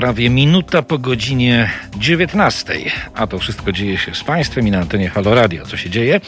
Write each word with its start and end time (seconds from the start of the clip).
prawie 0.00 0.30
minuta 0.30 0.82
po 0.82 0.98
godzinie 0.98 1.70
19. 1.96 2.74
A 3.14 3.26
to 3.26 3.38
wszystko 3.38 3.72
dzieje 3.72 3.98
się 3.98 4.14
z 4.14 4.24
Państwem 4.24 4.68
i 4.68 4.70
na 4.70 4.78
antenie 4.78 5.10
Halo 5.10 5.34
Radio. 5.34 5.66
Co 5.66 5.76
się 5.76 5.90
dzieje? 5.90 6.20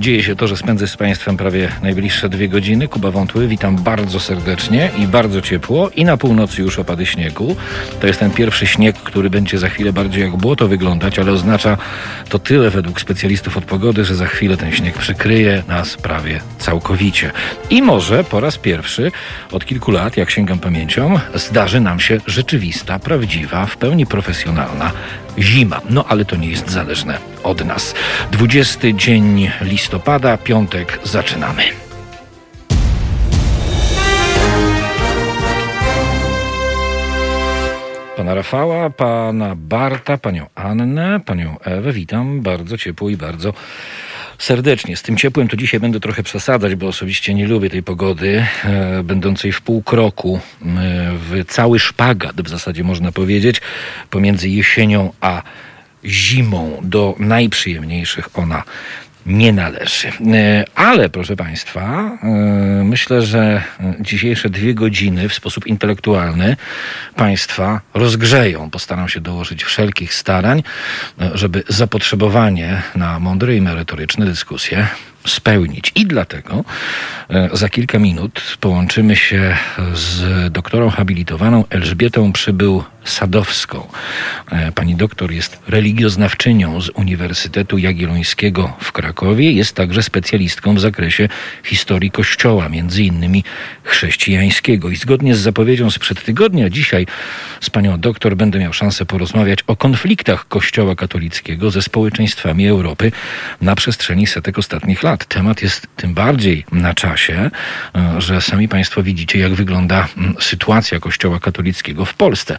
Dzieje 0.00 0.22
się 0.22 0.36
to, 0.36 0.46
że 0.46 0.56
spędzę 0.56 0.88
z 0.88 0.96
Państwem 0.96 1.36
prawie 1.36 1.68
najbliższe 1.82 2.28
dwie 2.28 2.48
godziny. 2.48 2.88
Kuba 2.88 3.10
Wątły, 3.10 3.48
witam 3.48 3.76
bardzo 3.76 4.20
serdecznie 4.20 4.90
i 4.98 5.06
bardzo 5.06 5.42
ciepło. 5.42 5.90
I 5.90 6.04
na 6.04 6.16
północy 6.16 6.62
już 6.62 6.78
opady 6.78 7.06
śniegu. 7.06 7.56
To 8.00 8.06
jest 8.06 8.20
ten 8.20 8.30
pierwszy 8.30 8.66
śnieg, 8.66 8.96
który 8.96 9.30
będzie 9.30 9.58
za 9.58 9.68
chwilę 9.68 9.92
bardziej 9.92 10.22
jak 10.22 10.36
błoto 10.36 10.68
wyglądać, 10.68 11.18
ale 11.18 11.32
oznacza 11.32 11.78
to 12.28 12.38
tyle 12.38 12.70
według 12.70 13.00
specjalistów 13.00 13.56
od 13.56 13.64
pogody, 13.64 14.04
że 14.04 14.14
za 14.14 14.26
chwilę 14.26 14.56
ten 14.56 14.72
śnieg 14.72 14.98
przykryje 14.98 15.62
nas 15.68 15.96
prawie 15.96 16.40
całkowicie. 16.58 17.30
I 17.70 17.82
może 17.82 18.24
po 18.24 18.40
raz 18.40 18.58
pierwszy 18.58 19.12
od 19.52 19.64
kilku 19.64 19.90
lat, 19.90 20.16
jak 20.16 20.30
sięgam 20.30 20.58
pamięcią, 20.58 21.18
zdarzy 21.34 21.80
nam 21.80 22.00
się 22.00 22.20
rzeczywista, 22.26 22.98
prawdziwa, 23.06 23.66
w 23.66 23.76
pełni 23.76 24.06
profesjonalna 24.06 24.92
zima. 25.38 25.80
No 25.90 26.04
ale 26.08 26.24
to 26.24 26.36
nie 26.36 26.48
jest 26.48 26.70
zależne 26.70 27.18
od 27.42 27.64
nas. 27.64 27.94
20 28.32 28.92
dzień 28.92 29.50
listopada, 29.60 30.36
piątek, 30.36 30.98
zaczynamy. 31.04 31.62
Pana 38.16 38.34
Rafała, 38.34 38.90
pana 38.90 39.54
Barta, 39.56 40.18
panią 40.18 40.46
Annę, 40.54 41.20
panią 41.26 41.56
Ewę 41.64 41.92
witam 41.92 42.40
bardzo 42.40 42.78
ciepło 42.78 43.10
i 43.10 43.16
bardzo 43.16 43.52
serdecznie. 44.38 44.96
Z 44.96 45.02
tym 45.02 45.16
ciepłem 45.16 45.48
to 45.48 45.56
dzisiaj 45.56 45.80
będę 45.80 46.00
trochę 46.00 46.22
przesadzać, 46.22 46.74
bo 46.74 46.86
osobiście 46.86 47.34
nie 47.34 47.46
lubię 47.46 47.70
tej 47.70 47.82
pogody, 47.82 48.46
e, 48.64 49.02
będącej 49.02 49.52
w 49.52 49.60
pół 49.60 49.82
kroku, 49.82 50.40
e, 50.62 50.66
w 51.18 51.44
cały 51.48 51.78
szpagat 51.78 52.40
w 52.42 52.48
zasadzie 52.48 52.84
można 52.84 53.12
powiedzieć, 53.12 53.60
pomiędzy 54.10 54.48
jesienią 54.48 55.12
a 55.20 55.42
zimą. 56.04 56.80
Do 56.82 57.14
najprzyjemniejszych 57.18 58.38
ona 58.38 58.62
nie 59.26 59.52
należy. 59.52 60.08
E, 60.08 60.64
ale, 60.74 61.08
proszę 61.08 61.36
Państwa, 61.36 62.10
e, 62.22 62.26
myślę, 62.84 63.22
że 63.22 63.62
dzisiejsze 64.00 64.50
dwie 64.50 64.74
godziny 64.74 65.28
w 65.28 65.34
sposób 65.34 65.66
intelektualny 65.66 66.56
Państwa 67.16 67.80
rozgrzeją. 67.94 68.70
Postaram 68.70 69.08
się 69.08 69.20
dołożyć 69.20 69.64
wszelkich 69.64 70.14
starań, 70.14 70.62
e, 71.20 71.30
żeby 71.34 71.62
zapotrzebowanie 71.68 72.82
na 72.94 73.20
mądre 73.20 73.56
i 73.56 73.60
merytoryczne 73.60 74.26
dyskusje 74.26 74.88
spełnić. 75.26 75.92
I 75.94 76.06
dlatego 76.06 76.64
za 77.52 77.68
kilka 77.68 77.98
minut 77.98 78.56
połączymy 78.60 79.16
się 79.16 79.56
z 79.94 80.52
doktorą 80.52 80.90
habilitowaną 80.90 81.64
Elżbietą 81.70 82.32
Przybył 82.32 82.84
Sadowską. 83.04 83.86
Pani 84.74 84.94
doktor 84.94 85.32
jest 85.32 85.58
religioznawczynią 85.68 86.80
z 86.80 86.88
Uniwersytetu 86.88 87.78
Jagiellońskiego 87.78 88.76
w 88.80 88.92
Krakowie. 88.92 89.52
Jest 89.52 89.76
także 89.76 90.02
specjalistką 90.02 90.74
w 90.74 90.80
zakresie 90.80 91.28
historii 91.64 92.10
Kościoła, 92.10 92.68
między 92.68 93.02
innymi 93.02 93.44
chrześcijańskiego. 93.82 94.90
I 94.90 94.96
zgodnie 94.96 95.34
z 95.34 95.38
zapowiedzią 95.38 95.90
sprzed 95.90 96.24
tygodnia, 96.24 96.70
dzisiaj 96.70 97.06
z 97.60 97.70
panią 97.70 98.00
doktor 98.00 98.36
będę 98.36 98.58
miał 98.58 98.72
szansę 98.72 99.06
porozmawiać 99.06 99.58
o 99.66 99.76
konfliktach 99.76 100.48
Kościoła 100.48 100.94
katolickiego 100.94 101.70
ze 101.70 101.82
społeczeństwami 101.82 102.68
Europy 102.68 103.12
na 103.60 103.74
przestrzeni 103.74 104.26
setek 104.26 104.58
ostatnich 104.58 105.02
lat. 105.02 105.15
Temat 105.24 105.62
jest 105.62 105.86
tym 105.96 106.14
bardziej 106.14 106.64
na 106.72 106.94
czasie, 106.94 107.50
że 108.18 108.40
sami 108.40 108.68
państwo 108.68 109.02
widzicie, 109.02 109.38
jak 109.38 109.54
wygląda 109.54 110.08
sytuacja 110.40 111.00
Kościoła 111.00 111.40
katolickiego 111.40 112.04
w 112.04 112.14
Polsce 112.14 112.56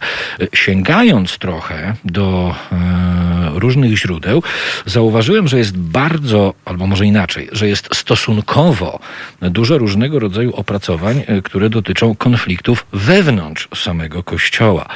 sięgając 0.54 1.38
trochę 1.38 1.94
do 2.04 2.54
e, 2.72 3.50
różnych 3.54 3.96
źródeł, 3.96 4.42
zauważyłem, 4.86 5.48
że 5.48 5.58
jest 5.58 5.76
bardzo, 5.78 6.54
albo 6.64 6.86
może 6.86 7.06
inaczej, 7.06 7.48
że 7.52 7.68
jest 7.68 7.88
stosunkowo 7.94 9.00
dużo 9.42 9.78
różnego 9.78 10.18
rodzaju 10.18 10.54
opracowań, 10.54 11.22
e, 11.26 11.42
które 11.42 11.70
dotyczą 11.70 12.14
konfliktów 12.14 12.86
wewnątrz 12.92 13.68
samego 13.74 14.22
Kościoła. 14.22 14.88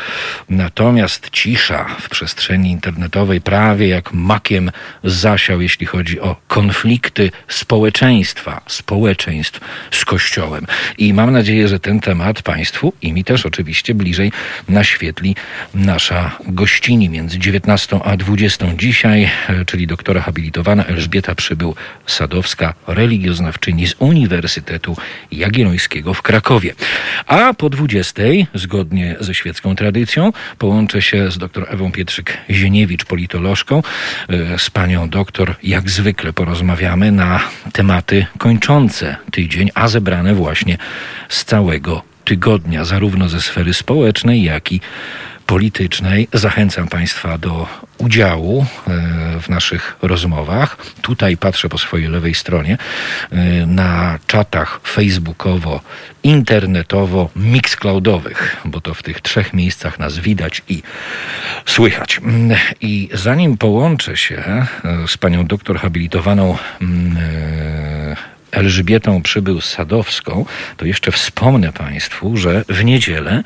Natomiast 0.49 1.31
cisza 1.31 1.84
w 2.01 2.09
przestrzeni 2.09 2.71
internetowej 2.71 3.41
prawie 3.41 3.89
jak 3.89 4.12
makiem 4.12 4.71
zasiał, 5.05 5.61
jeśli 5.61 5.87
chodzi 5.87 6.21
o 6.21 6.37
konflikty 6.49 7.31
społeczeństwa, 7.55 8.61
społeczeństw 8.67 9.61
z 9.91 10.05
Kościołem. 10.05 10.67
I 10.99 11.15
mam 11.15 11.33
nadzieję, 11.33 11.69
że 11.69 11.81
ten 11.81 12.01
temat 12.01 12.43
Państwu 12.43 12.93
i 13.03 13.13
mi 13.13 13.25
też 13.25 13.47
oczywiście 13.47 13.95
bliżej 13.95 14.33
naświetli 14.69 15.37
nasza 15.75 16.39
gościni 16.47 17.09
między 17.09 17.39
19 17.39 18.01
a 18.05 18.17
20 18.17 18.67
dzisiaj, 18.79 19.31
e, 19.49 19.65
czyli 19.65 19.87
doktora 19.87 20.21
habilitowana 20.21 20.85
Elżbieta 20.85 21.35
Przybył 21.35 21.75
Sadowska, 22.07 22.75
religioznawczyni 22.87 23.87
z 23.87 23.95
Uniwersytetu 23.99 24.97
Jagiellońskiego 25.33 26.15
w 26.15 26.23
Krakowie. 26.23 26.75
A 27.27 27.55
po 27.55 27.71
20, 27.71 28.23
zgodnie 28.55 29.17
ze 29.21 29.34
świecką 29.34 29.77
tradycją, 29.77 30.33
połączę 30.59 31.03
się 31.03 31.31
z 31.31 31.39
dr 31.39 31.67
Ewą 31.69 31.91
Pietrzyk-Zieniewicz, 31.91 33.05
politolożką, 33.05 33.83
e, 34.29 34.59
z 34.59 34.71
panią 34.71 35.09
doktor, 35.09 35.55
jak 35.63 35.91
zwykle 35.91 36.33
porozmawiamy 36.33 37.13
na 37.13 37.41
tematy 37.72 38.26
kończące 38.38 39.16
tydzień, 39.30 39.70
a 39.75 39.88
zebrane 39.88 40.34
właśnie 40.34 40.78
z 41.28 41.44
całego 41.44 42.03
tygodnia, 42.25 42.84
zarówno 42.84 43.28
ze 43.28 43.41
sfery 43.41 43.75
społecznej, 43.75 44.42
jak 44.42 44.72
i 44.72 44.80
politycznej. 45.47 46.28
Zachęcam 46.32 46.88
Państwa 46.88 47.38
do 47.38 47.66
udziału 47.98 48.66
e, 48.86 49.41
w 49.41 49.48
naszych 49.48 49.97
rozmowach. 50.03 50.76
Tutaj 51.03 51.36
patrzę 51.36 51.69
po 51.69 51.78
swojej 51.78 52.08
lewej 52.08 52.34
stronie 52.34 52.78
e, 53.30 53.66
na 53.66 54.19
czatach 54.26 54.80
facebookowo, 54.84 55.80
internetowo, 56.22 57.30
mixcloudowych, 57.36 58.56
bo 58.64 58.80
to 58.80 58.94
w 58.94 59.03
tych 59.03 59.20
trzech 59.20 59.53
miejscach 59.53 59.98
nas 59.98 60.19
widać 60.19 60.62
i 60.69 60.82
słychać. 61.66 62.20
I 62.80 63.09
zanim 63.12 63.56
połączę 63.56 64.16
się 64.16 64.36
e, 64.36 64.66
z 65.09 65.16
panią 65.16 65.47
doktor 65.47 65.78
habilitowaną 65.78 66.56
Elżbietą 68.53 69.23
Przybył 69.23 69.61
Sadowską, 69.61 70.45
to 70.77 70.85
jeszcze 70.87 71.13
wspomnę 71.13 71.73
Państwu, 71.73 72.37
że 72.37 72.65
w 72.69 72.85
niedzielę 72.85 73.43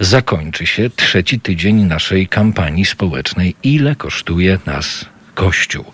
zakończy 0.00 0.66
się 0.66 0.90
trzeci 0.90 1.40
tydzień 1.40 1.76
naszej 1.76 2.28
kampanii 2.28 2.84
społecznej 2.84 3.54
Ile 3.62 3.96
kosztuje 3.96 4.58
nas 4.66 5.04
Kościół? 5.34 5.84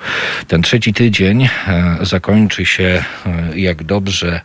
Ten 0.49 0.62
trzeci 0.62 0.94
tydzień 0.94 1.44
e, 1.44 1.49
zakończy 2.00 2.67
się, 2.67 3.05
e, 3.27 3.59
jak 3.59 3.84
dobrze 3.84 4.41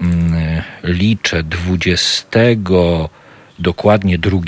mm, 0.00 0.62
liczę, 0.84 1.42
20 1.42 2.28
dokładnie 3.58 4.18
2 4.18 4.40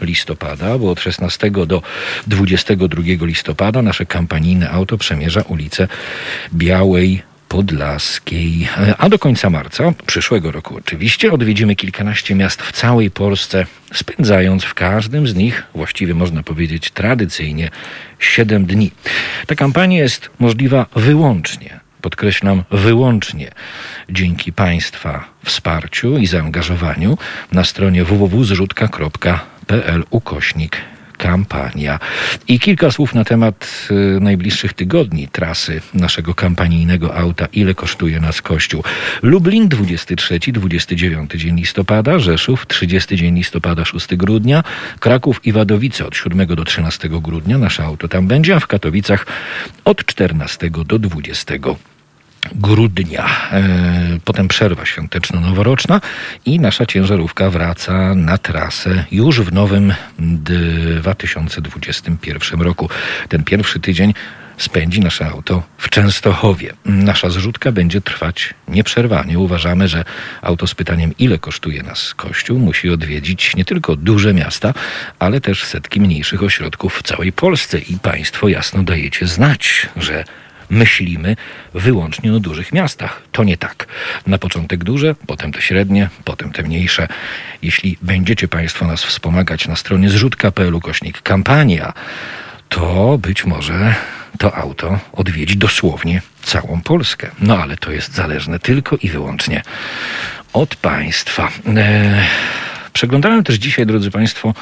listopada, 0.00 0.78
bo 0.78 0.90
od 0.90 1.00
16 1.00 1.50
do 1.50 1.82
22 2.26 3.02
listopada 3.26 3.82
nasze 3.82 4.06
kampanijne 4.06 4.70
auto 4.70 4.98
przemierza 4.98 5.42
ulicę 5.42 5.88
Białej 6.54 7.29
Podlaskiej. 7.50 8.68
A 8.98 9.08
do 9.08 9.18
końca 9.18 9.50
marca, 9.50 9.92
przyszłego 10.06 10.50
roku 10.50 10.76
oczywiście, 10.76 11.32
odwiedzimy 11.32 11.76
kilkanaście 11.76 12.34
miast 12.34 12.62
w 12.62 12.72
całej 12.72 13.10
Polsce, 13.10 13.66
spędzając 13.94 14.64
w 14.64 14.74
każdym 14.74 15.28
z 15.28 15.34
nich, 15.34 15.66
właściwie 15.74 16.14
można 16.14 16.42
powiedzieć 16.42 16.90
tradycyjnie, 16.90 17.70
7 18.18 18.66
dni. 18.66 18.90
Ta 19.46 19.54
kampania 19.54 19.98
jest 19.98 20.30
możliwa 20.38 20.86
wyłącznie 20.96 21.80
podkreślam 22.00 22.64
wyłącznie 22.70 23.50
dzięki 24.10 24.52
Państwa 24.52 25.24
wsparciu 25.44 26.18
i 26.18 26.26
zaangażowaniu 26.26 27.18
na 27.52 27.64
stronie 27.64 28.04
www.zrzutka.pl 28.04 30.04
ukośnik 30.10 30.76
kampania. 31.20 31.98
I 32.48 32.58
kilka 32.58 32.90
słów 32.90 33.14
na 33.14 33.24
temat 33.24 33.88
y, 33.90 34.20
najbliższych 34.20 34.72
tygodni 34.72 35.28
trasy 35.28 35.80
naszego 35.94 36.34
kampanijnego 36.34 37.16
auta. 37.16 37.46
Ile 37.52 37.74
kosztuje 37.74 38.20
nas 38.20 38.42
Kościół? 38.42 38.82
Lublin 39.22 39.68
23-29 39.68 41.36
dzień 41.36 41.56
listopada, 41.56 42.18
Rzeszów 42.18 42.66
30 42.66 43.16
dzień 43.16 43.34
listopada, 43.34 43.84
6 43.84 44.16
grudnia, 44.16 44.62
Kraków 45.00 45.40
i 45.44 45.52
Wadowice 45.52 46.06
od 46.06 46.16
7 46.16 46.46
do 46.46 46.64
13 46.64 47.08
grudnia. 47.08 47.58
Nasze 47.58 47.84
auto 47.84 48.08
tam 48.08 48.26
będzie, 48.26 48.56
a 48.56 48.60
w 48.60 48.66
Katowicach 48.66 49.26
od 49.84 50.04
14 50.04 50.70
do 50.70 50.98
20 50.98 51.54
grudnia. 52.54 53.26
E, 53.52 53.62
potem 54.24 54.48
przerwa 54.48 54.86
świąteczno-noworoczna 54.86 56.00
i 56.46 56.60
nasza 56.60 56.86
ciężarówka 56.86 57.50
wraca 57.50 58.14
na 58.14 58.38
trasę 58.38 59.04
już 59.12 59.40
w 59.40 59.52
nowym 59.52 59.94
2021 60.18 62.60
roku. 62.60 62.88
Ten 63.28 63.44
pierwszy 63.44 63.80
tydzień 63.80 64.14
spędzi 64.60 65.00
nasze 65.00 65.26
auto 65.26 65.62
w 65.78 65.88
Częstochowie. 65.88 66.72
Nasza 66.84 67.30
zrzutka 67.30 67.72
będzie 67.72 68.00
trwać 68.00 68.54
nieprzerwanie. 68.68 69.38
Uważamy, 69.38 69.88
że 69.88 70.04
auto 70.42 70.66
z 70.66 70.74
pytaniem, 70.74 71.14
ile 71.18 71.38
kosztuje 71.38 71.82
nas 71.82 72.14
kościół, 72.14 72.58
musi 72.58 72.90
odwiedzić 72.90 73.56
nie 73.56 73.64
tylko 73.64 73.96
duże 73.96 74.34
miasta, 74.34 74.74
ale 75.18 75.40
też 75.40 75.64
setki 75.64 76.00
mniejszych 76.00 76.42
ośrodków 76.42 76.98
w 76.98 77.02
całej 77.02 77.32
Polsce. 77.32 77.78
I 77.78 77.98
Państwo 77.98 78.48
jasno 78.48 78.82
dajecie 78.82 79.26
znać, 79.26 79.88
że 79.96 80.24
myślimy 80.70 81.36
wyłącznie 81.74 82.34
o 82.34 82.40
dużych 82.40 82.72
miastach. 82.72 83.22
To 83.32 83.44
nie 83.44 83.56
tak. 83.56 83.86
Na 84.26 84.38
początek 84.38 84.84
duże, 84.84 85.14
potem 85.26 85.52
te 85.52 85.62
średnie, 85.62 86.08
potem 86.24 86.52
te 86.52 86.62
mniejsze. 86.62 87.08
Jeśli 87.62 87.98
będziecie 88.02 88.48
Państwo 88.48 88.86
nas 88.86 89.04
wspomagać 89.04 89.68
na 89.68 89.76
stronie 89.76 90.10
zrzutka.pl 90.10 90.80
kośnik 90.80 91.22
kampania, 91.22 91.92
to 92.68 93.18
być 93.18 93.44
może 93.44 93.94
to 94.38 94.54
auto 94.54 94.98
odwiedzi 95.12 95.56
dosłownie 95.56 96.22
całą 96.42 96.80
Polskę. 96.80 97.30
No 97.40 97.58
ale 97.58 97.76
to 97.76 97.92
jest 97.92 98.14
zależne 98.14 98.58
tylko 98.58 98.96
i 98.96 99.08
wyłącznie 99.08 99.62
od 100.52 100.76
państwa. 100.76 101.48
E, 101.76 102.22
przeglądałem 102.92 103.44
też 103.44 103.56
dzisiaj, 103.56 103.86
drodzy 103.86 104.10
Państwo, 104.10 104.54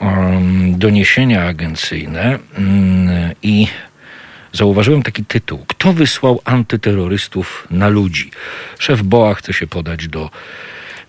um, 0.00 0.78
doniesienia 0.78 1.46
agencyjne 1.46 2.38
um, 2.58 3.08
i 3.42 3.66
zauważyłem 4.52 5.02
taki 5.02 5.24
tytuł. 5.24 5.64
Kto 5.68 5.92
wysłał 5.92 6.40
antyterrorystów 6.44 7.66
na 7.70 7.88
ludzi? 7.88 8.30
Szef 8.78 9.02
BOA 9.02 9.34
chce 9.34 9.52
się 9.52 9.66
podać 9.66 10.08
do 10.08 10.30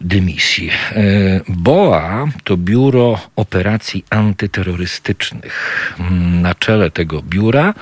dymisji. 0.02 0.70
E, 0.70 1.02
BOA 1.48 2.26
to 2.44 2.58
Biuro 2.58 3.20
Operacji 3.36 4.06
Antyterrorystycznych. 4.10 5.94
Mm, 6.00 6.42
na 6.42 6.56
czele 6.56 6.92
tego 6.92 7.22
biura 7.22 7.74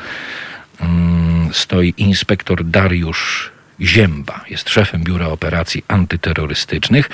mm, 0.81 1.49
stoi 1.53 1.93
inspektor 1.97 2.65
Dariusz 2.65 3.51
Zięba. 3.81 4.41
Jest 4.49 4.69
szefem 4.69 5.03
Biura 5.03 5.27
Operacji 5.27 5.83
Antyterrorystycznych. 5.87 7.09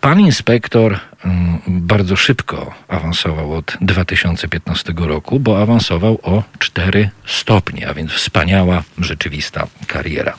Pan 0.00 0.20
inspektor 0.20 0.98
mm, 1.24 1.58
bardzo 1.66 2.16
szybko 2.16 2.74
awansował 2.88 3.52
od 3.54 3.76
2015 3.80 4.92
roku, 4.96 5.40
bo 5.40 5.62
awansował 5.62 6.18
o 6.22 6.42
4 6.58 7.10
stopnie, 7.26 7.88
a 7.88 7.94
więc 7.94 8.10
wspaniała, 8.10 8.82
rzeczywista 8.98 9.66
kariera. 9.86 10.38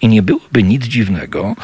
I 0.00 0.08
nie 0.08 0.22
byłoby 0.22 0.62
nic 0.62 0.84
dziwnego, 0.84 1.56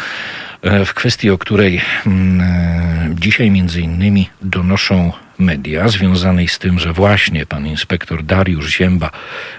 w 0.63 0.95
kwestii, 0.95 1.31
o 1.31 1.39
której 1.39 1.81
mm, 2.07 2.41
e, 2.41 3.15
dzisiaj 3.15 3.51
między 3.51 3.81
innymi 3.81 4.31
donoszą 4.43 5.13
media, 5.39 5.89
związanej 5.89 6.49
z 6.49 6.59
tym, 6.59 6.79
że 6.79 6.93
właśnie 6.93 7.47
pan 7.47 7.67
inspektor 7.67 8.23
Dariusz 8.25 8.77
Zięba 8.77 9.11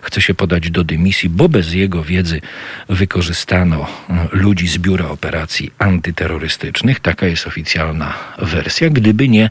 chce 0.02 0.22
się 0.22 0.34
podać 0.34 0.72
do 0.72 0.84
dymisji, 0.84 1.30
bo 1.30 1.50
bez 1.50 1.74
jego 1.74 2.04
wiedzy 2.04 2.42
wykorzystano 2.90 3.88
e, 4.10 4.28
ludzi 4.32 4.68
z 4.68 4.78
Biura 4.78 5.08
Operacji 5.08 5.72
Antyterrorystycznych. 5.80 7.00
Taka 7.00 7.28
jest 7.28 7.48
oficjalna 7.48 8.14
wersja. 8.38 8.90
Gdyby 8.90 9.30
nie 9.30 9.46
E, 9.46 9.50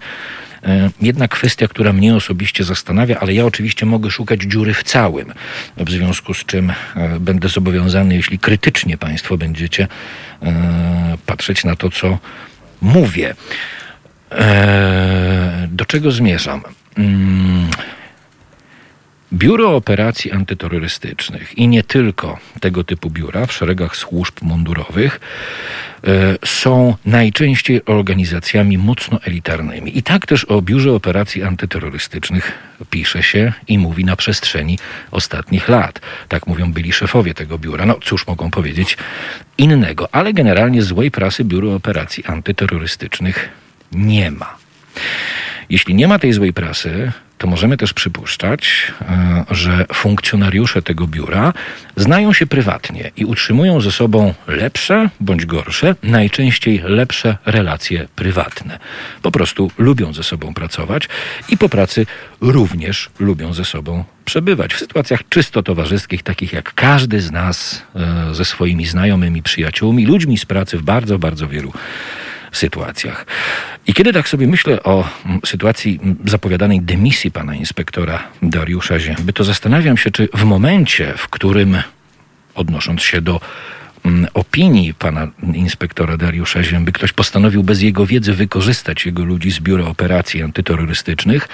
jedna 1.01 1.29
kwestia, 1.29 1.69
która 1.69 1.93
mnie 1.93 2.17
osobiście 2.17 2.65
zastanawia, 2.65 3.21
ale 3.21 3.35
ja 3.35 3.45
oczywiście 3.45 3.87
mogę 3.87 4.11
szukać 4.11 4.43
dziury 4.43 4.75
w 4.75 4.83
całym, 4.83 5.33
w 5.77 5.91
związku 5.91 6.35
z 6.35 6.45
czym 6.45 6.71
e, 6.71 7.21
będę 7.21 7.49
zobowiązany, 7.49 8.15
jeśli 8.15 8.39
krytycznie 8.39 8.99
Państwo 8.99 9.37
będziecie 9.37 9.89
e, 10.43 11.19
patrzeć 11.27 11.65
na 11.65 11.77
to, 11.77 11.91
co 11.91 12.19
mówię. 12.81 13.35
Do 15.69 15.85
czego 15.85 16.11
zmierzam? 16.11 16.63
Biuro 19.33 19.77
Operacji 19.77 20.33
Antyterrorystycznych 20.33 21.59
i 21.59 21.69
nie 21.69 21.83
tylko 21.83 22.39
tego 22.61 22.85
typu 22.85 23.11
biura 23.11 23.47
w 23.47 23.53
szeregach 23.53 23.97
służb 23.97 24.35
mundurowych 24.43 25.21
e, 26.05 26.37
są 26.45 26.97
najczęściej 27.07 27.85
organizacjami 27.85 28.79
mocno 28.79 29.21
elitarnymi. 29.23 29.99
I 29.99 30.03
tak 30.03 30.27
też 30.27 30.45
o 30.45 30.63
Biurze 30.63 30.93
Operacji 30.93 31.43
Antyterrorystycznych 31.43 32.53
pisze 32.91 33.23
się 33.23 33.53
i 33.69 33.79
mówi 33.79 34.05
na 34.05 34.17
przestrzeni 34.17 34.79
ostatnich 35.11 35.69
lat. 35.69 36.01
Tak 36.29 36.47
mówią 36.47 36.73
byli 36.73 36.93
szefowie 36.93 37.35
tego 37.35 37.59
biura. 37.59 37.87
No 37.87 37.99
cóż 38.03 38.27
mogą 38.27 38.51
powiedzieć 38.51 38.97
innego, 39.59 40.15
ale 40.15 40.33
generalnie 40.33 40.83
złej 40.83 41.11
prasy 41.11 41.45
Biuro 41.45 41.75
Operacji 41.75 42.25
Antyterrorystycznych 42.25 43.49
nie 43.93 44.31
ma. 44.31 44.57
Jeśli 45.71 45.95
nie 45.95 46.09
ma 46.09 46.19
tej 46.19 46.33
złej 46.33 46.53
prasy, 46.53 47.13
to 47.43 47.47
możemy 47.47 47.77
też 47.77 47.93
przypuszczać, 47.93 48.93
e, 49.01 49.45
że 49.51 49.87
funkcjonariusze 49.95 50.83
tego 50.83 51.07
biura 51.07 51.53
znają 51.97 52.33
się 52.33 52.47
prywatnie 52.47 53.11
i 53.17 53.25
utrzymują 53.25 53.81
ze 53.81 53.93
sobą 53.93 54.35
lepsze 54.47 55.11
bądź 55.21 55.47
gorsze, 55.47 55.95
najczęściej 56.03 56.83
lepsze 56.85 57.37
relacje 57.47 58.09
prywatne. 58.17 58.79
Po 59.23 59.31
prostu 59.31 59.71
lubią 59.79 60.13
ze 60.13 60.23
sobą 60.23 60.55
pracować 60.55 61.09
i 61.49 61.59
po 61.59 61.69
pracy 61.69 62.07
również 62.41 63.11
lubią 63.19 63.53
ze 63.53 63.65
sobą 63.65 64.05
przebywać 64.25 64.75
w 64.75 64.79
sytuacjach 64.79 65.21
czysto 65.29 65.63
towarzyskich, 65.63 66.23
takich 66.23 66.53
jak 66.53 66.75
każdy 66.75 67.21
z 67.21 67.31
nas 67.31 67.83
e, 67.95 68.35
ze 68.35 68.45
swoimi 68.45 68.87
znajomymi, 68.87 69.43
przyjaciółmi, 69.43 70.07
ludźmi 70.07 70.39
z 70.39 70.45
pracy 70.45 70.79
w 70.79 70.83
bardzo, 70.83 71.19
bardzo 71.19 71.49
wielu 71.49 71.73
sytuacjach. 72.53 73.27
I 73.87 73.95
kiedy 73.95 74.13
tak 74.13 74.29
sobie 74.29 74.47
myślę 74.47 74.83
o 74.83 75.09
mm, 75.27 75.41
sytuacji 75.47 76.01
mm, 76.03 76.17
zapowiadanej 76.27 76.81
dymisji 76.81 77.31
pana 77.31 77.55
inspektora 77.55 78.29
Dariusza 78.43 78.99
Zięby, 78.99 79.33
to 79.33 79.45
zastanawiam 79.45 79.97
się, 79.97 80.11
czy 80.11 80.29
w 80.35 80.45
momencie, 80.45 81.15
w 81.17 81.29
którym 81.29 81.83
odnosząc 82.55 83.03
się 83.03 83.21
do 83.21 83.41
mm, 84.05 84.27
opinii 84.35 84.95
pana 84.95 85.29
inspektora 85.55 86.17
Dariusza 86.17 86.63
Zięby, 86.63 86.93
ktoś 86.93 87.13
postanowił 87.13 87.63
bez 87.63 87.83
jego 87.83 88.07
wiedzy 88.07 88.33
wykorzystać 88.33 89.07
jego 89.07 89.25
ludzi 89.25 89.51
z 89.51 89.61
Biura 89.61 89.85
Operacji 89.85 90.43
Antyterrorystycznych, 90.43 91.49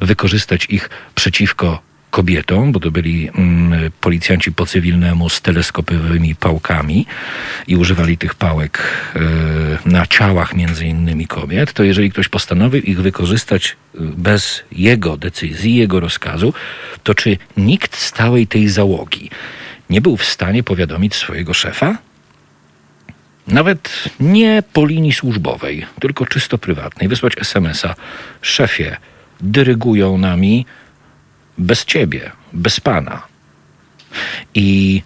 wykorzystać 0.00 0.66
ich 0.70 0.90
przeciwko 1.14 1.89
kobietą, 2.10 2.72
bo 2.72 2.80
to 2.80 2.90
byli 2.90 3.28
mm, 3.28 3.90
policjanci 4.00 4.52
po 4.52 4.66
cywilnemu 4.66 5.28
z 5.28 5.40
teleskopowymi 5.40 6.34
pałkami 6.34 7.06
i 7.66 7.76
używali 7.76 8.18
tych 8.18 8.34
pałek 8.34 8.82
y, 9.16 9.20
na 9.88 10.06
ciałach 10.06 10.54
między 10.54 10.86
innymi 10.86 11.26
kobiet, 11.26 11.72
to 11.72 11.84
jeżeli 11.84 12.10
ktoś 12.10 12.28
postanowił 12.28 12.82
ich 12.82 13.02
wykorzystać 13.02 13.76
e, 13.94 13.98
bez 14.00 14.62
jego 14.72 15.16
decyzji, 15.16 15.76
jego 15.76 16.00
rozkazu, 16.00 16.54
to 17.02 17.14
czy 17.14 17.38
nikt 17.56 17.96
z 17.96 18.12
całej 18.12 18.46
tej 18.46 18.68
załogi 18.68 19.30
nie 19.90 20.00
był 20.00 20.16
w 20.16 20.24
stanie 20.24 20.62
powiadomić 20.62 21.14
swojego 21.14 21.54
szefa? 21.54 21.98
Nawet 23.46 24.04
nie 24.20 24.62
po 24.72 24.86
linii 24.86 25.12
służbowej, 25.12 25.86
tylko 26.00 26.26
czysto 26.26 26.58
prywatnej, 26.58 27.08
wysłać 27.08 27.32
SMS-a 27.38 27.94
szefie, 28.42 28.96
dyrygują 29.40 30.18
nami, 30.18 30.66
bez 31.60 31.84
ciebie, 31.84 32.30
bez 32.52 32.80
pana. 32.80 33.22
I 34.54 35.02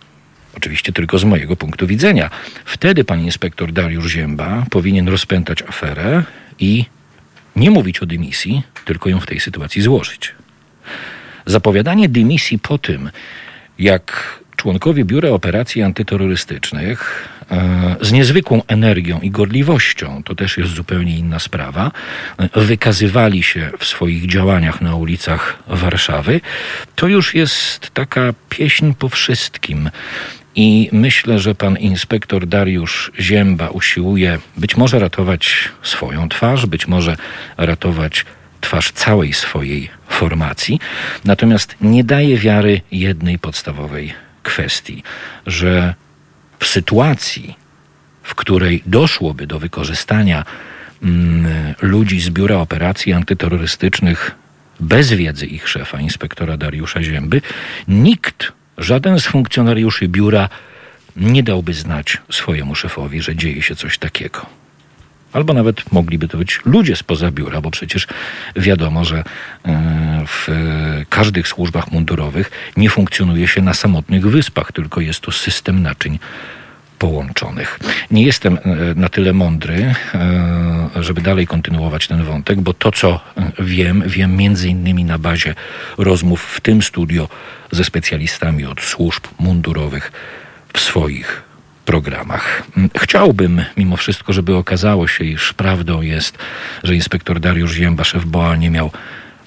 oczywiście 0.56 0.92
tylko 0.92 1.18
z 1.18 1.24
mojego 1.24 1.56
punktu 1.56 1.86
widzenia. 1.86 2.30
Wtedy 2.64 3.04
pan 3.04 3.20
inspektor 3.20 3.72
Dariusz 3.72 4.12
Zięba 4.12 4.66
powinien 4.70 5.08
rozpętać 5.08 5.62
aferę 5.62 6.22
i 6.58 6.84
nie 7.56 7.70
mówić 7.70 8.00
o 8.00 8.06
dymisji, 8.06 8.62
tylko 8.84 9.08
ją 9.08 9.20
w 9.20 9.26
tej 9.26 9.40
sytuacji 9.40 9.82
złożyć. 9.82 10.34
Zapowiadanie 11.46 12.08
dymisji 12.08 12.58
po 12.58 12.78
tym, 12.78 13.10
jak 13.78 14.38
członkowie 14.56 15.04
Biura 15.04 15.28
Operacji 15.28 15.82
Antyterrorystycznych 15.82 17.28
z 18.00 18.12
niezwykłą 18.12 18.62
energią 18.68 19.20
i 19.20 19.30
gorliwością, 19.30 20.22
to 20.22 20.34
też 20.34 20.58
jest 20.58 20.72
zupełnie 20.72 21.18
inna 21.18 21.38
sprawa, 21.38 21.90
wykazywali 22.54 23.42
się 23.42 23.70
w 23.78 23.84
swoich 23.84 24.26
działaniach 24.26 24.80
na 24.80 24.96
ulicach 24.96 25.58
Warszawy, 25.68 26.40
to 26.94 27.08
już 27.08 27.34
jest 27.34 27.90
taka 27.90 28.34
pieśń 28.48 28.92
po 28.98 29.08
wszystkim. 29.08 29.90
I 30.56 30.88
myślę, 30.92 31.38
że 31.38 31.54
pan 31.54 31.76
inspektor 31.76 32.46
Dariusz 32.46 33.12
Zięba 33.20 33.68
usiłuje 33.68 34.38
być 34.56 34.76
może 34.76 34.98
ratować 34.98 35.68
swoją 35.82 36.28
twarz, 36.28 36.66
być 36.66 36.88
może 36.88 37.16
ratować 37.56 38.24
twarz 38.60 38.92
całej 38.92 39.32
swojej 39.32 39.90
formacji, 40.08 40.80
natomiast 41.24 41.76
nie 41.80 42.04
daje 42.04 42.38
wiary 42.38 42.80
jednej 42.92 43.38
podstawowej 43.38 44.14
kwestii, 44.42 45.02
że 45.46 45.94
w 46.64 46.66
sytuacji, 46.66 47.56
w 48.22 48.34
której 48.34 48.82
doszłoby 48.86 49.46
do 49.46 49.58
wykorzystania 49.58 50.44
mm, 51.02 51.74
ludzi 51.82 52.20
z 52.20 52.30
Biura 52.30 52.56
Operacji 52.56 53.12
Antyterrorystycznych 53.12 54.30
bez 54.80 55.12
wiedzy 55.12 55.46
ich 55.46 55.68
szefa, 55.68 56.00
inspektora 56.00 56.56
Dariusza 56.56 57.02
Zięby, 57.02 57.40
nikt, 57.88 58.52
żaden 58.78 59.20
z 59.20 59.26
funkcjonariuszy 59.26 60.08
biura 60.08 60.48
nie 61.16 61.42
dałby 61.42 61.74
znać 61.74 62.18
swojemu 62.30 62.74
szefowi, 62.74 63.22
że 63.22 63.36
dzieje 63.36 63.62
się 63.62 63.76
coś 63.76 63.98
takiego. 63.98 64.46
Albo 65.34 65.54
nawet 65.54 65.92
mogliby 65.92 66.28
to 66.28 66.38
być 66.38 66.60
ludzie 66.64 66.96
spoza 66.96 67.30
biura, 67.30 67.60
bo 67.60 67.70
przecież 67.70 68.06
wiadomo, 68.56 69.04
że 69.04 69.24
e, 69.64 70.24
w 70.26 70.48
każdych 71.08 71.48
służbach 71.48 71.92
mundurowych 71.92 72.50
nie 72.76 72.90
funkcjonuje 72.90 73.48
się 73.48 73.62
na 73.62 73.74
samotnych 73.74 74.26
wyspach, 74.26 74.72
tylko 74.72 75.00
jest 75.00 75.20
to 75.20 75.32
system 75.32 75.82
naczyń 75.82 76.18
połączonych. 76.98 77.78
Nie 78.10 78.24
jestem 78.24 78.58
e, 78.58 78.60
na 78.94 79.08
tyle 79.08 79.32
mądry, 79.32 79.94
e, 80.14 80.90
żeby 81.00 81.20
dalej 81.20 81.46
kontynuować 81.46 82.06
ten 82.06 82.24
wątek, 82.24 82.60
bo 82.60 82.74
to, 82.74 82.92
co 82.92 83.20
wiem, 83.58 84.02
wiem 84.06 84.36
między 84.36 84.68
innymi 84.68 85.04
na 85.04 85.18
bazie 85.18 85.54
rozmów 85.98 86.42
w 86.42 86.60
tym 86.60 86.82
studio 86.82 87.28
ze 87.70 87.84
specjalistami 87.84 88.64
od 88.64 88.80
służb 88.80 89.24
mundurowych 89.38 90.12
w 90.72 90.80
swoich 90.80 91.53
programach. 91.84 92.62
Chciałbym 92.96 93.62
mimo 93.76 93.96
wszystko, 93.96 94.32
żeby 94.32 94.56
okazało 94.56 95.08
się, 95.08 95.24
iż 95.24 95.52
prawdą 95.52 96.02
jest, 96.02 96.38
że 96.82 96.94
inspektor 96.94 97.40
Dariusz 97.40 97.72
Zięba, 97.72 98.04
szef 98.04 98.24
BOA, 98.24 98.56
nie 98.56 98.70
miał 98.70 98.90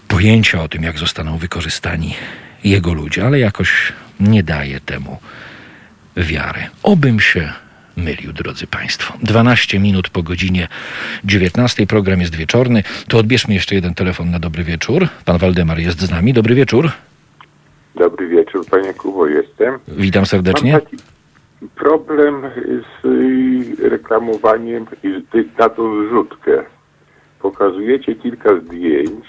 pojęcia 0.08 0.64
o 0.64 0.68
tym, 0.68 0.84
jak 0.84 0.98
zostaną 0.98 1.38
wykorzystani 1.38 2.14
jego 2.64 2.94
ludzie, 2.94 3.26
ale 3.26 3.40
jakoś 3.40 3.94
nie 4.20 4.44
daje 4.44 4.80
temu 4.80 5.18
wiary. 6.18 6.62
Obym 6.84 7.20
się 7.20 7.54
mylił, 7.98 8.34
drodzy 8.34 8.68
Państwo. 8.68 9.14
12 9.24 9.80
minut 9.80 10.10
po 10.10 10.24
godzinie 10.24 10.68
19. 11.26 11.88
Program 11.88 12.22
jest 12.22 12.36
wieczorny. 12.36 12.84
To 13.08 13.18
odbierzmy 13.18 13.54
jeszcze 13.54 13.76
jeden 13.76 13.94
telefon 13.94 14.32
na 14.32 14.40
dobry 14.40 14.64
wieczór. 14.64 15.08
Pan 15.26 15.38
Waldemar 15.38 15.80
jest 15.80 16.02
z 16.02 16.12
nami. 16.12 16.34
Dobry 16.34 16.56
wieczór. 16.56 16.92
Dobry 17.96 18.28
wieczór, 18.28 18.66
panie 18.66 18.94
Kubo, 18.94 19.28
jestem. 19.28 19.80
Witam 19.88 20.26
serdecznie. 20.26 20.72
Mam 20.72 20.82
taki 20.82 20.98
problem 21.76 22.42
z 23.02 23.06
y, 23.06 23.90
reklamowaniem 23.90 24.86
i 25.04 25.24
na 25.60 25.70
tą 25.70 26.08
zrzutkę. 26.08 26.64
Pokazujecie 27.40 28.16
kilka 28.16 28.60
zdjęć, 28.60 29.26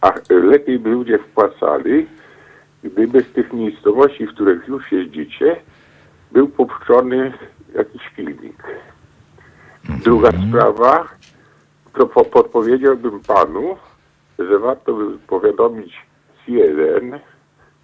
a 0.00 0.12
lepiej 0.28 0.78
by 0.78 0.90
ludzie 0.90 1.18
wpłacali, 1.18 2.06
gdyby 2.84 3.20
z 3.20 3.32
tych 3.32 3.52
miejscowości, 3.52 4.26
w 4.26 4.34
których 4.34 4.68
już 4.68 4.92
jeździcie, 4.92 5.56
był 6.32 6.48
popuszczony 6.48 7.32
jakiś 7.74 8.02
filmik. 8.16 8.62
Druga 10.04 10.30
sprawa, 10.48 11.08
to 11.92 12.06
po, 12.06 12.24
podpowiedziałbym 12.24 13.20
panu, 13.20 13.76
że 14.38 14.58
warto 14.58 14.94
by 14.94 15.18
powiadomić 15.18 16.06
CNN 16.46 17.20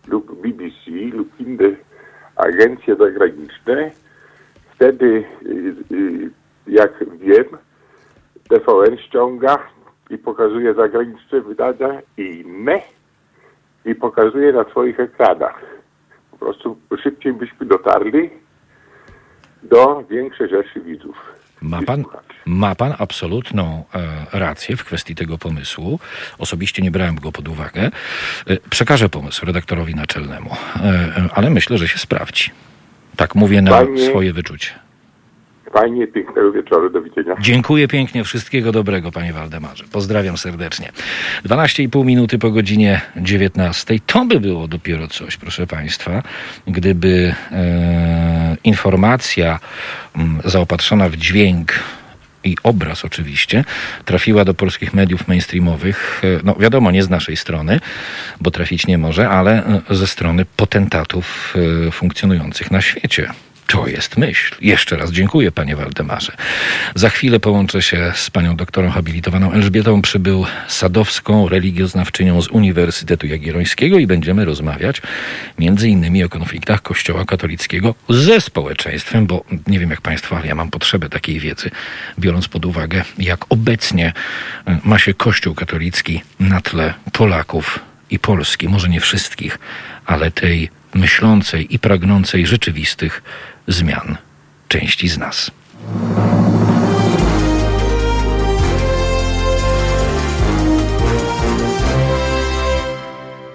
lub 0.09 0.43
BBC 0.43 0.91
lub 1.13 1.41
inne 1.41 1.71
agencje 2.41 2.97
zagraniczne. 2.97 3.91
Wtedy, 4.75 5.25
y, 5.47 5.75
y, 5.95 6.31
jak 6.67 7.05
wiem, 7.19 7.45
TVN 8.49 8.99
ściąga 8.99 9.59
i 10.11 10.19
pokazuje 10.19 10.75
zagraniczne 10.75 11.41
wydania 11.41 12.03
i 12.17 12.23
inne 12.23 12.81
i 13.85 13.95
pokazuje 13.95 14.53
na 14.53 14.65
swoich 14.65 15.01
ekranach. 15.01 15.61
Po 16.31 16.37
prostu 16.37 16.79
szybciej 17.03 17.33
byśmy 17.33 17.67
dotarli 17.67 18.31
do 19.63 20.05
większej 20.11 20.49
rzeszy 20.49 20.81
widzów. 20.81 21.40
Ma 21.63 21.83
pan, 21.83 22.05
ma 22.47 22.75
pan 22.75 22.95
absolutną 22.99 23.85
e, 23.95 24.39
rację 24.39 24.77
w 24.77 24.85
kwestii 24.85 25.15
tego 25.15 25.39
pomysłu. 25.39 26.01
Osobiście 26.39 26.83
nie 26.83 26.91
brałem 26.91 27.15
go 27.15 27.33
pod 27.33 27.49
uwagę. 27.49 27.81
E, 27.83 27.91
przekażę 28.71 29.09
pomysł 29.09 29.47
redaktorowi 29.47 29.95
naczelnemu, 29.95 30.51
e, 30.77 31.29
ale 31.35 31.51
myślę, 31.51 31.79
że 31.79 31.89
się 31.89 31.99
sprawdzi. 31.99 32.51
Tak 33.17 33.35
mówię 33.35 33.63
na 33.63 33.71
Panie- 33.71 34.11
swoje 34.11 34.33
wyczucie. 34.33 34.71
Fajnie, 35.73 36.07
pięknego 36.07 36.53
wieczoru, 36.53 36.91
do 36.91 37.03
widzenia. 37.03 37.37
Dziękuję 37.41 37.89
pięknie, 37.89 38.25
wszystkiego 38.25 38.73
dobrego, 38.73 39.13
panie 39.13 39.33
Waldemarze. 39.33 39.85
Pozdrawiam 39.93 40.39
serdecznie. 40.39 40.93
12,5 41.45 42.05
minuty 42.05 42.39
po 42.39 42.51
godzinie 42.51 43.01
19. 43.17 43.95
To 44.07 44.25
by 44.25 44.41
było 44.41 44.69
dopiero 44.69 45.09
coś, 45.09 45.37
proszę 45.37 45.67
państwa, 45.67 46.23
gdyby 46.67 47.35
e, 47.53 48.57
informacja 48.65 49.59
m, 50.17 50.41
zaopatrzona 50.45 51.09
w 51.09 51.17
dźwięk 51.17 51.73
i 52.45 52.57
obraz 52.63 53.05
oczywiście 53.05 53.65
trafiła 54.05 54.45
do 54.45 54.55
polskich 54.55 54.95
mediów 54.95 55.29
mainstreamowych, 55.29 56.23
e, 56.25 56.41
no 56.45 56.55
wiadomo, 56.55 56.91
nie 56.91 57.03
z 57.03 57.11
naszej 57.11 57.37
strony, 57.37 57.81
bo 58.41 58.51
trafić 58.51 58.87
nie 58.87 58.99
może, 58.99 59.29
ale 59.29 59.67
e, 59.91 59.95
ze 59.95 60.07
strony 60.07 60.45
potentatów 60.57 61.55
e, 61.87 61.91
funkcjonujących 61.91 62.71
na 62.71 62.81
świecie. 62.81 63.31
To 63.71 63.87
jest 63.87 64.17
myśl. 64.17 64.55
Jeszcze 64.61 64.97
raz 64.97 65.11
dziękuję, 65.11 65.53
panie 65.53 65.77
Waldemarze. 65.77 66.33
Za 66.95 67.11
chwilę 67.11 67.41
połączę 67.41 67.83
się 67.83 68.13
z 68.15 68.31
panią 68.31 68.57
doktorą 68.57 68.91
habilitowaną 68.91 69.53
Elżbietą 69.53 70.03
Przybył 70.03 70.47
Sadowską, 70.69 71.49
religioznawczynią 71.49 72.43
z 72.43 72.49
Uniwersytetu 72.49 73.27
Jagiellońskiego 73.27 73.99
i 73.99 74.07
będziemy 74.07 74.45
rozmawiać 74.45 75.03
między 75.59 75.89
innymi 75.89 76.25
o 76.25 76.29
konfliktach 76.29 76.83
Kościoła 76.83 77.25
katolickiego 77.25 77.95
ze 78.09 78.41
społeczeństwem, 78.41 79.27
bo 79.27 79.45
nie 79.67 79.79
wiem 79.79 79.91
jak 79.91 80.01
państwo, 80.01 80.37
ale 80.37 80.47
ja 80.47 80.55
mam 80.55 80.71
potrzebę 80.71 81.09
takiej 81.09 81.41
wiedzy, 81.41 81.71
biorąc 82.19 82.49
pod 82.49 82.65
uwagę, 82.65 83.05
jak 83.19 83.45
obecnie 83.49 84.13
e, 84.67 84.79
ma 84.85 84.99
się 84.99 85.15
Kościół 85.15 85.55
katolicki 85.55 86.23
na 86.41 86.61
tle 86.61 86.95
Polaków 87.13 87.79
i 88.11 88.19
Polski, 88.19 88.69
może 88.69 88.89
nie 88.89 89.01
wszystkich, 89.01 89.59
ale 90.07 90.31
tej 90.31 90.71
myślącej 90.95 91.75
i 91.75 91.79
pragnącej 91.79 92.47
rzeczywistych 92.47 93.23
zmian 93.71 94.17
części 94.69 95.09
z 95.09 95.19
nas. 95.19 95.51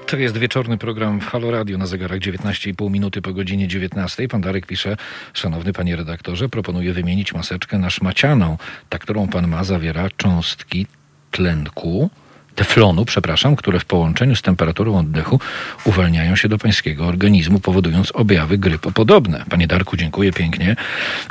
To 0.08 0.18
jest 0.18 0.38
wieczorny 0.38 0.78
program 0.78 1.20
w 1.20 1.26
Halo 1.26 1.52
Radio 1.52 1.78
na 1.78 1.86
zegarach 1.86 2.20
19,5 2.20 2.92
minuty 2.92 3.22
po 3.22 3.34
godzinie 3.34 3.68
19. 3.68 4.28
Pan 4.28 4.42
Darek 4.42 4.66
pisze, 4.66 4.98
szanowny 5.34 5.74
panie 5.74 5.96
redaktorze, 5.96 6.50
proponuję 6.50 6.94
wymienić 6.94 7.34
maseczkę 7.34 7.78
na 7.78 7.90
szmacianą. 7.90 8.58
Ta, 8.90 9.00
którą 9.00 9.28
pan 9.28 9.48
ma, 9.48 9.64
zawiera 9.64 10.10
cząstki 10.18 10.88
tlenku, 11.32 12.10
teflonu, 12.56 13.06
przepraszam, 13.06 13.56
które 13.56 13.80
w 13.80 13.86
połączeniu 13.86 14.36
z 14.36 14.42
temperaturą 14.42 14.98
oddechu 14.98 15.40
uwalniają 15.84 16.36
się 16.36 16.50
do 16.50 16.58
pańskiego 16.58 17.06
organizmu, 17.06 17.60
powodując 17.60 18.12
objawy 18.12 18.58
grypopodobne. 18.58 19.44
Panie 19.50 19.68
Darku, 19.68 19.98
dziękuję 19.98 20.32
pięknie. 20.32 20.76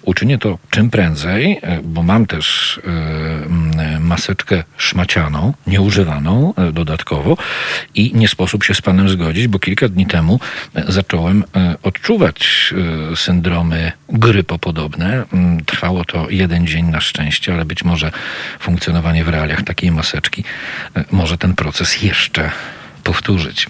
Uczynię 0.02 0.38
to 0.38 0.58
czym 0.70 0.90
prędzej, 0.90 1.58
e, 1.62 1.80
bo 1.84 2.02
mam 2.02 2.26
też 2.26 2.80
mm, 2.84 4.02
maseczkę 4.02 4.64
szmacianą, 4.76 5.54
nieużywaną 5.66 6.54
e, 6.56 6.72
dodatkowo 6.72 7.36
i 7.94 8.12
nie 8.14 8.28
sposób 8.28 8.64
się 8.64 8.74
z 8.74 8.80
panem 8.80 9.08
zgodzić, 9.08 9.48
bo 9.48 9.58
kilka 9.58 9.88
dni 9.88 10.06
temu 10.06 10.40
zacząłem 10.88 11.44
e, 11.56 11.76
odczuwać 11.82 12.74
syndromy 13.14 13.92
grypopodobne. 14.08 15.24
Trwało 15.66 16.04
to 16.04 16.30
jeden 16.30 16.66
dzień 16.66 16.86
na 16.86 17.00
szczęście, 17.00 17.54
ale 17.54 17.64
być 17.64 17.84
może 17.84 18.12
funkcjonowanie 18.60 19.24
w 19.24 19.28
realiach 19.28 19.62
takiej 19.62 19.90
maseczki 19.90 20.44
może 21.14 21.38
ten 21.38 21.54
proces 21.54 22.02
jeszcze 22.02 22.50
powtórzyć. 23.04 23.66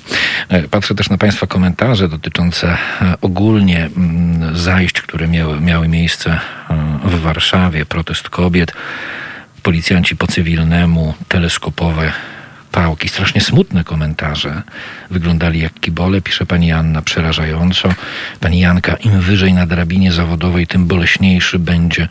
E, 0.48 0.62
Patrzę 0.62 0.94
też 0.94 1.10
na 1.10 1.18
Państwa 1.18 1.46
komentarze 1.46 2.08
dotyczące 2.08 2.68
e, 2.68 3.14
ogólnie 3.20 3.90
mm, 3.96 4.56
zajść, 4.56 5.02
które 5.02 5.28
miały, 5.28 5.60
miały 5.60 5.88
miejsce 5.88 6.30
e, 6.30 6.38
w 7.04 7.20
Warszawie, 7.20 7.86
protest 7.86 8.28
kobiet, 8.28 8.72
policjanci 9.62 10.16
po 10.16 10.26
cywilnemu, 10.26 11.14
teleskopowe 11.28 12.12
pałki. 12.72 13.08
Strasznie 13.08 13.40
smutne 13.40 13.84
komentarze. 13.84 14.62
Wyglądali 15.10 15.60
jak 15.60 15.80
kibole, 15.80 16.20
pisze 16.20 16.46
pani 16.46 16.72
Anna 16.72 17.02
przerażająco. 17.02 17.94
Pani 18.40 18.60
Janka, 18.60 18.96
im 18.96 19.20
wyżej 19.20 19.52
na 19.52 19.66
drabinie 19.66 20.12
zawodowej, 20.12 20.66
tym 20.66 20.86
boleśniejszy 20.86 21.58
będzie 21.58 22.08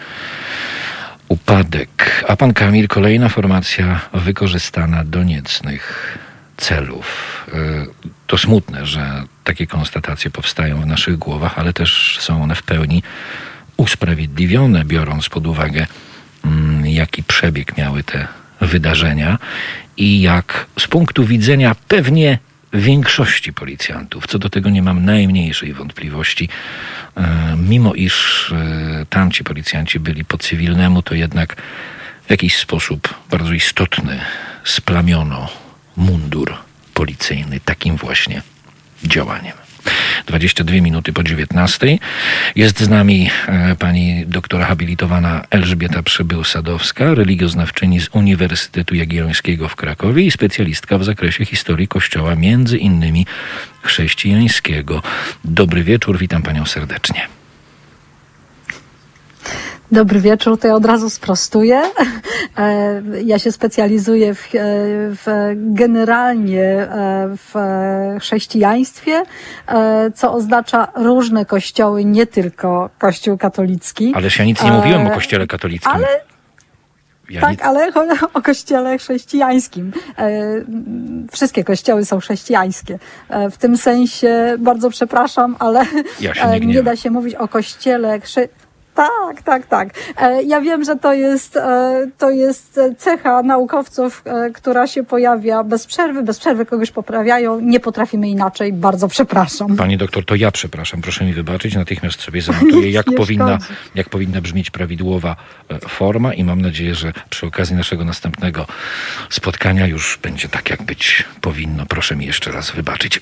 upadek. 1.33 2.25
A 2.27 2.35
pan 2.35 2.53
Kamil, 2.53 2.87
kolejna 2.87 3.29
formacja 3.29 3.99
wykorzystana 4.13 5.03
do 5.03 5.23
niecnych 5.23 6.17
celów. 6.57 7.07
Y, 7.53 8.13
To 8.27 8.37
smutne, 8.37 8.85
że 8.85 9.23
takie 9.43 9.67
konstatacje 9.67 10.31
powstają 10.31 10.81
w 10.81 10.85
naszych 10.85 11.17
głowach, 11.17 11.59
ale 11.59 11.73
też 11.73 12.17
są 12.19 12.43
one 12.43 12.55
w 12.55 12.63
pełni 12.63 13.03
usprawiedliwione, 13.77 14.85
biorąc 14.85 15.29
pod 15.29 15.47
uwagę, 15.47 15.87
mm, 16.45 16.85
jaki 16.85 17.23
przebieg 17.23 17.77
miały 17.77 18.03
te 18.03 18.27
wydarzenia 18.61 19.37
i 19.97 20.21
jak 20.21 20.65
z 20.79 20.87
punktu 20.87 21.25
widzenia 21.25 21.75
pewnie 21.87 22.39
większości 22.73 23.53
policjantów, 23.53 24.27
co 24.27 24.39
do 24.39 24.49
tego 24.49 24.69
nie 24.69 24.81
mam 24.81 25.05
najmniejszej 25.05 25.73
wątpliwości, 25.73 26.49
e, 27.17 27.55
mimo 27.57 27.93
iż 27.93 28.51
e, 28.51 29.05
tamci 29.09 29.43
policjanci 29.43 29.99
byli 29.99 30.25
po 30.25 30.37
cywilnemu, 30.37 31.01
to 31.01 31.15
jednak 31.15 31.61
w 32.27 32.29
jakiś 32.29 32.57
sposób 32.57 33.13
bardzo 33.29 33.53
istotny 33.53 34.19
splamiono 34.63 35.49
mundur 35.97 36.55
policyjny 36.93 37.59
takim 37.59 37.95
właśnie 37.95 38.41
działaniem. 39.03 39.62
22 40.25 40.81
minuty 40.81 41.13
po 41.13 41.23
19. 41.23 41.97
Jest 42.55 42.79
z 42.79 42.89
nami 42.89 43.29
e, 43.47 43.75
pani 43.75 44.25
doktora 44.25 44.65
habilitowana 44.65 45.45
Elżbieta 45.49 46.01
Przybył-Sadowska, 46.01 47.15
religioznawczyni 47.15 47.99
z 47.99 48.09
Uniwersytetu 48.11 48.95
Jagiellońskiego 48.95 49.69
w 49.69 49.75
Krakowie 49.75 50.23
i 50.23 50.31
specjalistka 50.31 50.97
w 50.97 51.03
zakresie 51.03 51.45
historii 51.45 51.87
Kościoła, 51.87 52.35
między 52.35 52.77
innymi 52.77 53.25
chrześcijańskiego. 53.81 55.01
Dobry 55.45 55.83
wieczór, 55.83 56.17
witam 56.17 56.41
panią 56.41 56.65
serdecznie. 56.65 57.27
Dobry 59.91 60.19
wieczór, 60.19 60.59
to 60.59 60.67
ja 60.67 60.75
od 60.75 60.85
razu 60.85 61.09
sprostuję. 61.09 61.81
E, 62.57 63.01
ja 63.23 63.39
się 63.39 63.51
specjalizuję 63.51 64.35
w, 64.35 64.45
e, 64.45 64.49
w 65.09 65.51
generalnie 65.55 66.63
e, 66.63 66.87
w 67.37 67.53
chrześcijaństwie, 68.19 69.23
co 70.15 70.33
oznacza 70.33 70.87
różne 70.95 71.45
kościoły, 71.45 72.05
nie 72.05 72.27
tylko 72.27 72.89
Kościół 72.99 73.37
katolicki. 73.37 74.13
Ależ 74.15 74.39
ja 74.39 74.45
nic 74.45 74.63
nie 74.63 74.71
mówiłem 74.71 75.07
o 75.07 75.09
Kościele 75.09 75.47
katolickim. 75.47 75.91
Ale 75.91 76.07
ja 77.29 77.41
tak, 77.41 77.51
nic... 77.51 77.61
ale 77.61 77.91
o 78.33 78.41
kościele 78.41 78.97
chrześcijańskim. 78.97 79.91
Wszystkie 81.31 81.63
kościoły 81.63 82.05
są 82.05 82.19
chrześcijańskie. 82.19 82.99
W 83.51 83.57
tym 83.57 83.77
sensie 83.77 84.55
bardzo 84.59 84.89
przepraszam, 84.89 85.55
ale 85.59 85.85
ja 86.21 86.57
nie, 86.57 86.59
nie, 86.73 86.83
da 86.83 86.95
się 86.95 87.11
mówić 87.11 87.35
o 87.35 87.47
kościele 87.47 88.19
chrześcijańskim 88.19 88.62
tak, 88.93 89.41
tak, 89.41 89.67
tak. 89.67 89.89
E, 90.17 90.43
ja 90.43 90.61
wiem, 90.61 90.83
że 90.83 90.95
to 90.95 91.13
jest, 91.13 91.57
e, 91.57 92.07
to 92.17 92.29
jest 92.29 92.79
cecha 92.97 93.43
naukowców, 93.43 94.23
e, 94.25 94.51
która 94.51 94.87
się 94.87 95.03
pojawia 95.03 95.63
bez 95.63 95.85
przerwy, 95.85 96.23
bez 96.23 96.39
przerwy 96.39 96.65
kogoś 96.65 96.91
poprawiają. 96.91 97.59
Nie 97.59 97.79
potrafimy 97.79 98.29
inaczej. 98.29 98.73
Bardzo 98.73 99.07
przepraszam. 99.07 99.75
Pani 99.75 99.97
doktor, 99.97 100.25
to 100.25 100.35
ja 100.35 100.51
przepraszam. 100.51 101.01
Proszę 101.01 101.25
mi 101.25 101.33
wybaczyć. 101.33 101.75
Natychmiast 101.75 102.21
sobie 102.21 102.41
zanotuję, 102.41 102.91
jak 102.99 103.05
powinna, 103.17 103.57
jak 103.95 104.09
powinna 104.09 104.41
brzmieć 104.41 104.71
prawidłowa 104.71 105.35
forma 105.89 106.33
i 106.33 106.43
mam 106.43 106.61
nadzieję, 106.61 106.95
że 106.95 107.13
przy 107.29 107.45
okazji 107.45 107.75
naszego 107.75 108.05
następnego 108.05 108.65
spotkania 109.29 109.87
już 109.87 110.19
będzie 110.21 110.49
tak, 110.49 110.69
jak 110.69 110.83
być 110.83 111.25
powinno. 111.41 111.85
Proszę 111.85 112.15
mi 112.15 112.25
jeszcze 112.25 112.51
raz 112.51 112.71
wybaczyć. 112.71 113.19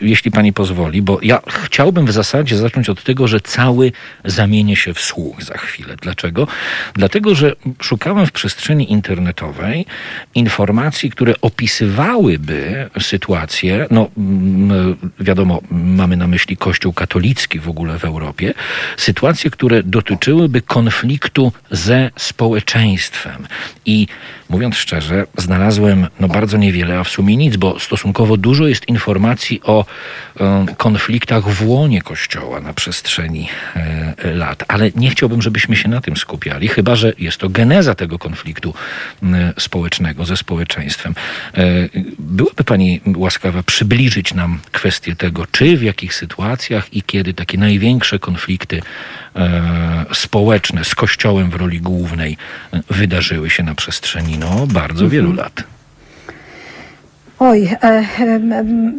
Jeśli 0.00 0.30
pani 0.30 0.52
pozwoli, 0.52 1.02
bo 1.02 1.18
ja 1.22 1.40
chciałbym 1.64 2.06
w 2.06 2.12
zasadzie 2.12 2.56
zacząć 2.56 2.88
od 2.88 3.04
tego, 3.04 3.28
że 3.28 3.40
cały 3.40 3.92
zamienię 4.24 4.76
się 4.76 4.94
w 4.94 5.00
słuch 5.04 5.42
za 5.42 5.58
chwilę. 5.58 5.96
Dlaczego? 6.02 6.46
Dlatego, 6.94 7.34
że 7.34 7.52
szukałem 7.82 8.26
w 8.26 8.32
przestrzeni 8.32 8.92
internetowej 8.92 9.86
informacji, 10.34 11.10
które 11.10 11.34
opisywałyby 11.40 12.90
sytuację, 13.00 13.86
no 13.90 14.10
mm, 14.16 14.96
wiadomo, 15.20 15.60
mamy 15.70 16.16
na 16.16 16.26
myśli 16.26 16.56
Kościół 16.56 16.92
katolicki 16.92 17.60
w 17.60 17.68
ogóle 17.68 17.98
w 17.98 18.04
Europie, 18.04 18.54
sytuacje, 18.96 19.50
które 19.50 19.82
dotyczyłyby 19.82 20.62
konfliktu 20.62 21.52
ze 21.70 22.10
społeczeństwem. 22.16 23.46
I 23.86 24.06
mówiąc 24.48 24.76
szczerze, 24.76 25.26
znalazłem 25.36 26.06
no 26.20 26.28
bardzo 26.28 26.56
niewiele, 26.56 26.98
a 26.98 27.04
w 27.04 27.08
sumie 27.08 27.36
nic, 27.36 27.56
bo 27.56 27.80
stosunkowo 27.80 28.36
dużo 28.36 28.66
jest 28.66 28.88
informacji 28.88 29.60
o 29.62 29.84
e, 30.40 30.66
konfliktach 30.76 31.48
w 31.48 31.68
łonie 31.68 32.02
Kościoła 32.02 32.60
na 32.60 32.72
przestrzeni 32.72 33.48
e, 33.76 34.34
lat. 34.34 34.64
Ale 34.68 34.90
nie 34.96 35.10
chciałbym, 35.10 35.42
żebyśmy 35.42 35.76
się 35.76 35.88
na 35.88 36.00
tym 36.00 36.16
skupiali, 36.16 36.68
chyba 36.68 36.96
że 36.96 37.12
jest 37.18 37.38
to 37.38 37.48
geneza 37.48 37.94
tego 37.94 38.18
konfliktu 38.18 38.74
społecznego 39.58 40.24
ze 40.24 40.36
społeczeństwem. 40.36 41.14
E, 41.54 41.64
byłaby 42.18 42.64
Pani 42.64 43.00
łaskawa 43.16 43.62
przybliżyć 43.62 44.34
nam 44.34 44.60
kwestię 44.72 45.16
tego, 45.16 45.46
czy 45.52 45.76
w 45.76 45.82
jakich 45.82 46.14
sytuacjach 46.14 46.94
i 46.94 47.02
kiedy 47.02 47.34
takie 47.34 47.58
największe 47.58 48.18
konflikty 48.18 48.76
e, 48.78 49.23
społeczne 50.12 50.84
z 50.84 50.94
Kościołem 50.94 51.50
w 51.50 51.54
roli 51.54 51.80
głównej 51.80 52.36
e, 52.72 52.80
wydarzyły 52.90 53.50
się 53.50 53.62
na 53.62 53.74
przestrzeni 53.74 54.38
no, 54.38 54.66
bardzo 54.66 55.08
wielu 55.08 55.30
mhm. 55.30 55.44
lat. 55.44 55.74
Oj, 57.38 57.64
e, 57.64 57.76
e, 57.82 58.04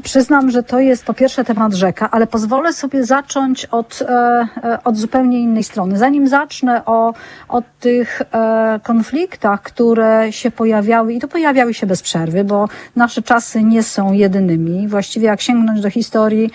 przyznam, 0.04 0.51
że 0.51 0.63
to 0.63 0.80
jest 0.80 1.06
po 1.06 1.13
pierwsze 1.13 1.44
temat 1.44 1.74
rzeka, 1.74 2.12
ale 2.12 2.27
pozwolę 2.27 2.74
sobie 2.74 3.04
zacząć 3.04 3.65
od, 3.65 4.01
e, 4.01 4.48
e 4.63 4.84
od 4.84 4.98
zupełnie 4.98 5.39
innej 5.39 5.63
strony. 5.63 5.98
Zanim 5.98 6.27
zacznę 6.27 6.86
o, 6.86 7.13
o 7.48 7.62
tych 7.80 8.22
e, 8.22 8.80
konfliktach, 8.84 9.62
które 9.62 10.27
się 10.32 10.51
pojawiały 10.51 11.13
i 11.13 11.20
to 11.20 11.27
pojawiały 11.27 11.74
się 11.74 11.88
bez 11.88 12.01
przerwy, 12.01 12.44
bo 12.44 12.70
nasze 12.96 13.22
czasy 13.22 13.64
nie 13.64 13.83
są 13.83 14.14
jedynymi. 14.14 14.88
Właściwie 14.88 15.25
jak 15.25 15.42
sięgnąć 15.42 15.81
do 15.81 15.90
historii, 15.90 16.51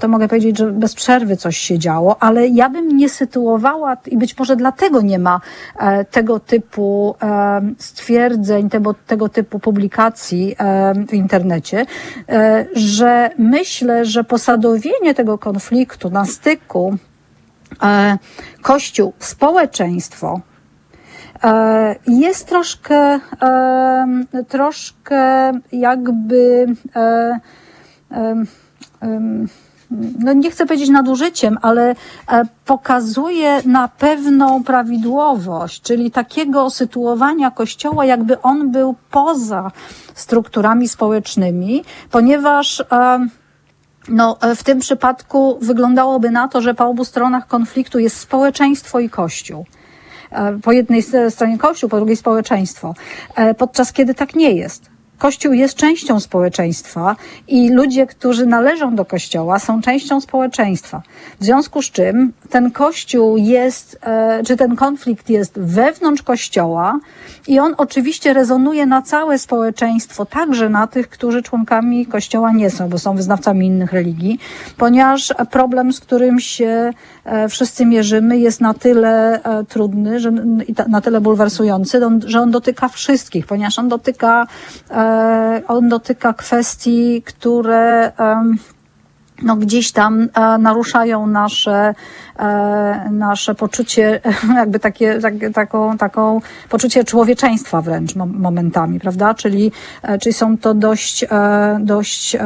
to 0.00 0.08
mogę 0.08 0.28
powiedzieć, 0.28 0.58
że 0.58 0.72
bez 0.72 0.94
przerwy 0.94 1.36
coś 1.36 1.56
się 1.56 1.78
działo, 1.78 2.16
ale 2.20 2.48
ja 2.48 2.68
bym 2.68 2.96
nie 2.96 3.08
sytuowała 3.08 3.96
i 4.06 4.16
być 4.16 4.38
może 4.38 4.56
dlatego 4.56 5.00
nie 5.00 5.18
ma 5.18 5.40
e, 5.78 6.04
tego 6.04 6.40
typu 6.40 7.14
e, 7.22 7.60
stwierdzeń, 7.78 8.70
tego, 8.70 8.94
tego 9.06 9.28
typu 9.28 9.58
publikacji 9.58 10.54
e, 10.58 10.94
w 11.08 11.14
internecie, 11.14 11.86
że 12.72 13.30
myślę, 13.38 14.04
że 14.04 14.24
posadowienie 14.24 15.14
tego 15.14 15.38
konfliktu 15.38 16.10
na 16.10 16.24
styku 16.24 16.96
Kościół, 18.62 19.12
społeczeństwo, 19.18 20.40
jest 22.06 22.48
troszkę, 22.48 23.20
troszkę 24.48 25.52
jakby 25.72 26.66
no 30.18 30.32
nie 30.32 30.50
chcę 30.50 30.66
powiedzieć 30.66 30.88
nadużyciem, 30.88 31.58
ale 31.62 31.90
e, 31.90 31.94
pokazuje 32.64 33.62
na 33.64 33.88
pewną 33.88 34.64
prawidłowość, 34.64 35.82
czyli 35.82 36.10
takiego 36.10 36.70
sytuowania 36.70 37.50
Kościoła, 37.50 38.04
jakby 38.04 38.42
on 38.42 38.70
był 38.70 38.94
poza 39.10 39.70
strukturami 40.14 40.88
społecznymi, 40.88 41.84
ponieważ 42.10 42.80
e, 42.80 43.26
no, 44.08 44.36
e, 44.40 44.56
w 44.56 44.64
tym 44.64 44.78
przypadku 44.78 45.58
wyglądałoby 45.62 46.30
na 46.30 46.48
to, 46.48 46.60
że 46.60 46.74
po 46.74 46.86
obu 46.86 47.04
stronach 47.04 47.46
konfliktu 47.46 47.98
jest 47.98 48.16
społeczeństwo 48.20 49.00
i 49.00 49.10
Kościół 49.10 49.64
po 50.62 50.72
jednej 50.72 51.02
stronie 51.30 51.58
Kościół, 51.58 51.90
po 51.90 51.96
drugiej 51.96 52.16
społeczeństwo. 52.16 52.94
Podczas 53.58 53.92
kiedy 53.92 54.14
tak 54.14 54.34
nie 54.34 54.52
jest. 54.52 54.90
Kościół 55.18 55.52
jest 55.52 55.74
częścią 55.74 56.20
społeczeństwa 56.20 57.16
i 57.48 57.70
ludzie, 57.70 58.06
którzy 58.06 58.46
należą 58.46 58.94
do 58.94 59.04
Kościoła, 59.04 59.58
są 59.58 59.80
częścią 59.80 60.20
społeczeństwa. 60.20 61.02
W 61.40 61.44
związku 61.44 61.82
z 61.82 61.90
czym 61.90 62.32
ten 62.50 62.70
Kościół 62.70 63.36
jest, 63.36 63.98
e, 64.02 64.42
czy 64.46 64.56
ten 64.56 64.76
konflikt 64.76 65.30
jest 65.30 65.58
wewnątrz 65.58 66.22
Kościoła 66.22 66.98
i 67.48 67.58
on 67.58 67.74
oczywiście 67.76 68.32
rezonuje 68.32 68.86
na 68.86 69.02
całe 69.02 69.38
społeczeństwo, 69.38 70.26
także 70.26 70.68
na 70.68 70.86
tych, 70.86 71.08
którzy 71.08 71.42
członkami 71.42 72.06
Kościoła 72.06 72.52
nie 72.52 72.70
są, 72.70 72.88
bo 72.88 72.98
są 72.98 73.16
wyznawcami 73.16 73.66
innych 73.66 73.92
religii, 73.92 74.38
ponieważ 74.76 75.34
problem, 75.50 75.92
z 75.92 76.00
którym 76.00 76.40
się 76.40 76.90
e, 77.24 77.48
wszyscy 77.48 77.86
mierzymy, 77.86 78.38
jest 78.38 78.60
na 78.60 78.74
tyle 78.74 79.42
e, 79.42 79.64
trudny, 79.64 80.20
że, 80.20 80.32
na 80.88 81.00
tyle 81.00 81.20
bulwersujący, 81.20 82.00
że 82.26 82.40
on 82.40 82.50
dotyka 82.50 82.88
wszystkich, 82.88 83.46
ponieważ 83.46 83.78
on 83.78 83.88
dotyka 83.88 84.46
on 85.68 85.88
dotyka 85.88 86.32
kwestii, 86.32 87.22
które 87.22 88.12
no 89.42 89.56
gdzieś 89.56 89.92
tam 89.92 90.28
e, 90.34 90.58
naruszają 90.58 91.26
nasze, 91.26 91.94
e, 92.38 93.08
nasze 93.10 93.54
poczucie, 93.54 94.20
jakby 94.56 94.80
takie, 94.80 95.20
tak, 95.20 95.34
taką, 95.54 95.98
taką 95.98 96.40
poczucie 96.68 97.04
człowieczeństwa 97.04 97.80
wręcz 97.80 98.16
momentami, 98.16 99.00
prawda? 99.00 99.34
Czyli, 99.34 99.72
czyli 100.20 100.32
są 100.32 100.58
to 100.58 100.74
dość, 100.74 101.24
dość, 101.80 102.36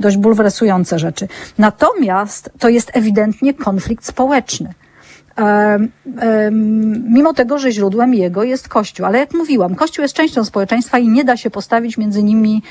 dość 0.00 0.16
bulwersujące 0.16 0.98
rzeczy. 0.98 1.28
Natomiast 1.58 2.50
to 2.58 2.68
jest 2.68 2.90
ewidentnie 2.94 3.54
konflikt 3.54 4.06
społeczny 4.06 4.74
mimo 7.08 7.34
tego, 7.34 7.58
że 7.58 7.72
źródłem 7.72 8.14
jego 8.14 8.44
jest 8.44 8.68
Kościół. 8.68 9.06
Ale 9.06 9.18
jak 9.18 9.34
mówiłam, 9.34 9.74
Kościół 9.74 10.02
jest 10.02 10.14
częścią 10.14 10.44
społeczeństwa 10.44 10.98
i 10.98 11.08
nie 11.08 11.24
da 11.24 11.36
się 11.36 11.50
postawić 11.50 11.98
między 11.98 12.22
nimi 12.22 12.62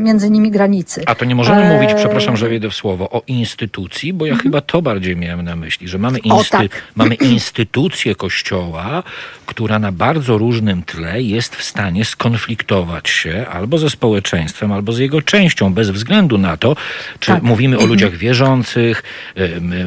między 0.00 0.30
nimi 0.30 0.50
granicy. 0.50 1.02
A 1.06 1.14
to 1.14 1.24
nie 1.24 1.34
możemy 1.34 1.62
e... 1.62 1.74
mówić, 1.74 1.94
przepraszam, 1.96 2.36
że 2.36 2.48
wejdę 2.48 2.70
w 2.70 2.74
słowo, 2.74 3.10
o 3.10 3.22
instytucji, 3.26 4.12
bo 4.12 4.26
ja 4.26 4.32
mhm. 4.32 4.42
chyba 4.42 4.60
to 4.60 4.82
bardziej 4.82 5.16
miałem 5.16 5.42
na 5.42 5.56
myśli, 5.56 5.88
że 5.88 5.98
mamy, 5.98 6.18
insty... 6.18 6.50
tak. 6.50 6.82
mamy 6.96 7.14
instytucję 7.34 8.14
Kościoła, 8.14 9.02
która 9.46 9.78
na 9.78 9.92
bardzo 9.92 10.38
różnym 10.38 10.82
tle 10.82 11.22
jest 11.22 11.56
w 11.56 11.62
stanie 11.62 12.04
skonfliktować 12.04 13.08
się 13.08 13.46
albo 13.52 13.78
ze 13.78 13.90
społeczeństwem, 13.90 14.72
albo 14.72 14.92
z 14.92 14.98
jego 14.98 15.22
częścią, 15.22 15.74
bez 15.74 15.90
względu 15.90 16.38
na 16.38 16.56
to, 16.56 16.76
czy 17.20 17.32
tak. 17.32 17.42
mówimy 17.42 17.76
o 17.76 17.80
mhm. 17.80 17.90
ludziach 17.90 18.16
wierzących, 18.16 19.02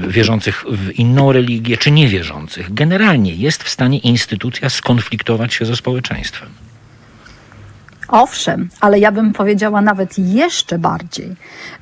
wierzących 0.07 0.65
w 0.67 0.99
inną 0.99 1.31
religię, 1.31 1.77
czy 1.77 1.91
niewierzących. 1.91 2.73
Generalnie 2.73 3.35
jest 3.35 3.63
w 3.63 3.69
stanie 3.69 3.97
instytucja 3.97 4.69
skonfliktować 4.69 5.53
się 5.53 5.65
ze 5.65 5.75
społeczeństwem. 5.75 6.64
Owszem, 8.07 8.69
ale 8.79 8.99
ja 8.99 9.11
bym 9.11 9.33
powiedziała 9.33 9.81
nawet 9.81 10.19
jeszcze 10.19 10.79
bardziej, 10.79 11.35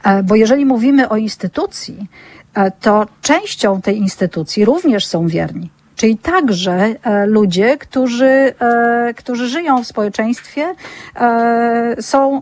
e, 0.03 0.23
bo 0.23 0.35
jeżeli 0.35 0.65
mówimy 0.65 1.09
o 1.09 1.17
instytucji, 1.17 2.07
e, 2.53 2.71
to 2.71 3.05
częścią 3.21 3.81
tej 3.81 3.97
instytucji 3.97 4.65
również 4.65 5.05
są 5.05 5.27
wierni. 5.27 5.69
Czyli 5.95 6.17
także 6.17 6.95
e, 7.03 7.25
ludzie, 7.25 7.77
którzy, 7.77 8.53
którzy 9.15 9.47
żyją 9.47 9.83
w 9.83 9.87
społeczeństwie, 9.87 10.75
są 12.01 12.41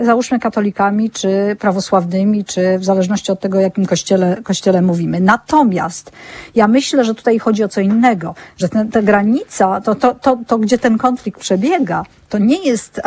załóżmy 0.00 0.38
katolikami, 0.38 1.10
czy 1.10 1.56
prawosławnymi, 1.58 2.44
czy 2.44 2.78
w 2.78 2.84
zależności 2.84 3.32
od 3.32 3.40
tego, 3.40 3.60
jakim 3.60 3.86
kościele, 3.86 4.36
kościele 4.42 4.82
mówimy. 4.82 5.20
Natomiast 5.20 6.12
ja 6.54 6.68
myślę, 6.68 7.04
że 7.04 7.14
tutaj 7.14 7.38
chodzi 7.38 7.64
o 7.64 7.68
co 7.68 7.80
innego, 7.80 8.34
że 8.56 8.68
ta 8.68 9.02
granica, 9.02 9.80
to, 9.80 9.94
to, 9.94 10.14
to, 10.14 10.38
to 10.46 10.58
gdzie 10.58 10.78
ten 10.78 10.98
konflikt 10.98 11.40
przebiega, 11.40 12.04
to 12.28 12.38
nie 12.38 12.64
jest, 12.64 13.00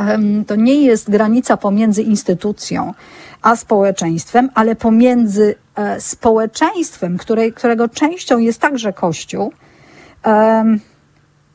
to 0.48 0.56
nie 0.56 0.82
jest 0.82 1.10
granica 1.10 1.58
pomiędzy 1.58 2.02
instytucją 2.02 2.94
a 3.42 3.56
społeczeństwem, 3.56 4.50
ale 4.54 4.76
pomiędzy 4.76 5.56
e, 5.76 6.02
społeczeństwem, 6.02 7.18
której, 7.18 7.54
którego 7.54 7.90
częścią 7.90 8.38
jest 8.38 8.60
także 8.60 8.94
Kościół, 8.94 9.54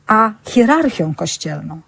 a 0.07 0.31
hierarchią 0.45 1.15
kościelną. 1.15 1.81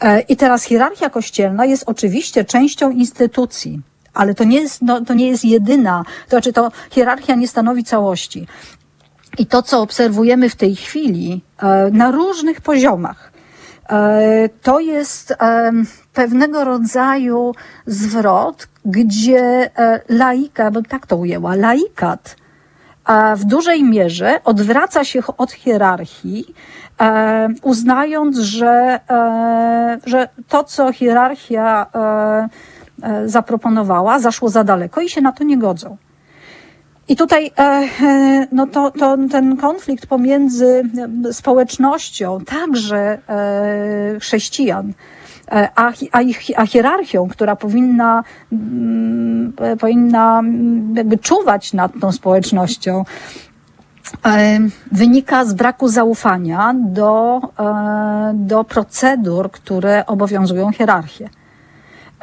E, 0.00 0.20
I 0.20 0.36
teraz 0.36 0.62
hierarchia 0.62 1.10
kościelna 1.10 1.64
jest 1.64 1.84
oczywiście 1.86 2.44
częścią 2.44 2.90
instytucji, 2.90 3.80
ale 4.14 4.34
to 4.34 4.44
nie 4.44 4.60
jest, 4.60 4.82
no, 4.82 5.00
to 5.00 5.14
nie 5.14 5.28
jest 5.28 5.44
jedyna, 5.44 6.04
to 6.24 6.30
znaczy 6.30 6.52
to 6.52 6.72
hierarchia 6.90 7.34
nie 7.34 7.48
stanowi 7.48 7.84
całości. 7.84 8.46
I 9.38 9.46
to, 9.46 9.62
co 9.62 9.82
obserwujemy 9.82 10.48
w 10.48 10.56
tej 10.56 10.76
chwili 10.76 11.42
e, 11.58 11.90
na 11.90 12.10
różnych 12.10 12.60
poziomach, 12.60 13.34
E, 13.90 14.48
to 14.62 14.80
jest 14.80 15.34
pewnego 16.12 16.64
rodzaju 16.64 17.54
zwrot, 17.86 18.68
gdzie 18.84 19.70
laika, 20.08 20.70
bo 20.70 20.82
tak 20.82 21.06
to 21.06 21.16
ujęła, 21.16 21.54
laikat 21.54 22.36
w 23.36 23.44
dużej 23.44 23.84
mierze 23.84 24.40
odwraca 24.44 25.04
się 25.04 25.20
od 25.38 25.52
hierarchii, 25.52 26.54
uznając, 27.62 28.38
że, 28.38 29.00
że 30.06 30.28
to, 30.48 30.64
co 30.64 30.92
hierarchia 30.92 31.86
zaproponowała, 33.26 34.18
zaszło 34.18 34.48
za 34.48 34.64
daleko 34.64 35.00
i 35.00 35.08
się 35.08 35.20
na 35.20 35.32
to 35.32 35.44
nie 35.44 35.58
godzą. 35.58 35.96
I 37.08 37.16
tutaj 37.16 37.50
e, 37.58 37.62
e, 37.62 38.46
no 38.52 38.66
to, 38.66 38.90
to 38.90 39.16
ten 39.30 39.56
konflikt 39.56 40.06
pomiędzy 40.06 40.82
społecznością, 41.32 42.40
także 42.40 43.18
e, 43.28 44.20
chrześcijan, 44.20 44.92
a, 45.54 45.92
a, 46.12 46.20
ich, 46.20 46.50
a 46.56 46.66
hierarchią, 46.66 47.28
która 47.28 47.56
powinna, 47.56 48.24
mm, 48.52 49.52
powinna 49.80 50.42
jakby 50.94 51.18
czuwać 51.18 51.72
nad 51.72 51.92
tą 52.00 52.12
społecznością, 52.12 53.04
wynika 54.92 55.44
z 55.44 55.52
braku 55.52 55.88
zaufania 55.88 56.74
do, 56.78 57.40
do 58.34 58.64
procedur, 58.64 59.50
które 59.50 60.06
obowiązują 60.06 60.72
hierarchię. 60.72 61.28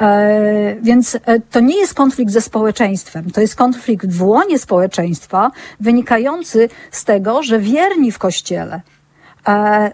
E, 0.02 0.76
więc 0.82 1.18
e, 1.26 1.40
to 1.40 1.60
nie 1.60 1.78
jest 1.78 1.94
konflikt 1.94 2.32
ze 2.32 2.42
społeczeństwem, 2.42 3.32
to 3.32 3.42
jest 3.42 3.56
konflikt 3.56 4.12
w 4.12 4.24
łonie 4.24 4.60
społeczeństwa, 4.60 5.52
wynikający 5.80 6.70
z 6.92 7.06
tego, 7.06 7.44
że 7.44 7.60
wierni 7.60 8.12
w 8.12 8.20
kościele 8.20 8.82
e, 9.48 9.92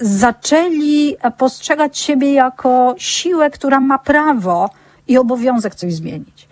zaczęli 0.00 1.16
postrzegać 1.38 1.98
siebie 1.98 2.32
jako 2.32 2.94
siłę, 2.98 3.50
która 3.50 3.80
ma 3.80 3.98
prawo 3.98 4.70
i 5.08 5.18
obowiązek 5.18 5.74
coś 5.74 5.94
zmienić. 5.94 6.48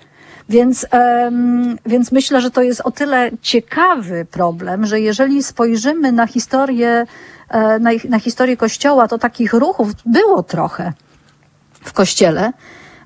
Więc, 0.49 0.87
więc 1.87 2.13
myślę, 2.13 2.41
że 2.41 2.51
to 2.51 2.63
jest 2.63 2.81
o 2.81 2.91
tyle 2.91 3.31
ciekawy 3.43 4.27
problem, 4.31 4.87
że 4.87 5.01
jeżeli 5.01 5.43
spojrzymy 5.43 6.13
na 6.13 6.27
historię, 6.27 7.07
na, 7.81 7.91
na 8.09 8.19
historię 8.19 8.57
Kościoła, 8.57 9.09
to 9.09 9.19
takich 9.19 9.53
ruchów 9.53 9.93
było 10.07 10.43
trochę 10.43 10.93
w 11.81 11.93
Kościele, 11.93 12.53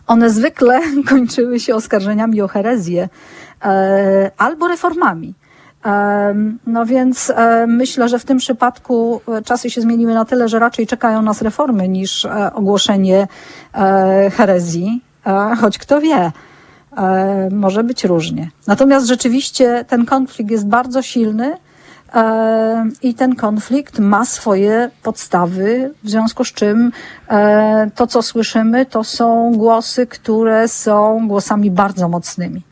one 0.06 0.30
zwykle 0.30 0.80
kończyły 1.10 1.60
się 1.60 1.74
oskarżeniami 1.74 2.42
o 2.42 2.48
herezję 2.48 3.08
e, 3.64 4.30
albo 4.36 4.68
reformami. 4.68 5.34
E, 5.84 6.34
no 6.66 6.86
więc 6.86 7.30
e, 7.30 7.66
myślę, 7.66 8.08
że 8.08 8.18
w 8.18 8.24
tym 8.24 8.38
przypadku 8.38 9.20
czasy 9.44 9.70
się 9.70 9.80
zmieniły 9.80 10.14
na 10.14 10.24
tyle, 10.24 10.48
że 10.48 10.58
raczej 10.58 10.86
czekają 10.86 11.22
nas 11.22 11.42
reformy 11.42 11.88
niż 11.88 12.26
ogłoszenie 12.54 13.28
herezji, 14.32 15.02
choć 15.60 15.78
kto 15.78 16.00
wie, 16.00 16.32
może 17.50 17.84
być 17.84 18.04
różnie. 18.04 18.50
Natomiast 18.66 19.06
rzeczywiście 19.06 19.84
ten 19.88 20.06
konflikt 20.06 20.50
jest 20.50 20.66
bardzo 20.66 21.02
silny. 21.02 21.56
E, 22.14 22.86
I 23.02 23.14
ten 23.14 23.36
konflikt 23.36 23.98
ma 23.98 24.24
swoje 24.24 24.90
podstawy, 25.02 25.94
w 26.04 26.10
związku 26.10 26.44
z 26.44 26.52
czym 26.52 26.92
e, 27.28 27.90
to, 27.94 28.06
co 28.06 28.22
słyszymy, 28.22 28.86
to 28.86 29.04
są 29.04 29.52
głosy, 29.54 30.06
które 30.06 30.68
są 30.68 31.28
głosami 31.28 31.70
bardzo 31.70 32.08
mocnymi. 32.08 32.62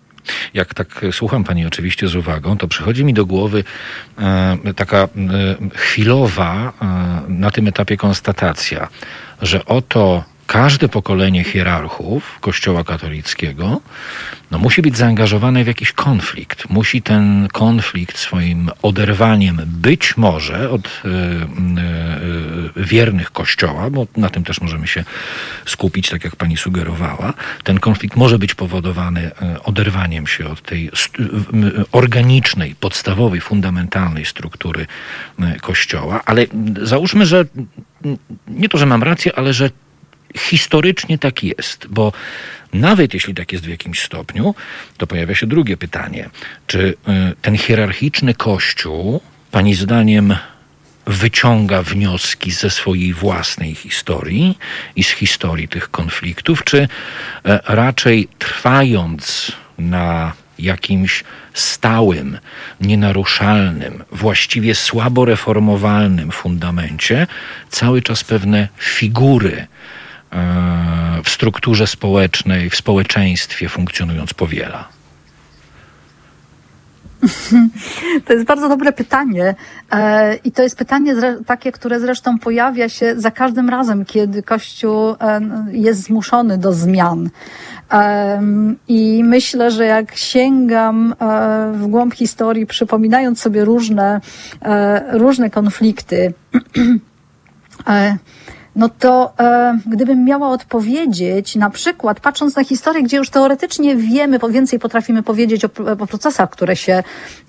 Jak 0.54 0.74
tak 0.74 1.04
słucham 1.12 1.44
Pani 1.44 1.66
oczywiście 1.66 2.08
z 2.08 2.16
uwagą, 2.16 2.58
to 2.58 2.68
przychodzi 2.68 3.04
mi 3.04 3.14
do 3.14 3.26
głowy 3.26 3.64
e, 4.18 4.74
taka 4.76 5.08
chwilowa 5.74 6.72
na 7.28 7.50
tym 7.50 7.68
etapie 7.68 7.96
konstatacja, 7.96 8.88
że 9.42 9.64
oto 9.64 10.24
każde 10.48 10.88
pokolenie 10.88 11.44
hierarchów 11.44 12.38
Kościoła 12.40 12.84
katolickiego 12.84 13.80
no, 14.50 14.58
musi 14.58 14.82
być 14.82 14.96
zaangażowane 14.96 15.64
w 15.64 15.66
jakiś 15.66 15.92
konflikt. 15.92 16.70
Musi 16.70 17.02
ten 17.02 17.48
konflikt 17.52 18.18
swoim 18.18 18.70
oderwaniem 18.82 19.60
być 19.66 20.16
może 20.16 20.70
od 20.70 20.86
y, 20.86 21.08
y, 22.80 22.84
wiernych 22.84 23.30
Kościoła, 23.30 23.90
bo 23.90 24.06
na 24.16 24.30
tym 24.30 24.44
też 24.44 24.60
możemy 24.60 24.86
się 24.86 25.04
skupić, 25.66 26.08
tak 26.10 26.24
jak 26.24 26.36
pani 26.36 26.56
sugerowała. 26.56 27.32
Ten 27.64 27.80
konflikt 27.80 28.16
może 28.16 28.38
być 28.38 28.54
powodowany 28.54 29.30
oderwaniem 29.64 30.26
się 30.26 30.48
od 30.48 30.62
tej 30.62 30.90
organicznej, 31.92 32.74
podstawowej, 32.74 33.40
fundamentalnej 33.40 34.24
struktury 34.24 34.86
Kościoła, 35.60 36.20
ale 36.24 36.46
załóżmy, 36.82 37.26
że 37.26 37.44
nie 38.48 38.68
to, 38.68 38.78
że 38.78 38.86
mam 38.86 39.02
rację, 39.02 39.32
ale 39.38 39.52
że 39.52 39.70
historycznie 40.36 41.18
tak 41.18 41.44
jest, 41.44 41.86
bo 41.90 42.12
nawet 42.72 43.14
jeśli 43.14 43.34
tak 43.34 43.52
jest 43.52 43.64
w 43.64 43.68
jakimś 43.68 44.02
stopniu, 44.02 44.54
to 44.96 45.06
pojawia 45.06 45.34
się 45.34 45.46
drugie 45.46 45.76
pytanie. 45.76 46.30
Czy 46.66 46.78
y, 46.78 46.94
ten 47.42 47.58
hierarchiczny 47.58 48.34
kościół, 48.34 49.20
pani 49.50 49.74
zdaniem, 49.74 50.36
wyciąga 51.08 51.82
wnioski 51.82 52.50
ze 52.50 52.70
swojej 52.70 53.14
własnej 53.14 53.74
historii 53.74 54.58
i 54.96 55.04
z 55.04 55.10
historii 55.10 55.68
tych 55.68 55.90
konfliktów, 55.90 56.64
czy 56.64 56.88
e, 57.44 57.60
raczej 57.66 58.28
trwając 58.38 59.52
na 59.78 60.32
jakimś 60.58 61.24
stałym, 61.54 62.38
nienaruszalnym, 62.80 64.04
właściwie 64.12 64.74
słabo 64.74 65.24
reformowalnym 65.24 66.32
fundamencie, 66.32 67.26
cały 67.70 68.02
czas 68.02 68.24
pewne 68.24 68.68
figury 68.78 69.66
w 71.24 71.30
strukturze 71.30 71.86
społecznej, 71.86 72.70
w 72.70 72.76
społeczeństwie 72.76 73.68
funkcjonując 73.68 74.34
powiela? 74.34 74.88
To 78.24 78.32
jest 78.32 78.46
bardzo 78.46 78.68
dobre 78.68 78.92
pytanie. 78.92 79.54
E, 79.92 80.34
I 80.36 80.52
to 80.52 80.62
jest 80.62 80.78
pytanie 80.78 81.14
takie, 81.46 81.72
które 81.72 82.00
zresztą 82.00 82.38
pojawia 82.38 82.88
się 82.88 83.14
za 83.20 83.30
każdym 83.30 83.68
razem, 83.68 84.04
kiedy 84.04 84.42
Kościół 84.42 85.10
e, 85.10 85.40
jest 85.70 86.02
zmuszony 86.02 86.58
do 86.58 86.72
zmian. 86.72 87.30
I 88.88 89.24
myślę, 89.24 89.70
że 89.70 89.84
jak 89.84 90.16
sięgam 90.16 91.14
w 91.72 91.86
głąb 91.86 92.14
historii, 92.14 92.66
przypominając 92.66 93.40
sobie 93.40 93.64
różne, 93.64 94.20
różne 95.12 95.50
konflikty, 95.50 96.32
no 98.78 98.88
to 98.88 99.32
e, 99.40 99.78
gdybym 99.86 100.24
miała 100.24 100.48
odpowiedzieć, 100.48 101.56
na 101.56 101.70
przykład 101.70 102.20
patrząc 102.20 102.56
na 102.56 102.64
historię, 102.64 103.02
gdzie 103.02 103.16
już 103.16 103.30
teoretycznie 103.30 103.96
wiemy, 103.96 104.38
więcej 104.50 104.78
potrafimy 104.78 105.22
powiedzieć 105.22 105.64
o, 105.64 105.68
o 106.00 106.06
procesach, 106.06 106.50
które 106.50 106.76
się 106.76 107.02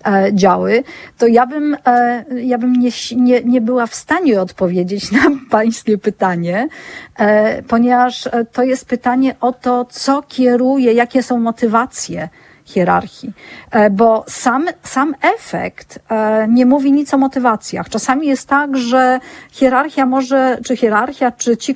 e, 0.05 0.29
działy, 0.33 0.83
to 1.17 1.27
ja 1.27 1.45
bym, 1.45 1.77
e, 1.85 2.23
ja 2.41 2.57
bym 2.57 2.73
nie, 2.73 2.89
nie, 3.15 3.43
nie 3.43 3.61
była 3.61 3.87
w 3.87 3.95
stanie 3.95 4.41
odpowiedzieć 4.41 5.11
na 5.11 5.21
pańskie 5.51 5.97
pytanie, 5.97 6.67
e, 7.15 7.63
ponieważ 7.63 8.27
e, 8.27 8.45
to 8.51 8.63
jest 8.63 8.85
pytanie 8.85 9.35
o 9.41 9.53
to, 9.53 9.85
co 9.85 10.21
kieruje, 10.21 10.93
jakie 10.93 11.23
są 11.23 11.39
motywacje 11.39 12.29
hierarchii, 12.69 13.34
e, 13.71 13.89
bo 13.89 14.25
sam, 14.27 14.65
sam 14.84 15.15
efekt 15.21 15.99
e, 16.10 16.47
nie 16.47 16.65
mówi 16.65 16.91
nic 16.91 17.13
o 17.13 17.17
motywacjach. 17.17 17.89
Czasami 17.89 18.27
jest 18.27 18.47
tak, 18.47 18.77
że 18.77 19.19
hierarchia 19.51 20.05
może, 20.05 20.58
czy 20.65 20.77
hierarchia, 20.77 21.32
czy 21.32 21.58
ci, 21.58 21.75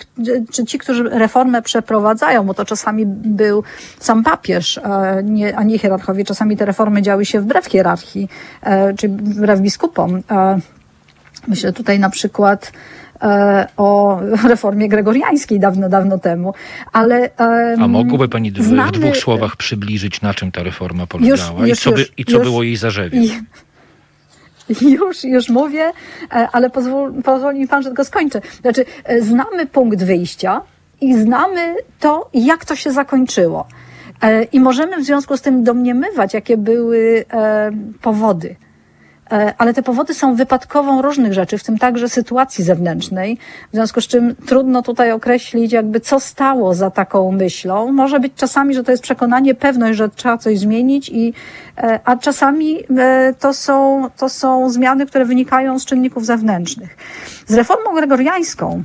czy 0.51 0.65
ci 0.65 0.79
którzy 0.79 1.03
reformę 1.03 1.61
przeprowadzają, 1.61 2.43
bo 2.43 2.53
to 2.53 2.65
czasami 2.65 3.05
był 3.05 3.63
sam 3.99 4.23
papież, 4.23 4.77
e, 4.77 5.21
nie, 5.23 5.57
a 5.57 5.63
nie 5.63 5.79
hierarchowie, 5.79 6.25
czasami 6.25 6.57
te 6.57 6.65
reformy 6.65 7.01
działy 7.01 7.25
się 7.25 7.41
wbrew 7.41 7.65
hierarchii, 7.65 8.29
czy 8.97 9.09
wbrew 9.09 9.59
biskupom. 9.59 10.21
Myślę 11.47 11.73
tutaj 11.73 11.99
na 11.99 12.09
przykład 12.09 12.71
o 13.77 14.19
reformie 14.49 14.89
gregoriańskiej 14.89 15.59
dawno, 15.59 15.89
dawno 15.89 16.19
temu. 16.19 16.53
Ale, 16.93 17.29
A 17.79 17.87
mogłaby 17.87 18.29
Pani 18.29 18.51
w, 18.51 18.63
znamy... 18.63 18.89
w 18.89 18.91
dwóch 18.91 19.17
słowach 19.17 19.55
przybliżyć, 19.55 20.21
na 20.21 20.33
czym 20.33 20.51
ta 20.51 20.63
reforma 20.63 21.07
polegała 21.07 21.67
już, 21.67 21.69
już, 21.69 21.79
i 21.79 21.81
co, 21.81 21.91
by, 21.91 22.05
i 22.17 22.25
co 22.25 22.37
już, 22.37 22.43
było 22.43 22.63
jej 22.63 22.75
zarzewiem? 22.75 23.23
Już, 24.81 25.23
już 25.23 25.49
mówię, 25.49 25.91
e, 26.31 26.47
ale 26.51 26.69
pozwól, 26.69 27.13
pozwoli 27.23 27.59
mi 27.59 27.67
pan, 27.67 27.83
że 27.83 27.89
tylko 27.89 28.05
skończę. 28.05 28.41
Znaczy, 28.61 28.85
e, 29.03 29.21
znamy 29.21 29.65
punkt 29.65 30.03
wyjścia 30.03 30.61
i 31.01 31.21
znamy 31.21 31.75
to, 31.99 32.29
jak 32.33 32.65
to 32.65 32.75
się 32.75 32.91
zakończyło. 32.91 33.67
I 34.51 34.59
możemy 34.59 34.97
w 34.97 35.03
związku 35.03 35.37
z 35.37 35.41
tym 35.41 35.63
domniemywać, 35.63 36.33
jakie 36.33 36.57
były 36.57 37.25
powody 38.01 38.55
E, 38.55 38.72
ale 39.57 39.73
te 39.73 39.83
powody 39.83 40.13
są 40.13 40.35
wypadkową 40.35 41.01
różnych 41.01 41.33
rzeczy, 41.33 41.57
w 41.57 41.63
tym 41.63 41.77
także 41.77 42.09
sytuacji 42.09 42.63
zewnętrznej, 42.63 43.37
w 43.71 43.75
związku 43.75 44.01
z 44.01 44.07
czym 44.07 44.35
trudno 44.35 44.81
tutaj 44.81 45.11
określić, 45.11 45.71
jakby 45.71 45.99
co 45.99 46.19
stało 46.19 46.73
za 46.73 46.91
taką 46.91 47.31
myślą. 47.31 47.91
Może 47.91 48.19
być 48.19 48.33
czasami, 48.35 48.75
że 48.75 48.83
to 48.83 48.91
jest 48.91 49.03
przekonanie, 49.03 49.55
pewność, 49.55 49.97
że 49.97 50.09
trzeba 50.09 50.37
coś 50.37 50.59
zmienić, 50.59 51.09
i, 51.09 51.33
e, 51.77 51.99
a 52.05 52.17
czasami 52.17 52.79
e, 52.97 53.33
to 53.39 53.53
są, 53.53 54.09
to 54.17 54.29
są 54.29 54.69
zmiany, 54.69 55.05
które 55.05 55.25
wynikają 55.25 55.79
z 55.79 55.85
czynników 55.85 56.25
zewnętrznych. 56.25 56.97
Z 57.47 57.53
reformą 57.53 57.95
gregoriańską 57.95 58.83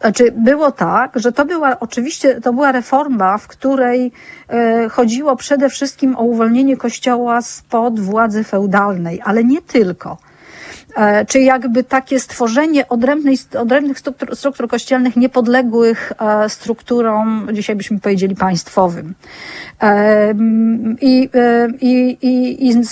znaczy 0.00 0.32
było 0.36 0.72
tak, 0.72 1.12
że 1.14 1.32
to 1.32 1.44
była 1.44 1.80
oczywiście 1.80 2.40
to 2.40 2.52
była 2.52 2.72
reforma, 2.72 3.38
w 3.38 3.48
której 3.48 4.12
e, 4.48 4.88
chodziło 4.88 5.36
przede 5.36 5.70
wszystkim 5.70 6.16
o 6.16 6.22
uwolnienie 6.22 6.76
kościoła 6.76 7.42
spod 7.42 8.00
władzy 8.00 8.44
feudalnej, 8.44 9.20
ale 9.24 9.44
nie 9.44 9.62
tylko. 9.62 10.18
E, 10.96 11.26
czy 11.26 11.40
jakby 11.40 11.84
takie 11.84 12.20
stworzenie 12.20 12.88
odrębnej, 12.88 13.38
odrębnych 13.58 13.98
struktur, 13.98 14.36
struktur 14.36 14.68
kościelnych 14.68 15.16
niepodległych 15.16 16.12
e, 16.20 16.48
strukturom, 16.48 17.48
dzisiaj 17.52 17.76
byśmy 17.76 18.00
powiedzieli 18.00 18.36
państwowym. 18.36 19.14
I, 21.00 21.28
i, 21.80 22.18
i, 22.22 22.68
i 22.68 22.84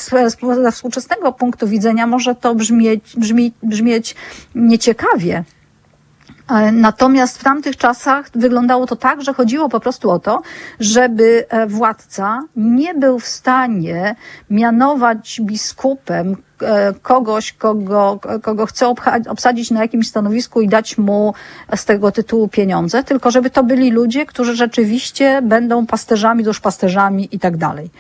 ze 0.61 0.73
współczesnego 0.73 1.33
punktu 1.33 1.69
widzenia 1.69 2.07
może 2.07 2.35
to 2.35 2.55
brzmieć, 2.55 3.15
brzmi, 3.17 3.53
brzmieć 3.63 4.15
nieciekawie, 4.55 5.45
natomiast 6.73 7.39
w 7.39 7.45
tamtych 7.45 7.77
czasach 7.77 8.31
wyglądało 8.35 8.87
to 8.87 8.97
tak, 8.97 9.23
że 9.23 9.35
chodziło 9.35 9.69
po 9.69 9.81
prostu 9.81 10.11
o 10.11 10.19
to, 10.19 10.43
żeby 10.81 11.47
e, 11.49 11.67
władca 11.67 12.41
nie 12.57 12.95
był 12.95 13.19
w 13.19 13.27
stanie 13.27 14.17
mianować 14.51 15.41
biskupem 15.45 16.37
E, 16.50 16.50
kogoś, 17.03 17.53
kogo, 17.53 18.19
kogo 18.43 18.67
chce 18.67 18.95
obsadzić 19.29 19.71
na 19.71 19.83
jakimś 19.83 20.09
stanowisku 20.09 20.61
i 20.61 20.69
dać 20.69 20.99
mu 20.99 21.35
z 21.77 21.85
tego 21.85 22.13
tytułu 22.13 22.49
pieniądze, 22.49 23.05
tylko 23.05 23.31
żeby 23.31 23.51
to 23.51 23.65
byli 23.65 23.91
ludzie, 23.91 24.27
którzy 24.27 24.57
rzeczywiście 24.57 25.43
będą 25.43 25.87
pasterzami, 25.87 26.45
duszpasterzami 26.45 27.29
i 27.33 27.39
tak 27.39 27.57
dalej. 27.57 27.91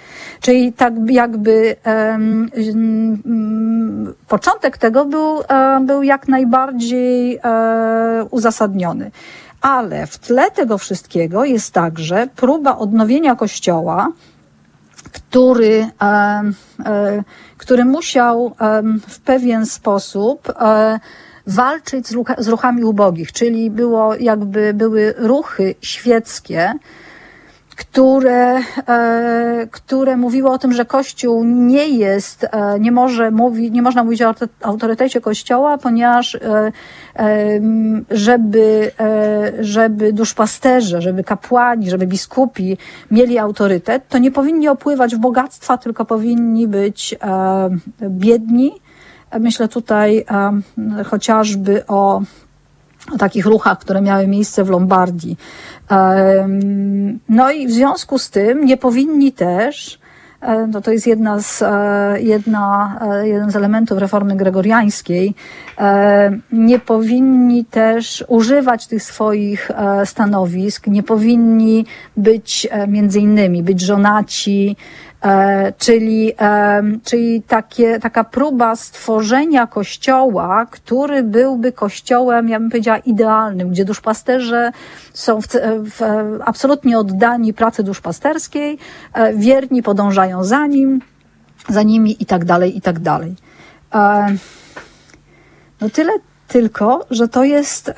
Czyli 0.40 0.72
tak 0.72 0.94
jakby 1.10 1.76
um, 1.86 2.50
początek 4.28 4.78
tego 4.78 5.04
był, 5.04 5.34
um, 5.36 5.86
był 5.86 6.02
jak 6.02 6.28
najbardziej 6.28 7.38
um, 7.38 8.26
uzasadniony. 8.30 9.10
Ale 9.60 10.06
w 10.06 10.18
tle 10.18 10.50
tego 10.50 10.78
wszystkiego 10.78 11.44
jest 11.44 11.74
także 11.74 12.28
próba 12.36 12.76
odnowienia 12.76 13.36
Kościoła, 13.36 14.08
który, 15.12 15.86
który 17.56 17.84
musiał 17.84 18.54
w 19.08 19.20
pewien 19.20 19.66
sposób 19.66 20.48
e, 20.48 21.00
walczyć 21.46 22.06
z 22.38 22.48
ruchami 22.48 22.84
ubogich, 22.84 23.32
czyli 23.32 23.70
było 23.70 24.14
jakby 24.14 24.74
były 24.74 25.14
ruchy 25.18 25.74
świeckie, 25.80 26.72
które, 27.80 28.58
e, 28.88 29.66
które 29.70 30.16
mówiło 30.16 30.52
o 30.52 30.58
tym, 30.58 30.72
że 30.72 30.84
Kościół 30.84 31.44
nie 31.44 31.88
jest, 31.88 32.44
e, 32.44 32.80
nie 32.80 32.92
może 32.92 33.30
mówić, 33.30 33.74
nie 33.74 33.82
można 33.82 34.04
mówić 34.04 34.22
o 34.22 34.34
autorytecie 34.62 35.20
Kościoła, 35.20 35.78
ponieważ 35.78 36.34
e, 36.34 36.72
żeby, 38.10 38.90
żeby 39.60 40.12
duszpasterze, 40.12 41.02
żeby 41.02 41.24
kapłani, 41.24 41.90
żeby 41.90 42.06
biskupi 42.06 42.78
mieli 43.10 43.38
autorytet, 43.38 44.08
to 44.08 44.18
nie 44.18 44.30
powinni 44.30 44.68
opływać 44.68 45.14
w 45.14 45.18
bogactwa, 45.18 45.78
tylko 45.78 46.04
powinni 46.04 46.68
być 46.68 47.14
biedni. 48.02 48.72
Myślę 49.40 49.68
tutaj 49.68 50.24
chociażby 51.06 51.86
o 51.86 52.22
o 53.14 53.18
takich 53.18 53.46
ruchach, 53.46 53.78
które 53.78 54.00
miały 54.00 54.26
miejsce 54.26 54.64
w 54.64 54.70
Lombardii. 54.70 55.36
No 57.28 57.50
i 57.50 57.66
w 57.66 57.70
związku 57.70 58.18
z 58.18 58.30
tym 58.30 58.64
nie 58.64 58.76
powinni 58.76 59.32
też, 59.32 60.00
e, 60.40 60.66
no 60.66 60.80
to 60.80 60.90
jest 60.90 61.06
jedna 61.06 61.40
z, 61.40 61.62
e, 61.62 62.16
jedna, 62.20 62.98
e, 63.02 63.28
jeden 63.28 63.50
z 63.50 63.56
elementów 63.56 63.98
reformy 63.98 64.36
gregoriańskiej, 64.36 65.34
nie 66.52 66.78
powinni 66.78 67.64
też 67.64 68.24
używać 68.28 68.86
tych 68.86 69.02
swoich 69.02 69.70
stanowisk, 70.04 70.86
nie 70.86 71.02
powinni 71.02 71.86
być 72.16 72.68
między 72.88 73.20
innymi, 73.20 73.62
być 73.62 73.80
żonaci, 73.80 74.76
E, 75.09 75.09
czyli, 75.78 76.32
e, 76.40 76.82
czyli 77.04 77.42
takie, 77.42 78.00
taka 78.00 78.24
próba 78.24 78.76
stworzenia 78.76 79.66
kościoła, 79.66 80.66
który 80.70 81.22
byłby 81.22 81.72
kościołem, 81.72 82.48
ja 82.48 82.60
bym 82.60 82.70
powiedziała, 82.70 82.98
idealnym, 82.98 83.70
gdzie 83.70 83.84
duszpasterze 83.84 84.72
są 85.12 85.40
w, 85.42 85.46
w, 85.84 86.00
absolutnie 86.44 86.98
oddani 86.98 87.54
pracy 87.54 87.82
duszpasterskiej, 87.82 88.78
e, 89.14 89.34
wierni 89.34 89.82
podążają 89.82 90.44
za 90.44 90.66
nim, 90.66 91.00
za 91.68 91.82
nimi 91.82 92.22
i 92.22 92.26
tak 92.26 92.44
dalej, 92.44 92.76
i 92.76 92.80
tak 92.80 92.98
dalej. 92.98 93.34
No 95.80 95.90
tyle 95.92 96.12
tylko, 96.48 97.06
że 97.10 97.28
to 97.28 97.44
jest 97.44 97.92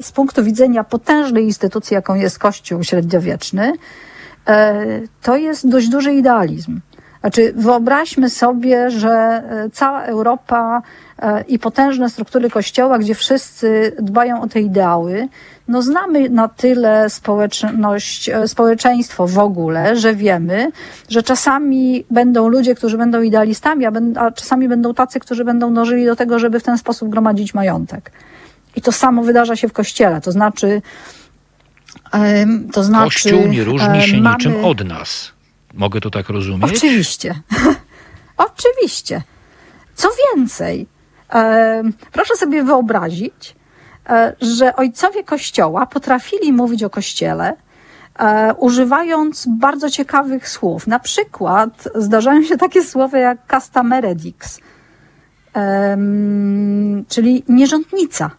z 0.00 0.12
punktu 0.12 0.44
widzenia 0.44 0.84
potężnej 0.84 1.44
instytucji, 1.44 1.94
jaką 1.94 2.14
jest 2.14 2.38
Kościół 2.38 2.84
średniowieczny, 2.84 3.72
E, 3.72 4.07
to 5.22 5.36
jest 5.36 5.68
dość 5.68 5.88
duży 5.88 6.12
idealizm. 6.12 6.80
Znaczy, 7.20 7.52
wyobraźmy 7.56 8.30
sobie, 8.30 8.90
że 8.90 9.10
e, 9.10 9.70
cała 9.72 10.02
Europa 10.02 10.82
e, 11.18 11.44
i 11.48 11.58
potężne 11.58 12.10
struktury 12.10 12.50
kościoła, 12.50 12.98
gdzie 12.98 13.14
wszyscy 13.14 13.92
dbają 14.02 14.40
o 14.40 14.48
te 14.48 14.60
ideały, 14.60 15.28
no 15.68 15.82
znamy 15.82 16.30
na 16.30 16.48
tyle 16.48 17.10
społeczność, 17.10 18.30
społeczeństwo 18.46 19.26
w 19.26 19.38
ogóle, 19.38 19.96
że 19.96 20.14
wiemy, 20.14 20.70
że 21.08 21.22
czasami 21.22 22.04
będą 22.10 22.48
ludzie, 22.48 22.74
którzy 22.74 22.98
będą 22.98 23.22
idealistami, 23.22 23.86
a, 23.86 23.92
a 24.16 24.30
czasami 24.30 24.68
będą 24.68 24.94
tacy, 24.94 25.20
którzy 25.20 25.44
będą 25.44 25.74
dążyli 25.74 26.06
do 26.06 26.16
tego, 26.16 26.38
żeby 26.38 26.60
w 26.60 26.62
ten 26.62 26.78
sposób 26.78 27.08
gromadzić 27.08 27.54
majątek. 27.54 28.12
I 28.76 28.82
to 28.82 28.92
samo 28.92 29.22
wydarza 29.22 29.56
się 29.56 29.68
w 29.68 29.72
kościele. 29.72 30.20
To 30.20 30.32
znaczy, 30.32 30.82
to 32.72 32.84
znaczy, 32.84 33.04
Kościół 33.04 33.46
nie 33.46 33.64
różni 33.64 34.02
się 34.02 34.16
mamy... 34.20 34.36
niczym 34.36 34.64
od 34.64 34.84
nas. 34.84 35.32
Mogę 35.74 36.00
to 36.00 36.10
tak 36.10 36.28
rozumieć? 36.28 36.76
Oczywiście. 36.76 37.34
Oczywiście. 38.36 39.22
Co 39.94 40.08
więcej, 40.36 40.86
proszę 42.12 42.36
sobie 42.36 42.62
wyobrazić, 42.62 43.56
e, 44.08 44.36
że 44.40 44.76
ojcowie 44.76 45.24
Kościoła 45.24 45.86
potrafili 45.86 46.52
mówić 46.52 46.82
o 46.82 46.90
Kościele, 46.90 47.56
e, 48.18 48.54
używając 48.54 49.46
bardzo 49.58 49.90
ciekawych 49.90 50.48
słów. 50.48 50.86
Na 50.86 50.98
przykład 50.98 51.88
zdarzają 51.94 52.42
się 52.42 52.56
takie 52.56 52.84
słowa 52.84 53.18
jak 53.18 53.38
casta 53.46 53.82
meredix, 53.82 54.60
czyli 57.08 57.44
nierządnica. 57.48 58.30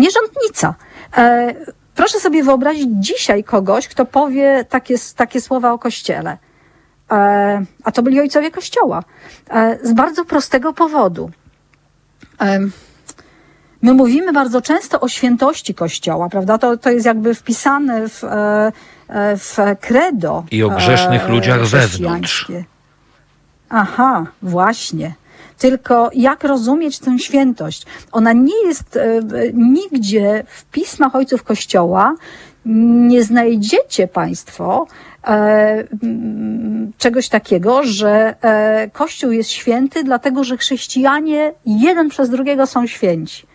Nierządnica. 0.00 0.74
E, 1.16 1.54
proszę 1.94 2.20
sobie 2.20 2.44
wyobrazić 2.44 2.88
dzisiaj 2.90 3.44
kogoś, 3.44 3.88
kto 3.88 4.04
powie 4.04 4.64
takie, 4.68 4.94
takie 5.16 5.40
słowa 5.40 5.72
o 5.72 5.78
Kościele. 5.78 6.38
E, 7.10 7.62
a 7.84 7.92
to 7.92 8.02
byli 8.02 8.20
ojcowie 8.20 8.50
Kościoła. 8.50 9.04
E, 9.50 9.78
z 9.82 9.92
bardzo 9.92 10.24
prostego 10.24 10.72
powodu. 10.72 11.30
My 13.82 13.94
mówimy 13.94 14.32
bardzo 14.32 14.62
często 14.62 15.00
o 15.00 15.08
świętości 15.08 15.74
Kościoła, 15.74 16.28
prawda? 16.28 16.58
To, 16.58 16.76
to 16.76 16.90
jest 16.90 17.06
jakby 17.06 17.34
wpisane 17.34 18.08
w, 18.08 18.24
e, 18.24 18.72
e, 19.08 19.36
w 19.36 19.56
credo. 19.80 20.44
I 20.50 20.62
o 20.62 20.70
grzesznych 20.70 21.22
e, 21.24 21.28
ludziach 21.28 21.66
zewnątrz. 21.66 22.34
chrześcijańskie. 22.34 22.64
Aha, 23.68 24.26
właśnie. 24.42 25.14
Tylko 25.60 26.10
jak 26.14 26.44
rozumieć 26.44 26.98
tę 26.98 27.18
świętość? 27.18 27.86
Ona 28.12 28.32
nie 28.32 28.66
jest 28.66 28.96
e, 28.96 29.20
nigdzie 29.54 30.44
w 30.46 30.64
pismach 30.64 31.14
ojców 31.14 31.42
Kościoła, 31.42 32.14
nie 32.64 33.24
znajdziecie 33.24 34.08
Państwo 34.08 34.86
e, 35.24 35.28
mm, 36.02 36.92
czegoś 36.98 37.28
takiego, 37.28 37.84
że 37.84 38.34
e, 38.42 38.90
Kościół 38.92 39.30
jest 39.30 39.50
święty, 39.50 40.04
dlatego 40.04 40.44
że 40.44 40.56
chrześcijanie 40.56 41.52
jeden 41.66 42.08
przez 42.08 42.30
drugiego 42.30 42.66
są 42.66 42.86
święci. 42.86 43.46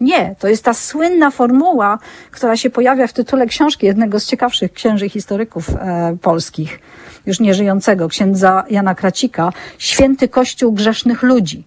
Nie, 0.00 0.34
to 0.38 0.48
jest 0.48 0.64
ta 0.64 0.74
słynna 0.74 1.30
formuła, 1.30 1.98
która 2.30 2.56
się 2.56 2.70
pojawia 2.70 3.06
w 3.06 3.12
tytule 3.12 3.46
książki 3.46 3.86
jednego 3.86 4.20
z 4.20 4.26
ciekawszych 4.26 4.72
księży 4.72 5.08
historyków 5.08 5.68
e, 5.70 6.16
polskich, 6.22 6.78
już 7.26 7.40
nieżyjącego, 7.40 8.08
księdza 8.08 8.64
Jana 8.70 8.94
Kracika, 8.94 9.52
święty 9.78 10.28
Kościół 10.28 10.72
grzesznych 10.72 11.22
ludzi. 11.22 11.64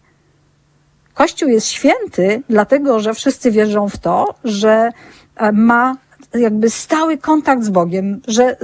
Kościół 1.14 1.50
jest 1.50 1.68
święty, 1.68 2.44
dlatego 2.50 3.00
że 3.00 3.14
wszyscy 3.14 3.52
wierzą 3.52 3.90
w 3.90 3.98
to, 3.98 4.36
że 4.44 4.90
e, 5.36 5.52
ma 5.52 5.98
jakby 6.34 6.70
stały 6.70 7.18
kontakt 7.18 7.64
z 7.64 7.70
Bogiem, 7.70 8.22
że, 8.28 8.58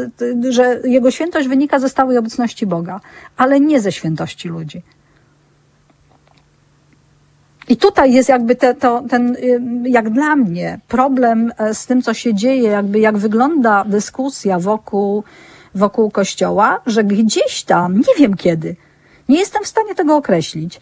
że 0.50 0.80
jego 0.84 1.12
świętość 1.12 1.48
wynika 1.48 1.80
ze 1.80 1.90
stałej 1.90 2.18
obecności 2.18 2.66
Boga, 2.66 3.00
ale 3.38 3.60
nie 3.60 3.82
ze 3.82 3.92
świętości 3.92 4.50
ludzi. 4.50 4.82
I 7.70 7.78
tutaj 7.78 8.14
jest 8.14 8.30
jakby 8.30 8.56
te, 8.56 8.76
to, 8.76 9.04
ten, 9.10 9.36
y, 9.36 9.62
jak 9.90 10.10
dla 10.10 10.36
mnie, 10.36 10.80
problem 10.88 11.52
e, 11.58 11.74
z 11.74 11.86
tym, 11.86 12.02
co 12.02 12.14
się 12.14 12.34
dzieje, 12.34 12.70
jakby 12.70 13.00
jak 13.00 13.18
wygląda 13.18 13.86
dyskusja 13.86 14.60
wokół, 14.60 15.24
wokół 15.76 16.12
Kościoła, 16.12 16.82
że 16.86 17.04
gdzieś 17.04 17.64
tam, 17.64 17.98
nie 17.98 18.16
wiem 18.18 18.34
kiedy, 18.34 18.76
nie 19.30 19.40
jestem 19.40 19.64
w 19.64 19.68
stanie 19.68 19.96
tego 19.96 20.16
określić, 20.16 20.80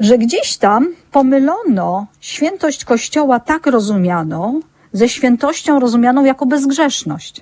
że 0.00 0.18
gdzieś 0.18 0.56
tam 0.56 0.94
pomylono 1.12 2.06
świętość 2.20 2.84
Kościoła 2.84 3.40
tak 3.40 3.66
rozumianą 3.66 4.60
ze 4.92 5.08
świętością 5.08 5.80
rozumianą 5.80 6.24
jako 6.24 6.46
bezgrzeszność. 6.46 7.40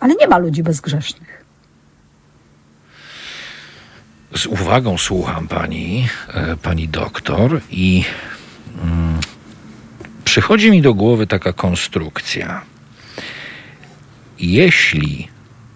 Ale 0.00 0.14
nie 0.14 0.28
ma 0.28 0.38
ludzi 0.38 0.62
bezgrzesznych. 0.62 1.44
Z 4.34 4.46
uwagą 4.46 4.98
słucham 4.98 5.48
pani, 5.48 6.08
e, 6.34 6.56
pani 6.56 6.88
doktor, 6.88 7.60
i 7.70 8.04
mm, 8.82 9.20
przychodzi 10.24 10.70
mi 10.70 10.82
do 10.82 10.94
głowy 10.94 11.26
taka 11.26 11.52
konstrukcja. 11.52 12.62
Jeśli 14.38 15.28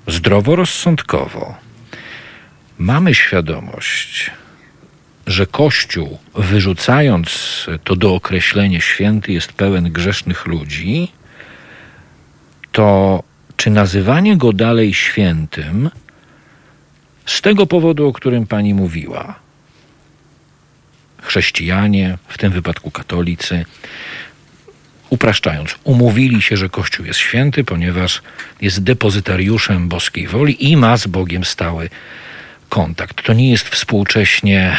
zdroworozsądkowo 0.06 1.54
mamy 2.78 3.14
świadomość, 3.14 4.30
że 5.26 5.46
Kościół, 5.46 6.18
wyrzucając 6.34 7.66
to 7.84 7.96
dookreślenie 7.96 8.80
święty, 8.80 9.32
jest 9.32 9.52
pełen 9.52 9.92
grzesznych 9.92 10.46
ludzi, 10.46 11.08
to 12.72 13.22
czy 13.56 13.70
nazywanie 13.70 14.36
go 14.36 14.52
dalej 14.52 14.94
świętym 14.94 15.90
z 17.26 17.40
tego 17.40 17.66
powodu, 17.66 18.08
o 18.08 18.12
którym 18.12 18.46
pani 18.46 18.74
mówiła, 18.74 19.34
chrześcijanie, 21.22 22.18
w 22.28 22.38
tym 22.38 22.52
wypadku 22.52 22.90
katolicy, 22.90 23.64
upraszczając, 25.10 25.74
umówili 25.84 26.42
się, 26.42 26.56
że 26.56 26.68
Kościół 26.68 27.06
jest 27.06 27.18
święty, 27.18 27.64
ponieważ 27.64 28.22
jest 28.60 28.82
depozytariuszem 28.82 29.88
boskiej 29.88 30.26
woli 30.26 30.70
i 30.70 30.76
ma 30.76 30.96
z 30.96 31.06
Bogiem 31.06 31.44
stały 31.44 31.90
kontakt. 32.68 33.22
To 33.22 33.32
nie 33.32 33.50
jest 33.50 33.68
współcześnie, 33.68 34.76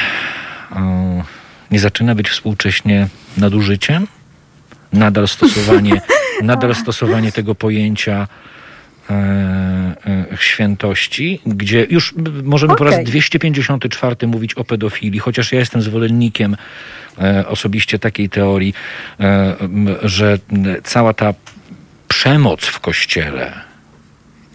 e, 0.71 1.23
nie 1.71 1.79
zaczyna 1.79 2.15
być 2.15 2.29
współcześnie 2.29 3.07
nadużyciem? 3.37 4.07
Nadal 4.93 5.27
stosowanie, 5.27 6.01
nadal 6.43 6.75
stosowanie 6.75 7.31
tego 7.31 7.55
pojęcia 7.55 8.27
świętości, 10.35 11.41
gdzie 11.45 11.87
już 11.89 12.13
możemy 12.43 12.75
po 12.75 12.83
raz 12.83 12.93
Okej. 12.93 13.05
254 13.05 14.27
mówić 14.27 14.53
o 14.53 14.63
pedofilii, 14.63 15.19
chociaż 15.19 15.51
ja 15.51 15.59
jestem 15.59 15.81
zwolennikiem 15.81 16.55
e, 17.21 17.47
osobiście 17.47 17.99
takiej 17.99 18.29
teorii, 18.29 18.73
e, 19.19 19.55
że 20.03 20.37
cała 20.83 21.13
ta 21.13 21.33
przemoc 22.07 22.65
w 22.65 22.79
kościele 22.79 23.70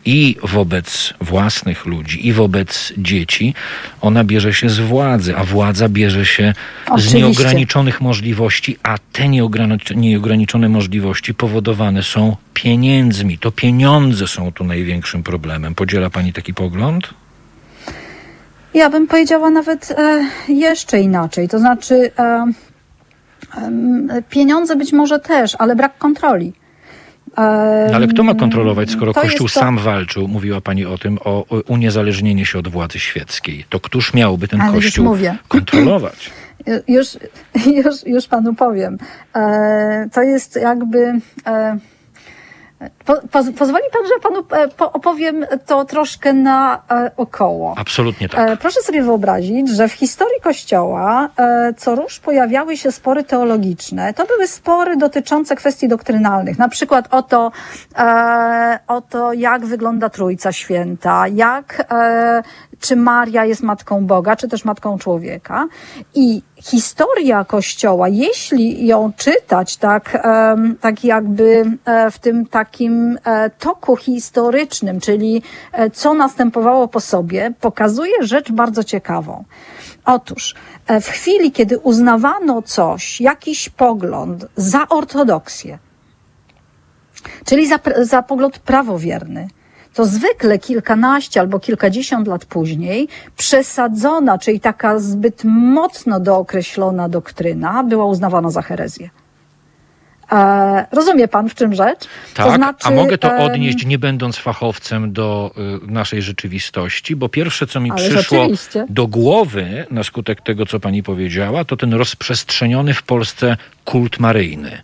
i 0.06 0.36
wobec 0.42 1.14
własnych 1.20 1.86
ludzi, 1.86 2.26
i 2.28 2.32
wobec 2.32 2.92
dzieci, 2.98 3.54
ona 4.00 4.24
bierze 4.24 4.54
się 4.54 4.68
z 4.68 4.78
władzy, 4.78 5.36
a 5.36 5.44
władza 5.44 5.88
bierze 5.88 6.26
się 6.26 6.54
z 6.86 6.90
Oczywiście. 6.90 7.18
nieograniczonych 7.18 8.00
możliwości, 8.00 8.78
a 8.82 8.98
te 9.12 9.22
nieogranic- 9.28 9.96
nieograniczone 9.96 10.68
możliwości 10.68 11.34
powodowane 11.34 12.02
są 12.02 12.36
pieniędzmi. 12.54 13.38
To 13.38 13.52
pieniądze 13.52 14.26
są 14.28 14.52
tu 14.52 14.64
największym 14.64 15.22
problemem. 15.22 15.74
Podziela 15.74 16.10
pani 16.10 16.32
taki 16.32 16.54
pogląd? 16.54 17.08
Ja 18.74 18.90
bym 18.90 19.06
powiedziała 19.06 19.50
nawet 19.50 19.90
e, 19.90 20.28
jeszcze 20.48 21.00
inaczej. 21.00 21.48
To 21.48 21.58
znaczy, 21.58 22.10
e, 22.18 22.46
em, 23.56 24.08
pieniądze 24.30 24.76
być 24.76 24.92
może 24.92 25.18
też, 25.18 25.56
ale 25.58 25.76
brak 25.76 25.98
kontroli. 25.98 26.52
E, 27.38 27.86
No 27.90 27.96
ale 27.96 28.06
kto 28.06 28.22
ma 28.22 28.34
kontrolować, 28.34 28.90
skoro 28.90 29.14
Kościół 29.14 29.48
to- 29.48 29.60
sam 29.60 29.78
walczył, 29.78 30.28
mówiła 30.28 30.60
pani 30.60 30.86
o 30.86 30.98
tym, 30.98 31.18
o, 31.24 31.44
uniezależnienie 31.66 32.46
się 32.46 32.58
od 32.58 32.68
władzy 32.68 32.98
świeckiej. 32.98 33.64
To 33.68 33.80
któż 33.80 34.14
miałby 34.14 34.48
ten 34.48 34.60
Ale 34.60 34.72
Kościół 34.72 35.16
kontrolować? 35.48 36.30
Już, 36.88 37.08
już, 37.66 38.06
już 38.06 38.26
panu 38.26 38.54
powiem. 38.54 38.98
E, 39.36 40.08
to 40.12 40.22
jest 40.22 40.56
jakby. 40.62 41.20
Po, 43.04 43.14
poz, 43.30 43.46
pozwoli 43.58 43.84
pan, 43.92 44.02
że 44.06 44.20
panu 44.22 44.64
e, 44.64 44.68
po, 44.68 44.92
opowiem 44.92 45.46
to 45.66 45.84
troszkę 45.84 46.32
na 46.32 46.82
e, 46.90 47.10
około. 47.16 47.74
Absolutnie 47.76 48.28
tak. 48.28 48.50
E, 48.50 48.56
Proszę 48.56 48.82
sobie 48.82 49.02
wyobrazić, 49.02 49.68
że 49.68 49.88
w 49.88 49.92
historii 49.92 50.40
Kościoła 50.40 51.28
co 51.76 51.94
róż 51.94 52.20
pojawiały 52.20 52.76
się 52.76 52.92
spory 52.92 53.24
teologiczne. 53.24 54.14
To 54.14 54.26
były 54.26 54.48
spory 54.48 54.96
dotyczące 54.96 55.56
kwestii 55.56 55.88
doktrynalnych, 55.88 56.58
na 56.58 56.68
przykład 56.68 57.14
o 57.14 57.22
to, 57.22 57.52
o 58.88 59.00
to 59.00 59.32
jak 59.32 59.66
wygląda 59.66 60.08
Trójca 60.08 60.52
Święta, 60.52 61.28
jak, 61.28 61.88
czy 62.80 62.96
Maria 62.96 63.44
jest 63.44 63.62
matką 63.62 64.06
Boga, 64.06 64.36
czy 64.36 64.48
też 64.48 64.64
matką 64.64 64.98
człowieka. 64.98 65.68
I 66.14 66.42
historia 66.56 67.44
Kościoła, 67.44 68.08
jeśli 68.08 68.86
ją 68.86 69.12
czytać 69.16 69.76
tak, 69.76 70.26
tak 70.80 71.04
jakby 71.04 71.64
e, 71.84 72.10
w 72.10 72.18
tym 72.18 72.46
takim 72.46 73.18
e, 73.24 73.50
toku 73.50 73.96
historycznym, 73.96 75.00
czyli 75.00 75.42
e, 75.72 75.90
co 75.90 76.14
następowało 76.14 76.88
po 76.88 77.00
sobie, 77.00 77.52
pokazuje 77.60 78.14
rzecz 78.20 78.52
bardzo 78.52 78.84
ciekawą. 78.84 79.44
Otóż 80.04 80.54
w 81.00 81.06
chwili, 81.06 81.52
kiedy 81.52 81.78
uznawano 81.78 82.62
coś, 82.62 83.20
jakiś 83.20 83.68
pogląd 83.68 84.46
za 84.56 84.88
ortodoksję, 84.88 85.78
czyli 87.44 87.66
za, 87.66 87.78
za 88.00 88.22
pogląd 88.22 88.58
prawowierny, 88.58 89.48
to 89.96 90.06
zwykle 90.06 90.58
kilkanaście 90.58 91.40
albo 91.40 91.60
kilkadziesiąt 91.60 92.28
lat 92.28 92.44
później 92.44 93.08
przesadzona, 93.36 94.38
czyli 94.38 94.60
taka 94.60 94.98
zbyt 94.98 95.44
mocno 95.44 96.20
dookreślona 96.20 97.08
doktryna 97.08 97.84
była 97.84 98.04
uznawana 98.04 98.50
za 98.50 98.62
herezję. 98.62 99.10
E, 100.32 100.86
rozumie 100.92 101.28
pan, 101.28 101.48
w 101.48 101.54
czym 101.54 101.74
rzecz? 101.74 102.00
Tak, 102.34 102.76
a 102.82 102.90
mogę 102.90 103.18
to 103.18 103.36
odnieść, 103.36 103.86
nie 103.86 103.98
będąc 103.98 104.36
fachowcem, 104.36 105.12
do 105.12 105.50
y, 105.86 105.90
naszej 105.92 106.22
rzeczywistości, 106.22 107.16
bo 107.16 107.28
pierwsze, 107.28 107.66
co 107.66 107.80
mi 107.80 107.92
przyszło 107.92 108.46
do 108.88 109.06
głowy 109.06 109.86
na 109.90 110.04
skutek 110.04 110.40
tego, 110.40 110.66
co 110.66 110.80
pani 110.80 111.02
powiedziała, 111.02 111.64
to 111.64 111.76
ten 111.76 111.94
rozprzestrzeniony 111.94 112.94
w 112.94 113.02
Polsce 113.02 113.56
kult 113.84 114.18
maryjny. 114.18 114.82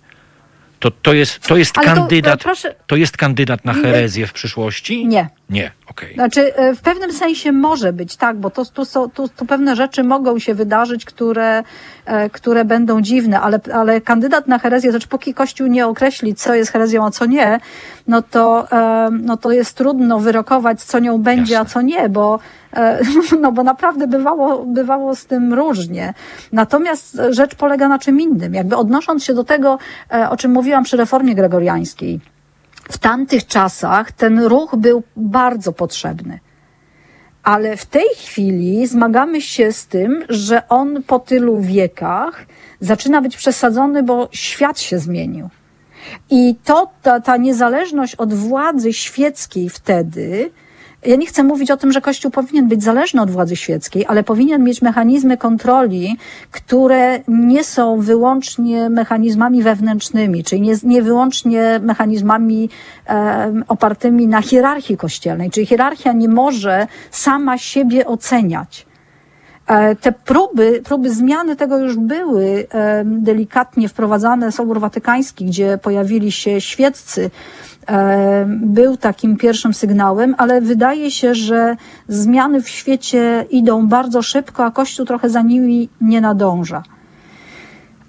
To, 0.83 0.91
to, 0.91 1.13
jest, 1.13 1.41
to 1.41 1.57
jest 1.57 1.79
Ale 1.79 1.87
to, 1.87 1.95
kandydat. 1.95 2.41
e, 2.41 2.45
proszę- 2.45 2.75
to 2.87 2.97
jest 2.97 3.17
kandydat 3.17 3.65
na 3.65 3.73
herezję 3.73 4.27
w 4.27 4.33
przyszłości? 4.33 5.07
Nie. 5.07 5.31
Nie, 5.51 5.71
okej. 5.91 6.15
Znaczy, 6.15 6.55
e, 6.57 6.75
w 6.75 6.81
pewnym 6.81 7.13
sensie 7.13 7.53
może 7.53 7.93
być, 7.93 8.17
tak, 8.17 8.37
bo 8.37 8.51
to, 8.51 8.65
tu, 8.65 8.85
są, 8.85 9.11
tu, 9.11 9.29
tu 9.29 9.47
pewne 9.47 9.77
rzeczy 9.77 10.03
mogą 10.05 10.39
się 10.39 10.55
wydarzyć, 10.55 11.05
które, 11.05 11.63
e, 12.05 12.31
które 12.31 12.65
będą 12.65 13.01
dziwne, 13.01 13.41
ale, 13.41 13.61
ale 13.75 14.01
kandydat 14.01 14.49
na 14.49 14.59
herezję, 14.59 14.91
znaczy 14.91 15.09
póki 15.09 15.35
Kościół 15.35 15.67
nie 15.67 15.87
określi, 15.87 16.35
co 16.35 16.55
jest 16.55 16.73
herezją, 16.73 17.07
a 17.07 17.11
co 17.11 17.27
nie, 17.27 17.61
no 18.07 18.23
to, 18.23 18.73
e, 18.73 19.11
no 19.23 19.37
to 19.37 19.53
jest 19.53 19.77
trudno 19.77 20.19
wyrokować, 20.19 20.83
co 20.83 20.99
nią 20.99 21.19
będzie, 21.19 21.55
Jasne. 21.55 21.71
a 21.71 21.73
co 21.73 21.83
nie, 21.83 22.09
bo 22.09 22.39
no 23.41 23.53
bo 23.53 23.63
naprawdę 23.63 24.07
bywało, 24.07 24.67
bywało 24.67 25.17
z 25.17 25.27
tym 25.27 25.55
różnie. 25.55 26.15
Natomiast 26.53 27.19
rzecz 27.31 27.55
polega 27.55 27.89
na 27.89 27.99
czym 27.99 28.21
innym. 28.21 28.55
Jakby 28.55 28.77
odnosząc 28.77 29.25
się 29.25 29.35
do 29.35 29.45
tego, 29.45 29.79
e, 30.13 30.31
o 30.31 30.37
czym 30.37 30.53
mówiłam 30.53 30.85
przy 30.85 30.97
reformie 30.97 31.35
gregoriańskiej, 31.35 32.21
w 32.91 32.99
tamtych 32.99 33.47
czasach 33.47 34.13
ten 34.13 34.41
ruch 34.41 34.77
był 34.77 35.03
bardzo 35.17 35.73
potrzebny. 35.73 36.39
Ale 37.43 37.77
w 37.77 37.87
tej 37.87 38.09
chwili 38.17 38.87
zmagamy 38.87 39.41
się 39.41 39.73
z 39.73 39.87
tym, 39.87 40.25
że 40.29 40.69
on 40.69 41.03
po 41.03 41.19
tylu 41.19 41.61
wiekach 41.61 42.47
zaczyna 42.81 43.23
być 43.23 43.37
przesadzony, 43.37 44.03
bo 44.03 44.29
świat 44.33 44.81
się 44.81 44.99
zmienił. 44.99 45.49
I 46.31 46.57
to, 46.65 46.91
ta, 47.03 47.21
ta 47.21 47.37
niezależność 47.37 48.15
od 48.15 48.35
władzy 48.35 48.93
świeckiej 48.93 49.69
wtedy, 49.69 50.51
ja 51.07 51.17
nie 51.17 51.27
chcę 51.27 51.43
mówić 51.43 51.71
o 51.71 51.77
tym, 51.77 51.93
że 51.93 52.01
Kościół 52.01 52.31
powinien 52.31 52.69
być 52.69 52.83
zależny 52.83 53.23
od 53.23 53.31
władzy 53.31 53.57
świeckiej, 53.57 54.05
ale 54.09 54.23
powinien 54.23 54.65
mieć 54.65 54.83
mechanizmy 54.83 55.37
kontroli, 55.37 56.17
które 56.51 57.21
nie 57.29 57.65
są 57.65 58.01
wyłącznie 58.01 58.91
mechanizmami 58.91 59.63
wewnętrznymi, 59.63 60.45
czyli 60.45 60.63
nie, 60.63 60.75
nie 60.83 61.03
wyłącznie 61.03 61.81
mechanizmami 61.83 62.71
e, 63.09 63.53
opartymi 63.69 64.27
na 64.27 64.43
hierarchii 64.43 64.97
kościelnej. 64.97 65.51
Czyli 65.51 65.67
hierarchia 65.67 66.13
nie 66.13 66.29
może 66.29 66.87
sama 67.11 67.59
siebie 67.59 68.07
oceniać. 68.07 68.87
E, 69.67 69.97
te 69.97 70.13
próby, 70.13 70.83
próby 70.85 71.11
zmiany 71.11 71.57
tego 71.57 71.79
już 71.79 71.97
były 71.97 72.67
delikatnie 73.05 73.89
wprowadzane. 73.89 74.53
Sobór 74.53 74.81
Watykański, 74.81 75.45
gdzie 75.45 75.79
pojawili 75.79 76.33
się 76.33 76.61
świeccy, 76.61 77.31
był 78.47 78.97
takim 78.97 79.37
pierwszym 79.37 79.75
sygnałem, 79.75 80.35
ale 80.39 80.61
wydaje 80.61 81.11
się, 81.11 81.35
że 81.35 81.77
zmiany 82.09 82.63
w 82.63 82.69
świecie 82.69 83.47
idą 83.51 83.87
bardzo 83.87 84.23
szybko, 84.23 84.65
a 84.65 84.71
Kościół 84.71 85.07
trochę 85.07 85.31
za 85.31 85.43
nimi 85.43 85.89
nie 86.01 86.21
nadąża. 86.21 86.83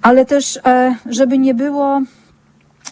Ale 0.01 0.25
też, 0.25 0.59
żeby 1.05 1.37
nie 1.37 1.53
było, 1.53 2.01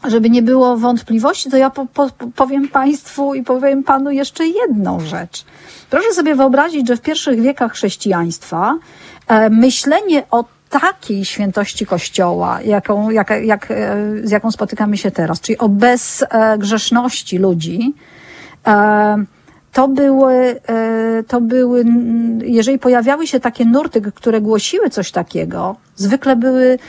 żeby 0.03 0.29
nie 0.29 0.41
było 0.41 0.77
wątpliwości, 0.77 1.49
to 1.49 1.57
ja 1.57 1.69
po, 1.69 1.85
po, 1.85 2.09
powiem 2.35 2.67
Państwu 2.67 3.33
i 3.33 3.43
powiem 3.43 3.83
Panu 3.83 4.11
jeszcze 4.11 4.47
jedną 4.47 4.99
rzecz. 4.99 5.45
Proszę 5.89 6.13
sobie 6.13 6.35
wyobrazić, 6.35 6.87
że 6.87 6.97
w 6.97 7.01
pierwszych 7.01 7.41
wiekach 7.41 7.71
chrześcijaństwa 7.71 8.75
e, 9.27 9.49
myślenie 9.49 10.23
o 10.31 10.45
takiej 10.79 11.25
świętości 11.25 11.85
Kościoła, 11.85 12.61
jaką, 12.61 13.09
jak, 13.09 13.29
jak, 13.43 13.71
e, 13.71 13.95
z 14.23 14.31
jaką 14.31 14.51
spotykamy 14.51 14.97
się 14.97 15.11
teraz, 15.11 15.41
czyli 15.41 15.57
o 15.57 15.69
bezgrzeszności 15.69 17.37
ludzi, 17.37 17.93
e, 18.67 19.25
to 19.73 19.87
były, 19.87 20.59
to 21.27 21.41
były, 21.41 21.85
jeżeli 22.43 22.79
pojawiały 22.79 23.27
się 23.27 23.39
takie 23.39 23.65
nurty, 23.65 24.01
które 24.01 24.41
głosiły 24.41 24.89
coś 24.89 25.11
takiego, 25.11 25.75
zwykle 25.95 26.35
były 26.35 26.79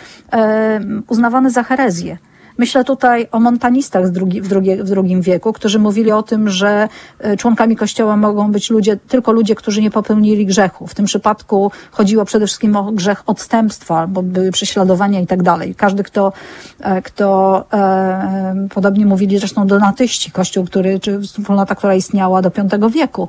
uznawane 1.09 1.51
za 1.51 1.63
herezję. 1.63 2.19
Myślę 2.63 2.85
tutaj 2.85 3.29
o 3.33 3.41
montanistach 3.41 4.11
drugi, 4.11 4.41
w, 4.41 4.49
drugi, 4.49 4.77
w 4.77 4.85
drugim 4.85 5.23
wieku, 5.23 5.53
którzy 5.53 5.79
mówili 5.79 6.13
o 6.13 6.23
tym, 6.23 6.49
że 6.49 6.89
e, 7.19 7.37
członkami 7.37 7.77
Kościoła 7.77 8.17
mogą 8.17 8.53
być 8.53 8.71
ludzie, 8.71 8.97
tylko 8.97 9.33
ludzie, 9.33 9.55
którzy 9.55 9.83
nie 9.83 9.91
popełnili 9.91 10.47
grzechu. 10.47 10.87
W 10.87 10.95
tym 10.95 11.05
przypadku 11.05 11.73
chodziło 11.91 12.25
przede 12.25 12.47
wszystkim 12.47 12.77
o 12.77 12.93
grzech 12.93 13.23
odstępstwa, 13.27 14.07
bo 14.07 14.23
były 14.23 14.51
prześladowania 14.51 15.21
i 15.21 15.27
tak 15.27 15.43
dalej. 15.43 15.75
Każdy, 15.75 16.03
kto, 16.03 16.33
e, 16.81 17.03
kto 17.03 17.65
e, 17.73 18.69
podobnie 18.75 19.07
mówili 19.07 19.39
zresztą 19.39 19.67
donatyści, 19.67 20.31
Kościół, 20.31 20.65
który, 20.65 21.01
czy 21.01 21.21
wspólnota, 21.21 21.75
która 21.75 21.95
istniała 21.95 22.43
do 22.43 22.51
V 22.51 22.91
wieku, 22.91 23.29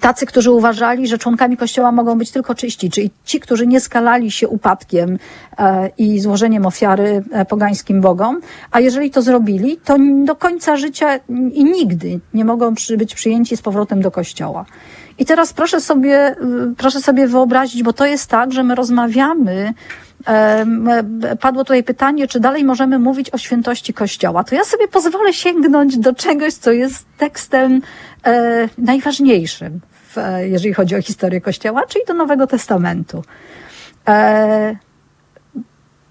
tacy, 0.00 0.26
którzy 0.26 0.50
uważali, 0.50 1.06
że 1.06 1.18
członkami 1.18 1.56
Kościoła 1.56 1.92
mogą 1.92 2.18
być 2.18 2.30
tylko 2.30 2.54
czyści, 2.54 2.90
czyli 2.90 3.10
ci, 3.24 3.40
którzy 3.40 3.66
nie 3.66 3.80
skalali 3.80 4.30
się 4.30 4.48
upadkiem 4.48 5.18
e, 5.58 5.90
i 5.98 6.20
złożeniem 6.20 6.66
ofiary 6.66 7.24
e, 7.32 7.44
pogańskim 7.44 8.00
bogom, 8.00 8.40
a 8.70 8.80
jeżeli 8.80 9.10
to 9.10 9.22
zrobili, 9.22 9.76
to 9.84 9.96
do 10.24 10.36
końca 10.36 10.76
życia 10.76 11.16
i 11.52 11.64
nigdy 11.64 12.20
nie 12.34 12.44
mogą 12.44 12.74
być 12.98 13.14
przyjęci 13.14 13.56
z 13.56 13.62
powrotem 13.62 14.02
do 14.02 14.10
Kościoła. 14.10 14.64
I 15.18 15.26
teraz 15.26 15.52
proszę 15.52 15.80
sobie, 15.80 16.36
proszę 16.76 17.00
sobie 17.00 17.26
wyobrazić, 17.26 17.82
bo 17.82 17.92
to 17.92 18.06
jest 18.06 18.30
tak, 18.30 18.52
że 18.52 18.62
my 18.62 18.74
rozmawiamy 18.74 19.74
padło 21.40 21.64
tutaj 21.64 21.84
pytanie, 21.84 22.28
czy 22.28 22.40
dalej 22.40 22.64
możemy 22.64 22.98
mówić 22.98 23.30
o 23.30 23.38
świętości 23.38 23.94
Kościoła. 23.94 24.44
To 24.44 24.54
ja 24.54 24.64
sobie 24.64 24.88
pozwolę 24.88 25.32
sięgnąć 25.32 25.98
do 25.98 26.14
czegoś, 26.14 26.54
co 26.54 26.72
jest 26.72 27.06
tekstem 27.18 27.82
e, 28.24 28.68
najważniejszym, 28.78 29.80
w, 29.90 30.16
jeżeli 30.40 30.74
chodzi 30.74 30.96
o 30.96 31.02
historię 31.02 31.40
Kościoła, 31.40 31.82
czyli 31.88 32.04
do 32.04 32.14
Nowego 32.14 32.46
Testamentu. 32.46 33.24
E, 34.08 34.76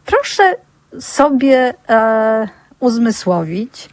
proszę 0.06 0.56
sobie 1.00 1.74
e, 1.90 2.48
uzmysłowić, 2.80 3.90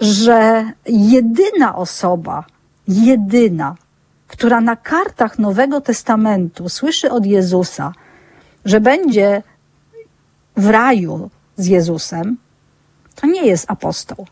że 0.00 0.64
jedyna 0.86 1.76
osoba, 1.76 2.44
jedyna, 2.88 3.74
która 4.30 4.60
na 4.60 4.76
kartach 4.76 5.38
Nowego 5.38 5.80
Testamentu 5.80 6.68
słyszy 6.68 7.10
od 7.10 7.26
Jezusa, 7.26 7.92
że 8.64 8.80
będzie 8.80 9.42
w 10.56 10.66
raju 10.66 11.30
z 11.56 11.66
Jezusem, 11.66 12.36
to 13.14 13.26
nie 13.26 13.46
jest 13.46 13.70
apostoł. 13.70 14.26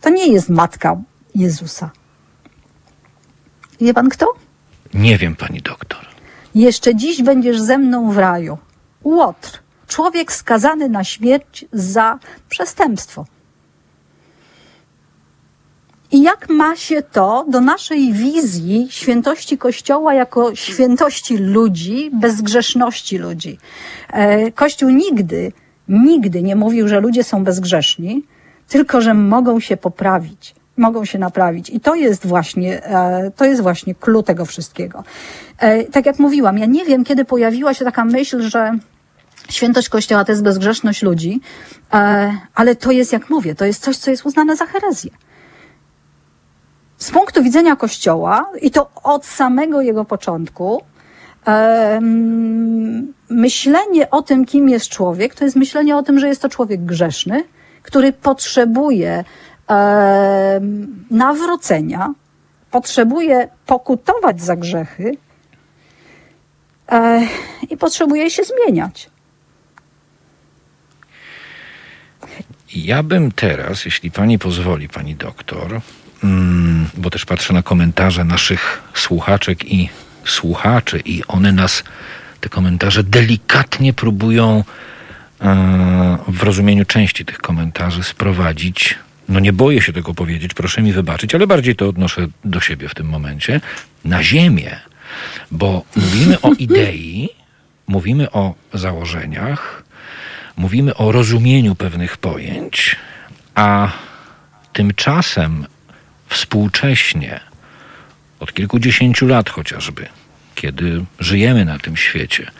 To 0.00 0.10
nie 0.10 0.26
jest 0.26 0.48
matka 0.48 0.96
Jezusa. 1.34 1.90
Wie 3.80 3.94
pan 3.94 4.08
kto? 4.08 4.26
Nie 4.94 5.18
wiem, 5.18 5.36
pani 5.36 5.62
doktor. 5.62 6.06
Jeszcze 6.54 6.94
dziś 6.94 7.22
będziesz 7.22 7.60
ze 7.60 7.78
mną 7.78 8.10
w 8.10 8.18
raju. 8.18 8.58
Łotr, 9.04 9.62
człowiek 9.86 10.32
skazany 10.32 10.88
na 10.88 11.04
śmierć 11.04 11.64
za 11.72 12.18
przestępstwo. 12.48 13.24
I 16.12 16.22
jak 16.22 16.48
ma 16.48 16.76
się 16.76 17.02
to 17.02 17.44
do 17.48 17.60
naszej 17.60 18.12
wizji 18.12 18.86
świętości 18.90 19.58
Kościoła 19.58 20.14
jako 20.14 20.54
świętości 20.54 21.36
ludzi, 21.36 22.10
bezgrzeszności 22.20 23.18
ludzi? 23.18 23.58
E, 24.12 24.52
Kościół 24.52 24.90
nigdy, 24.90 25.52
nigdy 25.88 26.42
nie 26.42 26.56
mówił, 26.56 26.88
że 26.88 27.00
ludzie 27.00 27.24
są 27.24 27.44
bezgrzeszni, 27.44 28.24
tylko 28.68 29.00
że 29.00 29.14
mogą 29.14 29.60
się 29.60 29.76
poprawić, 29.76 30.54
mogą 30.76 31.04
się 31.04 31.18
naprawić. 31.18 31.70
I 31.70 31.80
to 31.80 31.94
jest 31.94 32.26
właśnie, 32.26 32.84
e, 32.84 33.30
to 33.36 33.44
jest 33.44 33.62
właśnie 33.62 33.94
klucz 33.94 34.26
tego 34.26 34.44
wszystkiego. 34.44 35.04
E, 35.58 35.84
tak 35.84 36.06
jak 36.06 36.18
mówiłam, 36.18 36.58
ja 36.58 36.66
nie 36.66 36.84
wiem, 36.84 37.04
kiedy 37.04 37.24
pojawiła 37.24 37.74
się 37.74 37.84
taka 37.84 38.04
myśl, 38.04 38.40
że 38.40 38.78
świętość 39.48 39.88
Kościoła 39.88 40.24
to 40.24 40.32
jest 40.32 40.42
bezgrzeszność 40.42 41.02
ludzi, 41.02 41.40
ale 42.54 42.76
to 42.76 42.90
jest, 42.90 43.12
jak 43.12 43.30
mówię, 43.30 43.54
to 43.54 43.64
jest 43.64 43.82
coś, 43.82 43.96
co 43.96 44.10
jest 44.10 44.26
uznane 44.26 44.56
za 44.56 44.66
herezję 44.66 45.10
z 47.02 47.10
punktu 47.10 47.42
widzenia 47.42 47.76
Kościoła, 47.76 48.50
i 48.60 48.70
to 48.70 48.90
od 49.02 49.26
samego 49.26 49.80
jego 49.80 50.04
początku, 50.04 50.82
myślenie 53.28 54.10
o 54.10 54.22
tym, 54.22 54.44
kim 54.44 54.68
jest 54.68 54.88
człowiek, 54.88 55.34
to 55.34 55.44
jest 55.44 55.56
myślenie 55.56 55.96
o 55.96 56.02
tym, 56.02 56.18
że 56.18 56.28
jest 56.28 56.42
to 56.42 56.48
człowiek 56.48 56.84
grzeszny, 56.84 57.44
który 57.82 58.12
potrzebuje 58.12 59.24
nawrócenia, 61.10 62.14
potrzebuje 62.70 63.48
pokutować 63.66 64.42
za 64.42 64.56
grzechy 64.56 65.16
e, 66.92 67.26
i 67.70 67.76
potrzebuje 67.76 68.30
się 68.30 68.42
zmieniać. 68.44 69.10
Ja 72.74 73.02
bym 73.02 73.32
teraz, 73.32 73.84
jeśli 73.84 74.10
pani 74.10 74.38
pozwoli, 74.38 74.88
pani 74.88 75.14
doktor, 75.14 75.80
bo 76.94 77.10
też 77.10 77.24
patrzę 77.24 77.54
na 77.54 77.62
komentarze 77.62 78.24
naszych 78.24 78.82
słuchaczek 78.94 79.64
i 79.72 79.88
słuchaczy, 80.24 81.02
i 81.04 81.22
one 81.28 81.52
nas, 81.52 81.84
te 82.40 82.48
komentarze, 82.48 83.04
delikatnie 83.04 83.92
próbują 83.92 84.64
e, 85.40 86.18
w 86.28 86.42
rozumieniu 86.42 86.84
części 86.84 87.24
tych 87.24 87.38
komentarzy 87.38 88.02
sprowadzić. 88.02 88.98
No 89.28 89.40
nie 89.40 89.52
boję 89.52 89.82
się 89.82 89.92
tego 89.92 90.14
powiedzieć, 90.14 90.54
proszę 90.54 90.82
mi 90.82 90.92
wybaczyć, 90.92 91.34
ale 91.34 91.46
bardziej 91.46 91.76
to 91.76 91.88
odnoszę 91.88 92.26
do 92.44 92.60
siebie 92.60 92.88
w 92.88 92.94
tym 92.94 93.06
momencie. 93.06 93.60
Na 94.04 94.22
ziemię, 94.22 94.76
bo 95.50 95.84
mówimy 95.96 96.40
o 96.40 96.52
idei, 96.66 97.28
mówimy 97.86 98.30
o 98.30 98.54
założeniach, 98.74 99.82
mówimy 100.56 100.94
o 100.94 101.12
rozumieniu 101.12 101.74
pewnych 101.74 102.16
pojęć, 102.16 102.96
a 103.54 103.88
tymczasem 104.72 105.66
współcześnie, 106.32 107.40
od 108.40 108.52
kilkudziesięciu 108.52 109.26
lat 109.26 109.50
chociażby, 109.50 110.06
kiedy 110.54 111.04
żyjemy 111.20 111.64
na 111.64 111.78
tym 111.78 111.96
świecie, 111.96 112.50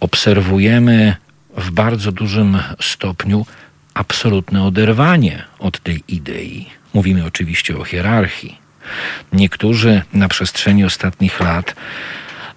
obserwujemy 0.00 1.16
w 1.56 1.70
bardzo 1.70 2.12
dużym 2.12 2.58
stopniu 2.80 3.46
absolutne 3.94 4.62
oderwanie 4.64 5.44
od 5.58 5.80
tej 5.80 6.02
idei. 6.08 6.66
Mówimy 6.94 7.24
oczywiście 7.24 7.78
o 7.78 7.84
hierarchii. 7.84 8.58
Niektórzy 9.32 10.02
na 10.12 10.28
przestrzeni 10.28 10.84
ostatnich 10.84 11.40
lat 11.40 11.74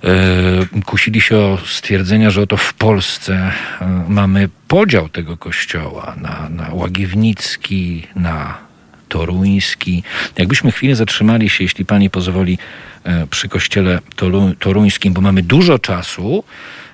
e, 0.04 0.82
kusili 0.86 1.22
się 1.22 1.38
o 1.38 1.58
stwierdzenia, 1.66 2.30
że 2.30 2.42
oto 2.42 2.58
w 2.58 2.74
Polsce 2.74 3.52
e, 3.82 4.06
mamy 4.08 4.50
podział 4.68 5.10
tego 5.10 5.38
kościoła 5.38 6.16
na, 6.22 6.50
na 6.50 6.74
łagiewnicki, 6.74 8.08
na 8.16 8.69
toruński. 9.10 10.04
Jakbyśmy 10.38 10.72
chwilę 10.72 10.96
zatrzymali 10.96 11.50
się, 11.50 11.64
jeśli 11.64 11.86
pani 11.86 12.10
pozwoli, 12.10 12.58
e, 13.04 13.28
przy 13.28 13.50
kościele 13.50 14.00
toru, 14.16 14.54
toruńskim, 14.60 15.14
bo 15.14 15.22
mamy 15.22 15.44
dużo 15.44 15.80
czasu, 15.80 16.44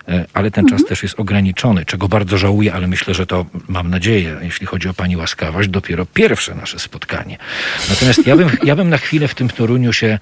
e, 0.08 0.26
ale 0.34 0.52
ten 0.52 0.66
czas 0.66 0.86
też 0.86 1.04
jest 1.04 1.20
ograniczony, 1.20 1.86
czego 1.86 2.08
bardzo 2.08 2.38
żałuję, 2.38 2.74
ale 2.74 2.88
myślę, 2.88 3.14
że 3.14 3.26
to 3.26 3.46
mam 3.68 3.90
nadzieję, 3.90 4.38
jeśli 4.42 4.68
chodzi 4.68 4.90
o 4.90 4.94
pani 4.94 5.18
łaskawość, 5.18 5.70
dopiero 5.70 6.06
pierwsze 6.06 6.56
nasze 6.56 6.80
spotkanie. 6.80 7.38
Natomiast 7.90 8.28
ja 8.28 8.36
bym, 8.36 8.50
ja 8.64 8.76
bym 8.76 8.90
na 8.90 8.98
chwilę 8.98 9.28
w 9.28 9.36
tym 9.36 9.50
Toruniu 9.50 9.94
się 9.94 10.20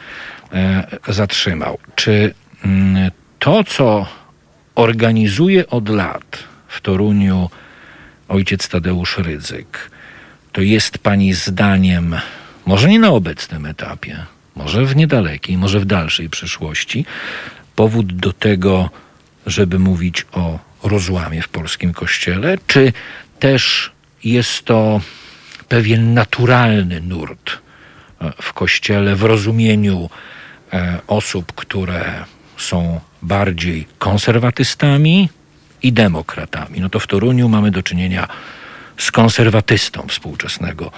e, 0.53 0.87
zatrzymał. 1.07 1.77
Czy 1.95 2.33
mm, 2.65 3.11
to, 3.39 3.63
co 3.63 4.07
organizuje 4.75 5.67
od 5.67 5.89
lat 5.89 6.43
w 6.67 6.81
Toruniu 6.81 7.49
ojciec 8.27 8.67
Tadeusz 8.69 9.17
Rydzyk, 9.17 9.91
to 10.54 10.62
jest 10.62 10.97
pani 10.97 11.34
zdaniem, 11.34 12.16
może 12.66 12.89
nie 12.89 12.99
na 12.99 13.10
obecnym 13.10 13.66
etapie, 13.66 14.26
może 14.56 14.86
w 14.86 14.95
niedalekiej, 14.95 15.58
może 15.58 15.80
w 15.80 15.86
dalszej 15.86 16.30
przyszłości, 16.30 17.06
powód 17.76 18.14
do 18.14 18.34
tego, 18.34 18.89
żeby 19.45 19.80
mówić 19.80 20.26
o 20.32 20.60
rozłamie 20.84 21.41
w 21.41 21.47
polskim 21.47 21.93
kościele, 21.93 22.58
czy 22.68 22.93
też 23.39 23.91
jest 24.24 24.66
to 24.66 25.01
pewien 25.68 26.14
naturalny 26.14 27.01
nurt 27.01 27.51
e, 28.22 28.32
w 28.41 28.54
kościele 28.54 29.16
w 29.16 29.24
rozumieniu 29.24 30.10
e, 30.74 30.99
osób, 31.08 31.54
które 31.54 32.24
są 32.58 32.99
bardziej 33.22 33.88
konserwatystami 33.97 35.30
i 35.84 35.93
demokratami. 35.93 36.80
No 36.82 36.89
to 36.89 36.99
w 36.99 37.08
Toruniu 37.08 37.49
mamy 37.49 37.72
do 37.72 37.84
czynienia 37.84 38.28
z 38.97 39.11
konserwatystą 39.11 40.05
współczesnego 40.07 40.91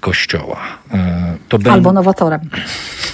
kościoła. 0.00 0.60
E, 0.92 1.36
To 1.48 1.58
bę- 1.58 1.72
Albo 1.72 1.92
nowatorem. 1.92 2.40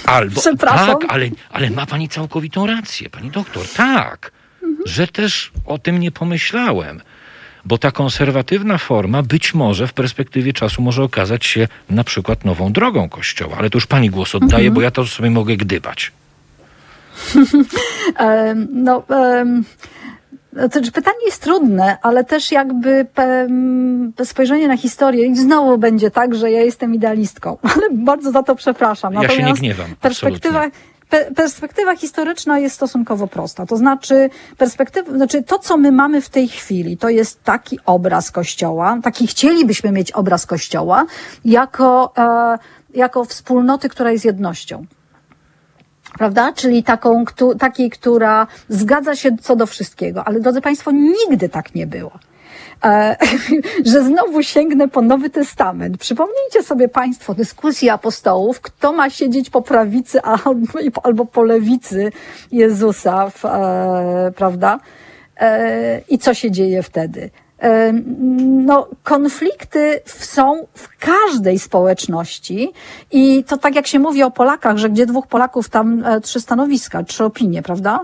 Albo, 0.05 0.41
Przepraszam. 0.41 0.99
Tak, 0.99 1.11
ale, 1.13 1.29
ale 1.51 1.69
ma 1.69 1.85
pani 1.85 2.09
całkowitą 2.09 2.67
rację, 2.67 3.09
pani 3.09 3.31
doktor. 3.31 3.65
Tak, 3.75 4.31
że 4.85 5.07
też 5.07 5.51
o 5.65 5.77
tym 5.77 5.99
nie 5.99 6.11
pomyślałem. 6.11 7.01
Bo 7.65 7.77
ta 7.77 7.91
konserwatywna 7.91 8.77
forma 8.77 9.23
być 9.23 9.53
może 9.53 9.87
w 9.87 9.93
perspektywie 9.93 10.53
czasu 10.53 10.81
może 10.81 11.03
okazać 11.03 11.45
się 11.45 11.67
na 11.89 12.03
przykład 12.03 12.45
nową 12.45 12.71
drogą 12.73 13.09
Kościoła. 13.09 13.55
Ale 13.59 13.69
to 13.69 13.77
już 13.77 13.87
pani 13.87 14.09
głos 14.09 14.35
oddaję, 14.35 14.71
bo 14.71 14.81
ja 14.81 14.91
to 14.91 15.05
sobie 15.07 15.29
mogę 15.29 15.57
gdybać. 15.57 16.11
No, 18.71 19.03
to 19.07 19.45
znaczy 20.55 20.91
pytanie 20.91 21.25
jest 21.25 21.41
trudne, 21.41 21.97
ale 22.01 22.23
też 22.23 22.51
jakby 22.51 23.05
spojrzenie 24.23 24.67
na 24.67 24.77
historię 24.77 25.25
i 25.25 25.35
znowu 25.35 25.77
będzie 25.77 26.11
tak, 26.11 26.35
że 26.35 26.51
ja 26.51 26.61
jestem 26.61 26.95
idealistką, 26.95 27.57
ale 27.75 27.81
bardzo 27.91 28.31
za 28.31 28.43
to 28.43 28.55
przepraszam. 28.55 29.13
Ja 29.13 29.21
się 29.21 29.27
nie 29.27 29.33
Natomiast 29.33 29.61
gniewam, 29.61 29.95
Perspektywa, 30.01 30.59
absolutnie. 30.59 30.79
pe, 31.09 31.31
perspektywa 31.35 31.95
historyczna 31.95 32.59
jest 32.59 32.75
stosunkowo 32.75 33.27
prosta. 33.27 33.65
To 33.65 33.77
znaczy, 33.77 34.29
perspektywa, 34.57 35.11
znaczy 35.11 35.43
to, 35.43 35.59
co 35.59 35.77
my 35.77 35.91
mamy 35.91 36.21
w 36.21 36.29
tej 36.29 36.47
chwili, 36.47 36.97
to 36.97 37.09
jest 37.09 37.43
taki 37.43 37.79
obraz 37.85 38.31
Kościoła, 38.31 38.97
taki 39.03 39.27
chcielibyśmy 39.27 39.91
mieć 39.91 40.11
obraz 40.11 40.45
Kościoła, 40.45 41.05
jako, 41.45 42.13
e, 42.17 42.57
jako 42.93 43.25
wspólnoty, 43.25 43.89
która 43.89 44.11
jest 44.11 44.25
jednością 44.25 44.85
prawda? 46.17 46.53
Czyli 46.53 46.83
taką, 46.83 47.25
któ- 47.25 47.55
takiej, 47.55 47.89
która 47.89 48.47
zgadza 48.69 49.15
się 49.15 49.37
co 49.41 49.55
do 49.55 49.65
wszystkiego. 49.65 50.23
Ale 50.23 50.39
drodzy 50.39 50.61
Państwo, 50.61 50.91
nigdy 50.91 51.49
tak 51.49 51.75
nie 51.75 51.87
było. 51.87 52.11
E, 52.83 53.17
że 53.91 54.03
znowu 54.03 54.43
sięgnę 54.43 54.87
po 54.87 55.01
Nowy 55.01 55.29
Testament. 55.29 55.97
Przypomnijcie 55.97 56.63
sobie 56.63 56.89
Państwo 56.89 57.33
dyskusję 57.33 57.93
apostołów, 57.93 58.61
kto 58.61 58.93
ma 58.93 59.09
siedzieć 59.09 59.49
po 59.49 59.61
prawicy 59.61 60.21
albo, 60.45 60.79
albo 61.03 61.25
po 61.25 61.43
lewicy 61.43 62.11
Jezusa, 62.51 63.29
w, 63.29 63.45
e, 63.45 64.31
prawda? 64.35 64.79
E, 65.39 66.01
I 66.09 66.17
co 66.17 66.33
się 66.33 66.51
dzieje 66.51 66.83
wtedy? 66.83 67.29
No, 68.45 68.87
konflikty 69.03 70.01
są 70.05 70.67
w 70.73 70.97
każdej 70.97 71.59
społeczności 71.59 72.73
i 73.11 73.43
to 73.43 73.57
tak 73.57 73.75
jak 73.75 73.87
się 73.87 73.99
mówi 73.99 74.23
o 74.23 74.31
Polakach, 74.31 74.77
że 74.77 74.89
gdzie 74.89 75.05
dwóch 75.05 75.27
Polaków, 75.27 75.69
tam 75.69 76.03
e, 76.05 76.21
trzy 76.21 76.39
stanowiska, 76.39 77.03
trzy 77.03 77.23
opinie, 77.23 77.61
prawda? 77.61 77.99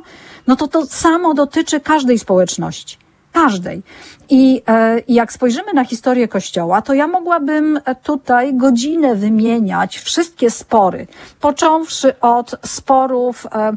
No 0.47 0.55
to 0.55 0.67
to 0.67 0.85
samo 0.85 1.33
dotyczy 1.33 1.79
każdej 1.79 2.19
społeczności. 2.19 2.97
Każdej. 3.31 3.81
I 4.29 4.61
e, 4.67 5.01
jak 5.07 5.33
spojrzymy 5.33 5.73
na 5.73 5.85
historię 5.85 6.27
Kościoła, 6.27 6.81
to 6.81 6.93
ja 6.93 7.07
mogłabym 7.07 7.79
tutaj 8.03 8.53
godzinę 8.53 9.15
wymieniać 9.15 9.97
wszystkie 9.97 10.51
spory, 10.51 11.07
począwszy 11.39 12.19
od 12.19 12.55
sporów 12.65 13.47
e, 13.51 13.73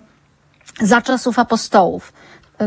za 0.80 1.02
czasów 1.02 1.38
apostołów, 1.38 2.12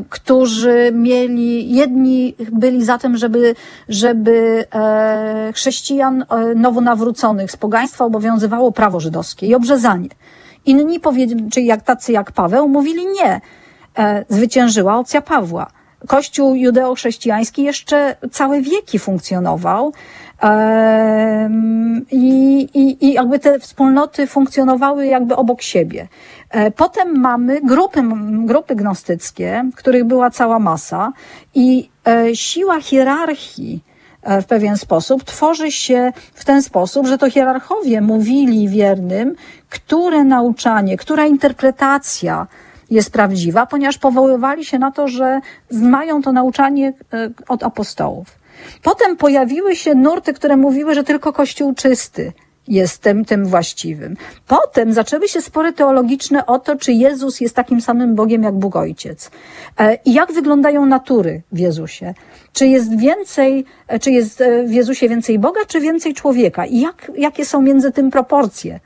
którzy 0.09 0.91
mieli, 0.93 1.75
jedni 1.75 2.35
byli 2.51 2.85
za 2.85 2.97
tym, 2.97 3.17
żeby, 3.17 3.55
żeby 3.89 4.65
e, 4.75 5.51
chrześcijan 5.55 6.21
e, 6.29 6.55
nowonawróconych 6.55 7.51
z 7.51 7.57
pogaństwa 7.57 8.05
obowiązywało 8.05 8.71
prawo 8.71 8.99
żydowskie 8.99 9.47
i 9.47 9.55
obrzezanie. 9.55 10.09
Inni, 10.65 10.99
czyli 11.51 11.65
jak 11.65 11.81
tacy 11.81 12.11
jak 12.11 12.31
Paweł, 12.31 12.67
mówili 12.67 13.05
nie. 13.05 13.41
E, 13.97 14.25
zwyciężyła 14.29 14.97
opcja 14.97 15.21
Pawła. 15.21 15.76
Kościół 16.07 16.55
judeo-chrześcijański 16.55 17.63
jeszcze 17.63 18.15
całe 18.31 18.61
wieki 18.61 18.99
funkcjonował. 18.99 19.93
I, 22.11 22.59
i, 22.73 23.05
I 23.05 23.13
jakby 23.13 23.39
te 23.39 23.59
wspólnoty 23.59 24.27
funkcjonowały 24.27 25.05
jakby 25.07 25.35
obok 25.35 25.61
siebie. 25.61 26.07
E, 26.49 26.71
Potem 26.71 27.19
mamy 27.19 27.61
grupy, 27.61 28.03
grupy 28.45 28.75
gnostyckie, 28.75 29.69
których 29.75 30.03
była 30.03 30.29
cała 30.29 30.59
masa 30.59 31.13
i 31.55 31.89
e, 32.07 32.35
siła 32.35 32.81
hierarchii 32.81 33.83
e, 34.23 34.41
w 34.41 34.45
pewien 34.45 34.77
sposób 34.77 35.23
tworzy 35.23 35.71
się 35.71 36.13
w 36.33 36.45
ten 36.45 36.61
sposób, 36.61 37.07
że 37.07 37.17
to 37.17 37.29
hierarchowie 37.29 38.01
mówili 38.01 38.69
wiernym, 38.69 39.35
które 39.69 40.23
nauczanie, 40.23 40.97
która 40.97 41.25
interpretacja 41.25 42.47
jest 42.89 43.11
prawdziwa, 43.11 43.65
ponieważ 43.65 43.97
powoływali 43.97 44.65
się 44.65 44.79
na 44.79 44.91
to, 44.91 45.07
że 45.07 45.39
mają 45.71 46.21
to 46.21 46.31
nauczanie 46.31 46.93
e, 47.13 47.29
od 47.47 47.63
apostołów. 47.63 48.27
Potem 48.83 49.17
pojawiły 49.17 49.75
się 49.75 49.95
nurty, 49.95 50.33
które 50.33 50.57
mówiły, 50.57 50.93
że 50.93 51.03
tylko 51.03 51.33
Kościół 51.33 51.73
czysty 51.73 52.33
jest 52.67 53.03
tym, 53.27 53.45
właściwym. 53.45 54.15
Potem 54.47 54.93
zaczęły 54.93 55.27
się 55.27 55.41
spory 55.41 55.73
teologiczne 55.73 56.45
o 56.45 56.59
to, 56.59 56.75
czy 56.75 56.93
Jezus 56.93 57.41
jest 57.41 57.55
takim 57.55 57.81
samym 57.81 58.15
Bogiem 58.15 58.43
jak 58.43 58.55
Bóg 58.55 58.75
Ojciec. 58.75 59.31
E, 59.79 59.97
I 60.05 60.13
jak 60.13 60.33
wyglądają 60.33 60.85
natury 60.85 61.41
w 61.51 61.59
Jezusie. 61.59 62.13
Czy 62.53 62.67
jest 62.67 62.99
więcej, 62.99 63.65
e, 63.87 63.99
czy 63.99 64.11
jest 64.11 64.43
w 64.65 64.71
Jezusie 64.71 65.09
więcej 65.09 65.39
Boga, 65.39 65.59
czy 65.67 65.79
więcej 65.79 66.13
człowieka? 66.13 66.65
I 66.65 66.79
jak, 66.79 67.11
jakie 67.17 67.45
są 67.45 67.61
między 67.61 67.91
tym 67.91 68.11
proporcje? 68.11 68.79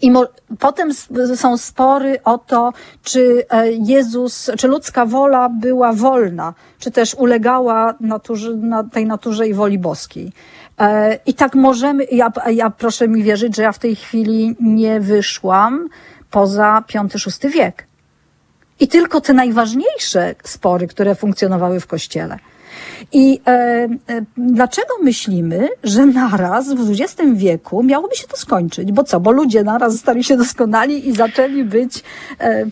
I 0.00 0.12
potem 0.58 0.94
są 1.36 1.56
spory 1.56 2.22
o 2.24 2.38
to, 2.38 2.72
czy 3.02 3.46
e, 3.50 3.72
Jezus, 3.72 4.50
czy 4.58 4.68
ludzka 4.68 5.06
wola 5.06 5.48
była 5.48 5.92
wolna, 5.92 6.54
czy 6.78 6.90
też 6.90 7.14
ulegała 7.14 7.94
naturze, 8.00 8.50
na 8.50 8.84
tej 8.84 9.06
naturze 9.06 9.48
i 9.48 9.54
woli 9.54 9.78
boskiej. 9.78 10.32
E, 10.78 11.18
I 11.26 11.34
tak 11.34 11.54
możemy, 11.54 12.04
ja, 12.04 12.32
ja 12.50 12.70
proszę 12.70 13.08
mi 13.08 13.22
wierzyć, 13.22 13.56
że 13.56 13.62
ja 13.62 13.72
w 13.72 13.78
tej 13.78 13.96
chwili 13.96 14.56
nie 14.60 15.00
wyszłam 15.00 15.88
poza 16.30 16.84
V-VI 16.92 17.48
wiek. 17.48 17.86
I 18.80 18.88
tylko 18.88 19.20
te 19.20 19.32
najważniejsze 19.32 20.34
spory, 20.44 20.86
które 20.86 21.14
funkcjonowały 21.14 21.80
w 21.80 21.86
Kościele. 21.86 22.38
I 23.12 23.40
e, 23.46 23.50
e, 23.50 23.88
dlaczego 24.36 24.88
myślimy, 25.02 25.68
że 25.84 26.06
naraz 26.06 26.74
w 26.74 26.90
XX 26.90 27.22
wieku 27.34 27.82
miałoby 27.82 28.16
się 28.16 28.26
to 28.26 28.36
skończyć? 28.36 28.92
Bo 28.92 29.04
co? 29.04 29.20
Bo 29.20 29.30
ludzie 29.30 29.64
naraz 29.64 29.98
stali 29.98 30.24
się 30.24 30.36
doskonali 30.36 31.08
i 31.08 31.16
zaczęli 31.16 31.64
być 31.64 32.02
e, 32.40 32.66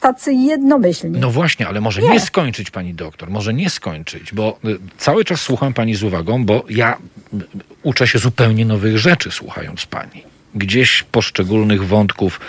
tacy 0.00 0.32
jednomyślni. 0.32 1.20
No 1.20 1.30
właśnie, 1.30 1.68
ale 1.68 1.80
może 1.80 2.02
nie. 2.02 2.08
Nie. 2.10 2.20
skończyć, 2.20 2.70
pani 2.70 2.94
doktor, 2.94 3.30
może 3.30 3.54
nie 3.54 3.70
skończyć, 3.70 4.34
bo 4.34 4.58
y, 4.64 4.78
cały 4.98 5.24
czas 5.24 5.40
słucham 5.40 5.74
pani 5.74 5.94
z 5.94 6.02
uwagą, 6.02 6.44
bo 6.44 6.64
ja 6.70 6.96
y, 7.34 7.36
uczę 7.82 8.06
się 8.06 8.18
zupełnie 8.18 8.64
nowych 8.64 8.98
rzeczy 8.98 9.30
słuchając 9.30 9.86
pani. 9.86 10.37
Gdzieś 10.54 11.02
poszczególnych 11.02 11.86
wątków 11.86 12.40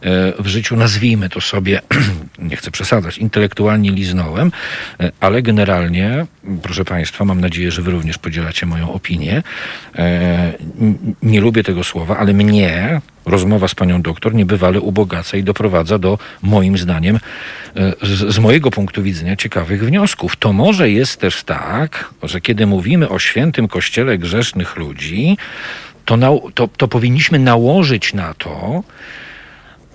e, 0.00 0.42
w 0.42 0.46
życiu, 0.46 0.76
nazwijmy 0.76 1.28
to 1.28 1.40
sobie, 1.40 1.80
nie 2.38 2.56
chcę 2.56 2.70
przesadzać, 2.70 3.18
intelektualnie 3.18 3.90
liznąłem, 3.90 4.52
e, 5.00 5.12
ale 5.20 5.42
generalnie, 5.42 6.26
proszę 6.62 6.84
Państwa, 6.84 7.24
mam 7.24 7.40
nadzieję, 7.40 7.70
że 7.70 7.82
Wy 7.82 7.90
również 7.90 8.18
podzielacie 8.18 8.66
moją 8.66 8.92
opinię. 8.92 9.42
E, 9.96 10.52
nie 11.22 11.40
lubię 11.40 11.62
tego 11.64 11.84
słowa, 11.84 12.16
ale 12.16 12.32
mnie 12.32 13.00
rozmowa 13.26 13.68
z 13.68 13.74
panią 13.74 14.02
doktor 14.02 14.34
niebywale 14.34 14.80
ubogaca 14.80 15.36
i 15.36 15.42
doprowadza 15.42 15.98
do, 15.98 16.18
moim 16.42 16.78
zdaniem, 16.78 17.18
z, 18.02 18.34
z, 18.34 18.38
mojego 18.38 18.70
punktu 18.70 19.02
widzenia, 19.02 19.36
ciekawych 19.36 19.84
wniosków. 19.84 20.36
To 20.36 20.52
może 20.52 20.90
jest 20.90 21.20
też 21.20 21.44
tak, 21.44 22.10
że 22.22 22.40
kiedy 22.40 22.66
mówimy 22.66 23.08
o 23.08 23.18
świętym 23.18 23.68
kościele 23.68 24.18
grzesznych 24.18 24.76
ludzi, 24.76 25.36
to, 26.04 26.16
na, 26.16 26.28
to, 26.54 26.68
to 26.68 26.88
powinniśmy 26.88 27.38
nałożyć 27.38 28.14
na 28.14 28.34
to 28.34 28.82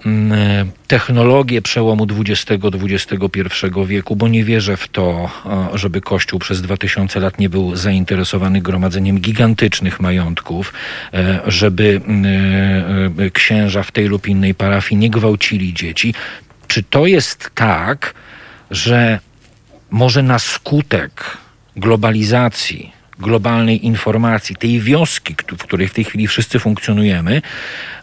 mm, 0.05 0.72
technologię 0.88 1.62
przełomu 1.62 2.08
XX-XXI 2.12 3.49
wieku, 3.86 4.16
bo 4.16 4.28
nie 4.28 4.43
wierzę 4.43 4.78
w 4.78 4.88
to, 4.88 5.30
żeby 5.74 6.01
Kościół 6.01 6.39
przez 6.39 6.62
2000 6.62 7.20
lat 7.20 7.39
nie 7.39 7.49
był 7.49 7.76
zainteresowany 7.76 8.62
gromadzeniem 8.62 9.20
gigantycznych 9.20 9.99
majątków, 9.99 10.74
e, 11.14 11.39
żeby 11.47 12.01
mm, 12.05 12.26
e, 12.26 13.26
e, 13.26 13.32
księża 13.32 13.84
w 13.84 13.91
tej 13.91 14.08
lub 14.08 14.28
innej 14.28 14.55
parafii 14.55 14.99
nie 14.99 15.10
gwałcili 15.10 15.74
dzieci. 15.74 16.14
Czy 16.68 16.84
to 16.84 17.05
jest 17.05 17.51
tak, 17.55 18.14
że 18.72 19.20
może 19.91 20.24
na 20.24 20.39
skutek 20.39 21.38
globalizacji, 21.76 22.97
globalnej 23.20 23.86
informacji, 23.86 24.55
tej 24.55 24.80
wioski, 24.80 25.36
w 25.57 25.63
której 25.63 25.88
w 25.88 25.93
tej 25.93 26.03
chwili 26.03 26.28
wszyscy 26.28 26.59
funkcjonujemy, 26.59 27.41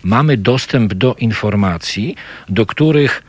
mamy 0.02 0.36
dostęp 0.36 0.94
do 0.94 1.14
informacji, 1.14 2.16
do 2.48 2.66
których 2.66 3.22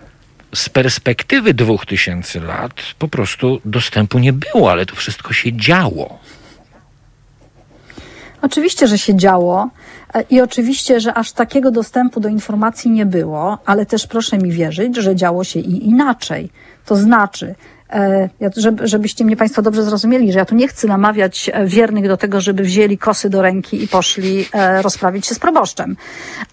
z 0.55 0.69
perspektywy 0.69 1.53
dwóch 1.53 1.85
tysięcy 1.85 2.39
lat 2.39 2.73
po 2.99 3.07
prostu 3.07 3.61
dostępu 3.65 4.19
nie 4.19 4.33
było, 4.33 4.71
ale 4.71 4.85
to 4.85 4.95
wszystko 4.95 5.33
się 5.33 5.53
działo. 5.53 6.19
Oczywiście, 8.41 8.87
że 8.87 8.97
się 8.97 9.15
działo 9.15 9.69
e, 10.13 10.23
i 10.29 10.41
oczywiście, 10.41 10.99
że 10.99 11.13
aż 11.13 11.31
takiego 11.31 11.71
dostępu 11.71 12.19
do 12.19 12.29
informacji 12.29 12.91
nie 12.91 13.05
było, 13.05 13.57
ale 13.65 13.85
też 13.85 14.07
proszę 14.07 14.37
mi 14.37 14.51
wierzyć, 14.51 14.95
że 14.95 15.15
działo 15.15 15.43
się 15.43 15.59
i 15.59 15.87
inaczej. 15.87 16.49
To 16.85 16.95
znaczy, 16.95 17.55
E, 17.89 18.29
żebyście 18.83 19.25
mnie 19.25 19.37
Państwo 19.37 19.61
dobrze 19.61 19.83
zrozumieli, 19.83 20.31
że 20.31 20.39
ja 20.39 20.45
tu 20.45 20.55
nie 20.55 20.67
chcę 20.67 20.87
namawiać 20.87 21.49
e, 21.53 21.65
wiernych 21.65 22.07
do 22.07 22.17
tego, 22.17 22.41
żeby 22.41 22.63
wzięli 22.63 22.97
kosy 22.97 23.29
do 23.29 23.41
ręki 23.41 23.83
i 23.83 23.87
poszli 23.87 24.45
e, 24.53 24.81
rozprawić 24.81 25.27
się 25.27 25.35
z 25.35 25.39
proboszczem. 25.39 25.97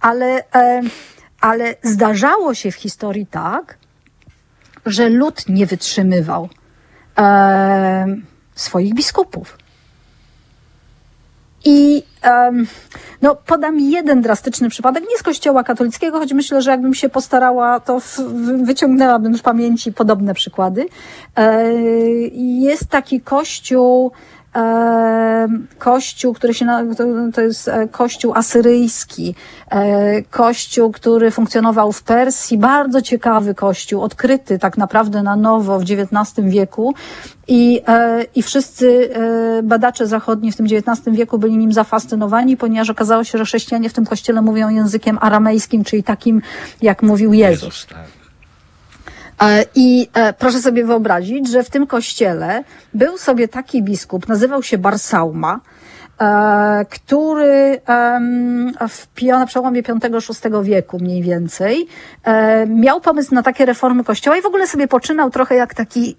Ale, 0.00 0.44
ale 1.40 1.74
zdarzało 1.82 2.54
się 2.54 2.70
w 2.70 2.74
historii 2.74 3.26
tak, 3.26 3.78
że 4.86 5.08
lud 5.08 5.48
nie 5.48 5.66
wytrzymywał 5.66 6.48
swoich 8.54 8.94
biskupów. 8.94 9.58
I 11.64 12.02
um, 12.24 12.66
no, 13.22 13.34
podam 13.34 13.80
jeden 13.80 14.22
drastyczny 14.22 14.68
przypadek, 14.68 15.04
nie 15.10 15.18
z 15.18 15.22
kościoła 15.22 15.64
katolickiego, 15.64 16.18
choć 16.18 16.32
myślę, 16.32 16.62
że 16.62 16.70
jakbym 16.70 16.94
się 16.94 17.08
postarała, 17.08 17.80
to 17.80 18.00
w, 18.00 18.18
wyciągnęłabym 18.64 19.38
z 19.38 19.42
pamięci 19.42 19.92
podobne 19.92 20.34
przykłady. 20.34 20.86
E, 21.36 21.72
jest 22.60 22.86
taki 22.86 23.20
kościół, 23.20 24.12
kościół, 25.78 26.34
który 26.34 26.55
się, 26.55 26.66
to 27.34 27.40
jest 27.40 27.68
e, 27.68 27.88
kościół 27.88 28.32
asyryjski, 28.34 29.34
e, 29.70 30.22
kościół, 30.22 30.92
który 30.92 31.30
funkcjonował 31.30 31.92
w 31.92 32.03
Persji, 32.03 32.59
bardzo 32.59 33.03
ciekawy 33.03 33.55
kościół, 33.55 34.03
odkryty 34.03 34.59
tak 34.59 34.78
naprawdę 34.78 35.22
na 35.22 35.36
nowo 35.36 35.78
w 35.78 35.82
XIX 35.82 36.46
wieku 36.48 36.94
i, 37.48 37.80
e, 37.88 38.24
i 38.34 38.42
wszyscy 38.42 39.11
badacze 39.62 40.07
zachodni 40.07 40.53
w 40.53 40.57
tym 40.57 40.66
XIX 40.66 41.16
wieku 41.16 41.38
byli 41.38 41.57
nim 41.59 41.72
zafascynowani, 41.72 42.57
ponieważ 42.57 42.90
okazało 42.90 43.24
się, 43.24 43.38
że 43.38 43.44
chrześcijanie 43.44 43.88
w 43.88 43.92
tym 43.92 44.07
kościele 44.07 44.42
mówią 44.42 44.68
językiem 44.68 45.18
aramejskim, 45.20 45.84
czyli 45.84 46.03
takim, 46.03 46.42
jak 46.82 47.03
mówił 47.03 47.32
Jezus. 47.32 47.64
Jezus 47.64 47.86
tak. 47.86 48.21
E, 49.43 49.64
I 49.74 50.09
e, 50.14 50.32
proszę 50.32 50.59
sobie 50.59 50.84
wyobrazić, 50.84 51.49
że 51.49 51.62
w 51.62 51.70
tym 51.70 51.86
kościele 51.86 52.64
był 52.95 53.18
sobie 53.18 53.49
taki 53.49 53.82
biskup, 53.82 54.28
nazywał 54.28 54.62
się 54.62 54.78
Barsauma, 54.78 55.61
e, 56.20 56.84
który 56.90 57.80
w, 58.88 59.07
na 59.26 59.47
przełomie 59.47 59.82
V-VI 59.82 60.62
wieku 60.62 60.99
mniej 60.99 61.22
więcej 61.22 61.86
miał 62.66 63.01
pomysł 63.01 63.34
na 63.34 63.43
takie 63.43 63.66
reformy 63.66 64.05
kościoła 64.05 64.36
i 64.36 64.43
w 64.43 64.47
ogóle 64.47 64.66
sobie 64.66 64.88
poczynał 64.88 65.30
trochę 65.30 65.55
jak 65.55 65.74
taki 65.74 66.16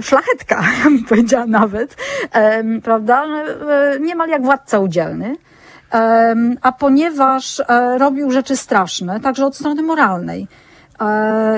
szlachetka, 0.00 0.64
bym 0.84 1.04
powiedziała 1.04 1.46
nawet, 1.46 1.96
prawda? 2.82 3.26
Niemal 4.00 4.28
jak 4.28 4.42
władca 4.42 4.78
udzielny. 4.78 5.36
A 6.62 6.72
ponieważ 6.72 7.62
robił 7.98 8.30
rzeczy 8.30 8.56
straszne, 8.56 9.20
także 9.20 9.46
od 9.46 9.56
strony 9.56 9.82
moralnej, 9.82 10.48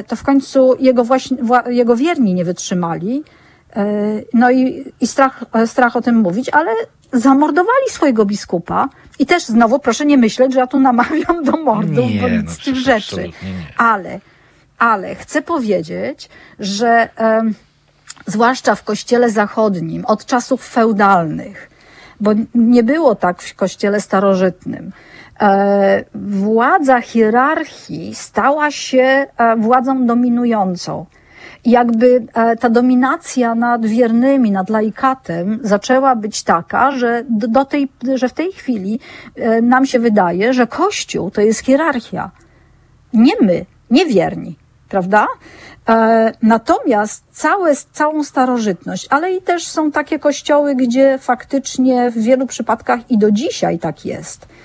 to 0.06 0.16
w 0.16 0.22
końcu 0.22 0.76
jego, 0.78 1.04
właśnie, 1.04 1.36
jego 1.68 1.96
wierni 1.96 2.34
nie 2.34 2.44
wytrzymali. 2.44 3.24
E, 3.76 3.86
no 4.34 4.50
i, 4.50 4.92
i 5.00 5.06
strach, 5.06 5.44
e, 5.52 5.66
strach 5.66 5.96
o 5.96 6.00
tym 6.00 6.16
mówić, 6.16 6.48
ale 6.48 6.70
zamordowali 7.12 7.90
swojego 7.90 8.24
biskupa. 8.24 8.88
I 9.18 9.26
też 9.26 9.44
znowu 9.44 9.78
proszę 9.78 10.06
nie 10.06 10.18
myśleć, 10.18 10.52
że 10.52 10.60
ja 10.60 10.66
tu 10.66 10.80
namawiam 10.80 11.44
do 11.44 11.52
mordów, 11.56 12.10
nie, 12.10 12.20
bo 12.20 12.28
nic 12.28 12.44
no, 12.44 12.50
z 12.50 12.58
tych 12.58 12.76
rzeczy. 12.76 13.30
Ale, 13.76 14.20
ale 14.78 15.14
chcę 15.14 15.42
powiedzieć, 15.42 16.28
że 16.58 17.08
zwłaszcza 18.26 18.74
w 18.74 18.84
kościele 18.84 19.30
zachodnim 19.30 20.04
od 20.04 20.26
czasów 20.26 20.68
feudalnych, 20.68 21.70
bo 22.20 22.30
nie 22.54 22.82
było 22.82 23.14
tak 23.14 23.42
w 23.42 23.54
kościele 23.54 24.00
starożytnym, 24.00 24.92
E, 24.92 25.17
władza 26.14 27.00
hierarchii 27.00 28.14
stała 28.14 28.70
się 28.70 29.26
e, 29.36 29.56
władzą 29.56 30.06
dominującą. 30.06 31.06
jakby 31.64 32.26
e, 32.34 32.56
ta 32.56 32.70
dominacja 32.70 33.54
nad 33.54 33.86
wiernymi, 33.86 34.50
nad 34.50 34.70
laikatem 34.70 35.58
zaczęła 35.62 36.16
być 36.16 36.42
taka, 36.42 36.90
że, 36.90 37.24
do 37.28 37.64
tej, 37.64 37.88
że 38.14 38.28
w 38.28 38.32
tej 38.32 38.52
chwili 38.52 39.00
nam 39.62 39.86
się 39.86 39.98
wydaje, 39.98 40.52
że 40.52 40.66
Kościół 40.66 41.30
to 41.30 41.40
jest 41.40 41.60
hierarchia. 41.60 42.30
Nie 43.12 43.32
my, 43.40 43.66
nie 43.90 44.06
wierni, 44.06 44.56
prawda? 44.88 45.26
Natomiast 46.42 47.24
całe, 47.30 47.76
całą 47.92 48.24
starożytność, 48.24 49.06
ale 49.10 49.32
i 49.32 49.42
też 49.42 49.68
są 49.68 49.90
takie 49.90 50.18
kościoły, 50.18 50.74
gdzie 50.74 51.18
faktycznie 51.18 52.10
w 52.10 52.18
wielu 52.18 52.46
przypadkach 52.46 53.10
i 53.10 53.18
do 53.18 53.30
dzisiaj 53.30 53.78
tak 53.78 54.06
jest 54.06 54.46
E, 54.46 54.57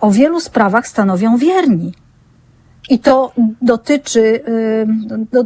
o 0.00 0.10
wielu 0.10 0.40
sprawach 0.40 0.86
stanowią 0.86 1.36
wierni. 1.36 1.92
I 2.88 2.98
to 2.98 3.32
dotyczy, 3.62 4.40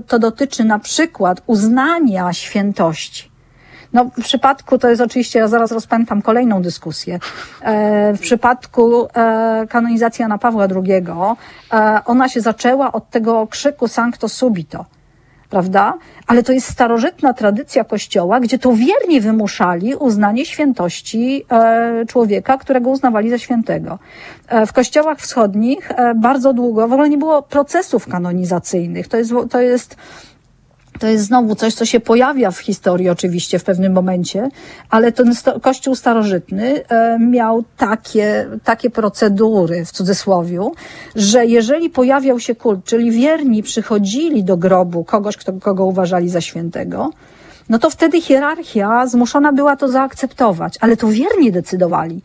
to 0.07 0.19
dotyczy 0.19 0.65
na 0.65 0.79
przykład 0.79 1.43
uznania 1.47 2.33
świętości. 2.33 3.31
No, 3.93 4.05
w 4.05 4.23
przypadku, 4.23 4.79
to 4.79 4.89
jest 4.89 5.03
oczywiście, 5.03 5.39
ja 5.39 5.49
zaraz 5.49 5.73
rozpętam 5.73 6.23
kolejną 6.23 6.63
dyskusję. 6.63 7.19
E, 7.63 8.13
w 8.15 8.21
przypadku 8.21 9.09
e, 9.15 9.67
kanonizacji 9.69 10.23
Jana 10.23 10.39
Pawła 10.39 10.65
II, 10.65 11.07
ona 12.05 12.29
się 12.29 12.41
zaczęła 12.41 12.93
od 12.93 13.11
tego 13.11 13.47
krzyku 13.47 13.89
Sancto 13.89 14.29
Subito 14.29 14.85
prawda? 15.51 15.95
Ale 16.27 16.43
to 16.43 16.53
jest 16.53 16.69
starożytna 16.69 17.33
tradycja 17.33 17.85
Kościoła, 17.85 18.41
gdzie 18.41 18.59
to 18.59 18.73
wiernie 18.73 19.21
wymuszali 19.21 19.95
uznanie 19.95 20.47
świętości 20.47 21.45
e, 21.51 22.07
człowieka, 22.07 22.59
którego 22.59 22.91
uznawali 22.91 23.31
za 23.31 23.39
świętego. 23.39 23.99
E, 24.49 24.67
w 24.67 24.73
kościołach 24.73 25.19
wschodnich 25.19 25.91
e, 25.91 26.15
bardzo 26.15 26.53
długo 26.53 26.89
w 26.89 26.93
ogóle 26.93 27.09
nie 27.09 27.19
było 27.19 27.43
procesów 27.43 28.09
kanonizacyjnych. 28.09 29.09
To 29.09 29.17
jest, 29.17 29.33
to 29.51 29.61
jest 29.61 29.97
to 30.99 31.07
jest 31.07 31.25
znowu 31.25 31.55
coś, 31.55 31.75
co 31.75 31.85
się 31.85 32.01
pojawia 32.01 32.51
w 32.51 32.59
historii 32.59 33.09
oczywiście 33.09 33.59
w 33.59 33.65
pewnym 33.65 33.93
momencie, 33.93 34.49
ale 34.91 35.13
ten 35.13 35.33
Kościół 35.63 35.95
starożytny 35.95 36.83
e, 36.89 37.19
miał 37.19 37.65
takie, 37.77 38.47
takie 38.65 38.91
procedury, 38.91 39.85
w 39.85 39.91
cudzysłowiu, 39.91 40.73
że 41.17 41.47
jeżeli 41.47 41.91
pojawiał 41.91 42.41
się 42.41 42.55
kult, 42.55 42.85
czyli 42.85 43.11
wierni 43.11 43.63
przychodzili 43.63 44.45
do 44.45 44.57
grobu 44.57 45.05
kogoś, 45.05 45.37
kto, 45.37 45.53
kogo 45.53 45.85
uważali 45.85 46.29
za 46.29 46.41
świętego, 46.41 47.11
no 47.69 47.79
to 47.79 47.91
wtedy 47.91 48.21
hierarchia 48.21 49.07
zmuszona 49.07 49.53
była 49.53 49.77
to 49.77 49.89
zaakceptować, 49.89 50.79
ale 50.81 50.97
to 50.97 51.09
wierni 51.09 51.53
decydowali. 51.53 52.23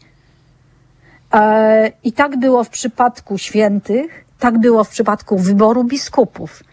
E, 1.34 1.92
I 2.04 2.14
tak 2.14 2.40
było 2.40 2.64
w 2.64 2.70
przypadku 2.70 3.38
świętych, 3.38 4.26
tak 4.40 4.60
było 4.60 4.84
w 4.84 4.90
przypadku 4.90 5.38
wyboru 5.38 5.84
biskupów. 5.84 6.64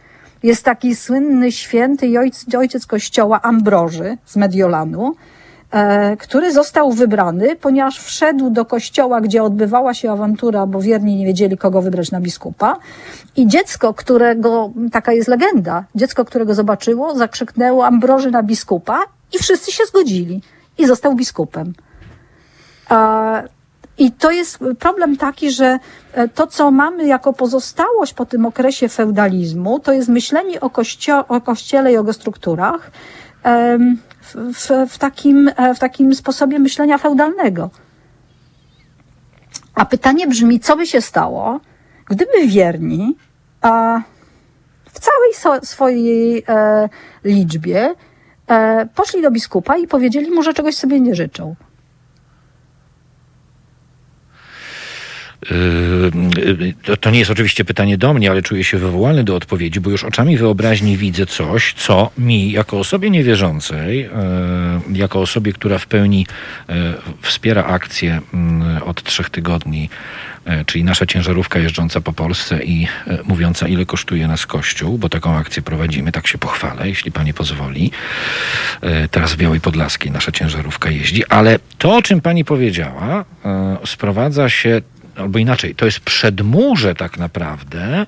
Jest 0.42 0.64
taki 0.64 0.96
słynny 0.96 1.52
święty 1.52 2.06
i 2.06 2.18
ojciec, 2.18 2.54
ojciec 2.54 2.86
kościoła 2.86 3.42
Ambroży 3.42 4.16
z 4.26 4.36
Mediolanu, 4.36 5.14
e, 5.70 6.16
który 6.16 6.52
został 6.52 6.92
wybrany, 6.92 7.56
ponieważ 7.56 7.98
wszedł 7.98 8.50
do 8.50 8.64
kościoła, 8.64 9.20
gdzie 9.20 9.42
odbywała 9.42 9.94
się 9.94 10.12
awantura, 10.12 10.66
bo 10.66 10.80
wierni 10.80 11.16
nie 11.16 11.26
wiedzieli, 11.26 11.58
kogo 11.58 11.82
wybrać 11.82 12.10
na 12.10 12.20
biskupa. 12.20 12.76
I 13.36 13.46
dziecko, 13.46 13.94
którego, 13.94 14.70
taka 14.92 15.12
jest 15.12 15.28
legenda, 15.28 15.84
dziecko, 15.94 16.24
którego 16.24 16.54
zobaczyło, 16.54 17.16
zakrzyknęło 17.16 17.86
Ambroży 17.86 18.30
na 18.30 18.42
biskupa 18.42 19.00
i 19.34 19.38
wszyscy 19.38 19.72
się 19.72 19.84
zgodzili. 19.86 20.42
I 20.78 20.86
został 20.86 21.14
biskupem. 21.14 21.72
I 23.98 24.12
to 24.12 24.30
jest 24.30 24.58
problem 24.78 25.16
taki, 25.16 25.50
że 25.50 25.78
e, 26.12 26.28
to, 26.28 26.46
co 26.46 26.70
mamy 26.70 27.06
jako 27.06 27.32
pozostałość 27.32 28.14
po 28.14 28.26
tym 28.26 28.46
okresie 28.46 28.88
feudalizmu, 28.88 29.80
to 29.80 29.92
jest 29.92 30.08
myślenie 30.08 30.60
o, 30.60 30.68
kościo- 30.68 31.24
o 31.28 31.40
kościele 31.40 31.92
i 31.92 31.96
o 31.96 32.00
jego 32.00 32.12
strukturach 32.12 32.90
w, 34.22 34.54
w, 34.54 34.92
w, 34.92 34.98
takim, 34.98 35.50
e, 35.56 35.74
w 35.74 35.78
takim 35.78 36.14
sposobie 36.14 36.58
myślenia 36.58 36.98
feudalnego. 36.98 37.70
A 39.74 39.84
pytanie 39.84 40.26
brzmi, 40.26 40.60
co 40.60 40.76
by 40.76 40.86
się 40.86 41.00
stało, 41.00 41.60
gdyby 42.06 42.46
wierni 42.46 43.16
w 44.92 45.00
całej 45.00 45.34
so, 45.34 45.66
swojej 45.66 46.44
e, 46.48 46.88
liczbie 47.24 47.94
poszli 48.94 49.22
do 49.22 49.30
biskupa 49.30 49.76
i 49.76 49.86
powiedzieli 49.86 50.30
mu, 50.30 50.42
że 50.42 50.54
czegoś 50.54 50.74
sobie 50.74 51.00
nie 51.00 51.14
życzą. 51.14 51.54
To, 56.84 56.96
to 56.96 57.10
nie 57.10 57.18
jest 57.18 57.30
oczywiście 57.30 57.64
pytanie 57.64 57.98
do 57.98 58.14
mnie, 58.14 58.30
ale 58.30 58.42
czuję 58.42 58.64
się 58.64 58.78
wywołany 58.78 59.24
do 59.24 59.36
odpowiedzi, 59.36 59.80
bo 59.80 59.90
już 59.90 60.04
oczami 60.04 60.36
wyobraźni 60.36 60.96
widzę 60.96 61.26
coś, 61.26 61.74
co 61.74 62.10
mi, 62.18 62.52
jako 62.52 62.78
osobie 62.78 63.10
niewierzącej, 63.10 63.98
yy, 63.98 64.98
jako 64.98 65.20
osobie, 65.20 65.52
która 65.52 65.78
w 65.78 65.86
pełni 65.86 66.26
yy, 66.68 66.74
wspiera 67.22 67.64
akcję 67.64 68.20
yy, 68.74 68.84
od 68.84 69.02
trzech 69.02 69.30
tygodni, 69.30 69.88
yy, 70.46 70.64
czyli 70.64 70.84
nasza 70.84 71.06
ciężarówka 71.06 71.58
jeżdżąca 71.58 72.00
po 72.00 72.12
Polsce 72.12 72.64
i 72.64 72.80
yy, 72.80 72.88
mówiąca, 73.24 73.68
ile 73.68 73.86
kosztuje 73.86 74.28
nas 74.28 74.46
Kościół, 74.46 74.98
bo 74.98 75.08
taką 75.08 75.36
akcję 75.36 75.62
prowadzimy, 75.62 76.12
tak 76.12 76.26
się 76.26 76.38
pochwalę, 76.38 76.88
jeśli 76.88 77.12
pani 77.12 77.34
pozwoli. 77.34 77.90
Yy, 78.82 79.08
Teraz 79.10 79.32
w 79.32 79.36
Białej 79.36 79.60
Podlaskiej 79.60 80.10
nasza 80.12 80.32
ciężarówka 80.32 80.90
jeździ, 80.90 81.26
ale 81.26 81.58
to, 81.78 81.96
o 81.96 82.02
czym 82.02 82.20
pani 82.20 82.44
powiedziała, 82.44 83.24
yy, 83.80 83.86
sprowadza 83.86 84.48
się 84.48 84.80
albo 85.18 85.38
inaczej, 85.38 85.74
to 85.74 85.84
jest 85.84 86.00
przedmurze 86.00 86.94
tak 86.94 87.18
naprawdę 87.18 88.06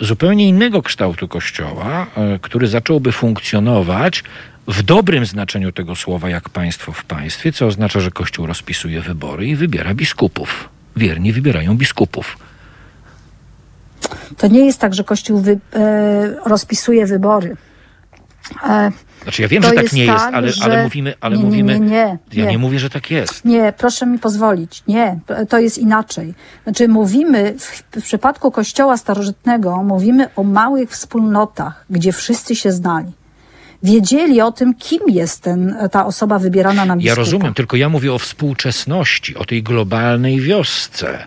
zupełnie 0.00 0.48
innego 0.48 0.82
kształtu 0.82 1.28
kościoła, 1.28 2.06
e, 2.16 2.38
który 2.42 2.66
zacząłby 2.66 3.12
funkcjonować 3.12 4.24
w 4.68 4.82
dobrym 4.82 5.26
znaczeniu 5.26 5.72
tego 5.72 5.96
słowa, 5.96 6.30
jak 6.30 6.48
państwo 6.48 6.92
w 6.92 7.04
państwie, 7.04 7.52
co 7.52 7.66
oznacza, 7.66 8.00
że 8.00 8.10
Kościół 8.10 8.46
rozpisuje 8.46 9.00
wybory 9.00 9.46
i 9.46 9.56
wybiera 9.56 9.94
biskupów. 9.94 10.68
Wierni 10.96 11.32
wybierają 11.32 11.76
biskupów. 11.76 12.38
To 14.36 14.46
nie 14.48 14.66
jest 14.66 14.78
tak, 14.78 14.94
że 14.94 15.04
Kościół 15.04 15.38
wy, 15.38 15.58
e, 15.72 16.34
rozpisuje 16.46 17.06
wybory. 17.06 17.56
E, 18.68 18.90
Znaczy 19.22 19.42
ja 19.42 19.48
wiem, 19.48 19.62
To 19.62 19.68
że 19.68 19.74
tak 19.74 19.82
jest 19.82 19.94
nie 19.94 20.04
jest, 20.04 20.18
tak, 20.24 20.34
ale, 20.34 20.52
że- 20.52 20.64
ale 20.64 20.82
mówimy, 20.82 21.14
ale 21.20 21.36
nie, 21.36 21.42
nie, 21.42 21.48
mówimy. 21.48 21.80
nie, 21.80 22.18
nie, 22.34 22.42
ja 22.44 22.50
nie. 22.50 22.58
mówię, 22.58 22.78
że 22.78 22.90
tak 22.90 23.10
jest. 23.10 23.44
Nie, 23.44 23.72
proszę 23.78 24.06
mi 24.06 24.18
pozwolić. 24.18 24.82
Nie, 24.88 25.18
to 25.48 25.58
jest 25.58 25.78
inaczej. 25.78 26.34
Znaczy, 26.64 26.88
mówimy 26.88 27.54
w, 27.58 27.82
w 28.00 28.02
przypadku 28.02 28.50
Kościoła 28.50 28.96
starożytnego, 28.96 29.82
mówimy 29.82 30.28
o 30.36 30.42
małych 30.42 30.90
wspólnotach, 30.90 31.84
gdzie 31.90 32.12
wszyscy 32.12 32.56
się 32.56 32.72
znali. 32.72 33.12
Wiedzieli 33.82 34.40
o 34.40 34.52
tym, 34.52 34.74
kim 34.74 35.00
jest 35.08 35.42
ten, 35.42 35.76
ta 35.90 36.06
osoba 36.06 36.38
wybierana 36.38 36.84
na 36.84 36.96
biskupa. 36.96 37.08
Ja 37.10 37.14
rozumiem, 37.14 37.54
tylko 37.54 37.76
ja 37.76 37.88
mówię 37.88 38.12
o 38.12 38.18
współczesności, 38.18 39.36
o 39.36 39.44
tej 39.44 39.62
globalnej 39.62 40.40
wiosce. 40.40 41.26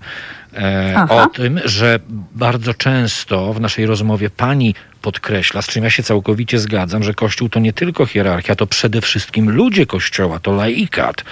E, 0.57 1.05
o 1.09 1.27
tym, 1.27 1.59
że 1.65 1.99
bardzo 2.35 2.73
często 2.73 3.53
w 3.53 3.61
naszej 3.61 3.85
rozmowie 3.85 4.29
pani 4.29 4.75
podkreśla, 5.05 5.61
z 5.61 5.67
czym 5.67 5.83
ja 5.83 5.89
się 5.89 6.03
całkowicie 6.03 6.59
zgadzam, 6.59 7.03
że 7.03 7.13
Kościół 7.13 7.49
to 7.49 7.59
nie 7.59 7.73
tylko 7.73 8.05
hierarchia, 8.05 8.55
to 8.55 8.67
przede 8.67 9.01
wszystkim 9.01 9.49
ludzie 9.49 9.85
Kościoła, 9.85 10.39
to 10.39 10.51
laikat. 10.51 11.23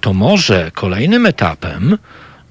To 0.00 0.12
może 0.12 0.70
kolejnym 0.74 1.26
etapem 1.26 1.98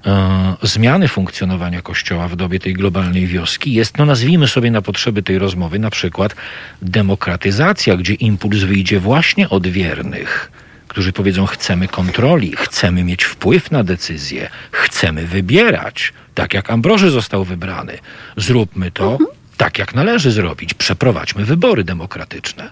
e, 0.06 0.56
zmiany 0.62 1.08
funkcjonowania 1.08 1.82
Kościoła 1.82 2.28
w 2.28 2.36
dobie 2.36 2.58
tej 2.60 2.74
globalnej 2.74 3.26
wioski 3.26 3.72
jest, 3.72 3.98
no 3.98 4.06
nazwijmy 4.06 4.48
sobie 4.48 4.70
na 4.70 4.82
potrzeby 4.82 5.22
tej 5.22 5.38
rozmowy, 5.38 5.78
na 5.78 5.90
przykład 5.90 6.36
demokratyzacja, 6.82 7.96
gdzie 7.96 8.14
impuls 8.14 8.58
wyjdzie 8.58 9.00
właśnie 9.00 9.48
od 9.48 9.66
wiernych, 9.66 10.50
którzy 10.88 11.12
powiedzą: 11.12 11.46
Chcemy 11.46 11.88
kontroli, 11.88 12.52
chcemy 12.56 13.04
mieć 13.04 13.24
wpływ 13.24 13.70
na 13.70 13.84
decyzje, 13.84 14.50
chcemy 14.70 15.26
wybierać, 15.26 16.12
tak 16.34 16.54
jak 16.54 16.70
Ambroży 16.70 17.10
został 17.10 17.44
wybrany. 17.44 17.98
Zróbmy 18.36 18.90
to 18.90 19.18
tak, 19.60 19.78
jak 19.78 19.94
należy 19.94 20.30
zrobić. 20.30 20.74
Przeprowadźmy 20.74 21.44
wybory 21.44 21.84
demokratyczne. 21.84 22.70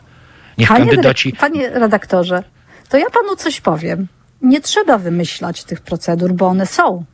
Niech 0.58 0.68
Panie, 0.68 0.86
kandydaci. 0.86 1.32
panie 1.32 1.70
redaktorze, 1.70 2.42
to 2.88 2.98
ja 2.98 3.06
panu 3.10 3.36
coś 3.36 3.60
powiem. 3.60 4.06
Nie 4.42 4.60
trzeba 4.60 4.98
wymyślać 4.98 5.64
tych 5.64 5.80
procedur, 5.80 6.32
bo 6.32 6.46
one 6.46 6.66
są. 6.66 7.04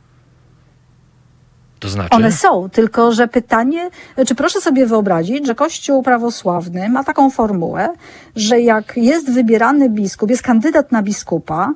To 1.79 1.89
znaczy. 1.89 2.15
One 2.15 2.31
są, 2.31 2.69
tylko 2.69 3.11
że 3.11 3.27
pytanie, 3.27 3.89
czy 4.27 4.35
proszę 4.35 4.61
sobie 4.61 4.85
wyobrazić, 4.85 5.47
że 5.47 5.55
Kościół 5.55 6.03
prawosławny 6.03 6.89
ma 6.89 7.03
taką 7.03 7.29
formułę, 7.29 7.89
że 8.35 8.61
jak 8.61 8.97
jest 8.97 9.33
wybierany 9.33 9.89
biskup, 9.89 10.29
jest 10.29 10.43
kandydat 10.43 10.91
na 10.91 11.03
biskupa, 11.03 11.73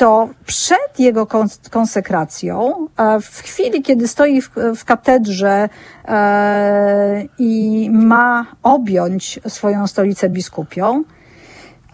to 0.00 0.28
przed 0.46 0.98
jego 0.98 1.24
kons- 1.26 1.70
konsekracją, 1.70 2.86
e, 2.96 3.20
w 3.20 3.38
chwili, 3.38 3.82
kiedy 3.82 4.08
stoi 4.08 4.42
w, 4.42 4.50
w 4.76 4.84
katedrze 4.84 5.68
e, 6.08 7.24
i 7.38 7.90
ma 7.92 8.46
objąć 8.62 9.40
swoją 9.48 9.86
stolicę 9.86 10.28
biskupią, 10.28 11.04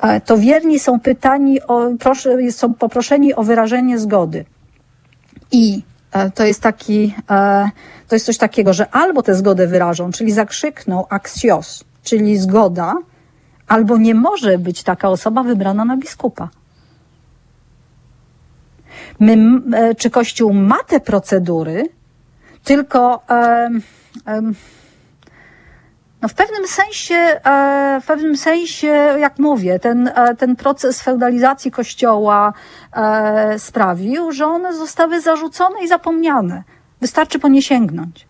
e, 0.01 0.21
to 0.21 0.39
wierni 0.39 0.79
są 0.79 1.01
pytani 1.01 1.63
o, 1.63 1.91
proszę, 2.01 2.53
są 2.53 2.75
poproszeni 2.75 3.35
o 3.35 3.43
wyrażenie 3.43 3.99
zgody. 3.99 4.45
I 5.53 5.83
to 6.35 6.45
jest 6.45 6.63
taki, 6.63 7.15
to 8.09 8.17
jest 8.17 8.27
coś 8.27 8.39
takiego, 8.39 8.73
że 8.73 8.91
albo 8.91 9.23
tę 9.23 9.35
zgodę 9.35 9.67
wyrażą, 9.67 10.11
czyli 10.11 10.33
zakrzykną 10.33 11.09
axios, 11.09 11.85
czyli 12.03 12.39
zgoda, 12.39 12.95
albo 13.69 13.97
nie 13.97 14.15
może 14.15 14.59
być 14.59 14.83
taka 14.83 15.09
osoba 15.09 15.43
wybrana 15.43 15.85
na 15.85 15.97
biskupa. 15.97 16.49
My, 19.21 19.37
e, 19.73 19.95
czy 19.95 20.11
Kościół 20.11 20.53
ma 20.53 20.79
te 20.87 21.01
procedury, 21.01 21.89
tylko 22.65 23.23
em, 24.27 24.55
no 26.23 26.29
w 26.29 26.35
pewnym 26.35 26.67
sensie, 26.67 27.15
e, 27.15 28.01
w 28.03 28.07
pewnym 28.07 28.37
sensie, 28.37 28.87
jak 29.19 29.39
mówię, 29.39 29.79
ten, 29.79 30.09
e, 30.09 30.35
ten 30.35 30.57
proces 30.57 31.03
feudalizacji 31.03 31.71
kościoła 31.71 32.53
e, 32.93 33.59
sprawił, 33.59 34.33
że 34.33 34.47
one 34.47 34.75
zostały 34.75 35.21
zarzucone 35.21 35.85
i 35.85 35.89
zapomniane. 35.89 36.63
Wystarczy 37.01 37.39
po 37.39 37.49
nie 37.49 37.63
sięgnąć. 37.63 38.27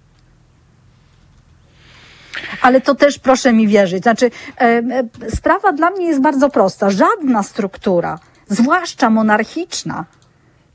Ale 2.63 2.81
to 2.81 2.95
też 2.95 3.19
proszę 3.19 3.53
mi 3.53 3.69
wierzyć. 3.69 4.03
Znaczy, 4.03 4.31
e, 4.59 4.63
e, 4.63 5.31
sprawa 5.31 5.73
dla 5.73 5.91
mnie 5.91 6.07
jest 6.07 6.21
bardzo 6.21 6.51
prosta. 6.51 6.91
Żadna 6.91 7.43
struktura, 7.43 8.19
zwłaszcza 8.49 9.11
monarchiczna, 9.11 10.05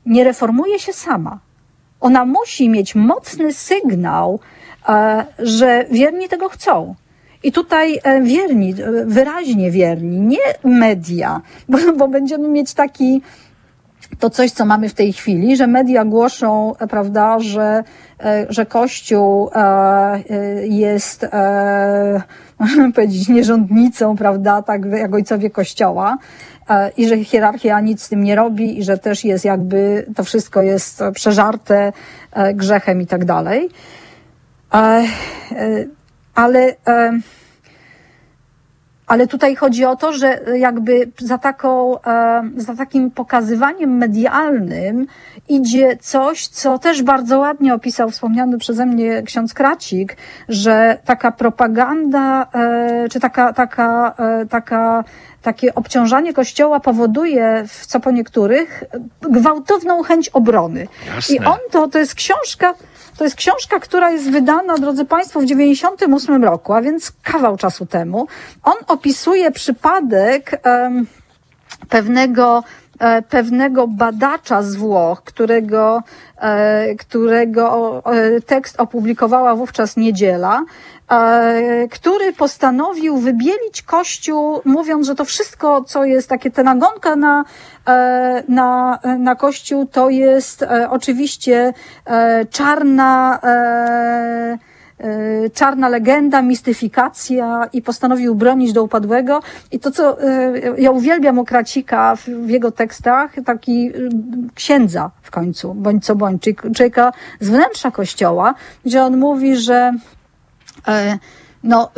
nie 0.06 0.24
reformuje 0.24 0.78
się 0.78 0.92
sama. 0.92 1.38
Ona 2.00 2.24
musi 2.24 2.68
mieć 2.68 2.94
mocny 2.94 3.52
sygnał, 3.52 4.40
e, 4.88 5.24
że 5.38 5.84
wierni 5.90 6.28
tego 6.28 6.48
chcą. 6.48 6.94
I 7.42 7.52
tutaj 7.52 7.98
e, 8.02 8.22
wierni, 8.22 8.70
e, 8.70 9.04
wyraźnie 9.04 9.70
wierni, 9.70 10.20
nie 10.20 10.54
media, 10.64 11.40
bo, 11.68 11.78
bo 11.96 12.08
będziemy 12.08 12.48
mieć 12.48 12.74
taki, 12.74 13.22
to 14.18 14.30
coś, 14.30 14.50
co 14.50 14.64
mamy 14.64 14.88
w 14.88 14.94
tej 14.94 15.12
chwili, 15.12 15.56
że 15.56 15.66
media 15.66 16.04
głoszą, 16.04 16.74
prawda, 16.90 17.38
że, 17.38 17.84
że 18.48 18.66
Kościół 18.66 19.50
jest, 20.62 21.26
można 22.58 22.92
powiedzieć, 22.92 23.28
nierządnicą, 23.28 24.16
prawda, 24.16 24.62
tak 24.62 24.84
jak 24.84 25.14
ojcowie 25.14 25.50
Kościoła 25.50 26.16
i 26.96 27.08
że 27.08 27.24
hierarchia 27.24 27.80
nic 27.80 28.02
z 28.02 28.08
tym 28.08 28.24
nie 28.24 28.36
robi 28.36 28.78
i 28.78 28.84
że 28.84 28.98
też 28.98 29.24
jest 29.24 29.44
jakby, 29.44 30.06
to 30.16 30.24
wszystko 30.24 30.62
jest 30.62 31.02
przeżarte 31.14 31.92
e, 32.32 32.54
grzechem 32.54 33.00
i 33.00 33.06
tak 33.06 33.24
dalej. 33.24 33.68
E, 34.74 34.78
e, 34.78 35.04
Ale, 36.34 36.74
Ale 39.12 39.26
tutaj 39.26 39.56
chodzi 39.56 39.84
o 39.84 39.96
to, 39.96 40.12
że 40.12 40.40
jakby 40.58 41.10
za, 41.18 41.38
taką, 41.38 42.00
e, 42.02 42.42
za 42.56 42.74
takim 42.74 43.10
pokazywaniem 43.10 43.96
medialnym 43.96 45.06
idzie 45.48 45.96
coś, 46.00 46.46
co 46.46 46.78
też 46.78 47.02
bardzo 47.02 47.38
ładnie 47.38 47.74
opisał 47.74 48.10
wspomniany 48.10 48.58
przeze 48.58 48.86
mnie 48.86 49.22
ksiądz 49.22 49.54
Kracik, 49.54 50.16
że 50.48 50.98
taka 51.04 51.32
propaganda, 51.32 52.46
e, 52.54 53.08
czy 53.10 53.20
taka, 53.20 53.52
taka, 53.52 54.14
e, 54.18 54.46
taka 54.46 55.04
takie 55.42 55.74
obciążanie 55.74 56.34
kościoła 56.34 56.80
powoduje, 56.80 57.64
w 57.68 57.86
co 57.86 58.00
po 58.00 58.10
niektórych, 58.10 58.84
gwałtowną 59.20 60.02
chęć 60.02 60.28
obrony. 60.28 60.88
Jasne. 61.14 61.34
I 61.34 61.38
on 61.38 61.58
to, 61.70 61.88
to 61.88 61.98
jest 61.98 62.14
książka, 62.14 62.74
to 63.16 63.24
jest 63.24 63.36
książka, 63.36 63.80
która 63.80 64.10
jest 64.10 64.30
wydana, 64.30 64.74
drodzy 64.74 65.04
Państwo, 65.04 65.40
w 65.40 65.44
98 65.44 66.44
roku, 66.44 66.72
a 66.72 66.82
więc 66.82 67.12
kawał 67.22 67.56
czasu 67.56 67.86
temu. 67.86 68.26
On 68.62 68.74
opisuje 68.86 69.50
przypadek 69.50 70.60
um, 70.64 71.06
pewnego 71.88 72.64
e, 73.00 73.22
pewnego 73.22 73.88
badacza 73.88 74.62
z 74.62 74.74
Włoch, 74.76 75.22
którego, 75.24 76.02
e, 76.40 76.94
którego 76.94 78.02
e, 78.04 78.40
tekst 78.40 78.80
opublikowała 78.80 79.54
wówczas 79.54 79.96
Niedziela, 79.96 80.64
który 81.90 82.32
postanowił 82.32 83.16
wybielić 83.16 83.82
Kościół, 83.82 84.60
mówiąc, 84.64 85.06
że 85.06 85.14
to 85.14 85.24
wszystko, 85.24 85.84
co 85.84 86.04
jest 86.04 86.28
takie, 86.28 86.50
ta 86.50 86.62
nagonka 86.62 87.16
na, 87.16 87.44
na, 88.48 88.98
na 89.18 89.36
Kościół, 89.36 89.86
to 89.86 90.10
jest 90.10 90.66
oczywiście 90.90 91.74
czarna, 92.50 93.40
czarna 95.54 95.88
legenda, 95.88 96.42
mistyfikacja 96.42 97.68
i 97.72 97.82
postanowił 97.82 98.34
bronić 98.34 98.72
do 98.72 98.82
upadłego. 98.82 99.42
I 99.70 99.80
to, 99.80 99.90
co 99.90 100.16
ja 100.78 100.90
uwielbiam 100.90 101.38
u 101.38 101.44
Kracika 101.44 102.16
w, 102.16 102.24
w 102.24 102.50
jego 102.50 102.70
tekstach, 102.70 103.34
taki 103.44 103.92
księdza 104.54 105.10
w 105.22 105.30
końcu, 105.30 105.74
bądź 105.74 106.04
co 106.04 106.16
bądź, 106.16 106.42
człowieka 106.76 107.12
z 107.40 107.48
wnętrza 107.48 107.90
kościoła, 107.90 108.54
gdzie 108.84 109.02
on 109.02 109.16
mówi, 109.16 109.56
że 109.56 109.92
no, 111.64 111.90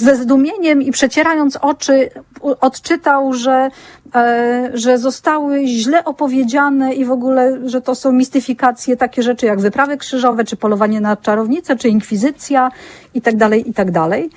ze 0.00 0.16
zdumieniem 0.16 0.82
i 0.82 0.90
przecierając 0.90 1.56
oczy 1.56 2.10
odczytał, 2.40 3.32
że, 3.32 3.70
e, 4.14 4.70
że 4.74 4.98
zostały 4.98 5.66
źle 5.66 6.04
opowiedziane 6.04 6.94
i 6.94 7.04
w 7.04 7.10
ogóle, 7.10 7.58
że 7.68 7.80
to 7.80 7.94
są 7.94 8.12
mistyfikacje, 8.12 8.96
takie 8.96 9.22
rzeczy 9.22 9.46
jak 9.46 9.60
wyprawy 9.60 9.96
krzyżowe, 9.96 10.44
czy 10.44 10.56
polowanie 10.56 11.00
na 11.00 11.16
czarownicę, 11.16 11.76
czy 11.76 11.88
inkwizycja 11.88 12.70
i 13.14 13.20
tak 13.20 13.36
dalej, 13.36 13.70
i 13.70 13.74
tak 13.74 13.90
dalej. 13.90 14.30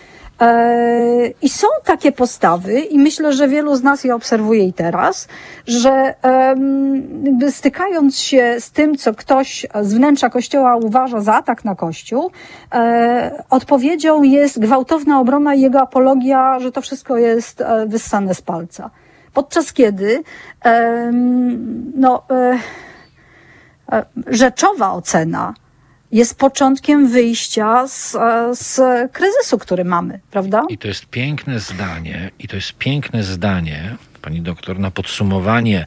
I 1.41 1.49
są 1.49 1.67
takie 1.85 2.11
postawy, 2.11 2.79
i 2.79 2.99
myślę, 2.99 3.33
że 3.33 3.47
wielu 3.47 3.75
z 3.75 3.83
nas 3.83 4.03
je 4.03 4.15
obserwuje 4.15 4.67
i 4.67 4.73
teraz, 4.73 5.27
że 5.67 6.15
stykając 7.49 8.19
się 8.19 8.55
z 8.59 8.71
tym, 8.71 8.97
co 8.97 9.13
ktoś 9.13 9.65
z 9.81 9.93
wnętrza 9.93 10.29
kościoła 10.29 10.75
uważa 10.75 11.21
za 11.21 11.33
atak 11.33 11.65
na 11.65 11.75
kościół, 11.75 12.31
e, 12.73 13.43
odpowiedzią 13.49 14.23
jest 14.23 14.59
gwałtowna 14.59 15.19
obrona 15.19 15.55
i 15.55 15.61
jego 15.61 15.81
apologia, 15.81 16.59
że 16.59 16.71
to 16.71 16.81
wszystko 16.81 17.17
jest 17.17 17.61
e, 17.61 17.85
wyssane 17.87 18.35
z 18.35 18.41
palca. 18.41 18.89
Podczas 19.33 19.73
kiedy 19.73 20.23
no, 21.95 22.23
e, 22.31 22.59
rzeczowa 24.27 24.91
ocena 24.91 25.53
jest 26.11 26.37
początkiem 26.37 27.07
wyjścia 27.07 27.87
z, 27.87 28.11
z 28.59 28.81
kryzysu, 29.11 29.57
który 29.57 29.85
mamy, 29.85 30.19
prawda? 30.31 30.63
I 30.69 30.77
to 30.77 30.87
jest 30.87 31.05
piękne 31.05 31.59
zdanie, 31.59 32.31
i 32.39 32.47
to 32.47 32.55
jest 32.55 32.73
piękne 32.73 33.23
zdanie, 33.23 33.95
pani 34.21 34.41
doktor, 34.41 34.79
na 34.79 34.91
podsumowanie 34.91 35.85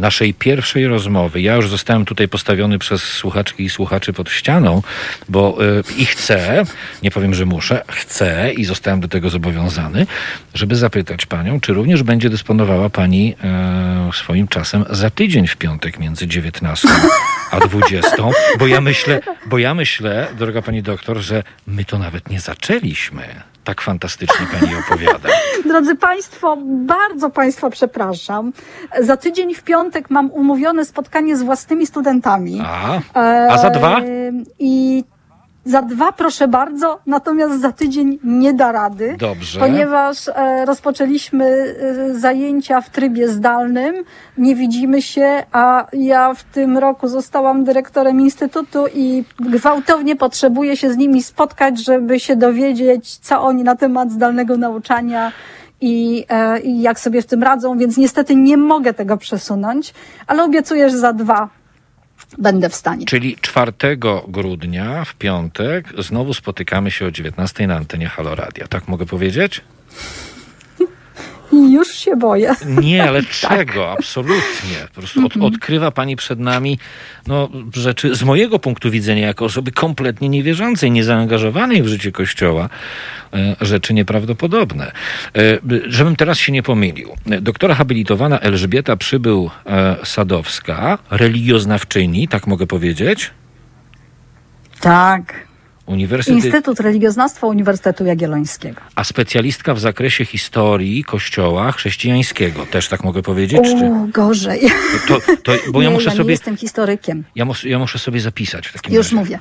naszej 0.00 0.34
pierwszej 0.34 0.86
rozmowy. 0.86 1.40
Ja 1.40 1.54
już 1.54 1.68
zostałem 1.68 2.04
tutaj 2.04 2.28
postawiony 2.28 2.78
przez 2.78 3.02
słuchaczki 3.02 3.64
i 3.64 3.70
słuchaczy 3.70 4.12
pod 4.12 4.30
ścianą, 4.30 4.82
bo 5.28 5.64
y, 5.64 5.82
i 5.96 6.06
chcę, 6.06 6.64
nie 7.02 7.10
powiem, 7.10 7.34
że 7.34 7.46
muszę, 7.46 7.84
chcę 7.88 8.52
i 8.52 8.64
zostałem 8.64 9.00
do 9.00 9.08
tego 9.08 9.30
zobowiązany, 9.30 10.06
żeby 10.54 10.76
zapytać 10.76 11.26
panią, 11.26 11.60
czy 11.60 11.72
również 11.72 12.02
będzie 12.02 12.30
dysponowała 12.30 12.90
pani 12.90 13.34
y, 14.10 14.12
swoim 14.12 14.48
czasem 14.48 14.84
za 14.90 15.10
tydzień 15.10 15.46
w 15.46 15.56
piątek 15.56 15.98
między 15.98 16.26
19 16.26 16.88
a 17.50 17.60
20, 17.60 18.10
bo 18.58 18.66
ja 18.66 18.80
myślę, 18.80 19.20
bo 19.46 19.58
ja 19.58 19.74
myślę, 19.74 20.26
droga 20.38 20.62
pani 20.62 20.82
doktor, 20.82 21.18
że 21.18 21.42
my 21.66 21.84
to 21.84 21.98
nawet 21.98 22.30
nie 22.30 22.40
zaczęliśmy 22.40 23.49
tak 23.64 23.80
fantastycznie 23.80 24.46
pani 24.46 24.74
opowiada. 24.74 25.28
Drodzy 25.68 25.96
Państwo, 25.96 26.56
bardzo 26.64 27.30
Państwa 27.30 27.70
przepraszam. 27.70 28.52
Za 29.00 29.16
tydzień 29.16 29.54
w 29.54 29.62
piątek 29.62 30.10
mam 30.10 30.30
umówione 30.30 30.84
spotkanie 30.84 31.36
z 31.36 31.42
własnymi 31.42 31.86
studentami. 31.86 32.62
A, 32.64 33.00
a 33.48 33.58
za 33.58 33.70
dwa? 33.70 34.00
I 34.58 35.04
za 35.64 35.82
dwa, 35.82 36.12
proszę 36.12 36.48
bardzo, 36.48 37.00
natomiast 37.06 37.60
za 37.60 37.72
tydzień 37.72 38.18
nie 38.24 38.54
da 38.54 38.72
rady. 38.72 39.16
Dobrze. 39.18 39.60
Ponieważ 39.60 40.28
e, 40.28 40.64
rozpoczęliśmy 40.64 41.44
e, 41.44 42.14
zajęcia 42.14 42.80
w 42.80 42.90
trybie 42.90 43.28
zdalnym, 43.28 43.94
nie 44.38 44.54
widzimy 44.54 45.02
się, 45.02 45.42
a 45.52 45.86
ja 45.92 46.34
w 46.34 46.44
tym 46.44 46.78
roku 46.78 47.08
zostałam 47.08 47.64
dyrektorem 47.64 48.20
instytutu 48.20 48.84
i 48.94 49.24
gwałtownie 49.40 50.16
potrzebuję 50.16 50.76
się 50.76 50.92
z 50.92 50.96
nimi 50.96 51.22
spotkać, 51.22 51.84
żeby 51.84 52.20
się 52.20 52.36
dowiedzieć, 52.36 53.16
co 53.16 53.42
oni 53.42 53.64
na 53.64 53.76
temat 53.76 54.12
zdalnego 54.12 54.56
nauczania 54.56 55.32
i, 55.80 56.24
e, 56.28 56.60
i 56.60 56.80
jak 56.80 57.00
sobie 57.00 57.22
w 57.22 57.26
tym 57.26 57.42
radzą, 57.42 57.78
więc 57.78 57.96
niestety 57.96 58.36
nie 58.36 58.56
mogę 58.56 58.94
tego 58.94 59.16
przesunąć, 59.16 59.94
ale 60.26 60.44
obiecuję, 60.44 60.90
że 60.90 60.98
za 60.98 61.12
dwa 61.12 61.59
będę 62.38 62.68
w 62.68 62.74
stanie. 62.74 63.06
Czyli 63.06 63.36
4 63.40 63.72
grudnia 64.28 65.04
w 65.04 65.14
piątek 65.14 65.88
znowu 65.98 66.34
spotykamy 66.34 66.90
się 66.90 67.06
o 67.06 67.10
19 67.10 67.66
na 67.66 67.76
antenie 67.76 68.08
Haloradia. 68.08 68.68
Tak 68.68 68.88
mogę 68.88 69.06
powiedzieć? 69.06 69.60
Już 71.52 71.88
się 71.88 72.16
boję. 72.16 72.54
Nie, 72.66 73.08
ale 73.08 73.22
czego? 73.40 73.84
tak. 73.84 73.98
Absolutnie. 73.98 74.76
Po 74.94 75.00
prostu 75.00 75.26
od, 75.26 75.36
odkrywa 75.36 75.90
pani 75.90 76.16
przed 76.16 76.38
nami 76.38 76.78
no, 77.26 77.48
rzeczy 77.74 78.14
z 78.14 78.22
mojego 78.22 78.58
punktu 78.58 78.90
widzenia, 78.90 79.26
jako 79.26 79.44
osoby 79.44 79.72
kompletnie 79.72 80.28
niewierzącej, 80.28 80.90
niezaangażowanej 80.90 81.82
w 81.82 81.86
życie 81.86 82.12
Kościoła, 82.12 82.68
e, 83.34 83.56
rzeczy 83.60 83.94
nieprawdopodobne. 83.94 84.92
E, 85.36 85.58
żebym 85.86 86.16
teraz 86.16 86.38
się 86.38 86.52
nie 86.52 86.62
pomylił. 86.62 87.10
Doktora 87.40 87.74
habilitowana 87.74 88.40
Elżbieta 88.40 88.96
Przybył 88.96 89.50
e, 89.66 89.96
Sadowska, 90.04 90.98
religioznawczyni, 91.10 92.28
tak 92.28 92.46
mogę 92.46 92.66
powiedzieć? 92.66 93.30
Tak. 94.80 95.49
Uniwersytet... 95.90 96.44
Instytut 96.44 96.80
Religioznawstwa 96.80 97.46
Uniwersytetu 97.46 98.04
Jagiellońskiego. 98.04 98.80
A 98.94 99.04
specjalistka 99.04 99.74
w 99.74 99.80
zakresie 99.80 100.24
historii 100.24 101.04
kościoła 101.04 101.72
chrześcijańskiego, 101.72 102.66
też 102.66 102.88
tak 102.88 103.04
mogę 103.04 103.22
powiedzieć? 103.22 103.60
O, 103.60 103.62
czy... 103.62 104.12
gorzej. 104.12 104.60
To, 105.08 105.18
to, 105.42 105.52
bo 105.72 105.78
nie, 105.78 105.84
ja 105.84 105.90
muszę 105.90 106.10
ja 106.10 106.16
sobie. 106.16 106.24
Nie 106.24 106.30
jestem 106.30 106.56
historykiem. 106.56 107.24
Ja, 107.34 107.44
mus, 107.44 107.64
ja 107.64 107.78
muszę 107.78 107.98
sobie 107.98 108.20
zapisać 108.20 108.68
w 108.68 108.72
takim 108.72 108.94
Już 108.94 109.06
razie. 109.06 109.16
mówię. 109.16 109.38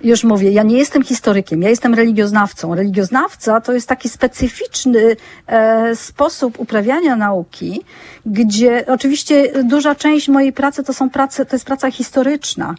Już 0.00 0.24
mówię, 0.24 0.50
ja 0.50 0.62
nie 0.62 0.78
jestem 0.78 1.02
historykiem, 1.02 1.62
ja 1.62 1.68
jestem 1.68 1.94
religioznawcą. 1.94 2.74
Religioznawca 2.74 3.60
to 3.60 3.72
jest 3.72 3.88
taki 3.88 4.08
specyficzny 4.08 5.16
e, 5.46 5.96
sposób 5.96 6.60
uprawiania 6.60 7.16
nauki, 7.16 7.82
gdzie 8.26 8.84
oczywiście 8.86 9.64
duża 9.64 9.94
część 9.94 10.28
mojej 10.28 10.52
pracy 10.52 10.84
to 10.84 10.92
są 10.92 11.10
prace, 11.10 11.46
to 11.46 11.56
jest 11.56 11.66
praca 11.66 11.90
historyczna, 11.90 12.74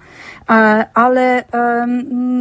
e, 0.50 0.54
ale 0.94 1.44
e, 1.54 1.88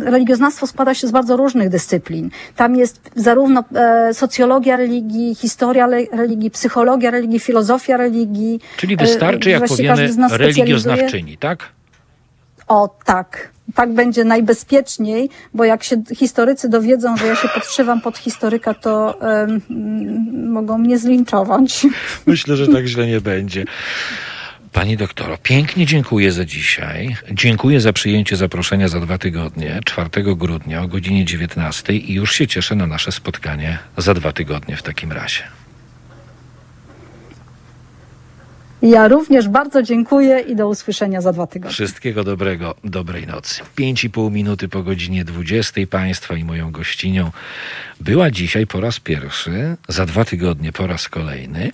religioznawstwo 0.05 0.67
składa 0.67 0.95
się 0.95 1.07
z 1.07 1.11
bardzo 1.11 1.37
różnych 1.37 1.69
dyscyplin. 1.69 2.31
Tam 2.57 2.77
jest 2.77 3.11
zarówno 3.17 3.65
e, 3.75 4.15
socjologia 4.15 4.77
religii, 4.77 5.35
historia 5.35 5.89
religii, 6.13 6.51
psychologia 6.51 7.11
religii, 7.11 7.39
filozofia 7.41 7.97
religii. 7.97 8.61
Czyli 8.77 8.97
wystarczy, 8.97 9.51
jak 9.51 9.65
powiemy, 9.69 10.09
religioznawczyni, 10.31 11.39
tak? 11.39 11.69
O 12.69 12.97
tak, 13.05 13.51
tak 13.75 13.95
będzie 13.95 14.25
najbezpieczniej, 14.25 15.31
bo 15.55 15.65
jak 15.65 15.85
się 15.85 16.03
historycy 16.17 16.69
dowiedzą, 16.69 17.17
że 17.17 17.27
ja 17.27 17.37
się 17.37 17.49
podszywam 17.49 18.01
pod 18.01 18.19
historyka, 18.19 18.75
to 18.75 19.19
um, 19.21 19.61
mogą 20.53 20.79
mnie 20.79 20.99
zlinczować. 20.99 21.87
Myślę, 22.27 22.57
że 22.57 22.69
tak 22.69 22.87
źle 22.87 23.07
nie 23.07 23.21
będzie. 23.21 23.65
Pani 24.73 24.97
doktoro, 24.97 25.39
pięknie 25.43 25.87
dziękuję 25.87 26.33
za 26.33 26.45
dzisiaj. 26.45 27.17
Dziękuję 27.33 27.81
za 27.81 27.93
przyjęcie 27.93 28.37
zaproszenia 28.37 28.89
za 28.89 29.01
dwa 29.01 29.19
tygodnie, 29.19 29.81
4 29.85 30.09
grudnia 30.37 30.83
o 30.83 30.89
godzinie 30.89 31.25
19 31.25 31.93
i 31.93 32.15
już 32.15 32.33
się 32.33 32.47
cieszę 32.47 32.75
na 32.75 32.87
nasze 32.87 33.13
spotkanie 33.13 33.79
za 33.97 34.15
dwa 34.15 34.33
tygodnie 34.33 34.77
w 34.77 34.83
takim 34.83 35.13
razie. 35.13 35.43
Ja 38.83 39.09
również 39.09 39.49
bardzo 39.49 39.83
dziękuję 39.83 40.41
i 40.41 40.57
do 40.57 40.69
usłyszenia 40.69 41.21
za 41.21 41.33
dwa 41.33 41.47
tygodnie. 41.47 41.73
Wszystkiego 41.73 42.25
dobrego, 42.25 42.75
dobrej 42.85 43.27
nocy. 43.27 43.63
Pięć 43.77 44.05
i 44.05 44.11
pół 44.11 44.31
minuty 44.31 44.69
po 44.69 44.83
godzinie 44.83 45.25
20 45.25 45.81
Państwa 45.91 46.37
i 46.37 46.45
moją 46.45 46.71
gościnią 46.71 47.31
była 48.01 48.31
dzisiaj 48.31 48.67
po 48.67 48.81
raz 48.81 49.01
pierwszy, 49.01 49.77
za 49.89 50.07
dwa 50.07 50.25
tygodnie 50.25 50.73
po 50.73 50.87
raz 50.87 51.09
kolejny, 51.09 51.73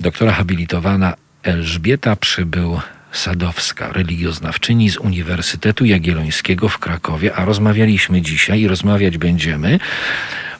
doktora 0.00 0.32
habilitowana 0.32 1.14
Elżbieta 1.42 2.16
Przybył 2.16 2.80
Sadowska, 3.12 3.92
religioznawczyni 3.92 4.90
z 4.90 4.96
Uniwersytetu 4.96 5.84
Jagiellońskiego 5.84 6.68
w 6.68 6.78
Krakowie, 6.78 7.34
a 7.34 7.44
rozmawialiśmy 7.44 8.22
dzisiaj 8.22 8.60
i 8.60 8.68
rozmawiać 8.68 9.18
będziemy 9.18 9.78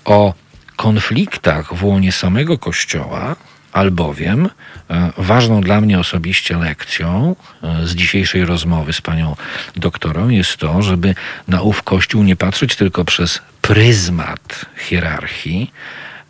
o 0.04 0.34
konfliktach 0.76 1.74
w 1.74 1.84
łonie 1.84 2.12
samego 2.12 2.58
Kościoła, 2.58 3.36
albowiem 3.74 4.48
e, 4.90 5.12
ważną 5.16 5.60
dla 5.60 5.80
mnie 5.80 5.98
osobiście 5.98 6.56
lekcją 6.56 7.36
e, 7.62 7.86
z 7.86 7.94
dzisiejszej 7.94 8.44
rozmowy 8.44 8.92
z 8.92 9.00
panią 9.00 9.36
doktorą 9.76 10.28
jest 10.28 10.56
to, 10.56 10.82
żeby 10.82 11.14
na 11.48 11.62
ów 11.62 11.82
Kościół 11.82 12.22
nie 12.22 12.36
patrzeć 12.36 12.76
tylko 12.76 13.04
przez 13.04 13.42
pryzmat 13.62 14.66
hierarchii, 14.76 15.72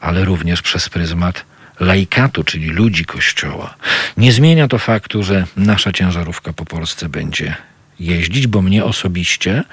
ale 0.01 0.25
również 0.25 0.63
przez 0.63 0.89
pryzmat 0.89 1.45
laikatu, 1.81 2.45
czyli 2.45 2.67
ludzi 2.67 3.05
Kościoła. 3.05 3.75
Nie 4.17 4.33
zmienia 4.33 4.69
to 4.69 4.79
faktu, 4.79 5.23
że 5.23 5.47
nasza 5.57 5.93
ciężarówka 5.93 6.53
po 6.53 6.65
Polsce 6.65 7.09
będzie 7.09 7.57
jeździć, 8.01 8.47
bo 8.47 8.63
mnie 8.63 8.85
osobiście 8.85 9.65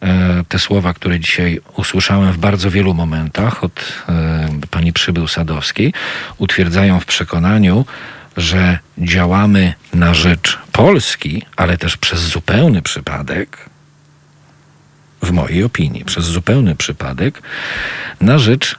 e, 0.00 0.44
te 0.48 0.58
słowa, 0.58 0.94
które 0.94 1.20
dzisiaj 1.20 1.60
usłyszałem 1.76 2.32
w 2.32 2.38
bardzo 2.38 2.70
wielu 2.70 2.94
momentach 2.94 3.64
od 3.64 4.02
e, 4.08 4.48
pani 4.70 4.92
Przybył 4.92 5.28
Sadowskiej, 5.28 5.92
utwierdzają 6.38 7.00
w 7.00 7.06
przekonaniu, 7.06 7.84
że 8.36 8.78
działamy 8.98 9.74
na 9.94 10.14
rzecz 10.14 10.58
Polski, 10.72 11.42
ale 11.56 11.78
też 11.78 11.96
przez 11.96 12.20
zupełny 12.20 12.82
przypadek, 12.82 13.68
w 15.22 15.30
mojej 15.30 15.64
opinii, 15.64 16.04
przez 16.04 16.24
zupełny 16.24 16.76
przypadek, 16.76 17.42
na 18.20 18.38
rzecz 18.38 18.76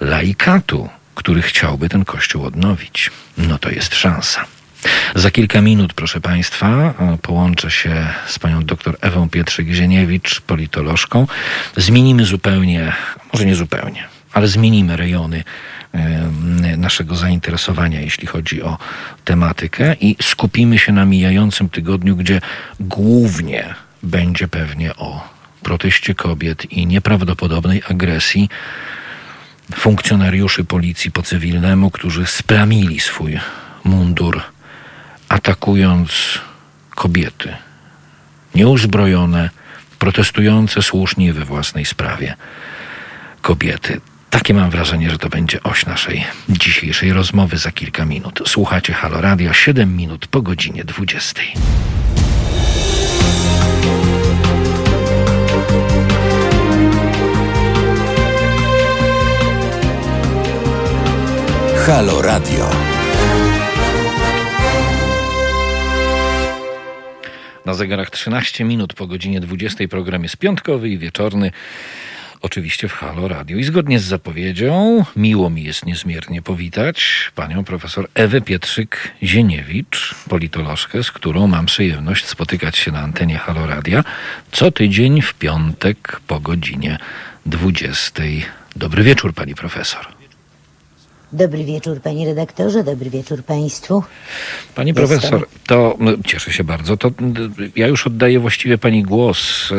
laikatu, 0.00 0.88
który 1.14 1.42
chciałby 1.42 1.88
ten 1.88 2.04
kościół 2.04 2.44
odnowić. 2.44 3.10
No 3.38 3.58
to 3.58 3.70
jest 3.70 3.94
szansa. 3.94 4.44
Za 5.14 5.30
kilka 5.30 5.60
minut, 5.60 5.94
proszę 5.94 6.20
Państwa, 6.20 6.94
połączę 7.22 7.70
się 7.70 8.06
z 8.26 8.38
panią 8.38 8.64
dr 8.64 8.96
Ewą 9.00 9.28
Pietrzyk-Zieniewicz, 9.28 10.40
politolożką. 10.40 11.26
Zmienimy 11.76 12.24
zupełnie, 12.24 12.92
może 13.32 13.44
nie 13.44 13.54
zupełnie, 13.54 14.04
ale 14.32 14.48
zmienimy 14.48 14.96
rejony 14.96 15.44
naszego 16.76 17.16
zainteresowania, 17.16 18.00
jeśli 18.00 18.26
chodzi 18.26 18.62
o 18.62 18.78
tematykę 19.24 19.94
i 20.00 20.16
skupimy 20.22 20.78
się 20.78 20.92
na 20.92 21.04
mijającym 21.04 21.68
tygodniu, 21.68 22.16
gdzie 22.16 22.40
głównie 22.80 23.74
będzie 24.02 24.48
pewnie 24.48 24.96
o 24.96 25.28
proteście 25.62 26.14
kobiet 26.14 26.72
i 26.72 26.86
nieprawdopodobnej 26.86 27.82
agresji 27.90 28.48
funkcjonariuszy 29.74 30.64
policji 30.64 31.10
po 31.10 31.22
cywilnemu, 31.22 31.90
którzy 31.90 32.26
splamili 32.26 33.00
swój 33.00 33.40
mundur 33.84 34.42
atakując 35.30 36.38
kobiety, 36.94 37.56
nieuzbrojone, 38.54 39.50
protestujące 39.98 40.82
słusznie 40.82 41.32
we 41.32 41.44
własnej 41.44 41.84
sprawie 41.84 42.34
kobiety. 43.42 44.00
Takie 44.30 44.54
mam 44.54 44.70
wrażenie, 44.70 45.10
że 45.10 45.18
to 45.18 45.28
będzie 45.28 45.62
oś 45.62 45.86
naszej 45.86 46.24
dzisiejszej 46.48 47.12
rozmowy 47.12 47.56
za 47.56 47.72
kilka 47.72 48.04
minut. 48.04 48.42
Słuchacie 48.46 48.92
Halo 48.92 49.20
Radio 49.20 49.52
7 49.52 49.96
minut 49.96 50.26
po 50.26 50.42
godzinie 50.42 50.84
20. 50.84 51.42
Halo 61.86 62.22
Radio. 62.22 62.89
Na 67.66 67.74
zegarach 67.74 68.10
13 68.10 68.64
minut 68.64 68.94
po 68.94 69.06
godzinie 69.06 69.40
20 69.40 69.88
program 69.88 70.22
jest 70.22 70.36
piątkowy 70.36 70.88
i 70.88 70.98
wieczorny. 70.98 71.50
Oczywiście 72.42 72.88
w 72.88 72.92
Halo 72.92 73.28
Radio. 73.28 73.56
I 73.56 73.64
zgodnie 73.64 73.98
z 73.98 74.04
zapowiedzią, 74.04 75.04
miło 75.16 75.50
mi 75.50 75.64
jest 75.64 75.86
niezmiernie 75.86 76.42
powitać 76.42 77.30
panią 77.34 77.64
profesor 77.64 78.08
Ewę 78.14 78.40
Pietrzyk-Zieniewicz, 78.40 80.14
politolożkę, 80.28 81.02
z 81.02 81.10
którą 81.10 81.46
mam 81.46 81.66
przyjemność 81.66 82.26
spotykać 82.26 82.78
się 82.78 82.92
na 82.92 83.00
antenie 83.00 83.38
Halo 83.38 83.66
Radia 83.66 84.04
co 84.52 84.70
tydzień 84.70 85.22
w 85.22 85.34
piątek 85.34 86.20
po 86.26 86.40
godzinie 86.40 86.98
20. 87.46 88.22
Dobry 88.76 89.02
wieczór, 89.02 89.34
pani 89.34 89.54
profesor. 89.54 90.19
Dobry 91.32 91.64
wieczór, 91.64 92.00
panie 92.00 92.26
redaktorze, 92.26 92.84
dobry 92.84 93.10
wieczór 93.10 93.42
państwu. 93.42 94.02
Pani 94.74 94.88
Jestem. 94.88 95.08
profesor, 95.08 95.48
to 95.66 95.96
no, 96.00 96.10
cieszę 96.26 96.52
się 96.52 96.64
bardzo. 96.64 96.96
To 96.96 97.10
ja 97.76 97.86
już 97.86 98.06
oddaję 98.06 98.40
właściwie 98.40 98.78
pani 98.78 99.02
głos. 99.02 99.70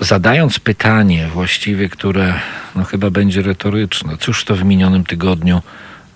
Zadając 0.00 0.58
pytanie 0.58 1.28
właściwie, 1.34 1.88
które 1.88 2.34
no, 2.74 2.84
chyba 2.84 3.10
będzie 3.10 3.42
retoryczne. 3.42 4.16
Cóż 4.20 4.44
to 4.44 4.56
w 4.56 4.64
minionym 4.64 5.04
tygodniu 5.04 5.62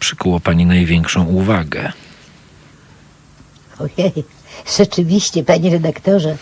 przykuło 0.00 0.40
pani 0.40 0.66
największą 0.66 1.24
uwagę? 1.24 1.92
Ojej, 3.78 4.12
rzeczywiście, 4.78 5.44
panie 5.44 5.70
redaktorze, 5.70 6.36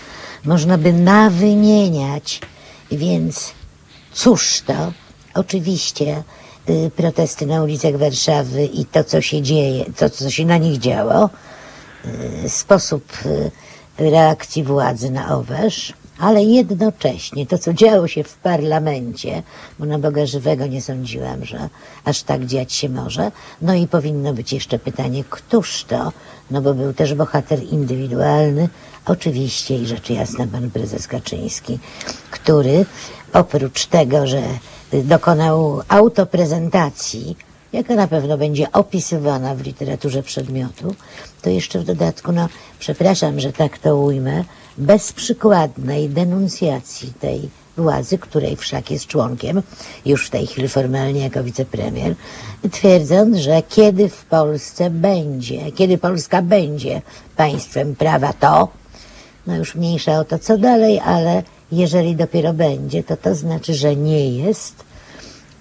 można 0.44 0.78
by 0.78 0.92
nawymieniać, 0.92 2.40
więc 2.92 3.54
cóż 4.12 4.60
to? 4.66 4.92
Oczywiście 5.34 6.22
y, 6.68 6.90
protesty 6.96 7.46
na 7.46 7.62
ulicach 7.62 7.96
Warszawy 7.96 8.64
i 8.64 8.84
to, 8.84 9.04
co 9.04 9.20
się 9.20 9.42
dzieje, 9.42 9.84
to, 9.96 10.10
co 10.10 10.30
się 10.30 10.46
na 10.46 10.56
nich 10.56 10.78
działo, 10.78 11.30
y, 12.44 12.48
sposób 12.48 13.12
y, 13.26 13.50
reakcji 13.98 14.64
władzy 14.64 15.10
na 15.10 15.36
owerz, 15.36 15.92
ale 16.18 16.42
jednocześnie 16.42 17.46
to, 17.46 17.58
co 17.58 17.72
działo 17.72 18.08
się 18.08 18.24
w 18.24 18.36
parlamencie, 18.36 19.42
bo 19.78 19.86
na 19.86 19.98
Boga 19.98 20.26
żywego 20.26 20.66
nie 20.66 20.82
sądziłam, 20.82 21.44
że 21.44 21.68
aż 22.04 22.22
tak 22.22 22.46
dziać 22.46 22.72
się 22.72 22.88
może. 22.88 23.32
No 23.62 23.74
i 23.74 23.88
powinno 23.88 24.34
być 24.34 24.52
jeszcze 24.52 24.78
pytanie, 24.78 25.24
któż 25.30 25.84
to? 25.84 26.12
No 26.50 26.62
bo 26.62 26.74
był 26.74 26.92
też 26.92 27.14
bohater 27.14 27.62
indywidualny, 27.62 28.68
oczywiście 29.06 29.76
i 29.76 29.86
rzecz 29.86 30.10
jasna 30.10 30.46
pan 30.46 30.70
prezes 30.70 31.08
Kaczyński, 31.08 31.78
który 32.30 32.86
oprócz 33.32 33.86
tego, 33.86 34.26
że 34.26 34.42
dokonał 35.02 35.82
autoprezentacji, 35.88 37.36
jaka 37.72 37.94
na 37.94 38.08
pewno 38.08 38.38
będzie 38.38 38.72
opisywana 38.72 39.54
w 39.54 39.62
literaturze 39.62 40.22
przedmiotu, 40.22 40.94
to 41.42 41.50
jeszcze 41.50 41.78
w 41.78 41.84
dodatku, 41.84 42.32
no 42.32 42.48
przepraszam, 42.78 43.40
że 43.40 43.52
tak 43.52 43.78
to 43.78 43.96
ujmę, 43.96 44.44
bezprzykładnej 44.78 46.08
denuncjacji 46.08 47.12
tej 47.20 47.48
władzy, 47.76 48.18
której 48.18 48.56
wszak 48.56 48.90
jest 48.90 49.06
członkiem, 49.06 49.62
już 50.06 50.26
w 50.26 50.30
tej 50.30 50.46
chwili 50.46 50.68
formalnie 50.68 51.20
jako 51.20 51.44
wicepremier, 51.44 52.14
twierdząc, 52.70 53.36
że 53.36 53.62
kiedy 53.68 54.08
w 54.08 54.24
Polsce 54.24 54.90
będzie, 54.90 55.72
kiedy 55.72 55.98
Polska 55.98 56.42
będzie 56.42 57.02
państwem 57.36 57.96
prawa, 57.96 58.32
to, 58.32 58.68
no 59.46 59.56
już 59.56 59.74
mniejsza 59.74 60.18
o 60.18 60.24
to, 60.24 60.38
co 60.38 60.58
dalej, 60.58 61.00
ale 61.00 61.42
jeżeli 61.72 62.16
dopiero 62.16 62.52
będzie, 62.52 63.02
to 63.02 63.16
to 63.16 63.34
znaczy, 63.34 63.74
że 63.74 63.96
nie 63.96 64.30
jest, 64.30 64.84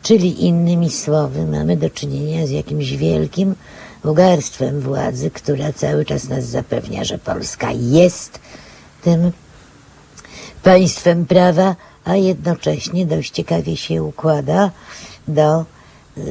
Czyli 0.03 0.45
innymi 0.45 0.89
słowy, 0.89 1.45
mamy 1.45 1.77
do 1.77 1.89
czynienia 1.89 2.47
z 2.47 2.49
jakimś 2.49 2.91
wielkim 2.91 3.55
ugarstwem 4.03 4.79
władzy, 4.79 5.31
która 5.31 5.73
cały 5.73 6.05
czas 6.05 6.29
nas 6.29 6.45
zapewnia, 6.45 7.03
że 7.03 7.17
Polska 7.17 7.71
jest 7.71 8.39
tym 9.01 9.31
państwem 10.63 11.25
prawa, 11.25 11.75
a 12.05 12.15
jednocześnie 12.15 13.05
dość 13.05 13.31
ciekawie 13.31 13.77
się 13.77 14.03
układa 14.03 14.71
do 15.27 15.65
yy, 16.17 16.23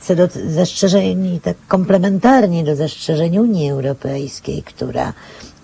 co 0.00 0.16
do 0.16 0.28
zastrzeżeń, 0.46 1.40
tak 1.42 1.56
komplementarnie 1.68 2.64
do 2.64 2.76
zastrzeżeń 2.76 3.38
Unii 3.38 3.70
Europejskiej, 3.70 4.62
która, 4.62 5.12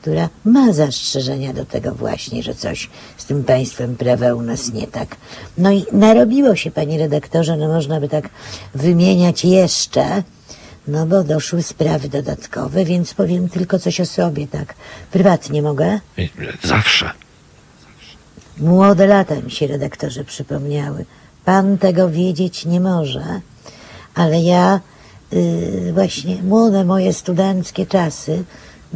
która 0.06 0.28
ma 0.44 0.72
zastrzeżenia 0.72 1.52
do 1.52 1.64
tego 1.64 1.94
właśnie, 1.94 2.42
że 2.42 2.54
coś 2.54 2.90
z 3.16 3.24
tym 3.24 3.44
państwem 3.44 3.96
prawa 3.96 4.34
u 4.34 4.42
nas 4.42 4.72
nie 4.72 4.86
tak. 4.86 5.16
No 5.58 5.70
i 5.72 5.84
narobiło 5.92 6.56
się, 6.56 6.70
panie 6.70 6.98
redaktorze, 6.98 7.56
no 7.56 7.68
można 7.68 8.00
by 8.00 8.08
tak 8.08 8.28
wymieniać 8.74 9.44
jeszcze, 9.44 10.22
no 10.88 11.06
bo 11.06 11.24
doszły 11.24 11.62
sprawy 11.62 12.08
dodatkowe, 12.08 12.84
więc 12.84 13.14
powiem 13.14 13.48
tylko 13.48 13.78
coś 13.78 14.00
o 14.00 14.06
sobie, 14.06 14.46
tak 14.46 14.74
prywatnie 15.10 15.62
mogę? 15.62 16.00
Zawsze. 16.64 17.10
Młode 18.58 19.06
lata 19.06 19.34
mi 19.34 19.50
się 19.50 19.66
redaktorze 19.66 20.24
przypomniały. 20.24 21.04
Pan 21.44 21.78
tego 21.78 22.10
wiedzieć 22.10 22.66
nie 22.66 22.80
może, 22.80 23.40
ale 24.14 24.40
ja 24.40 24.80
y, 25.32 25.92
właśnie 25.94 26.42
młode 26.42 26.84
moje 26.84 27.12
studenckie 27.12 27.86
czasy, 27.86 28.44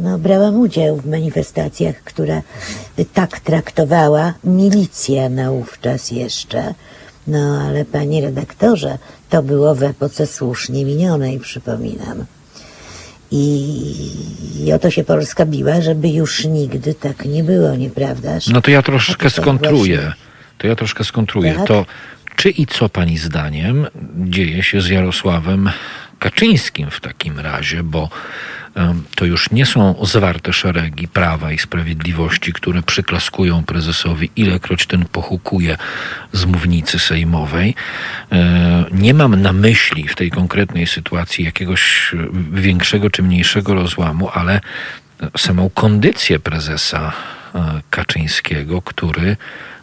no, 0.01 0.17
brałam 0.19 0.55
udział 0.55 0.97
w 0.97 1.05
manifestacjach, 1.05 1.95
które 2.03 2.41
y, 2.99 3.05
tak 3.13 3.39
traktowała 3.39 4.33
milicja 4.43 5.29
naówczas 5.29 6.11
jeszcze. 6.11 6.73
No, 7.27 7.61
ale 7.67 7.85
panie 7.85 8.21
redaktorze, 8.21 8.97
to 9.29 9.43
było 9.43 9.75
w 9.75 9.83
epoce 9.83 10.27
słusznie 10.27 10.85
minionej, 10.85 11.39
przypominam. 11.39 12.25
I, 13.31 13.75
I 14.65 14.73
o 14.73 14.79
to 14.79 14.91
się 14.91 15.03
Polska 15.03 15.45
biła, 15.45 15.81
żeby 15.81 16.09
już 16.09 16.45
nigdy 16.45 16.93
tak 16.93 17.25
nie 17.25 17.43
było, 17.43 17.75
nieprawdaż? 17.75 18.47
No 18.47 18.61
to 18.61 18.71
ja 18.71 18.81
troszkę 18.81 19.29
skontruję. 19.29 19.97
właśnie- 19.97 20.13
To 20.57 20.67
ja 20.67 20.75
troszkę 20.75 21.03
skontruję. 21.03 21.53
Tak? 21.53 21.67
To 21.67 21.85
czy 22.35 22.49
i 22.49 22.65
co 22.65 22.89
pani 22.89 23.17
zdaniem 23.17 23.87
dzieje 24.15 24.63
się 24.63 24.81
z 24.81 24.89
Jarosławem 24.89 25.69
Kaczyńskim 26.19 26.91
w 26.91 26.99
takim 27.01 27.39
razie, 27.39 27.83
bo 27.83 28.09
to 29.15 29.25
już 29.25 29.51
nie 29.51 29.65
są 29.65 29.95
zwarte 30.05 30.53
szeregi 30.53 31.07
Prawa 31.07 31.51
i 31.51 31.57
Sprawiedliwości, 31.57 32.53
które 32.53 32.83
przyklaskują 32.83 33.63
prezesowi, 33.63 34.29
ilekroć 34.35 34.85
ten 34.85 35.05
pochukuje 35.05 35.77
z 36.31 36.45
mównicy 36.45 36.99
sejmowej. 36.99 37.75
E, 38.31 38.85
Nie 38.91 39.13
mam 39.13 39.41
na 39.41 39.53
myśli 39.53 40.07
w 40.07 40.15
tej 40.15 40.31
konkretnej 40.31 40.87
sytuacji 40.87 41.45
jakiegoś 41.45 42.13
e, 42.13 42.17
większego 42.51 43.09
czy 43.09 43.23
mniejszego 43.23 43.73
rozłamu, 43.73 44.29
ale 44.33 44.61
samą 45.37 45.69
kondycję 45.69 46.39
prezesa 46.39 47.13
e, 47.55 47.81
Kaczyńskiego, 47.89 48.81
który 48.81 49.37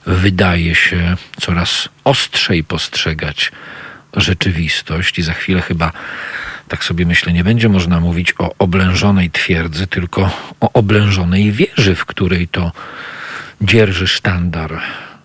wydaje 0.06 0.74
się 0.74 1.16
coraz 1.40 1.88
ostrzej 2.04 2.64
postrzegać 2.64 3.52
rzeczywistość 4.16 5.18
i 5.18 5.22
za 5.22 5.32
chwilę 5.32 5.60
chyba, 5.60 5.92
tak 6.68 6.84
sobie 6.84 7.06
myślę, 7.06 7.32
nie 7.32 7.44
będzie 7.44 7.68
można 7.68 8.00
mówić 8.00 8.34
o 8.38 8.54
oblężonej 8.58 9.30
twierdzy, 9.30 9.86
tylko 9.86 10.30
o 10.60 10.72
oblężonej 10.72 11.52
wieży, 11.52 11.94
w 11.94 12.04
której 12.04 12.48
to 12.48 12.72
dzierży 13.60 14.06
sztandar 14.06 14.80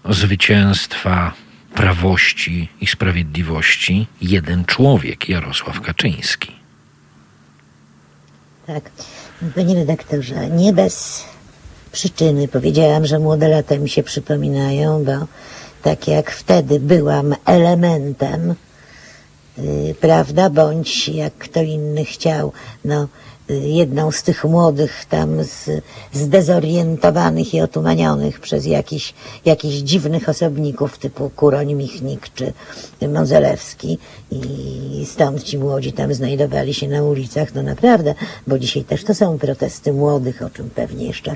zwycięstwa, 0.09 1.33
prawości 1.73 2.69
i 2.81 2.87
sprawiedliwości 2.87 4.07
jeden 4.21 4.65
człowiek, 4.65 5.29
Jarosław 5.29 5.81
Kaczyński. 5.81 6.51
Tak. 8.67 8.91
Panie 9.55 9.75
redaktorze, 9.75 10.49
nie 10.49 10.73
bez 10.73 11.25
przyczyny 11.91 12.47
powiedziałam, 12.47 13.05
że 13.05 13.19
młode 13.19 13.47
lata 13.47 13.77
mi 13.77 13.89
się 13.89 14.03
przypominają, 14.03 15.03
bo 15.03 15.27
tak 15.81 16.07
jak 16.07 16.31
wtedy 16.31 16.79
byłam 16.79 17.35
elementem, 17.45 18.55
prawda, 19.99 20.49
bądź 20.49 21.09
jak 21.09 21.33
kto 21.33 21.61
inny 21.61 22.05
chciał, 22.05 22.51
no, 22.85 23.07
yy, 23.49 23.59
jedną 23.59 24.11
z 24.11 24.23
tych 24.23 24.45
młodych 24.45 25.05
tam 25.09 25.43
z, 25.43 25.69
zdezorientowanych 26.13 27.53
i 27.53 27.61
otumanionych 27.61 28.39
przez 28.39 28.65
jakichś 28.65 29.13
jakichś 29.45 29.75
dziwnych 29.75 30.29
osobników 30.29 30.97
typu 30.97 31.29
Kuroń 31.29 31.73
Michnik 31.73 32.29
czy 32.33 32.53
Mozelewski 33.07 33.97
i 34.31 35.05
stąd 35.05 35.43
ci 35.43 35.57
młodzi 35.57 35.93
tam 35.93 36.13
znajdowali 36.13 36.73
się 36.73 36.87
na 36.87 37.03
ulicach, 37.03 37.53
no 37.55 37.63
naprawdę, 37.63 38.15
bo 38.47 38.59
dzisiaj 38.59 38.83
też 38.83 39.03
to 39.03 39.15
są 39.15 39.39
protesty 39.39 39.93
młodych, 39.93 40.41
o 40.41 40.49
czym 40.49 40.69
pewnie 40.69 41.05
jeszcze 41.05 41.35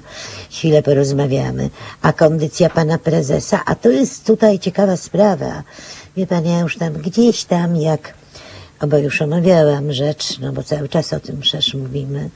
chwilę 0.51 0.83
porozmawiamy. 0.83 1.69
A 2.01 2.13
kondycja 2.13 2.69
pana 2.69 2.97
prezesa, 2.97 3.61
a 3.65 3.75
to 3.75 3.89
jest 3.89 4.25
tutaj 4.25 4.59
ciekawa 4.59 4.97
sprawa. 4.97 5.63
Wie 6.17 6.27
pan, 6.27 6.45
ja 6.45 6.59
już 6.59 6.77
tam 6.77 6.93
gdzieś 6.93 7.43
tam 7.43 7.75
jak 7.75 8.13
o, 8.79 8.87
bo 8.87 8.97
już 8.97 9.21
omawiałam 9.21 9.93
rzecz, 9.93 10.39
no 10.39 10.53
bo 10.53 10.63
cały 10.63 10.89
czas 10.89 11.13
o 11.13 11.19
tym 11.19 11.39
przecież 11.39 11.73
mówimy, 11.73 12.29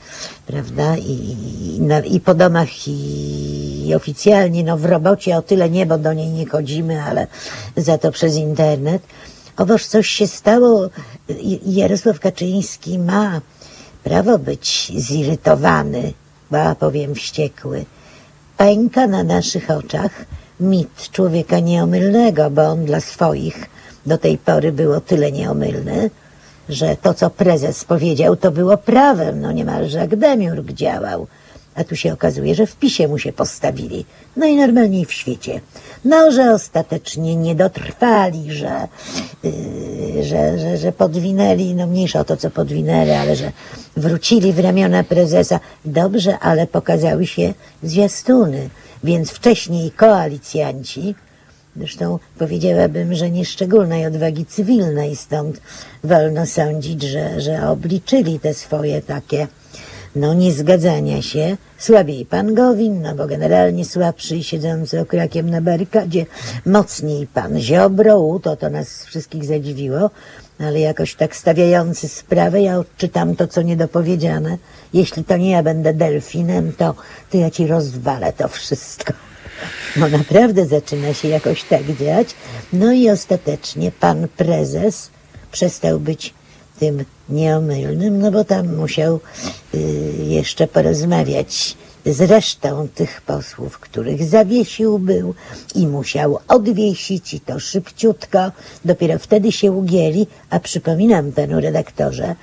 prawda? 0.46 0.96
I, 0.96 1.36
i, 1.76 1.80
na, 1.80 2.00
i 2.00 2.20
po 2.20 2.34
domach, 2.34 2.88
i, 2.88 3.88
i 3.88 3.94
oficjalnie, 3.94 4.64
no 4.64 4.76
w 4.76 4.84
robocie 4.84 5.36
o 5.36 5.42
tyle 5.42 5.70
nie, 5.70 5.86
bo 5.86 5.98
do 5.98 6.12
niej 6.12 6.28
nie 6.28 6.46
chodzimy, 6.46 7.02
ale 7.02 7.26
za 7.76 7.98
to 7.98 8.12
przez 8.12 8.36
internet. 8.36 9.02
Owoż 9.56 9.86
coś 9.86 10.08
się 10.08 10.26
stało. 10.26 10.88
Jarosław 11.66 12.20
Kaczyński 12.20 12.98
ma 12.98 13.40
prawo 14.04 14.38
być 14.38 14.92
zirytowany, 14.96 16.12
ba 16.50 16.74
powiem 16.74 17.14
wściekły. 17.14 17.84
Pęka 18.56 19.06
na 19.06 19.24
naszych 19.24 19.70
oczach 19.70 20.24
mit 20.60 21.10
człowieka 21.12 21.58
nieomylnego, 21.58 22.50
bo 22.50 22.62
on 22.62 22.84
dla 22.84 23.00
swoich 23.00 23.71
do 24.06 24.18
tej 24.18 24.38
pory 24.38 24.72
był 24.72 24.92
o 24.92 25.00
tyle 25.00 25.32
nieomylny, 25.32 26.10
że 26.68 26.96
to, 26.96 27.14
co 27.14 27.30
prezes 27.30 27.84
powiedział, 27.84 28.36
to 28.36 28.50
było 28.50 28.76
prawem, 28.76 29.40
no 29.40 29.52
niemalże 29.52 29.98
jak 29.98 30.16
Demiurg 30.16 30.72
działał. 30.72 31.26
A 31.74 31.84
tu 31.84 31.96
się 31.96 32.12
okazuje, 32.12 32.54
że 32.54 32.66
w 32.66 32.76
PiSie 32.76 33.08
mu 33.08 33.18
się 33.18 33.32
postawili. 33.32 34.04
No 34.36 34.46
i 34.46 34.56
normalniej 34.56 35.04
w 35.04 35.12
świecie. 35.12 35.60
No, 36.04 36.30
że 36.30 36.54
ostatecznie 36.54 37.36
nie 37.36 37.54
dotrwali, 37.54 38.52
że, 38.52 38.88
yy, 39.42 40.24
że, 40.24 40.58
że, 40.58 40.76
że 40.76 40.92
podwinęli, 40.92 41.74
no 41.74 41.86
mniejsza 41.86 42.20
o 42.20 42.24
to, 42.24 42.36
co 42.36 42.50
podwinęli, 42.50 43.10
ale 43.10 43.36
że 43.36 43.52
wrócili 43.96 44.52
w 44.52 44.58
ramiona 44.58 45.04
prezesa. 45.04 45.60
Dobrze, 45.84 46.38
ale 46.38 46.66
pokazały 46.66 47.26
się 47.26 47.54
zwiastuny. 47.82 48.68
Więc 49.04 49.30
wcześniej 49.30 49.90
koalicjanci, 49.90 51.14
Zresztą 51.76 52.18
powiedziałabym, 52.38 53.14
że 53.14 53.30
nieszczególnej 53.30 54.06
odwagi 54.06 54.46
cywilnej, 54.46 55.16
stąd 55.16 55.60
wolno 56.04 56.46
sądzić, 56.46 57.02
że, 57.02 57.40
że 57.40 57.68
obliczyli 57.68 58.40
te 58.40 58.54
swoje 58.54 59.02
takie 59.02 59.46
no 60.16 60.34
niezgadzania 60.34 61.22
się. 61.22 61.56
Słabiej 61.78 62.26
pan 62.26 62.54
Gowin, 62.54 63.02
no 63.02 63.14
bo 63.14 63.26
generalnie 63.26 63.84
słabszy 63.84 64.36
i 64.36 64.44
siedzący 64.44 65.00
okrakiem 65.00 65.50
na 65.50 65.60
barykadzie, 65.60 66.26
mocniej 66.66 67.26
pan 67.26 67.60
Ziobro, 67.60 68.40
to 68.42 68.56
to 68.56 68.70
nas 68.70 69.04
wszystkich 69.04 69.44
zadziwiło, 69.44 70.10
ale 70.58 70.80
jakoś 70.80 71.14
tak 71.14 71.36
stawiający 71.36 72.08
sprawę, 72.08 72.62
ja 72.62 72.78
odczytam 72.78 73.36
to, 73.36 73.48
co 73.48 73.62
niedopowiedziane. 73.62 74.58
Jeśli 74.92 75.24
to 75.24 75.36
nie 75.36 75.50
ja 75.50 75.62
będę 75.62 75.94
delfinem, 75.94 76.72
to, 76.72 76.94
to 77.30 77.36
ja 77.36 77.50
ci 77.50 77.66
rozwalę 77.66 78.32
to 78.32 78.48
wszystko. 78.48 79.12
No 79.96 80.08
naprawdę 80.08 80.66
zaczyna 80.66 81.14
się 81.14 81.28
jakoś 81.28 81.64
tak 81.64 81.96
dziać. 82.00 82.28
No 82.72 82.92
i 82.92 83.10
ostatecznie 83.10 83.92
pan 84.00 84.28
prezes 84.36 85.10
przestał 85.52 86.00
być 86.00 86.34
tym 86.78 87.04
nieomylnym, 87.28 88.18
no 88.18 88.30
bo 88.30 88.44
tam 88.44 88.76
musiał 88.76 89.20
y, 89.74 89.78
jeszcze 90.28 90.66
porozmawiać 90.66 91.76
z 92.06 92.20
resztą 92.20 92.88
tych 92.94 93.20
posłów, 93.20 93.78
których 93.78 94.24
zawiesił 94.24 94.98
był 94.98 95.34
i 95.74 95.86
musiał 95.86 96.38
odwiesić 96.48 97.34
i 97.34 97.40
to 97.40 97.60
szybciutko. 97.60 98.52
Dopiero 98.84 99.18
wtedy 99.18 99.52
się 99.52 99.72
ugięli, 99.72 100.26
a 100.50 100.60
przypominam 100.60 101.32
panu 101.32 101.60
redaktorze, 101.60 102.34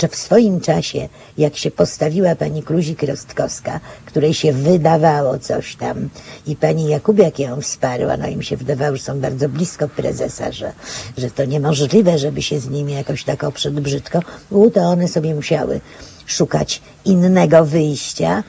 że 0.00 0.08
w 0.08 0.16
swoim 0.16 0.60
czasie, 0.60 1.08
jak 1.38 1.56
się 1.56 1.70
postawiła 1.70 2.34
pani 2.34 2.62
Kluzik-Rostkowska, 2.62 3.80
której 4.06 4.34
się 4.34 4.52
wydawało 4.52 5.38
coś 5.38 5.76
tam 5.76 6.08
i 6.46 6.56
pani 6.56 6.88
Jakubiak 6.88 7.38
ją 7.38 7.60
wsparła, 7.60 8.16
no 8.16 8.28
im 8.28 8.42
się 8.42 8.56
wydawało, 8.56 8.96
że 8.96 9.02
są 9.02 9.20
bardzo 9.20 9.48
blisko 9.48 9.88
prezesa, 9.88 10.52
że, 10.52 10.72
że 11.18 11.30
to 11.30 11.44
niemożliwe, 11.44 12.18
żeby 12.18 12.42
się 12.42 12.60
z 12.60 12.68
nimi 12.68 12.92
jakoś 12.92 13.24
tak 13.24 13.44
oprzeć 13.44 13.74
brzydko, 13.74 14.20
to 14.74 14.80
one 14.80 15.08
sobie 15.08 15.34
musiały 15.34 15.80
szukać 16.26 16.82
innego 17.04 17.64
wyjścia 17.64 18.42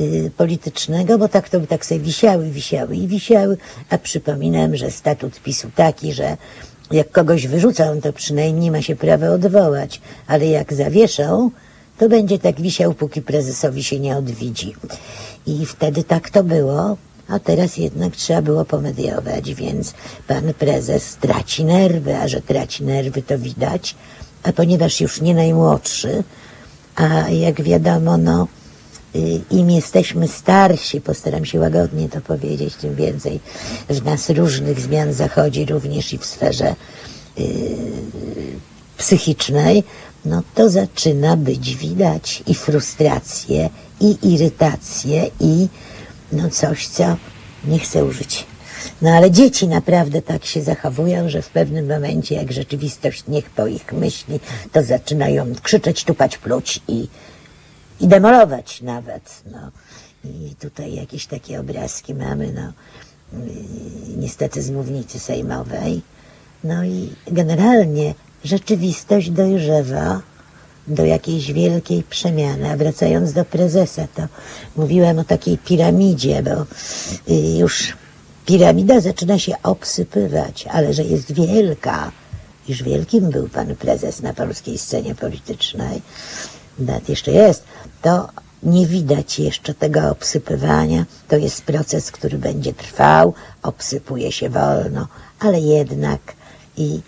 y, 0.00 0.30
politycznego, 0.36 1.18
bo 1.18 1.28
tak 1.28 1.48
to 1.48 1.60
by 1.60 1.66
tak 1.66 1.86
sobie 1.86 2.00
wisiały, 2.00 2.50
wisiały 2.50 2.96
i 2.96 3.06
wisiały, 3.06 3.56
a 3.90 3.98
przypominam, 3.98 4.76
że 4.76 4.90
statut 4.90 5.40
PiSu 5.40 5.70
taki, 5.74 6.12
że 6.12 6.36
jak 6.90 7.10
kogoś 7.10 7.46
wyrzucą, 7.46 8.00
to 8.00 8.12
przynajmniej 8.12 8.70
ma 8.70 8.82
się 8.82 8.96
prawo 8.96 9.26
odwołać, 9.32 10.00
ale 10.26 10.46
jak 10.46 10.72
zawieszą, 10.72 11.50
to 11.98 12.08
będzie 12.08 12.38
tak 12.38 12.60
wisiał, 12.60 12.94
póki 12.94 13.22
prezesowi 13.22 13.84
się 13.84 14.00
nie 14.00 14.16
odwidzi. 14.16 14.74
I 15.46 15.66
wtedy 15.66 16.04
tak 16.04 16.30
to 16.30 16.44
było, 16.44 16.96
a 17.28 17.38
teraz 17.38 17.76
jednak 17.76 18.16
trzeba 18.16 18.42
było 18.42 18.64
pomediować, 18.64 19.54
więc 19.54 19.94
pan 20.28 20.54
prezes 20.54 21.16
traci 21.16 21.64
nerwy, 21.64 22.16
a 22.16 22.28
że 22.28 22.40
traci 22.40 22.84
nerwy 22.84 23.22
to 23.22 23.38
widać, 23.38 23.94
a 24.42 24.52
ponieważ 24.52 25.00
już 25.00 25.20
nie 25.20 25.34
najmłodszy, 25.34 26.24
a 26.96 27.30
jak 27.30 27.62
wiadomo, 27.62 28.16
no, 28.16 28.48
im 29.50 29.70
jesteśmy 29.70 30.28
starsi, 30.28 31.00
postaram 31.00 31.44
się 31.44 31.60
łagodnie 31.60 32.08
to 32.08 32.20
powiedzieć, 32.20 32.74
tym 32.74 32.94
więcej 32.94 33.40
w 33.88 34.04
nas 34.04 34.30
różnych 34.30 34.80
zmian 34.80 35.12
zachodzi, 35.12 35.66
również 35.66 36.12
i 36.12 36.18
w 36.18 36.26
sferze 36.26 36.74
y, 37.38 37.76
psychicznej, 38.98 39.84
no 40.24 40.42
to 40.54 40.70
zaczyna 40.70 41.36
być 41.36 41.76
widać 41.76 42.42
i 42.46 42.54
frustrację, 42.54 43.70
i 44.00 44.34
irytację, 44.34 45.30
i 45.40 45.68
no 46.32 46.50
coś, 46.50 46.88
co 46.88 47.16
nie 47.64 47.78
chcę 47.78 48.04
użyć. 48.04 48.46
No 49.02 49.10
ale 49.10 49.30
dzieci 49.30 49.68
naprawdę 49.68 50.22
tak 50.22 50.44
się 50.44 50.62
zachowują, 50.62 51.28
że 51.28 51.42
w 51.42 51.48
pewnym 51.48 51.88
momencie, 51.88 52.34
jak 52.34 52.52
rzeczywistość 52.52 53.24
niech 53.28 53.50
po 53.50 53.66
ich 53.66 53.92
myśli, 53.92 54.40
to 54.72 54.82
zaczynają 54.82 55.46
krzyczeć, 55.62 56.04
tupać, 56.04 56.38
pluć 56.38 56.80
i, 56.88 57.08
i 58.00 58.08
demolować 58.08 58.82
nawet. 58.82 59.42
No. 59.52 59.70
I 60.24 60.54
tutaj 60.54 60.94
jakieś 60.94 61.26
takie 61.26 61.60
obrazki 61.60 62.14
mamy, 62.14 62.52
no, 62.52 62.72
niestety 64.16 64.62
z 64.62 64.70
mównicy 64.70 65.18
sejmowej. 65.18 66.02
No 66.64 66.84
i 66.84 67.10
generalnie 67.26 68.14
rzeczywistość 68.44 69.30
dojrzewa 69.30 70.20
do 70.86 71.04
jakiejś 71.04 71.52
wielkiej 71.52 72.02
przemiany. 72.02 72.70
A 72.70 72.76
wracając 72.76 73.32
do 73.32 73.44
prezesa, 73.44 74.06
to 74.14 74.22
mówiłem 74.76 75.18
o 75.18 75.24
takiej 75.24 75.58
piramidzie, 75.58 76.42
bo 76.42 76.66
y, 77.32 77.58
już 77.58 77.96
piramida 78.46 79.00
zaczyna 79.00 79.38
się 79.38 79.54
obsypywać, 79.62 80.66
ale 80.70 80.94
że 80.94 81.02
jest 81.02 81.32
wielka, 81.32 82.12
iż 82.68 82.82
wielkim 82.82 83.30
był 83.30 83.48
pan 83.48 83.76
prezes 83.76 84.22
na 84.22 84.34
polskiej 84.34 84.78
scenie 84.78 85.14
politycznej, 85.14 86.02
nawet 86.78 87.08
jeszcze 87.08 87.32
jest, 87.32 87.64
to 88.06 88.28
nie 88.62 88.86
widać 88.86 89.38
jeszcze 89.38 89.74
tego 89.74 90.10
obsypywania. 90.10 91.04
To 91.28 91.36
jest 91.36 91.64
proces, 91.64 92.12
który 92.12 92.38
będzie 92.38 92.74
trwał, 92.74 93.34
obsypuje 93.62 94.32
się 94.32 94.50
wolno, 94.50 95.08
ale 95.40 95.60
jednak 95.60 96.20
i 96.76 97.00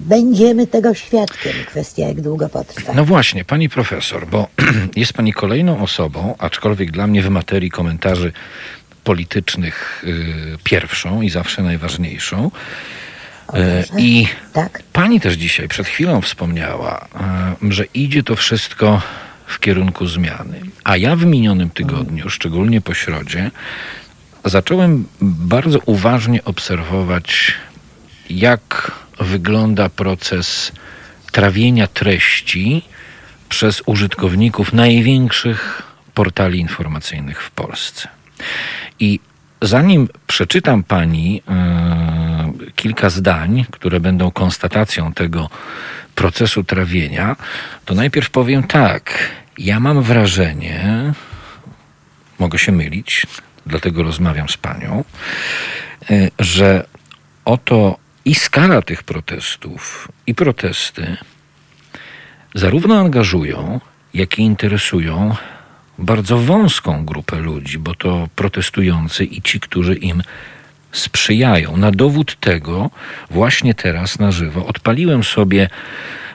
będziemy 0.00 0.66
tego 0.66 0.94
świadkiem. 0.94 1.52
Kwestia, 1.66 2.08
jak 2.08 2.20
długo 2.20 2.48
potrwa. 2.48 2.92
No 2.94 3.04
właśnie, 3.04 3.44
pani 3.44 3.68
profesor, 3.68 4.26
bo 4.26 4.48
jest 4.96 5.12
pani 5.12 5.32
kolejną 5.32 5.82
osobą, 5.82 6.34
aczkolwiek 6.38 6.90
dla 6.90 7.06
mnie 7.06 7.22
w 7.22 7.30
materii 7.30 7.70
komentarzy 7.70 8.32
politycznych 9.04 10.04
y, 10.06 10.58
pierwszą 10.64 11.22
i 11.22 11.30
zawsze 11.30 11.62
najważniejszą. 11.62 12.50
Y. 13.54 13.58
I 13.98 14.26
Tak? 14.52 14.82
pani 14.92 15.20
też 15.20 15.34
dzisiaj 15.34 15.68
przed 15.68 15.86
chwilą 15.86 16.20
wspomniała, 16.20 17.08
y, 17.62 17.72
że 17.72 17.84
idzie 17.84 18.22
to 18.22 18.36
wszystko 18.36 19.02
w 19.46 19.60
kierunku 19.60 20.06
zmiany. 20.06 20.60
A 20.84 20.96
ja 20.96 21.16
w 21.16 21.24
minionym 21.24 21.70
tygodniu, 21.70 22.30
szczególnie 22.30 22.80
po 22.80 22.94
środzie, 22.94 23.50
zacząłem 24.44 25.06
bardzo 25.20 25.78
uważnie 25.86 26.44
obserwować, 26.44 27.52
jak 28.30 28.92
wygląda 29.20 29.88
proces 29.88 30.72
trawienia 31.32 31.86
treści 31.86 32.82
przez 33.48 33.82
użytkowników 33.86 34.72
największych 34.72 35.82
portali 36.14 36.58
informacyjnych 36.58 37.42
w 37.42 37.50
Polsce. 37.50 38.08
I 39.00 39.20
zanim 39.62 40.08
przeczytam 40.26 40.82
pani 40.82 41.42
e, 41.48 42.33
kilka 42.76 43.10
zdań, 43.10 43.64
które 43.70 44.00
będą 44.00 44.30
konstatacją 44.30 45.12
tego 45.12 45.50
procesu 46.14 46.64
trawienia, 46.64 47.36
to 47.84 47.94
najpierw 47.94 48.30
powiem 48.30 48.62
tak. 48.62 49.30
Ja 49.58 49.80
mam 49.80 50.02
wrażenie, 50.02 51.12
mogę 52.38 52.58
się 52.58 52.72
mylić, 52.72 53.26
dlatego 53.66 54.02
rozmawiam 54.02 54.48
z 54.48 54.56
panią, 54.56 55.04
y, 56.10 56.30
że 56.38 56.86
oto 57.44 57.98
i 58.24 58.34
skala 58.34 58.82
tych 58.82 59.02
protestów, 59.02 60.08
i 60.26 60.34
protesty 60.34 61.16
zarówno 62.54 62.98
angażują, 62.98 63.80
jak 64.14 64.38
i 64.38 64.42
interesują 64.42 65.36
bardzo 65.98 66.38
wąską 66.38 67.04
grupę 67.04 67.36
ludzi, 67.36 67.78
bo 67.78 67.94
to 67.94 68.28
protestujący 68.36 69.24
i 69.24 69.42
ci, 69.42 69.60
którzy 69.60 69.94
im 69.94 70.22
sprzyjają. 70.94 71.76
Na 71.76 71.90
dowód 71.90 72.36
tego 72.40 72.90
właśnie 73.30 73.74
teraz 73.74 74.18
na 74.18 74.32
żywo 74.32 74.66
odpaliłem 74.66 75.24
sobie 75.24 75.68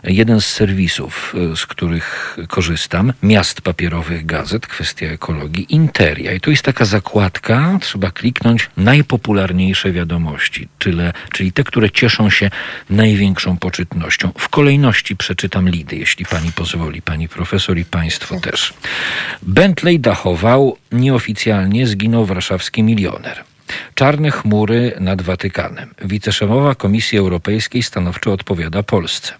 jeden 0.03 0.41
z 0.41 0.45
serwisów, 0.45 1.36
y, 1.53 1.56
z 1.56 1.65
których 1.65 2.38
korzystam, 2.48 3.14
miast 3.23 3.61
papierowych 3.61 4.26
gazet, 4.26 4.68
kwestia 4.68 5.06
ekologii, 5.06 5.76
Interia. 5.76 6.34
I 6.34 6.40
to 6.40 6.52
jest 6.52 6.64
taka 6.64 6.86
zakładka, 6.86 7.77
trzeba 7.81 8.11
kliknąć 8.11 8.69
najpopularniejsze 8.77 9.91
wiadomości, 9.91 10.68
tyle, 10.80 11.14
czyli 11.31 11.52
te, 11.52 11.64
które 11.64 11.90
cieszą 11.91 12.30
się 12.30 12.49
największą 12.90 13.57
poczytnością. 13.57 14.31
W 14.38 14.49
kolejności 14.49 15.15
przeczytam 15.15 15.69
lidy, 15.69 15.95
jeśli 15.95 16.26
pani 16.26 16.52
pozwoli, 16.52 17.02
pani 17.02 17.30
profesor 17.30 17.77
i 17.77 17.86
państwo 17.86 18.40
też. 18.40 18.73
Bentley 19.41 19.99
dachował, 19.99 20.77
nieoficjalnie 20.91 21.88
zginął 21.88 22.26
warszawski 22.26 22.84
milioner. 22.84 23.49
Czarne 23.96 24.32
chmury 24.32 24.94
nad 25.00 25.22
Watykanem. 25.22 25.94
Wiceszefowa 26.02 26.76
Komisji 26.76 27.18
Europejskiej 27.18 27.84
stanowczo 27.84 28.34
odpowiada 28.34 28.84
Polsce. 28.84 29.34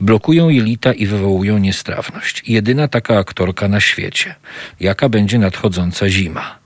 Blokują 0.00 0.48
jelita 0.48 0.92
i 0.92 1.06
wywołują 1.06 1.58
niestrawność. 1.58 2.42
Jedyna 2.46 2.88
taka 2.88 3.18
aktorka 3.18 3.68
na 3.68 3.80
świecie. 3.80 4.34
Jaka 4.80 5.08
będzie 5.08 5.38
nadchodząca 5.38 6.08
zima? 6.08 6.58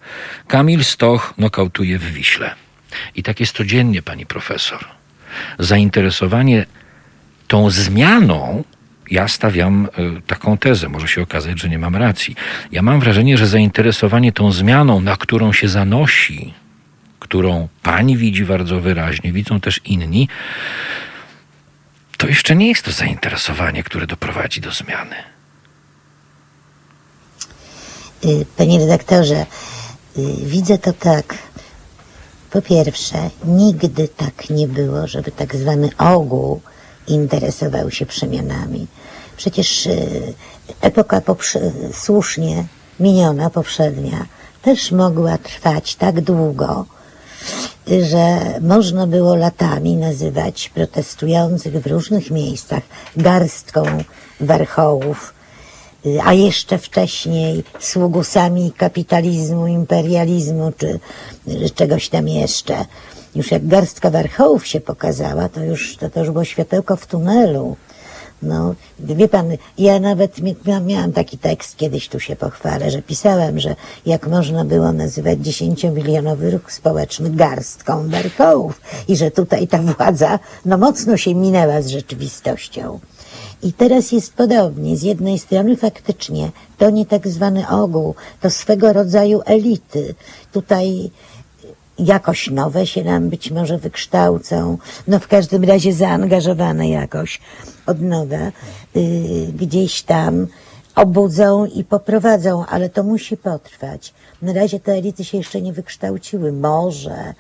Kamil 0.48 0.84
Stoch 0.84 1.34
nokautuje 1.38 1.98
w 1.98 2.12
Wiśle. 2.12 2.54
I 3.14 3.22
tak 3.22 3.40
jest 3.40 3.56
codziennie, 3.56 4.02
pani 4.02 4.26
profesor. 4.26 4.84
Zainteresowanie 5.58 6.66
tą 7.48 7.70
zmianą 7.70 8.64
ja 9.10 9.28
stawiam 9.28 9.88
y, 10.18 10.22
taką 10.26 10.58
tezę, 10.58 10.88
może 10.88 11.08
się 11.08 11.22
okazać, 11.22 11.60
że 11.60 11.68
nie 11.68 11.78
mam 11.78 11.96
racji. 11.96 12.36
Ja 12.72 12.82
mam 12.82 13.00
wrażenie, 13.00 13.38
że 13.38 13.46
zainteresowanie 13.46 14.32
tą 14.32 14.52
zmianą, 14.52 15.00
na 15.00 15.16
którą 15.16 15.52
się 15.52 15.68
zanosi, 15.68 16.54
którą 17.26 17.68
pani 17.82 18.16
widzi 18.16 18.44
bardzo 18.44 18.80
wyraźnie, 18.80 19.32
widzą 19.32 19.60
też 19.60 19.80
inni, 19.84 20.28
to 22.16 22.28
jeszcze 22.28 22.56
nie 22.56 22.68
jest 22.68 22.82
to 22.82 22.92
zainteresowanie, 22.92 23.82
które 23.82 24.06
doprowadzi 24.06 24.60
do 24.60 24.70
zmiany. 24.70 25.16
Y, 28.24 28.46
Panie 28.56 28.78
redaktorze, 28.78 29.46
y, 30.18 30.46
widzę 30.46 30.78
to 30.78 30.92
tak. 30.92 31.38
Po 32.50 32.62
pierwsze, 32.62 33.30
nigdy 33.44 34.08
tak 34.08 34.50
nie 34.50 34.68
było, 34.68 35.06
żeby 35.06 35.32
tak 35.32 35.56
zwany 35.56 35.90
ogół 35.98 36.60
interesował 37.06 37.90
się 37.90 38.06
przemianami. 38.06 38.86
Przecież 39.36 39.86
y, 39.86 40.34
epoka 40.80 41.22
słusznie 41.92 42.64
miniona, 43.00 43.50
poprzednia, 43.50 44.26
też 44.62 44.92
mogła 44.92 45.38
trwać 45.38 45.94
tak 45.94 46.20
długo, 46.20 46.86
że 48.02 48.38
można 48.60 49.06
było 49.06 49.36
latami 49.36 49.96
nazywać 49.96 50.68
protestujących 50.68 51.82
w 51.82 51.86
różnych 51.86 52.30
miejscach 52.30 52.82
garstką 53.16 53.84
warchołów, 54.40 55.34
a 56.24 56.32
jeszcze 56.32 56.78
wcześniej 56.78 57.64
sługusami 57.80 58.72
kapitalizmu, 58.72 59.66
imperializmu 59.66 60.72
czy 60.76 60.98
czegoś 61.74 62.08
tam 62.08 62.28
jeszcze. 62.28 62.84
Już 63.34 63.50
jak 63.50 63.66
garstka 63.66 64.10
warchołów 64.10 64.66
się 64.66 64.80
pokazała, 64.80 65.48
to 65.48 65.64
już, 65.64 65.96
to, 65.96 66.10
to 66.10 66.20
już 66.20 66.30
było 66.30 66.44
światełko 66.44 66.96
w 66.96 67.06
tunelu. 67.06 67.76
No, 68.42 68.74
wie 69.00 69.28
pan, 69.28 69.46
ja 69.78 70.00
nawet 70.00 70.38
mi- 70.38 70.56
mia- 70.66 70.80
miałam 70.84 71.12
taki 71.12 71.38
tekst, 71.38 71.76
kiedyś 71.76 72.08
tu 72.08 72.20
się 72.20 72.36
pochwalę, 72.36 72.90
że 72.90 73.02
pisałem, 73.02 73.60
że 73.60 73.76
jak 74.06 74.26
można 74.28 74.64
było 74.64 74.92
nazywać 74.92 75.38
dziesięciomilionowy 75.38 76.50
ruch 76.50 76.72
społeczny 76.72 77.30
garstką 77.30 78.08
warchołów 78.08 78.80
i 79.08 79.16
że 79.16 79.30
tutaj 79.30 79.68
ta 79.68 79.78
władza 79.78 80.38
no 80.64 80.78
mocno 80.78 81.16
się 81.16 81.34
minęła 81.34 81.82
z 81.82 81.88
rzeczywistością. 81.88 83.00
I 83.62 83.72
teraz 83.72 84.12
jest 84.12 84.34
podobnie. 84.34 84.96
Z 84.96 85.02
jednej 85.02 85.38
strony 85.38 85.76
faktycznie 85.76 86.50
to 86.78 86.90
nie 86.90 87.06
tak 87.06 87.28
zwany 87.28 87.68
ogół, 87.68 88.14
to 88.40 88.50
swego 88.50 88.92
rodzaju 88.92 89.40
elity. 89.46 90.14
Tutaj 90.52 91.10
jakoś 91.98 92.50
nowe 92.50 92.86
się 92.86 93.04
nam 93.04 93.28
być 93.28 93.50
może 93.50 93.78
wykształcą, 93.78 94.78
no 95.08 95.18
w 95.18 95.28
każdym 95.28 95.64
razie 95.64 95.92
zaangażowane 95.92 96.88
jakoś 96.88 97.40
od 97.86 98.00
nowa, 98.00 98.52
y, 98.96 99.52
gdzieś 99.54 100.02
tam 100.02 100.46
obudzą 100.96 101.66
i 101.66 101.84
poprowadzą, 101.84 102.66
ale 102.66 102.88
to 102.88 103.02
musi 103.02 103.36
potrwać. 103.36 104.14
Na 104.42 104.52
razie 104.52 104.80
te 104.80 104.92
elity 104.92 105.24
się 105.24 105.38
jeszcze 105.38 105.62
nie 105.62 105.72
wykształciły. 105.72 106.52
Może 106.52 107.34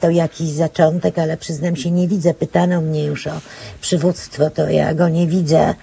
to 0.00 0.10
jakiś 0.10 0.48
zaczątek, 0.48 1.18
ale 1.18 1.36
przyznam 1.36 1.76
się, 1.76 1.90
nie 1.90 2.08
widzę. 2.08 2.34
Pytano 2.34 2.80
mnie 2.80 3.04
już 3.04 3.26
o 3.26 3.40
przywództwo, 3.80 4.50
to 4.50 4.70
ja 4.70 4.94
go 4.94 5.08
nie 5.08 5.26
widzę 5.26 5.74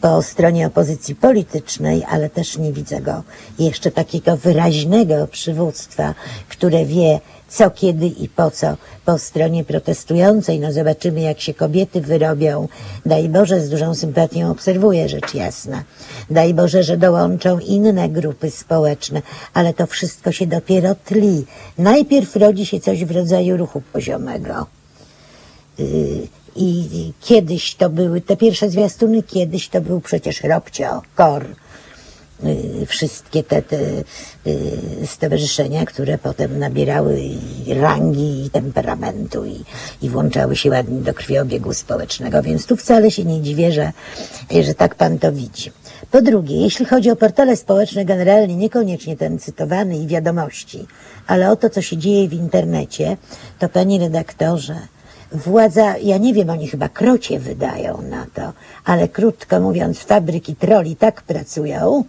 po 0.00 0.22
stronie 0.22 0.66
opozycji 0.66 1.14
politycznej, 1.14 2.04
ale 2.08 2.30
też 2.30 2.58
nie 2.58 2.72
widzę 2.72 3.00
go 3.00 3.22
jeszcze 3.58 3.90
takiego 3.90 4.36
wyraźnego 4.36 5.26
przywództwa, 5.26 6.14
które 6.48 6.84
wie, 6.84 7.20
co, 7.48 7.70
kiedy 7.70 8.06
i 8.06 8.28
po 8.28 8.50
co 8.50 8.76
po 9.04 9.18
stronie 9.18 9.64
protestującej. 9.64 10.60
No 10.60 10.72
zobaczymy, 10.72 11.20
jak 11.20 11.40
się 11.40 11.54
kobiety 11.54 12.00
wyrobią. 12.00 12.68
Daj 13.06 13.28
Boże, 13.28 13.60
z 13.60 13.70
dużą 13.70 13.94
sympatią 13.94 14.50
obserwuję 14.50 15.08
rzecz 15.08 15.34
jasna. 15.34 15.84
Daj 16.30 16.54
Boże, 16.54 16.82
że 16.82 16.96
dołączą 16.96 17.58
inne 17.58 18.08
grupy 18.08 18.50
społeczne, 18.50 19.22
ale 19.54 19.74
to 19.74 19.86
wszystko 19.86 20.32
się 20.32 20.46
dopiero 20.46 20.94
tli. 20.94 21.44
Najpierw 21.78 22.36
rodzi 22.36 22.66
się 22.66 22.80
coś 22.80 23.04
w 23.04 23.10
rodzaju 23.10 23.56
ruchu 23.56 23.82
poziomego. 23.92 24.66
Yy, 25.78 25.86
I 26.56 27.12
kiedyś 27.20 27.74
to 27.74 27.90
były, 27.90 28.20
te 28.20 28.36
pierwsze 28.36 28.70
zwiastuny, 28.70 29.22
kiedyś 29.22 29.68
to 29.68 29.80
był 29.80 30.00
przecież 30.00 30.42
Robcio, 30.42 31.02
KOR, 31.14 31.46
wszystkie 32.86 33.42
te, 33.42 33.62
te 33.62 33.76
y, 34.46 35.06
stowarzyszenia, 35.06 35.86
które 35.86 36.18
potem 36.18 36.58
nabierały 36.58 37.20
rangi 37.80 38.44
i 38.46 38.50
temperamentu 38.50 39.44
i, 39.44 39.64
i 40.02 40.08
włączały 40.08 40.56
się 40.56 40.70
ładnie 40.70 41.00
do 41.00 41.14
krwiobiegu 41.14 41.72
społecznego, 41.72 42.42
więc 42.42 42.66
tu 42.66 42.76
wcale 42.76 43.10
się 43.10 43.24
nie 43.24 43.42
dziwię, 43.42 43.72
że, 43.72 43.92
że 44.62 44.74
tak 44.74 44.94
pan 44.94 45.18
to 45.18 45.32
widzi. 45.32 45.72
Po 46.10 46.22
drugie, 46.22 46.56
jeśli 46.56 46.86
chodzi 46.86 47.10
o 47.10 47.16
portale 47.16 47.56
społeczne 47.56 48.04
generalnie, 48.04 48.56
niekoniecznie 48.56 49.16
ten 49.16 49.38
cytowany 49.38 49.98
i 49.98 50.06
wiadomości, 50.06 50.86
ale 51.26 51.50
o 51.50 51.56
to, 51.56 51.70
co 51.70 51.82
się 51.82 51.96
dzieje 51.96 52.28
w 52.28 52.32
internecie, 52.32 53.16
to 53.58 53.68
panie 53.68 53.98
redaktorze, 53.98 54.76
władza, 55.32 55.96
ja 55.96 56.18
nie 56.18 56.34
wiem, 56.34 56.50
oni 56.50 56.68
chyba 56.68 56.88
krocie 56.88 57.38
wydają 57.38 58.02
na 58.02 58.26
to, 58.34 58.52
ale 58.84 59.08
krótko 59.08 59.60
mówiąc, 59.60 59.98
fabryki 59.98 60.56
troli 60.56 60.96
tak 60.96 61.22
pracują, 61.22 62.04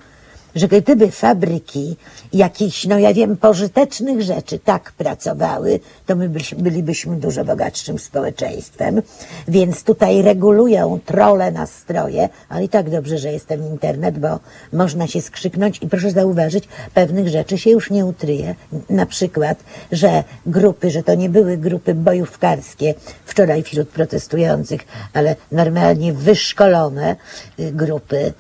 że 0.56 0.68
gdyby 0.68 1.12
fabryki 1.12 1.96
jakichś, 2.34 2.86
no 2.86 3.00
ja 3.00 3.14
wiem, 3.14 3.38
pożytecznych 3.38 4.22
rzeczy 4.22 4.60
tak 4.60 4.92
pracowały, 4.92 5.80
to 6.06 6.16
my 6.16 6.30
byś- 6.30 6.56
bylibyśmy 6.56 7.16
dużo 7.16 7.46
bogatszym 7.46 8.00
społeczeństwem. 8.00 9.02
Więc 9.48 9.84
tutaj 9.84 10.22
regulują 10.22 11.00
trole 11.06 11.52
nastroje, 11.52 12.30
ale 12.50 12.64
i 12.64 12.70
tak 12.70 12.90
dobrze, 12.90 13.18
że 13.18 13.32
jest 13.32 13.48
ten 13.48 13.66
internet, 13.66 14.20
bo 14.20 14.40
można 14.74 15.08
się 15.08 15.22
skrzyknąć 15.22 15.80
i 15.82 15.88
proszę 15.88 16.12
zauważyć, 16.12 16.68
pewnych 16.94 17.28
rzeczy 17.28 17.58
się 17.58 17.70
już 17.70 17.90
nie 17.90 18.06
utryje. 18.06 18.56
Na 18.90 19.06
przykład, 19.06 19.58
że 19.92 20.24
grupy, 20.46 20.92
że 20.92 21.04
to 21.04 21.16
nie 21.16 21.30
były 21.30 21.58
grupy 21.58 21.94
bojówkarskie 21.94 22.94
wczoraj 23.26 23.64
wśród 23.64 23.90
protestujących, 23.90 24.82
ale 25.14 25.36
normalnie 25.52 26.14
wyszkolone 26.14 27.16
y, 27.60 27.72
grupy 27.72 28.34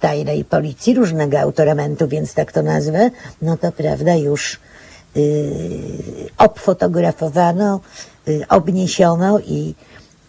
tajnej 0.00 0.44
policji 0.44 0.94
różnego 0.94 1.40
autoramentu, 1.40 2.08
więc 2.08 2.34
tak 2.34 2.52
to 2.52 2.62
nazwę, 2.62 3.10
no 3.42 3.56
to 3.56 3.72
prawda 3.72 4.14
już 4.14 4.58
y, 5.16 5.50
obfotografowano, 6.38 7.80
y, 8.28 8.44
obniesiono 8.48 9.38
i, 9.40 9.74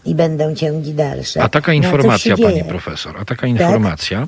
i 0.06 0.16
będą 0.16 0.56
ciągi 0.56 0.94
dalsze. 0.94 1.44
A 1.44 1.50
taka 1.50 1.72
No, 1.72 1.76
informacja, 1.76 2.38
pani 2.38 2.54
dzieje. 2.54 2.66
profesor, 2.66 3.16
a 3.20 3.26
taka 3.26 3.48
informacja, 3.48 4.28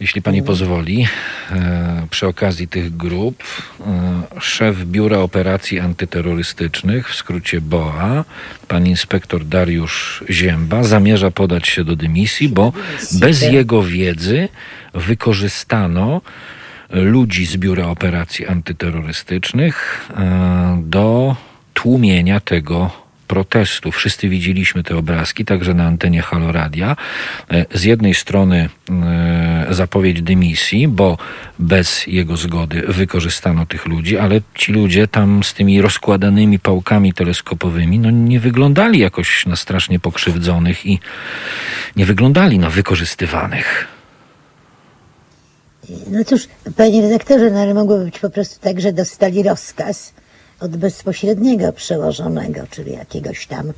jeśli 0.00 0.22
pani 0.22 0.42
pozwoli, 0.42 1.06
e, 1.52 2.06
przy 2.10 2.26
okazji 2.26 2.68
tych 2.68 2.96
grup, 2.96 3.42
e, 3.80 4.40
szef 4.40 4.84
Biura 4.84 5.18
Operacji 5.18 5.80
Antyterrorystycznych, 5.80 7.10
w 7.10 7.14
skrócie 7.14 7.60
BOA, 7.60 8.24
pan 8.68 8.86
inspektor 8.86 9.44
Dariusz 9.44 10.24
Zięba, 10.30 10.82
zamierza 10.82 11.30
podać 11.30 11.68
się 11.68 11.84
do 11.84 11.96
dymisji, 11.96 12.48
bo 12.48 12.72
bez 13.12 13.42
jego 13.42 13.82
wiedzy 13.82 14.48
wykorzystano 14.94 16.20
ludzi 16.90 17.46
z 17.46 17.56
Biura 17.56 17.86
Operacji 17.86 18.46
Antyterrorystycznych 18.46 20.06
e, 20.16 20.82
do 20.84 21.36
tłumienia 21.74 22.40
tego 22.40 23.05
protestu. 23.26 23.92
Wszyscy 23.92 24.28
widzieliśmy 24.28 24.82
te 24.82 24.96
obrazki, 24.96 25.44
także 25.44 25.74
na 25.74 25.84
antenie 25.84 26.22
Haloradia. 26.22 26.96
E, 27.50 27.66
Z 27.74 27.84
jednej 27.84 28.14
strony 28.14 28.68
e, 28.90 29.66
zapowiedź 29.70 30.22
dymisji, 30.22 30.88
bo 30.88 31.18
bez 31.58 32.06
jego 32.06 32.36
zgody 32.36 32.82
wykorzystano 32.88 33.66
tych 33.66 33.86
ludzi, 33.86 34.18
ale 34.18 34.40
ci 34.54 34.72
ludzie 34.72 35.08
tam 35.08 35.44
z 35.44 35.54
tymi 35.54 35.80
rozkładanymi 35.80 36.58
pałkami 36.58 37.12
teleskopowymi 37.12 37.98
no 37.98 38.10
nie 38.10 38.40
wyglądali 38.40 38.98
jakoś 38.98 39.46
na 39.46 39.56
strasznie 39.56 40.00
pokrzywdzonych 40.00 40.86
i 40.86 41.00
nie 41.96 42.06
wyglądali 42.06 42.58
na 42.58 42.70
wykorzystywanych. 42.70 43.88
No 46.10 46.24
cóż, 46.24 46.48
panie 46.76 47.02
redaktorze, 47.02 47.50
no 47.50 47.60
ale 47.60 47.74
mogło 47.74 47.98
być 47.98 48.18
po 48.18 48.30
prostu 48.30 48.60
tak, 48.60 48.80
że 48.80 48.92
dostali 48.92 49.42
rozkaz 49.42 50.14
od 50.60 50.76
bezpośredniego 50.76 51.72
przełożonego, 51.72 52.60
czyli 52.70 52.92
jakiegoś 52.92 53.46
tam 53.46 53.72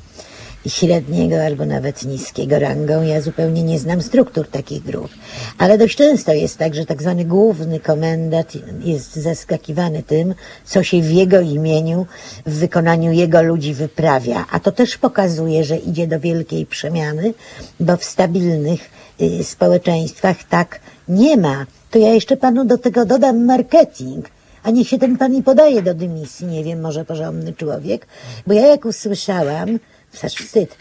średniego 0.66 1.44
albo 1.44 1.66
nawet 1.66 2.04
niskiego 2.04 2.58
rangą. 2.58 3.02
Ja 3.02 3.20
zupełnie 3.20 3.62
nie 3.62 3.78
znam 3.78 4.02
struktur 4.02 4.46
takich 4.48 4.82
grup. 4.82 5.10
Ale 5.58 5.78
dość 5.78 5.96
często 5.96 6.32
jest 6.32 6.58
tak, 6.58 6.74
że 6.74 6.86
tak 6.86 7.02
zwany 7.02 7.24
główny 7.24 7.80
komendant 7.80 8.52
jest 8.84 9.16
zaskakiwany 9.16 10.02
tym, 10.02 10.34
co 10.64 10.82
się 10.82 11.02
w 11.02 11.10
jego 11.10 11.40
imieniu, 11.40 12.06
w 12.46 12.58
wykonaniu 12.58 13.12
jego 13.12 13.42
ludzi 13.42 13.74
wyprawia. 13.74 14.44
A 14.50 14.60
to 14.60 14.72
też 14.72 14.98
pokazuje, 14.98 15.64
że 15.64 15.76
idzie 15.76 16.06
do 16.06 16.20
wielkiej 16.20 16.66
przemiany, 16.66 17.34
bo 17.80 17.96
w 17.96 18.04
stabilnych 18.04 18.80
y, 19.20 19.44
społeczeństwach 19.44 20.44
tak 20.44 20.80
nie 21.08 21.36
ma. 21.36 21.66
To 21.90 21.98
ja 21.98 22.14
jeszcze 22.14 22.36
panu 22.36 22.64
do 22.64 22.78
tego 22.78 23.04
dodam 23.04 23.44
marketing. 23.44 24.28
A 24.68 24.70
niech 24.70 24.88
się 24.88 24.98
ten 24.98 25.18
pan 25.18 25.34
i 25.34 25.42
podaje 25.42 25.82
do 25.82 25.94
dymisji, 25.94 26.46
nie 26.46 26.64
wiem, 26.64 26.80
może 26.80 27.04
porządny 27.04 27.52
człowiek. 27.52 28.06
Bo 28.46 28.52
ja 28.52 28.66
jak 28.66 28.84
usłyszałam, 28.84 29.78
aż 30.22 30.34
wstyd, 30.34 30.76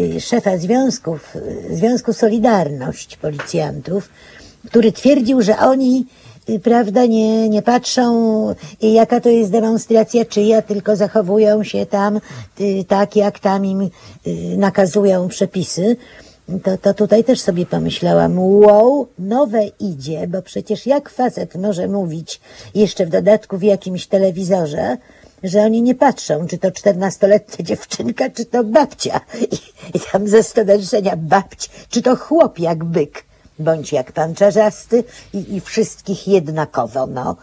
y, 0.00 0.20
szefa 0.20 0.58
związków, 0.58 1.36
y, 1.36 1.76
Związku 1.76 2.12
Solidarność 2.12 3.16
policjantów, 3.16 4.08
który 4.66 4.92
twierdził, 4.92 5.42
że 5.42 5.58
oni 5.58 6.06
y, 6.48 6.60
prawda, 6.60 7.06
nie, 7.06 7.48
nie 7.48 7.62
patrzą, 7.62 8.54
jaka 8.82 9.20
to 9.20 9.28
jest 9.28 9.50
demonstracja 9.50 10.24
czyja, 10.24 10.62
tylko 10.62 10.96
zachowują 10.96 11.64
się 11.64 11.86
tam 11.86 12.20
tak, 12.88 13.16
jak 13.16 13.38
tam 13.38 13.66
im 13.66 13.90
nakazują 14.56 15.28
przepisy. 15.28 15.96
To, 16.64 16.78
to 16.78 16.94
tutaj 16.94 17.24
też 17.24 17.40
sobie 17.40 17.66
pomyślałam, 17.66 18.38
wow, 18.38 19.08
nowe 19.18 19.66
idzie, 19.80 20.26
bo 20.28 20.42
przecież 20.42 20.86
jak 20.86 21.10
facet 21.10 21.54
może 21.54 21.88
mówić 21.88 22.40
jeszcze 22.74 23.06
w 23.06 23.08
dodatku 23.08 23.58
w 23.58 23.62
jakimś 23.62 24.06
telewizorze, 24.06 24.96
że 25.42 25.62
oni 25.62 25.82
nie 25.82 25.94
patrzą, 25.94 26.46
czy 26.46 26.58
to 26.58 26.70
czternastoletnia 26.70 27.64
dziewczynka, 27.64 28.30
czy 28.30 28.44
to 28.44 28.64
babcia. 28.64 29.20
I, 29.40 29.56
i 29.96 30.00
tam 30.12 30.28
ze 30.28 30.42
stowarzyszenia 30.42 31.16
babć, 31.16 31.70
czy 31.88 32.02
to 32.02 32.16
chłop 32.16 32.58
jak 32.58 32.84
byk, 32.84 33.24
bądź 33.58 33.92
jak 33.92 34.12
pan 34.12 34.34
czarzasty 34.34 35.04
i, 35.34 35.56
i 35.56 35.60
wszystkich 35.60 36.28
jednakowo, 36.28 37.06
no. 37.06 37.36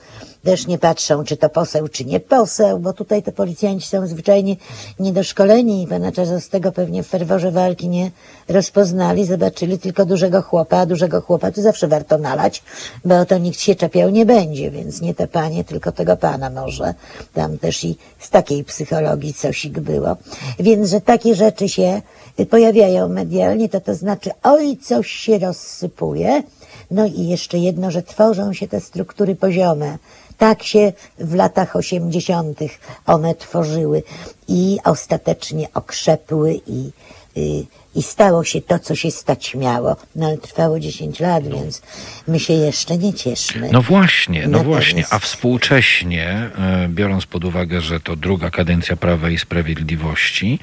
Też 0.46 0.68
nie 0.68 0.78
patrzą, 0.78 1.24
czy 1.24 1.38
to 1.38 1.50
poseł, 1.50 1.88
czy 1.88 2.06
nie 2.06 2.20
poseł, 2.20 2.80
bo 2.80 2.94
tutaj 2.94 3.24
te 3.24 3.32
policjanci 3.32 3.88
są 3.88 4.08
zwyczajnie 4.08 4.56
niedoszkoleni 5.00 5.84
i 5.84 5.88
pana 5.88 6.12
Czarzastego 6.12 6.72
pewnie 6.72 7.04
w 7.04 7.08
ferworze 7.08 7.52
walki 7.52 7.90
nie 7.90 8.12
rozpoznali, 8.48 9.26
zobaczyli 9.26 9.80
tylko 9.80 10.06
dużego 10.06 10.42
chłopa, 10.42 10.78
a 10.78 10.86
dużego 10.86 11.22
chłopa 11.22 11.52
to 11.52 11.62
zawsze 11.62 11.88
warto 11.88 12.18
nalać, 12.18 12.64
bo 13.06 13.20
o 13.20 13.26
to 13.26 13.38
nikt 13.38 13.60
się 13.60 13.76
czepiał 13.76 14.10
nie 14.10 14.26
będzie, 14.26 14.72
więc 14.72 15.02
nie 15.02 15.14
te 15.14 15.28
panie, 15.28 15.64
tylko 15.64 15.92
tego 15.92 16.18
pana 16.18 16.50
może. 16.50 16.94
Tam 17.34 17.58
też 17.58 17.84
i 17.84 17.98
z 18.20 18.30
takiej 18.30 18.64
psychologii 18.64 19.34
cosik 19.34 19.80
było. 19.80 20.18
Więc, 20.60 20.90
że 20.90 21.02
takie 21.02 21.36
rzeczy 21.36 21.70
się 21.70 22.02
pojawiają 22.50 23.10
medialnie, 23.10 23.70
to 23.70 23.82
to 23.82 23.96
znaczy, 23.96 24.32
oj, 24.44 24.78
coś 24.78 25.12
się 25.12 25.40
rozsypuje. 25.40 26.44
No 26.92 27.06
i 27.06 27.28
jeszcze 27.28 27.58
jedno, 27.58 27.92
że 27.92 28.04
tworzą 28.04 28.54
się 28.54 28.68
te 28.68 28.82
struktury 28.82 29.36
poziome. 29.36 29.98
Tak 30.38 30.64
się 30.64 30.94
w 31.20 31.34
latach 31.36 31.76
osiemdziesiątych 31.76 32.80
one 33.06 33.36
tworzyły 33.36 34.04
i 34.48 34.78
ostatecznie 34.84 35.68
okrzepły 35.74 36.60
i, 36.68 36.90
i, 37.36 37.66
i 37.96 38.04
stało 38.04 38.44
się 38.44 38.62
to, 38.62 38.80
co 38.80 38.96
się 38.96 39.12
stać 39.12 39.56
miało. 39.56 39.96
No 40.16 40.28
ale 40.28 40.38
trwało 40.38 40.80
10 40.80 41.20
lat, 41.20 41.48
więc 41.48 41.82
my 42.28 42.40
się 42.40 42.54
jeszcze 42.54 42.98
nie 42.98 43.14
cieszmy. 43.14 43.70
No 43.72 43.82
właśnie, 43.82 44.48
no 44.48 44.58
Natomiast- 44.58 44.66
właśnie. 44.66 45.06
A 45.10 45.20
współcześnie, 45.20 46.28
e, 46.58 46.88
biorąc 46.90 47.26
pod 47.26 47.46
uwagę, 47.46 47.82
że 47.82 48.00
to 48.00 48.16
druga 48.16 48.50
kadencja 48.50 48.96
Prawa 48.96 49.30
i 49.30 49.38
Sprawiedliwości, 49.38 50.60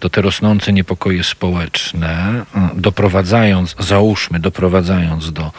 to 0.00 0.10
te 0.10 0.22
rosnące 0.22 0.72
niepokoje 0.72 1.24
społeczne, 1.24 2.44
e, 2.54 2.68
doprowadzając, 2.74 3.76
załóżmy, 3.78 4.38
doprowadzając 4.38 5.32
do 5.32 5.50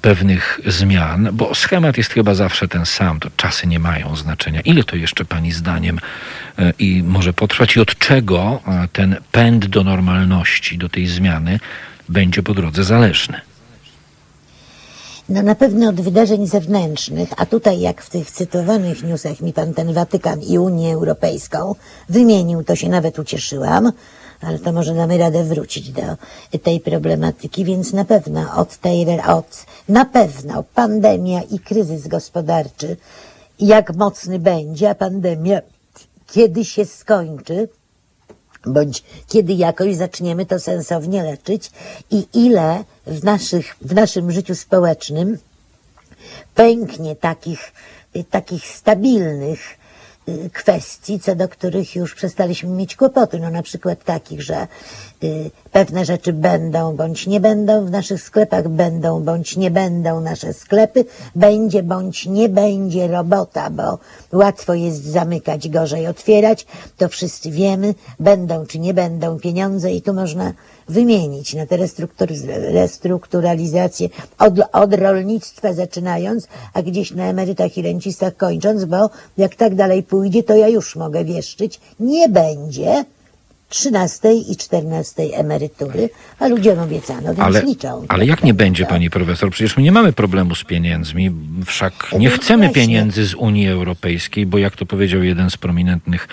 pewnych 0.00 0.60
zmian, 0.66 1.28
bo 1.32 1.54
schemat 1.54 1.98
jest 1.98 2.12
chyba 2.12 2.34
zawsze 2.34 2.68
ten 2.68 2.86
sam, 2.86 3.20
to 3.20 3.28
czasy 3.36 3.66
nie 3.66 3.78
mają 3.78 4.16
znaczenia. 4.16 4.60
Ile 4.60 4.84
to 4.84 4.96
jeszcze 4.96 5.24
Pani 5.24 5.52
zdaniem 5.52 5.98
e, 6.58 6.72
i 6.78 7.02
może 7.02 7.32
potrwać 7.32 7.76
i 7.76 7.80
od 7.80 7.98
czego 7.98 8.60
e, 8.66 8.88
ten 8.92 9.16
pęd 9.32 9.66
do 9.66 9.84
normalności, 9.84 10.78
do 10.78 10.88
tej 10.88 11.06
zmiany 11.06 11.60
będzie 12.08 12.42
po 12.42 12.54
drodze 12.54 12.84
zależny? 12.84 13.40
No 15.28 15.42
na 15.42 15.54
pewno 15.54 15.88
od 15.88 16.00
wydarzeń 16.00 16.46
zewnętrznych, 16.46 17.28
a 17.36 17.46
tutaj 17.46 17.80
jak 17.80 18.02
w 18.02 18.10
tych 18.10 18.30
cytowanych 18.30 19.02
newsach 19.02 19.40
mi 19.40 19.52
pan 19.52 19.74
ten 19.74 19.92
Watykan 19.92 20.40
i 20.40 20.58
Unię 20.58 20.94
Europejską 20.94 21.74
wymienił, 22.08 22.64
to 22.64 22.76
się 22.76 22.88
nawet 22.88 23.18
ucieszyłam, 23.18 23.92
ale 24.40 24.58
to 24.58 24.72
może 24.72 24.94
damy 24.94 25.18
radę 25.18 25.44
wrócić 25.44 25.90
do 25.90 26.02
tej 26.62 26.80
problematyki, 26.80 27.64
więc 27.64 27.92
na 27.92 28.04
pewno 28.04 28.54
od 28.56 28.76
tej, 28.76 29.20
od, 29.20 29.66
na 29.88 30.04
pewno 30.04 30.62
pandemia 30.74 31.42
i 31.42 31.58
kryzys 31.58 32.08
gospodarczy, 32.08 32.96
jak 33.58 33.94
mocny 33.94 34.38
będzie, 34.38 34.90
a 34.90 34.94
pandemia 34.94 35.60
kiedy 36.26 36.64
się 36.64 36.84
skończy, 36.84 37.68
bądź 38.66 39.04
kiedy 39.28 39.52
jakoś 39.52 39.96
zaczniemy 39.96 40.46
to 40.46 40.58
sensownie 40.58 41.22
leczyć 41.22 41.70
i 42.10 42.26
ile 42.34 42.84
w, 43.06 43.24
naszych, 43.24 43.76
w 43.80 43.94
naszym 43.94 44.32
życiu 44.32 44.54
społecznym 44.54 45.38
pęknie 46.54 47.16
takich, 47.16 47.72
takich 48.30 48.66
stabilnych 48.66 49.79
kwestii, 50.52 51.20
co 51.20 51.34
do 51.34 51.48
których 51.48 51.96
już 51.96 52.14
przestaliśmy 52.14 52.70
mieć 52.70 52.96
kłopoty. 52.96 53.38
No 53.38 53.50
na 53.50 53.62
przykład 53.62 54.04
takich, 54.04 54.42
że 54.42 54.66
pewne 55.72 56.04
rzeczy 56.04 56.32
będą 56.32 56.96
bądź 56.96 57.26
nie 57.26 57.40
będą 57.40 57.86
w 57.86 57.90
naszych 57.90 58.22
sklepach, 58.22 58.68
będą 58.68 59.20
bądź 59.20 59.56
nie 59.56 59.70
będą 59.70 60.20
nasze 60.20 60.52
sklepy, 60.52 61.04
będzie 61.36 61.82
bądź 61.82 62.26
nie 62.26 62.48
będzie 62.48 63.08
robota, 63.08 63.70
bo 63.70 63.98
łatwo 64.32 64.74
jest 64.74 65.04
zamykać, 65.04 65.68
gorzej 65.68 66.06
otwierać, 66.06 66.66
to 66.96 67.08
wszyscy 67.08 67.50
wiemy, 67.50 67.94
będą 68.20 68.66
czy 68.66 68.78
nie 68.78 68.94
będą 68.94 69.38
pieniądze 69.38 69.92
i 69.92 70.02
tu 70.02 70.14
można 70.14 70.52
wymienić 70.88 71.54
na 71.54 71.66
tę 71.66 71.76
restruktury- 71.76 72.72
restrukturalizację 72.72 74.08
od, 74.38 74.54
od 74.72 74.94
rolnictwa 74.94 75.72
zaczynając, 75.72 76.48
a 76.74 76.82
gdzieś 76.82 77.10
na 77.10 77.24
emerytach 77.24 77.78
i 77.78 77.82
rencistach 77.82 78.36
kończąc, 78.36 78.84
bo 78.84 79.10
jak 79.38 79.54
tak 79.54 79.74
dalej 79.74 80.02
pójdzie, 80.02 80.42
to 80.42 80.54
ja 80.54 80.68
już 80.68 80.96
mogę 80.96 81.24
wieszczyć, 81.24 81.80
nie 82.00 82.28
będzie 82.28 83.04
13 83.70 84.32
i 84.34 84.56
14 84.56 85.22
emerytury, 85.36 86.10
a 86.38 86.48
ludziom 86.48 86.78
obiecano, 86.78 87.22
więc 87.34 87.38
Ale, 87.40 87.62
liczą. 87.62 88.04
ale 88.08 88.26
jak 88.26 88.44
nie 88.44 88.54
będzie, 88.54 88.86
pani 88.86 89.10
profesor? 89.10 89.50
Przecież 89.50 89.76
my 89.76 89.82
nie 89.82 89.92
mamy 89.92 90.12
problemu 90.12 90.54
z 90.54 90.64
pieniędzmi. 90.64 91.30
Wszak 91.66 91.92
nie 92.18 92.28
No 92.28 92.34
chcemy 92.36 92.64
właśnie. 92.66 92.82
pieniędzy 92.82 93.26
z 93.26 93.34
Unii 93.34 93.68
Europejskiej, 93.68 94.46
bo 94.46 94.58
jak 94.58 94.76
to 94.76 94.86
powiedział 94.86 95.22
jeden 95.22 95.50
z 95.50 95.56
prominentnych 95.56 96.28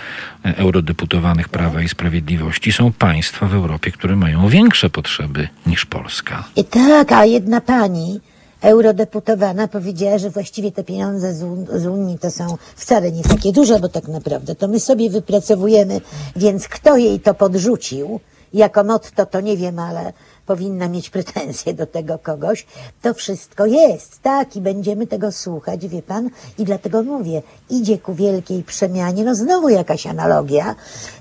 e, 0.45 0.57
eurodeputowanych 0.57 1.49
Prawa 1.49 1.81
i 1.81 1.89
Sprawiedliwości, 1.89 2.71
są 2.71 2.91
państwa 2.91 3.47
w 3.47 3.53
Europie, 3.53 3.91
które 3.91 4.15
mają 4.15 4.49
większe 4.49 4.89
potrzeby 4.89 5.47
niż 5.65 5.85
Polska. 5.85 6.43
I 6.55 6.63
tak, 6.65 7.11
a 7.11 7.25
jedna 7.25 7.61
pani 7.61 8.19
eurodeputowana 8.61 9.67
powiedziała, 9.67 10.17
że 10.17 10.29
właściwie 10.29 10.71
te 10.71 10.83
pieniądze 10.83 11.33
z, 11.33 11.43
Un- 11.43 11.67
z 11.73 11.85
Unii 11.85 12.19
to 12.19 12.31
są 12.31 12.57
wcale 12.75 13.11
nie 13.11 13.23
takie 13.23 13.51
duże, 13.51 13.79
bo 13.79 13.89
tak 13.89 14.07
naprawdę 14.07 14.55
to 14.55 14.67
my 14.67 14.79
sobie 14.79 15.09
wypracowujemy, 15.09 16.01
więc 16.35 16.67
kto 16.67 16.97
jej 16.97 17.19
to 17.19 17.33
podrzucił, 17.33 18.19
jako 18.53 18.83
motto 18.83 19.25
to 19.25 19.41
nie 19.41 19.57
wiem, 19.57 19.79
ale 19.79 20.13
powinna 20.47 20.87
mieć 20.89 21.09
pretensje 21.09 21.73
do 21.73 21.85
tego 21.85 22.19
kogoś, 22.19 22.65
to 23.01 23.13
wszystko 23.13 23.65
jest, 23.65 24.21
tak, 24.21 24.55
i 24.55 24.61
będziemy 24.61 25.07
tego 25.07 25.31
słuchać, 25.31 25.87
wie 25.87 26.01
pan, 26.01 26.29
i 26.57 26.63
dlatego 26.63 27.03
mówię, 27.03 27.41
idzie 27.69 27.97
ku 27.97 28.13
wielkiej 28.13 28.63
przemianie, 28.63 29.23
no 29.23 29.35
znowu 29.35 29.69
jakaś 29.69 30.07
analogia, 30.07 30.75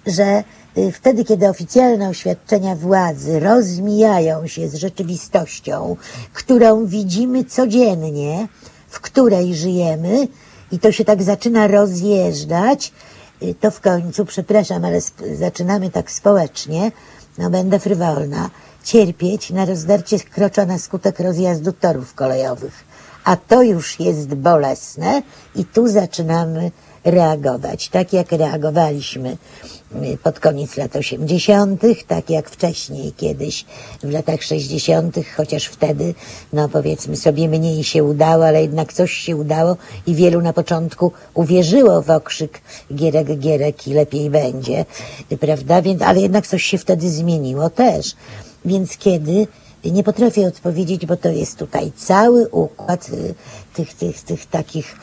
że 0.06 0.44
y, 0.78 0.92
wtedy, 0.92 1.24
kiedy 1.24 1.48
oficjalne 1.48 2.08
oświadczenia 2.08 2.76
władzy 2.76 3.40
rozmijają 3.40 4.46
się 4.46 4.68
z 4.68 4.74
rzeczywistością, 4.74 5.96
którą 6.32 6.86
widzimy 6.86 7.44
codziennie, 7.44 8.48
w 8.88 9.00
której 9.00 9.54
żyjemy, 9.54 10.28
i 10.72 10.78
to 10.78 10.92
się 10.92 11.04
tak 11.04 11.22
zaczyna 11.22 11.66
rozjeżdżać, 11.66 12.92
y, 13.42 13.54
to 13.60 13.70
w 13.70 13.80
końcu, 13.80 14.24
przepraszam, 14.24 14.84
ale 14.84 15.00
zaczynamy 15.34 15.90
tak 15.90 16.10
społecznie, 16.10 16.92
no 17.38 17.50
będę 17.50 17.78
frywolna, 17.78 18.50
cierpieć 18.86 19.50
na 19.50 19.64
rozdarcie 19.64 20.20
krocza 20.20 20.66
na 20.66 20.78
skutek 20.78 21.20
rozjazdu 21.20 21.72
torów 21.72 22.14
kolejowych. 22.14 22.84
A 23.24 23.36
to 23.36 23.62
już 23.62 24.00
jest 24.00 24.34
bolesne 24.34 25.22
i 25.54 25.64
tu 25.64 25.88
zaczynamy 25.88 26.70
reagować. 27.04 27.88
Tak 27.88 28.12
jak 28.12 28.32
reagowaliśmy 28.32 29.36
y, 30.04 30.18
pod 30.22 30.40
koniec 30.40 30.76
lat 30.76 30.96
80., 30.96 31.82
tak 32.06 32.30
jak 32.30 32.50
wcześniej 32.50 33.12
kiedyś 33.12 33.64
w 34.02 34.10
latach 34.10 34.42
60., 34.42 35.16
chociaż 35.36 35.66
wtedy, 35.66 36.14
no 36.52 36.68
powiedzmy 36.68 37.16
sobie, 37.16 37.48
mniej 37.48 37.84
się 37.84 38.04
udało, 38.04 38.46
ale 38.46 38.62
jednak 38.62 38.92
coś 38.92 39.12
się 39.12 39.36
udało 39.36 39.76
i 40.06 40.14
wielu 40.14 40.40
na 40.40 40.52
początku 40.52 41.12
uwierzyło 41.34 42.02
w 42.02 42.10
okrzyk 42.10 42.60
Gierek, 42.94 43.38
Gierek 43.38 43.88
i 43.88 43.92
lepiej 43.94 44.30
będzie, 44.30 44.84
prawda? 45.40 45.82
Więc, 45.82 46.02
ale 46.02 46.20
jednak 46.20 46.46
coś 46.46 46.62
się 46.62 46.78
wtedy 46.78 47.10
zmieniło 47.10 47.70
też. 47.70 48.14
Więc 48.66 48.96
kiedy 48.96 49.46
nie 49.84 50.02
potrafię 50.02 50.46
odpowiedzieć, 50.46 51.06
bo 51.06 51.16
to 51.16 51.28
jest 51.28 51.58
tutaj 51.58 51.92
cały 51.96 52.48
układ 52.48 53.08
y, 53.08 53.34
tych, 53.74 53.94
tych, 53.94 54.22
tych 54.22 54.46
takich 54.46 54.96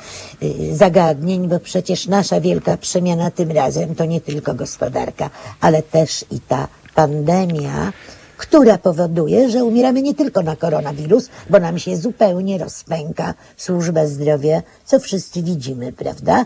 y, 0.44 0.76
zagadnień, 0.76 1.48
bo 1.48 1.60
przecież 1.60 2.08
nasza 2.08 2.42
wielka 2.42 2.78
przemiana 2.78 3.32
tym 3.32 3.52
razem 3.52 3.96
to 3.96 4.06
nie 4.06 4.22
tylko 4.22 4.54
gospodarka, 4.54 5.30
ale 5.62 5.84
też 5.84 6.26
i 6.32 6.40
ta 6.40 6.68
pandemia, 6.96 7.94
która 8.38 8.78
powoduje, 8.78 9.50
że 9.50 9.64
umieramy 9.64 10.02
nie 10.02 10.14
tylko 10.14 10.42
na 10.42 10.56
koronawirus, 10.56 11.30
bo 11.50 11.60
nam 11.60 11.80
się 11.80 11.98
zupełnie 11.98 12.58
rozpęka 12.58 13.34
służba 13.58 14.08
zdrowia, 14.08 14.62
co 14.86 15.00
wszyscy 15.00 15.44
widzimy, 15.44 15.94
prawda? 15.94 16.46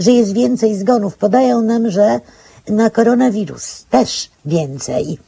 Że 0.00 0.12
jest 0.12 0.32
więcej 0.32 0.76
zgonów. 0.76 1.16
Podają 1.16 1.62
nam, 1.62 1.90
że 1.90 2.20
na 2.68 2.90
koronawirus 2.90 3.84
też 3.90 4.30
więcej. 4.44 5.18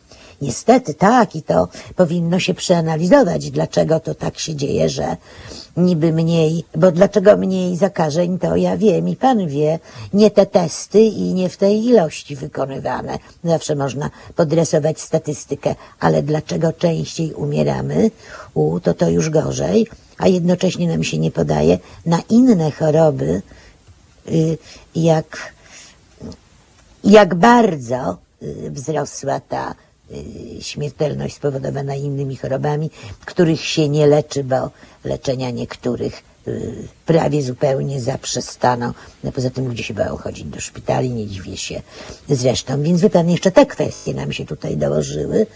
Niestety 0.42 0.94
tak 0.94 1.36
i 1.36 1.42
to 1.42 1.68
powinno 1.96 2.38
się 2.38 2.54
przeanalizować, 2.54 3.50
dlaczego 3.50 4.00
to 4.00 4.14
tak 4.14 4.38
się 4.38 4.54
dzieje, 4.54 4.88
że 4.88 5.16
niby 5.76 6.12
mniej, 6.12 6.64
bo 6.76 6.92
dlaczego 6.92 7.36
mniej 7.36 7.76
zakażeń, 7.76 8.38
to 8.38 8.56
ja 8.56 8.76
wiem 8.76 9.08
i 9.08 9.16
pan 9.16 9.48
wie, 9.48 9.78
nie 10.12 10.30
te 10.30 10.46
testy 10.46 11.00
i 11.00 11.34
nie 11.34 11.48
w 11.48 11.56
tej 11.56 11.84
ilości 11.84 12.36
wykonywane. 12.36 13.18
Zawsze 13.44 13.76
można 13.76 14.10
podresować 14.36 15.00
statystykę, 15.00 15.74
ale 16.00 16.22
dlaczego 16.22 16.72
częściej 16.72 17.32
umieramy, 17.32 18.10
u, 18.54 18.80
to 18.80 18.94
to 18.94 19.10
już 19.10 19.30
gorzej, 19.30 19.86
a 20.18 20.28
jednocześnie 20.28 20.88
nam 20.88 21.04
się 21.04 21.18
nie 21.18 21.30
podaje 21.30 21.78
na 22.06 22.20
inne 22.28 22.70
choroby, 22.70 23.42
y, 24.28 24.58
jak 24.94 25.52
jak 27.04 27.34
bardzo 27.34 28.16
y, 28.42 28.70
wzrosła 28.70 29.40
ta 29.40 29.74
śmiertelność 30.60 31.34
spowodowana 31.34 31.94
innymi 31.94 32.36
chorobami, 32.36 32.90
których 33.24 33.60
się 33.64 33.88
nie 33.88 34.06
leczy, 34.06 34.44
bo 34.44 34.70
leczenia 35.04 35.50
niektórych 35.50 36.22
y, 36.48 36.74
prawie 37.06 37.42
zupełnie 37.42 38.00
zaprzestano. 38.00 38.94
No 39.24 39.32
poza 39.32 39.50
tym 39.50 39.68
ludzie 39.68 39.82
się 39.82 39.94
boją 39.94 40.16
chodzić 40.16 40.44
do 40.44 40.60
szpitali, 40.60 41.10
nie 41.10 41.26
dziwię 41.26 41.56
się 41.56 41.82
zresztą. 42.28 42.82
Więc 42.82 43.00
wie 43.00 43.10
pan, 43.10 43.30
jeszcze 43.30 43.50
te 43.50 43.66
kwestie 43.66 44.14
nam 44.14 44.32
się 44.32 44.44
tutaj 44.44 44.76
dołożyły. 44.76 45.46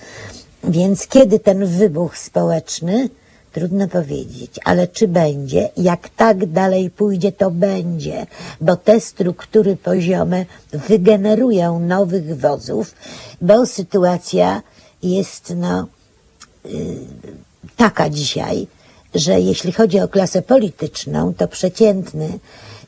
Więc 0.64 1.06
kiedy 1.06 1.38
ten 1.38 1.66
wybuch 1.66 2.18
społeczny, 2.18 3.08
trudno 3.52 3.88
powiedzieć, 3.88 4.60
ale 4.64 4.88
czy 4.88 5.08
będzie, 5.08 5.70
jak 5.76 6.08
tak 6.08 6.46
dalej 6.46 6.90
pójdzie, 6.90 7.32
to 7.32 7.50
będzie, 7.50 8.26
bo 8.60 8.76
te 8.76 9.00
struktury 9.00 9.76
poziome 9.76 10.46
wygenerują 10.72 11.80
nowych 11.80 12.40
wodzów, 12.40 12.94
bo 13.40 13.66
sytuacja 13.66 14.62
jest 15.02 15.52
no, 15.56 15.86
taka 17.76 18.10
dzisiaj, 18.10 18.66
że 19.14 19.40
jeśli 19.40 19.72
chodzi 19.72 20.00
o 20.00 20.08
klasę 20.08 20.42
polityczną, 20.42 21.34
to 21.34 21.48
przeciętny 21.48 22.38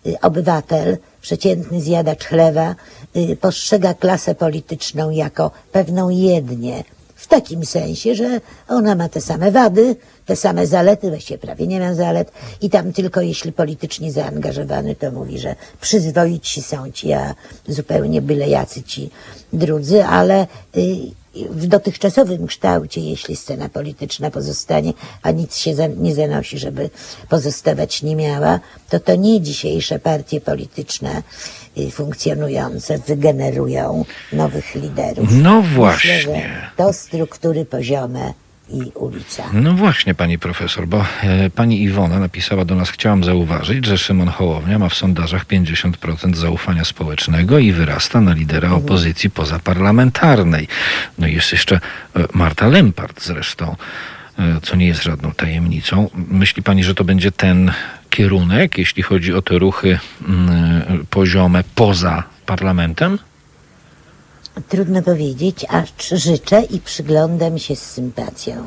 y, 0.07 0.20
obywatel, 0.23 0.99
przeciętny 1.20 1.81
zjadacz 1.81 2.24
chleba 2.24 2.74
y, 3.16 3.36
postrzega 3.36 3.95
klasę 3.95 4.35
polityczną 4.35 5.11
jako 5.11 5.51
pewną 5.73 6.09
jednię. 6.09 6.85
W 7.24 7.26
takim 7.26 7.64
sensie, 7.64 8.14
że 8.14 8.40
ona 8.68 8.94
ma 8.94 9.09
te 9.09 9.20
same 9.20 9.51
wady, 9.51 9.96
te 10.26 10.36
same 10.36 10.66
zalety, 10.66 11.09
właściwie 11.09 11.38
prawie 11.38 11.66
nie 11.66 11.80
ma 11.80 11.94
zalet. 11.94 12.32
I 12.60 12.70
tam 12.70 12.92
tylko 12.92 13.20
jeśli 13.20 13.52
politycznie 13.52 14.12
zaangażowany, 14.12 14.94
to 14.94 15.10
mówi, 15.10 15.38
że 15.38 15.56
przyzwoici 15.80 16.62
są 16.62 16.90
ci, 16.92 17.12
a 17.12 17.34
zupełnie 17.68 18.22
byle 18.22 18.48
jacy 18.48 18.82
ci 18.82 19.10
drudzy, 19.52 20.05
ale 20.05 20.46
y, 20.76 21.23
w 21.51 21.66
dotychczasowym 21.66 22.47
kształcie, 22.47 23.01
jeśli 23.01 23.36
scena 23.36 23.69
polityczna 23.69 24.31
pozostanie, 24.31 24.93
a 25.23 25.31
nic 25.31 25.56
się 25.56 25.74
za, 25.74 25.86
nie 25.86 26.15
zanosi, 26.15 26.59
żeby 26.59 26.90
pozostawać 27.28 28.02
nie 28.02 28.16
miała, 28.16 28.61
to 28.90 29.01
to 29.01 29.16
nie 29.16 29.40
dzisiejsze 29.40 29.98
partie 29.98 30.40
polityczne 30.40 31.23
y, 31.78 31.90
funkcjonujące 31.90 32.98
wygenerują 32.98 34.05
nowych 34.32 34.74
liderów. 34.74 35.28
No 35.31 35.61
Myślę, 35.61 35.74
właśnie. 35.74 36.20
że 36.20 36.31
to 36.77 36.93
struktury 36.93 37.65
poziome 37.65 38.32
i 38.69 38.93
ulica. 38.95 39.45
No 39.53 39.73
właśnie, 39.73 40.15
pani 40.15 40.39
profesor, 40.39 40.86
bo 40.86 41.07
e, 41.23 41.51
pani 41.51 41.82
Iwona 41.82 42.19
napisała 42.19 42.65
do 42.65 42.74
nas, 42.74 42.91
chciałam 42.91 43.24
zauważyć, 43.24 43.86
że 43.86 43.99
Szymon 43.99 44.28
Hołownia 44.28 44.78
ma 44.78 44.89
w 44.89 44.95
sondażach 44.95 45.47
50% 45.47 46.35
zaufania 46.35 46.85
społecznego 46.85 47.59
i 47.59 47.73
wyrasta 47.73 48.20
na 48.20 48.35
lidera 48.35 48.73
opozycji 48.73 49.31
pozaparlamentarnej. 49.31 50.69
No 51.19 51.27
i 51.27 51.32
jest 51.32 51.53
jeszcze 51.53 51.81
e, 52.16 52.24
Marta 52.35 52.69
Lempart 52.69 53.23
zresztą, 53.23 53.77
e, 54.39 54.61
co 54.62 54.77
nie 54.77 54.86
jest 54.86 55.03
żadną 55.03 55.32
tajemnicą. 55.32 56.11
Myśli 56.28 56.62
pani, 56.62 56.85
że 56.85 56.95
to 56.95 57.05
będzie 57.05 57.32
ten 57.32 57.73
kierunek, 58.11 58.78
jeśli 58.78 59.03
chodzi 59.03 59.35
o 59.35 59.43
te 59.43 59.59
ruchy 59.59 59.99
mm, 60.28 61.07
poziome 61.11 61.65
poza 61.74 62.23
parlamentem? 62.47 63.19
Trudno 64.68 65.02
powiedzieć, 65.02 65.66
acz 65.68 66.09
życzę 66.12 66.62
i 66.62 66.81
przyglądam 66.81 67.59
się 67.59 67.76
z 67.76 67.82
sympatią. 67.82 68.64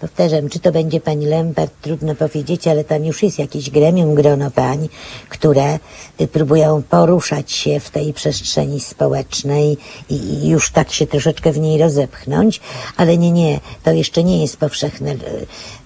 Powtarzam, 0.00 0.48
czy 0.48 0.60
to 0.60 0.72
będzie 0.72 1.00
pani 1.00 1.26
Lempart, 1.26 1.72
trudno 1.82 2.14
powiedzieć, 2.14 2.68
ale 2.68 2.84
tam 2.84 3.04
już 3.04 3.22
jest 3.22 3.38
jakieś 3.38 3.70
gremium, 3.70 4.14
grono 4.14 4.50
pań, 4.50 4.88
które 5.28 5.78
y, 6.20 6.28
próbują 6.28 6.82
poruszać 6.82 7.52
się 7.52 7.80
w 7.80 7.90
tej 7.90 8.12
przestrzeni 8.12 8.80
społecznej 8.80 9.76
i, 10.10 10.48
już 10.48 10.70
tak 10.70 10.92
się 10.92 11.06
troszeczkę 11.06 11.52
w 11.52 11.58
niej 11.58 11.78
rozepchnąć, 11.78 12.60
ale 12.96 13.18
nie, 13.18 13.30
nie, 13.30 13.60
to 13.82 13.90
jeszcze 13.90 14.24
nie 14.24 14.42
jest 14.42 14.56
powszechne 14.56 15.12
y, 15.12 15.16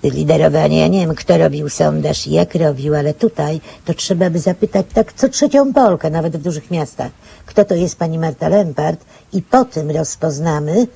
liderowanie. 0.04 0.78
Ja 0.78 0.88
nie 0.88 1.00
wiem, 1.00 1.14
kto 1.14 1.38
robił 1.38 1.68
sondaż 1.68 2.26
i 2.26 2.32
jak 2.32 2.54
robił, 2.54 2.94
ale 2.94 3.14
tutaj 3.14 3.60
to 3.84 3.94
trzeba 3.94 4.30
by 4.30 4.38
zapytać 4.38 4.86
tak 4.94 5.12
co 5.12 5.28
trzecią 5.28 5.72
Polkę, 5.72 6.10
nawet 6.10 6.36
w 6.36 6.42
dużych 6.42 6.70
miastach, 6.70 7.10
kto 7.46 7.64
to 7.64 7.74
jest 7.74 7.98
pani 7.98 8.18
Marta 8.18 8.48
Lempart 8.48 9.04
i 9.32 9.42
po 9.42 9.64
tym 9.64 9.90
rozpoznamy, 9.90 10.86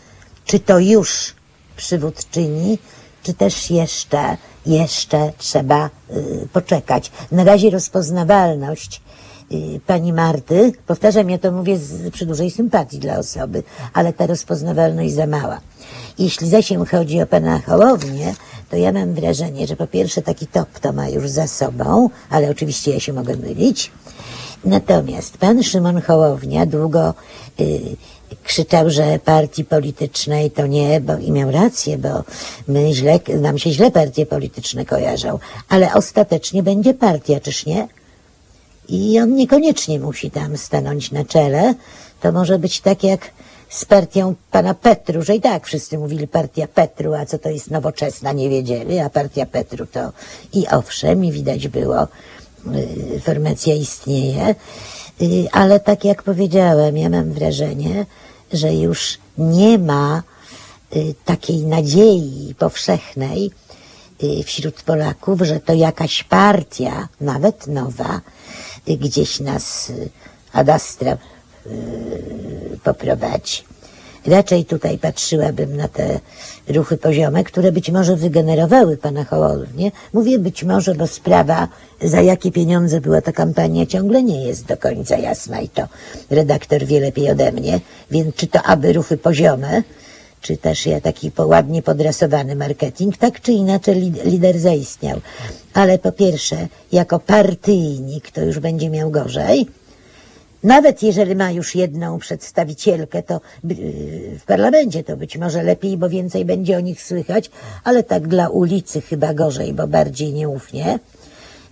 czy 0.44 0.60
to 0.60 0.78
już 0.78 1.34
przywódczyni, 1.76 2.78
czy 3.26 3.34
też 3.34 3.70
jeszcze, 3.70 4.36
jeszcze 4.66 5.32
trzeba 5.38 5.90
y, 6.10 6.48
poczekać. 6.52 7.10
Na 7.32 7.44
razie 7.44 7.70
rozpoznawalność 7.70 9.00
y, 9.52 9.80
pani 9.86 10.12
Marty, 10.12 10.72
powtarzam, 10.86 11.30
ja 11.30 11.38
to 11.38 11.52
mówię 11.52 11.78
z, 11.78 12.10
przy 12.12 12.26
dużej 12.26 12.50
sympatii 12.50 12.98
dla 12.98 13.18
osoby, 13.18 13.62
ale 13.92 14.12
ta 14.12 14.26
rozpoznawalność 14.26 15.14
za 15.14 15.26
mała. 15.26 15.60
Jeśli 16.18 16.48
zaś 16.48 16.72
chodzi 16.90 17.22
o 17.22 17.26
pana 17.26 17.60
Hołownię, 17.66 18.34
to 18.70 18.76
ja 18.76 18.92
mam 18.92 19.14
wrażenie, 19.14 19.66
że 19.66 19.76
po 19.76 19.86
pierwsze 19.86 20.22
taki 20.22 20.46
top 20.46 20.80
to 20.80 20.92
ma 20.92 21.08
już 21.08 21.28
za 21.28 21.46
sobą, 21.46 22.10
ale 22.30 22.50
oczywiście 22.50 22.90
ja 22.90 23.00
się 23.00 23.12
mogę 23.12 23.36
mylić. 23.36 23.90
Natomiast 24.64 25.38
pan 25.38 25.62
Szymon 25.62 26.02
Hołownia 26.02 26.66
długo 26.66 27.14
y, 27.60 27.96
krzyczał, 28.42 28.90
że 28.90 29.18
partii 29.18 29.64
politycznej 29.64 30.50
to 30.50 30.66
nie, 30.66 31.00
bo 31.00 31.16
i 31.16 31.30
miał 31.30 31.50
rację, 31.50 31.98
bo 31.98 32.08
my 32.68 32.94
źle, 32.94 33.20
nam 33.40 33.58
się 33.58 33.70
źle 33.70 33.90
partie 33.90 34.26
polityczne 34.26 34.84
kojarzą, 34.84 35.38
ale 35.68 35.94
ostatecznie 35.94 36.62
będzie 36.62 36.94
partia, 36.94 37.40
czyż 37.40 37.66
nie? 37.66 37.88
I 38.88 39.20
on 39.20 39.34
niekoniecznie 39.34 40.00
musi 40.00 40.30
tam 40.30 40.56
stanąć 40.56 41.12
na 41.12 41.24
czele. 41.24 41.74
To 42.20 42.32
może 42.32 42.58
być 42.58 42.80
tak 42.80 43.04
jak 43.04 43.30
z 43.68 43.84
partią 43.84 44.34
pana 44.50 44.74
Petru, 44.74 45.22
że 45.22 45.34
i 45.34 45.40
tak 45.40 45.66
wszyscy 45.66 45.98
mówili 45.98 46.28
partia 46.28 46.66
Petru, 46.66 47.14
a 47.14 47.26
co 47.26 47.38
to 47.38 47.48
jest 47.48 47.70
nowoczesna, 47.70 48.32
nie 48.32 48.48
wiedzieli, 48.48 48.98
a 48.98 49.10
partia 49.10 49.46
Petru 49.46 49.86
to 49.86 50.12
i 50.52 50.68
owszem, 50.68 51.24
i 51.24 51.32
widać 51.32 51.68
było, 51.68 52.02
y, 53.14 53.20
formacja 53.20 53.74
istnieje, 53.74 54.54
ale 55.52 55.80
tak 55.80 56.04
jak 56.04 56.22
powiedziałem, 56.22 56.96
ja 56.96 57.08
mam 57.08 57.32
wrażenie, 57.32 58.06
że 58.52 58.74
już 58.74 59.18
nie 59.38 59.78
ma 59.78 60.22
y, 60.96 61.14
takiej 61.24 61.66
nadziei 61.66 62.54
powszechnej 62.58 63.50
y, 64.22 64.42
wśród 64.44 64.82
Polaków, 64.82 65.40
że 65.40 65.60
to 65.60 65.74
jakaś 65.74 66.24
partia, 66.24 67.08
nawet 67.20 67.66
nowa, 67.66 68.20
y, 68.88 68.96
gdzieś 68.96 69.40
nas 69.40 69.90
y, 69.90 70.08
ad 70.52 70.68
astra 70.68 71.16
y, 71.66 72.78
poprowadzi. 72.84 73.75
Raczej 74.26 74.64
tutaj 74.64 74.98
patrzyłabym 74.98 75.76
na 75.76 75.88
te 75.88 76.20
ruchy 76.68 76.96
poziome, 76.96 77.44
które 77.44 77.72
być 77.72 77.90
może 77.90 78.16
wygenerowały 78.16 78.96
pana 78.96 79.24
Hołownię. 79.24 79.90
Mówię 80.12 80.38
być 80.38 80.64
może, 80.64 80.94
bo 80.94 81.06
sprawa, 81.06 81.68
za 82.02 82.20
jakie 82.20 82.52
pieniądze 82.52 83.00
była 83.00 83.20
ta 83.20 83.32
kampania, 83.32 83.86
ciągle 83.86 84.22
nie 84.22 84.44
jest 84.44 84.64
do 84.66 84.76
końca 84.76 85.16
jasna 85.18 85.60
i 85.60 85.68
to 85.68 85.82
redaktor 86.30 86.84
wie 86.84 87.00
lepiej 87.00 87.30
ode 87.30 87.52
mnie. 87.52 87.80
Więc 88.10 88.34
czy 88.34 88.46
to 88.46 88.62
aby 88.62 88.92
ruchy 88.92 89.16
poziome, 89.16 89.82
czy 90.40 90.56
też 90.56 90.86
ja 90.86 91.00
taki 91.00 91.32
ładnie 91.38 91.82
podrasowany 91.82 92.56
marketing, 92.56 93.16
tak 93.16 93.40
czy 93.40 93.52
inaczej 93.52 93.94
li- 93.94 94.30
lider 94.30 94.58
zaistniał. 94.58 95.20
Ale 95.74 95.98
po 95.98 96.12
pierwsze, 96.12 96.68
jako 96.92 97.18
partyjnik 97.18 98.30
to 98.30 98.40
już 98.40 98.58
będzie 98.58 98.90
miał 98.90 99.10
gorzej. 99.10 99.66
Nawet 100.66 101.02
jeżeli 101.02 101.36
ma 101.36 101.50
już 101.50 101.74
jedną 101.74 102.18
przedstawicielkę, 102.18 103.22
to 103.22 103.40
by- 103.64 103.74
w 104.38 104.44
parlamencie 104.46 105.04
to 105.04 105.16
być 105.16 105.38
może 105.38 105.62
lepiej, 105.62 105.96
bo 105.96 106.08
więcej 106.08 106.44
będzie 106.44 106.76
o 106.76 106.80
nich 106.80 107.02
słychać, 107.02 107.50
ale 107.84 108.02
tak 108.02 108.28
dla 108.28 108.48
ulicy 108.48 109.00
chyba 109.00 109.34
gorzej, 109.34 109.72
bo 109.72 109.86
bardziej 109.86 110.32
nieufnie. 110.32 110.98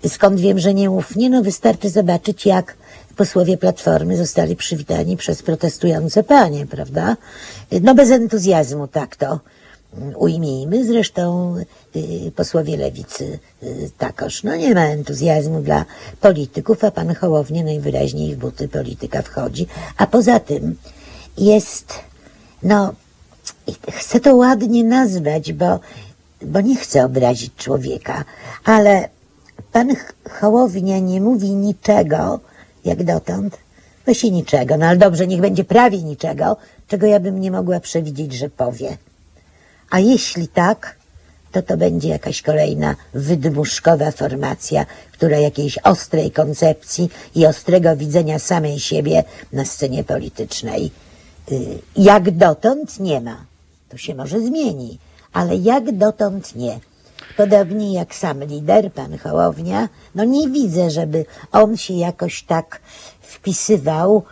Skąd 0.08 0.40
wiem, 0.40 0.58
że 0.58 0.74
nieufnie? 0.74 1.30
No 1.30 1.42
wystarczy 1.42 1.90
zobaczyć, 1.90 2.46
jak 2.46 2.76
posłowie 3.16 3.56
Platformy 3.58 4.16
zostali 4.16 4.56
przywitani 4.56 5.16
przez 5.16 5.42
protestujące 5.42 6.22
panie, 6.24 6.66
prawda? 6.66 7.16
No 7.82 7.94
bez 7.94 8.10
entuzjazmu, 8.10 8.88
tak 8.88 9.16
to 9.16 9.40
ujmijmy. 10.16 10.84
Zresztą 10.84 11.54
y, 11.96 12.32
posłowie 12.36 12.76
lewicy 12.76 13.38
y, 13.62 13.90
takoż. 13.98 14.42
No 14.42 14.56
nie 14.56 14.74
ma 14.74 14.84
entuzjazmu 14.84 15.60
dla 15.60 15.84
polityków, 16.20 16.84
a 16.84 16.90
pan 16.90 17.14
Hołownia 17.14 17.64
najwyraźniej 17.64 18.34
w 18.34 18.38
buty 18.38 18.68
polityka 18.68 19.22
wchodzi. 19.22 19.66
A 19.96 20.06
poza 20.06 20.40
tym 20.40 20.76
jest, 21.38 21.94
no, 22.62 22.94
chcę 23.90 24.20
to 24.20 24.36
ładnie 24.36 24.84
nazwać, 24.84 25.52
bo, 25.52 25.80
bo 26.42 26.60
nie 26.60 26.76
chcę 26.76 27.04
obrazić 27.04 27.54
człowieka, 27.56 28.24
ale 28.64 29.08
pan 29.72 29.88
Hołownia 30.30 30.98
nie 30.98 31.20
mówi 31.20 31.50
niczego, 31.50 32.40
jak 32.84 33.04
dotąd, 33.04 33.58
właściwie 34.04 34.32
niczego, 34.32 34.76
no 34.76 34.86
ale 34.86 34.98
dobrze, 34.98 35.26
niech 35.26 35.40
będzie 35.40 35.64
prawie 35.64 36.02
niczego, 36.02 36.56
czego 36.88 37.06
ja 37.06 37.20
bym 37.20 37.40
nie 37.40 37.50
mogła 37.50 37.80
przewidzieć, 37.80 38.32
że 38.32 38.50
powie. 38.50 38.96
A 39.94 39.98
jeśli 39.98 40.48
tak, 40.48 40.96
to 41.52 41.62
to 41.62 41.76
będzie 41.76 42.08
jakaś 42.08 42.42
kolejna 42.42 42.96
wydmuszkowa 43.12 44.10
formacja, 44.10 44.86
która 45.12 45.38
jakiejś 45.38 45.78
ostrej 45.78 46.30
koncepcji 46.30 47.10
i 47.34 47.46
ostrego 47.46 47.96
widzenia 47.96 48.38
samej 48.38 48.80
siebie 48.80 49.24
na 49.52 49.64
scenie 49.64 50.04
politycznej 50.04 50.90
y, 51.52 51.78
jak 51.96 52.30
dotąd 52.30 53.00
nie 53.00 53.20
ma. 53.20 53.44
To 53.88 53.96
się 53.96 54.14
może 54.14 54.40
zmieni, 54.40 54.98
ale 55.32 55.56
jak 55.56 55.96
dotąd 55.96 56.54
nie. 56.54 56.80
Podobnie 57.36 57.92
jak 57.92 58.14
sam 58.14 58.44
lider, 58.44 58.92
pan 58.92 59.18
Hołownia, 59.18 59.88
no 60.14 60.24
nie 60.24 60.48
widzę, 60.48 60.90
żeby 60.90 61.26
on 61.52 61.76
się 61.76 61.94
jakoś 61.94 62.42
tak 62.42 62.80
wpisywał 63.20 64.22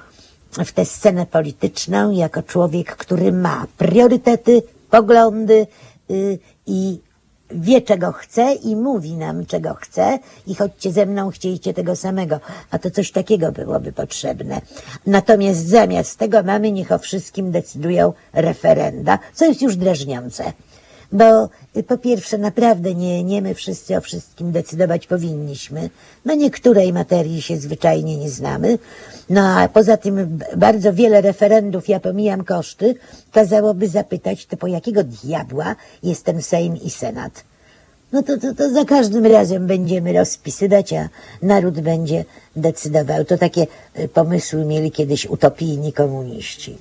w 0.53 0.73
tę 0.73 0.85
scenę 0.85 1.27
polityczną 1.27 2.11
jako 2.11 2.43
człowiek, 2.43 2.97
który 2.97 3.33
ma 3.33 3.67
priorytety, 3.79 4.63
poglądy 4.93 5.67
y, 6.11 6.39
i 6.67 7.01
wie, 7.51 7.83
czego 7.83 8.13
chce 8.13 8.55
i 8.55 8.77
mówi 8.77 9.17
nam, 9.17 9.47
czego 9.47 9.75
chce 9.75 10.19
i 10.47 10.55
chodźcie 10.55 10.93
ze 10.93 11.07
mną, 11.07 11.31
chcieliście 11.31 11.75
tego 11.75 11.97
samego. 11.97 12.41
A 12.71 12.79
to 12.79 12.91
coś 12.91 13.13
takiego 13.13 13.53
byłoby 13.53 13.93
potrzebne. 13.93 14.61
Natomiast 15.07 15.69
zamiast 15.69 16.19
tego 16.19 16.43
mamy, 16.43 16.73
niech 16.73 16.93
o 16.93 16.99
wszystkim 16.99 17.51
decydują 17.51 18.13
referenda, 18.33 19.19
co 19.35 19.45
jest 19.45 19.63
już 19.63 19.77
drażniące. 19.77 20.53
Bo 21.13 21.49
y, 21.77 21.83
po 21.83 21.99
pierwsze, 21.99 22.39
naprawdę 22.39 22.95
nie, 22.95 23.25
nie 23.25 23.43
my 23.43 23.55
wszyscy 23.55 23.97
o 23.97 24.01
wszystkim 24.01 24.53
decydować 24.53 25.07
powinniśmy. 25.07 25.91
Na 26.25 26.35
niektórej 26.35 26.93
materii 26.93 27.43
się 27.43 27.57
zwyczajnie 27.57 28.17
nie 28.17 28.31
znamy. 28.31 28.79
No 29.33 29.43
a 29.61 29.69
poza 29.69 29.97
tym 29.97 30.39
bardzo 30.57 30.93
wiele 30.93 31.21
referendów, 31.21 31.89
ja 31.89 32.01
pomijam 32.01 32.45
koszty, 32.45 32.95
kazałoby 33.33 33.89
zapytać, 33.89 34.47
to 34.47 34.57
po 34.57 34.67
jakiego 34.67 35.05
diabła 35.05 35.77
jest 36.03 36.25
ten 36.25 36.43
Sejm 36.43 36.77
i 36.77 36.91
Senat. 36.91 37.45
No 38.13 38.23
to, 38.23 38.39
to, 38.39 38.55
to 38.55 38.71
za 38.71 38.85
każdym 38.85 39.27
razem 39.27 39.67
będziemy 39.67 40.13
rozpisywać, 40.13 40.93
a 40.93 41.09
naród 41.43 41.81
będzie 41.81 42.25
decydował. 42.57 43.25
To 43.25 43.39
takie 43.39 43.67
y, 43.99 44.09
pomysły 44.09 44.65
mieli 44.65 44.91
kiedyś 44.91 45.27
utopijni 45.27 45.93
komuniści. 45.93 46.79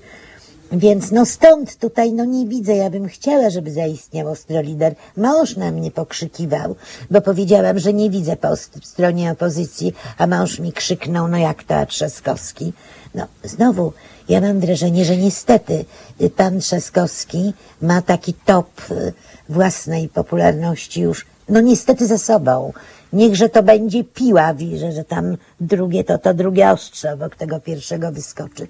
Więc 0.72 1.12
no 1.12 1.26
stąd 1.26 1.76
tutaj 1.76 2.14
no 2.14 2.26
nie 2.26 2.46
widzę, 2.48 2.76
ja 2.76 2.90
bym 2.90 3.08
chciała, 3.08 3.50
żeby 3.50 3.72
zaistniał 3.72 4.28
Ostrolider. 4.28 4.96
Mąż 5.18 5.58
na 5.58 5.72
mnie 5.72 5.92
pokrzykiwał, 5.92 6.76
bo 7.12 7.22
powiedziałam, 7.22 7.80
że 7.80 7.94
nie 7.94 8.10
widzę 8.10 8.36
po 8.36 8.56
st- 8.56 8.86
stronie 8.88 9.32
opozycji, 9.32 9.94
a 10.18 10.28
mąż 10.28 10.60
mi 10.60 10.74
krzyknął, 10.74 11.28
no 11.28 11.38
jak 11.38 11.64
to, 11.64 11.76
a 11.76 11.86
Trzaskowski? 11.86 12.74
No 13.16 13.28
znowu, 13.44 13.94
ja 14.30 14.42
mam 14.42 14.60
wrażenie, 14.60 15.06
że 15.06 15.18
niestety 15.18 15.86
y, 16.22 16.30
pan 16.30 16.60
Trzaskowski 16.60 17.54
ma 17.82 18.02
taki 18.02 18.34
top 18.34 18.92
y, 18.92 19.14
własnej 19.50 20.10
popularności 20.10 21.02
już, 21.02 21.26
no 21.50 21.62
niestety 21.62 22.08
za 22.08 22.18
sobą. 22.18 22.74
Niechże 23.14 23.50
to 23.50 23.64
będzie 23.64 24.04
piła, 24.04 24.54
widzę, 24.54 24.92
że 24.92 25.04
tam 25.04 25.38
drugie 25.62 26.04
to, 26.04 26.18
to 26.18 26.34
drugie 26.34 26.72
ostrze 26.72 27.14
obok 27.14 27.36
tego 27.36 27.60
pierwszego 27.60 28.12
wyskoczy. 28.12 28.68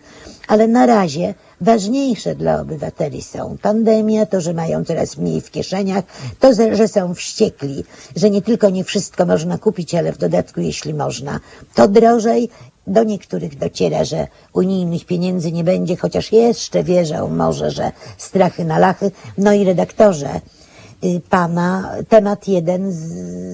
Ale 0.47 0.67
na 0.67 0.85
razie 0.85 1.33
ważniejsze 1.61 2.35
dla 2.35 2.61
obywateli 2.61 3.21
są 3.21 3.57
pandemia, 3.61 4.25
to, 4.25 4.41
że 4.41 4.53
mają 4.53 4.85
coraz 4.85 5.17
mniej 5.17 5.41
w 5.41 5.51
kieszeniach, 5.51 6.03
to, 6.39 6.53
że 6.53 6.87
są 6.87 7.13
wściekli, 7.13 7.83
że 8.15 8.29
nie 8.29 8.41
tylko 8.41 8.69
nie 8.69 8.83
wszystko 8.83 9.25
można 9.25 9.57
kupić, 9.57 9.95
ale 9.95 10.13
w 10.13 10.17
dodatku, 10.17 10.61
jeśli 10.61 10.93
można, 10.93 11.39
to 11.75 11.87
drożej. 11.87 12.49
Do 12.87 13.03
niektórych 13.03 13.57
dociera, 13.57 14.03
że 14.03 14.27
unijnych 14.53 15.05
pieniędzy 15.05 15.51
nie 15.51 15.63
będzie, 15.63 15.95
chociaż 15.97 16.31
jeszcze 16.31 16.83
wierzą 16.83 17.29
może, 17.29 17.71
że 17.71 17.91
strachy 18.17 18.65
na 18.65 18.79
lachy. 18.79 19.11
No 19.37 19.53
i 19.53 19.63
redaktorze, 19.63 20.41
pana, 21.29 21.95
temat 22.09 22.47
jeden 22.47 22.91
z, 22.91 22.97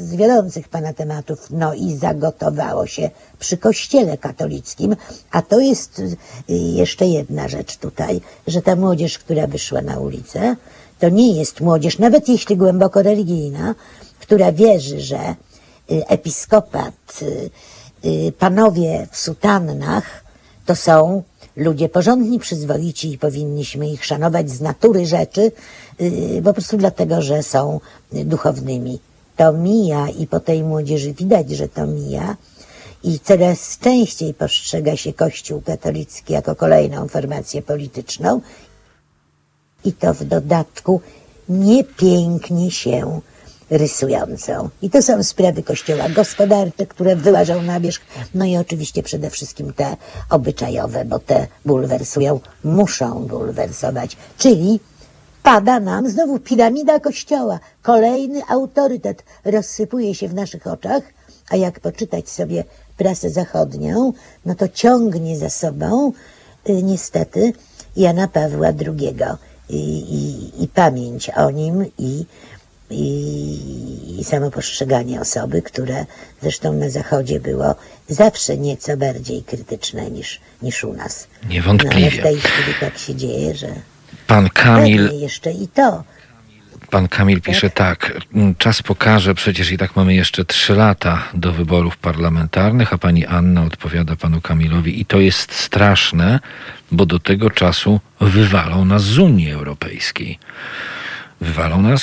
z 0.07 0.15
wiodących 0.15 0.69
pana 0.69 0.93
tematów, 0.93 1.47
no 1.51 1.73
i 1.73 1.95
zagotowało 1.95 2.87
się 2.87 3.09
przy 3.39 3.57
kościele 3.57 4.17
katolickim, 4.17 4.95
a 5.31 5.41
to 5.41 5.59
jest 5.59 5.99
y, 5.99 6.17
jeszcze 6.53 7.05
jedna 7.05 7.47
rzecz 7.47 7.77
tutaj, 7.77 8.21
że 8.47 8.61
ta 8.61 8.75
młodzież, 8.75 9.19
która 9.19 9.47
wyszła 9.47 9.81
na 9.81 9.99
ulicę, 9.99 10.55
to 10.99 11.09
nie 11.09 11.31
jest 11.31 11.61
młodzież, 11.61 11.99
nawet 11.99 12.29
jeśli 12.29 12.57
głęboko 12.57 13.01
religijna, 13.01 13.75
która 14.19 14.51
wierzy, 14.51 14.99
że 14.99 15.35
y, 15.91 16.07
episkopat, 16.07 17.19
y, 17.21 18.31
panowie 18.39 19.07
w 19.11 19.17
sutannach 19.17 20.23
to 20.65 20.75
są 20.75 21.23
ludzie 21.57 21.89
porządni, 21.89 22.39
przyzwoici 22.39 23.11
i 23.11 23.17
powinniśmy 23.17 23.89
ich 23.89 24.05
szanować 24.05 24.49
z 24.49 24.61
natury 24.61 25.05
rzeczy, 25.05 25.51
yy, 25.99 26.41
po 26.41 26.53
prostu 26.53 26.77
dlatego, 26.77 27.21
że 27.21 27.43
są 27.43 27.79
y, 28.13 28.25
duchownymi. 28.25 28.99
To 29.35 29.53
mija 29.53 30.09
i 30.09 30.27
po 30.27 30.39
tej 30.39 30.63
młodzieży 30.63 31.13
widać, 31.13 31.49
że 31.49 31.67
to 31.67 31.87
mija 31.87 32.37
i 33.03 33.19
coraz 33.19 33.79
częściej 33.79 34.33
postrzega 34.33 34.95
się 34.95 35.13
Kościół 35.13 35.61
katolicki 35.61 36.33
jako 36.33 36.55
kolejną 36.55 37.07
formację 37.07 37.61
polityczną 37.61 38.41
i 39.85 39.93
to 39.93 40.13
w 40.13 40.23
dodatku 40.23 41.01
niepięknie 41.49 42.71
się 42.71 43.21
rysującą. 43.69 44.69
I 44.81 44.89
to 44.89 45.01
są 45.01 45.23
sprawy 45.23 45.63
kościoła 45.63 46.09
gospodarcze, 46.09 46.85
które 46.85 47.15
wyłażą 47.15 47.61
na 47.61 47.79
wierzch, 47.79 48.01
no 48.35 48.45
i 48.45 48.57
oczywiście 48.57 49.03
przede 49.03 49.29
wszystkim 49.29 49.73
te 49.73 49.97
obyczajowe, 50.29 51.05
bo 51.05 51.19
te 51.19 51.47
bulwersują, 51.65 52.39
muszą 52.63 53.25
bulwersować, 53.27 54.17
czyli 54.37 54.79
pada 55.43 55.79
nam 55.79 56.09
znowu 56.09 56.39
piramida 56.39 56.99
kościoła, 56.99 57.59
kolejny 57.81 58.41
autorytet 58.49 59.23
rozsypuje 59.45 60.15
się 60.15 60.27
w 60.27 60.33
naszych 60.33 60.67
oczach, 60.67 61.03
a 61.49 61.55
jak 61.55 61.79
poczytać 61.79 62.29
sobie 62.29 62.63
prasę 62.97 63.29
zachodnią, 63.29 64.13
no 64.45 64.55
to 64.55 64.67
ciągnie 64.67 65.37
za 65.37 65.49
sobą 65.49 66.11
y, 66.69 66.83
niestety 66.83 67.53
Jana 67.97 68.27
Pawła 68.27 68.67
II 68.67 69.15
i, 69.69 69.79
i, 70.19 70.63
i 70.63 70.67
pamięć 70.67 71.29
o 71.29 71.51
nim 71.51 71.85
i, 71.97 72.25
i, 72.89 74.19
i 74.19 74.23
samo 74.23 74.51
postrzeganie 74.51 75.21
osoby, 75.21 75.61
które 75.61 76.05
zresztą 76.41 76.73
na 76.73 76.89
Zachodzie 76.89 77.39
było 77.39 77.75
zawsze 78.09 78.57
nieco 78.57 78.97
bardziej 78.97 79.43
krytyczne 79.43 80.11
niż, 80.11 80.39
niż 80.61 80.83
u 80.83 80.93
nas. 80.93 81.27
No, 81.31 81.37
ale 81.41 81.49
w 81.49 81.53
Niewątpliwie. 81.53 82.21
tej 82.23 82.37
chwili 82.37 82.73
tak 82.79 82.97
się 82.97 83.15
dzieje, 83.15 83.55
że 83.55 83.67
Pan 84.27 84.49
Kamil, 84.49 85.09
jeszcze 85.13 85.51
i 85.51 85.67
to. 85.67 86.03
pan 86.89 87.07
Kamil 87.07 87.41
pisze 87.41 87.69
tak. 87.69 88.11
"Mm, 88.35 88.55
Czas 88.55 88.81
pokaże, 88.81 89.35
przecież 89.35 89.71
i 89.71 89.77
tak 89.77 89.95
mamy 89.95 90.13
jeszcze 90.15 90.45
trzy 90.45 90.73
lata 90.75 91.23
do 91.33 91.53
wyborów 91.53 91.97
parlamentarnych, 91.97 92.93
a 92.93 92.97
pani 92.97 93.25
Anna 93.25 93.63
odpowiada 93.63 94.15
panu 94.15 94.41
Kamilowi 94.41 95.01
i 95.01 95.05
to 95.05 95.19
jest 95.19 95.53
straszne, 95.53 96.39
bo 96.91 97.05
do 97.05 97.19
tego 97.19 97.49
czasu 97.49 97.99
wywalą 98.21 98.85
nas 98.85 99.03
z 99.03 99.17
Unii 99.17 99.51
Europejskiej. 99.51 100.39
Wywalą 101.41 101.81
nas, 101.81 102.01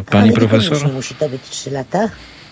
y, 0.00 0.04
pani 0.10 0.32
profesor? 0.32 0.62
niekoniecznie 0.62 0.92
musi 0.92 1.14
to 1.14 1.28
być 1.28 1.42
trzy 1.50 1.70
lata. 1.70 2.08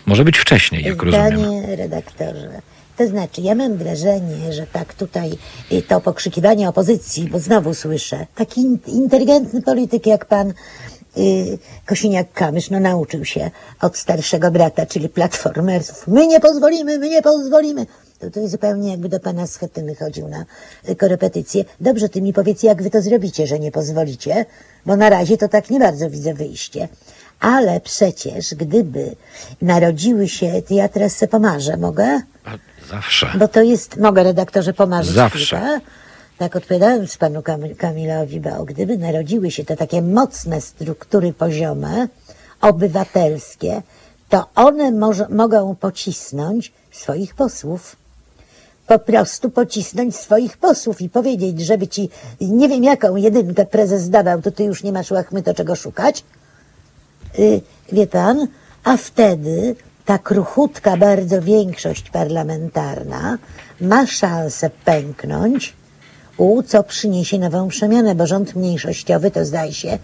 Może 0.07 0.25
być 0.25 0.39
wcześniej, 0.39 0.85
jak 0.85 1.03
rozumiem. 1.03 1.27
Zdanie 1.39 1.77
redaktorze. 1.77 2.61
To 2.97 3.07
znaczy, 3.07 3.41
ja 3.41 3.55
mam 3.55 3.77
wrażenie, 3.77 4.53
że 4.53 4.67
tak 4.67 4.95
tutaj 4.95 5.31
y, 5.73 5.83
to 5.83 6.01
pokrzykiwanie 6.01 6.69
opozycji, 6.69 7.29
bo 7.29 7.39
znowu 7.39 7.75
słyszę, 7.75 8.27
taki 8.35 8.61
in- 8.61 8.79
inteligentny 8.87 9.63
polityk 9.63 10.07
jak 10.07 10.25
pan 10.25 10.53
Kosiniak-Kamysz, 11.87 12.71
no 12.71 12.81
nauczył 12.81 13.25
się 13.25 13.51
od 13.81 13.97
starszego 13.97 14.51
brata, 14.51 14.87
czyli 14.87 15.09
platformersów. 15.09 16.09
My 16.09 16.27
nie 16.27 16.41
pozwolimy, 16.41 16.99
my 16.99 17.09
nie 17.09 17.23
pozwolimy. 17.23 17.87
To, 18.19 18.31
to 18.31 18.41
jest 18.41 18.53
zupełnie 18.53 18.91
jakby 18.91 19.09
do 19.09 19.21
pana 19.21 19.47
Schetyny 19.47 19.95
chodził 19.95 20.29
na 20.29 20.45
y, 20.89 20.97
korepetycję. 20.97 21.65
Dobrze, 21.81 22.09
ty 22.09 22.23
mi 22.23 22.33
powiedz, 22.33 22.63
jak 22.63 22.83
wy 22.83 22.91
to 22.91 23.03
zrobicie, 23.03 23.47
że 23.47 23.59
nie 23.59 23.73
pozwolicie, 23.73 24.47
bo 24.87 24.97
na 24.97 25.11
razie 25.11 25.37
to 25.37 25.49
tak 25.49 25.71
nie 25.71 25.79
bardzo 25.79 26.11
widzę 26.11 26.35
wyjście. 26.35 26.89
Ale 27.41 27.81
przecież, 27.81 28.55
gdyby 28.55 29.17
narodziły 29.63 30.29
się, 30.29 30.63
to 30.69 30.75
ja 30.75 30.89
teraz 30.89 31.17
se 31.17 31.29
pomarzę, 31.29 31.77
mogę? 31.77 32.21
Zawsze. 32.91 33.33
Bo 33.39 33.49
to 33.49 33.63
jest, 33.63 33.97
mogę 33.97 34.23
redaktorze 34.23 34.73
pomarzyć 34.73 35.15
Zawsze. 35.15 35.81
Tak 36.39 36.57
odpowiadając 36.57 37.17
panu 37.17 37.43
Kam- 37.43 37.75
Kamilowi, 37.75 38.41
bo 38.41 38.65
gdyby 38.65 38.99
narodziły 38.99 39.51
się 39.51 39.65
te 39.65 39.77
takie 39.77 40.03
mocne 40.03 40.61
struktury 40.61 41.33
poziome, 41.33 42.09
obywatelskie, 42.61 43.83
to 44.29 44.47
one 44.55 44.93
mogą 45.31 45.75
pocisnąć 45.77 46.73
swoich 46.93 47.35
posłów. 47.35 47.97
Po 48.87 48.99
prostu 48.99 49.51
pocisnąć 49.51 50.17
swoich 50.17 50.57
posłów 50.57 51.01
i 51.01 51.09
powiedzieć, 51.09 51.61
żeby 51.61 51.89
ci, 51.89 52.11
nie 52.41 52.69
wiem 52.69 52.85
jaką 52.85 53.17
jedynkę 53.17 53.67
prezes 53.67 54.11
dawał, 54.11 54.43
to 54.43 54.51
ty 54.51 54.65
już 54.65 54.83
nie 54.83 54.93
masz 54.93 55.11
łachmy 55.11 55.43
to 55.43 55.55
czego 55.55 55.77
szukać. 55.77 56.25
Y, 57.39 57.61
wie 57.93 58.07
pan, 58.07 58.47
a 58.85 58.97
wtedy 58.97 59.77
ta 60.05 60.19
kruchutka 60.19 60.97
bardzo 60.97 61.43
większość 61.43 62.11
parlamentarna 62.11 63.39
ma 63.81 64.07
szansę 64.07 64.71
pęknąć, 64.85 65.78
co 66.67 66.83
przyniesie 66.83 67.39
nową 67.39 67.69
przemianę, 67.69 68.15
bo 68.15 68.27
rząd 68.27 68.57
mniejszościowy 68.57 69.31
to 69.31 69.45
zdaje 69.45 69.73
się 69.73 69.99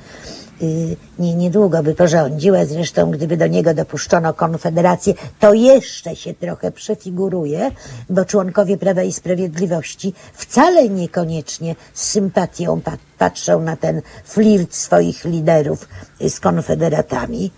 y, 0.63 0.97
nie, 1.19 1.35
niedługo 1.35 1.83
by 1.83 1.95
porządził, 1.95 2.55
a 2.55 2.65
zresztą 2.65 3.11
gdyby 3.11 3.37
do 3.37 3.47
niego 3.47 3.75
dopuszczono 3.75 4.35
konfederację, 4.35 5.15
to 5.41 5.55
jeszcze 5.55 6.17
się 6.17 6.35
trochę 6.35 6.71
przefiguruje, 6.73 7.71
bo 8.11 8.25
członkowie 8.25 8.77
Prawa 8.79 9.03
i 9.03 9.13
Sprawiedliwości 9.13 10.15
wcale 10.33 10.89
niekoniecznie 10.89 11.77
z 11.95 12.03
sympatią 12.11 12.81
pa- 12.81 12.97
patrzą 13.19 13.61
na 13.61 13.77
ten 13.77 14.03
flirt 14.25 14.75
swoich 14.75 15.25
liderów 15.25 15.89
y, 16.23 16.31
z 16.31 16.41
konfederatami. 16.41 17.51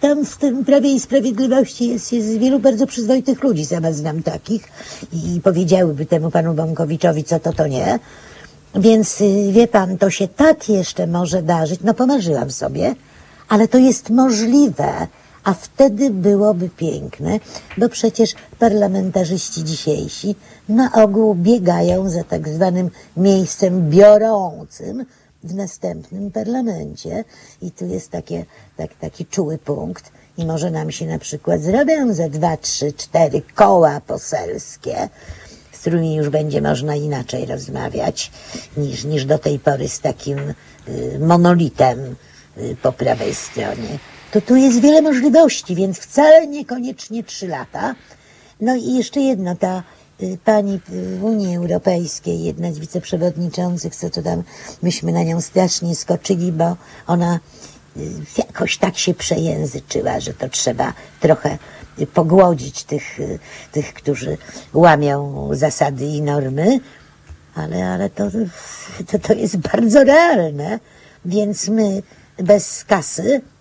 Tam 0.00 0.24
w 0.24 0.36
tym 0.36 0.64
Prawie 0.64 0.92
i 0.94 1.00
Sprawiedliwości 1.00 1.88
jest, 1.88 2.12
jest 2.12 2.38
wielu 2.38 2.58
bardzo 2.58 2.86
przyzwoitych 2.86 3.42
ludzi, 3.42 3.66
sama 3.66 3.92
znam 3.92 4.22
takich 4.22 4.68
i 5.12 5.40
powiedziałyby 5.40 6.06
temu 6.06 6.30
panu 6.30 6.54
Bąkowiczowi, 6.54 7.24
co 7.24 7.40
to, 7.40 7.52
to 7.52 7.66
nie. 7.66 7.98
Więc 8.74 9.20
y, 9.20 9.52
wie 9.52 9.68
pan, 9.68 9.98
to 9.98 10.10
się 10.10 10.28
tak 10.28 10.68
jeszcze 10.68 11.06
może 11.06 11.42
darzyć, 11.42 11.80
no 11.84 11.94
pomarzyłam 11.94 12.50
sobie, 12.50 12.94
ale 13.48 13.68
to 13.68 13.78
jest 13.78 14.10
możliwe, 14.10 15.06
a 15.44 15.54
wtedy 15.54 16.10
byłoby 16.10 16.68
piękne, 16.68 17.40
bo 17.78 17.88
przecież 17.88 18.34
parlamentarzyści 18.58 19.64
dzisiejsi 19.64 20.34
na 20.68 20.92
ogół 20.92 21.34
biegają 21.34 22.10
za 22.10 22.24
tak 22.24 22.48
zwanym 22.48 22.90
miejscem 23.16 23.90
biorącym 23.90 25.04
w 25.44 25.54
następnym 25.54 26.30
parlamencie 26.30 27.24
i 27.62 27.70
tu 27.70 27.86
jest 27.86 28.10
takie, 28.10 28.44
tak, 28.76 28.94
taki 28.94 29.26
czuły 29.26 29.58
punkt 29.58 30.12
i 30.38 30.46
może 30.46 30.70
nam 30.70 30.90
się 30.90 31.06
na 31.06 31.18
przykład 31.18 31.60
zrobią 31.60 32.14
ze 32.14 32.30
dwa, 32.30 32.56
trzy, 32.56 32.92
cztery 32.92 33.42
koła 33.54 34.00
poselskie, 34.00 35.08
z 35.72 35.78
którymi 35.78 36.14
już 36.14 36.28
będzie 36.28 36.62
można 36.62 36.96
inaczej 36.96 37.46
rozmawiać 37.46 38.30
niż, 38.76 39.04
niż 39.04 39.24
do 39.24 39.38
tej 39.38 39.58
pory 39.58 39.88
z 39.88 40.00
takim 40.00 40.38
y, 40.88 41.18
monolitem 41.18 42.16
y, 42.58 42.76
po 42.82 42.92
prawej 42.92 43.34
stronie. 43.34 43.98
To 44.32 44.40
tu 44.40 44.56
jest 44.56 44.80
wiele 44.80 45.02
możliwości, 45.02 45.74
więc 45.74 45.98
wcale 45.98 46.46
niekoniecznie 46.46 47.24
trzy 47.24 47.48
lata. 47.48 47.94
No 48.60 48.76
i 48.76 48.94
jeszcze 48.94 49.20
jedno, 49.20 49.56
ta 49.56 49.82
pani 50.44 50.80
w 50.88 51.24
Unii 51.24 51.56
Europejskiej, 51.56 52.42
jedna 52.42 52.72
z 52.72 52.78
wiceprzewodniczących, 52.78 53.96
co 53.96 54.10
to 54.10 54.22
tam, 54.22 54.42
myśmy 54.82 55.12
na 55.12 55.22
nią 55.22 55.40
strasznie 55.40 55.96
skoczyli, 55.96 56.52
bo 56.52 56.76
ona 57.06 57.40
y, 57.96 58.10
jakoś 58.38 58.78
tak 58.78 58.98
się 58.98 59.14
przejęzyczyła, 59.14 60.20
że 60.20 60.34
to 60.34 60.48
trzeba 60.48 60.92
trochę 61.20 61.58
y, 61.98 62.06
pogłodzić 62.06 62.84
tych, 62.84 63.20
y, 63.20 63.38
tych 63.72 63.94
którzy 63.94 64.38
łamią 64.74 65.48
zasady 65.52 66.04
i 66.04 66.22
normy, 66.22 66.80
ale, 67.54 67.88
ale 67.88 68.10
to, 68.10 68.24
to, 69.06 69.18
to 69.18 69.32
jest 69.32 69.56
bardzo 69.56 70.04
realne, 70.04 70.78
więc 71.24 71.68
my 71.68 72.02
bez 72.38 72.84
kasy 72.84 73.22
y, 73.22 73.59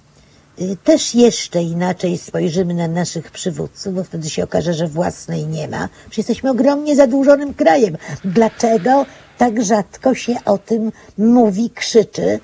też 0.84 1.16
jeszcze 1.16 1.64
inaczej 1.64 2.18
spojrzymy 2.18 2.74
na 2.74 2.88
naszych 2.88 3.32
przywódców, 3.32 3.94
bo 3.94 4.04
wtedy 4.04 4.30
się 4.30 4.44
okaże, 4.44 4.74
że 4.74 4.88
własnej 4.88 5.48
nie 5.48 5.68
ma. 5.68 5.90
Przecież 6.10 6.18
jesteśmy 6.18 6.50
ogromnie 6.50 6.96
zadłużonym 6.96 7.54
krajem. 7.54 7.98
Dlaczego 8.26 9.06
tak 9.38 9.64
rzadko 9.64 10.16
się 10.16 10.36
o 10.46 10.58
tym 10.58 10.92
mówi, 11.18 11.70
krzyczy? 11.70 12.40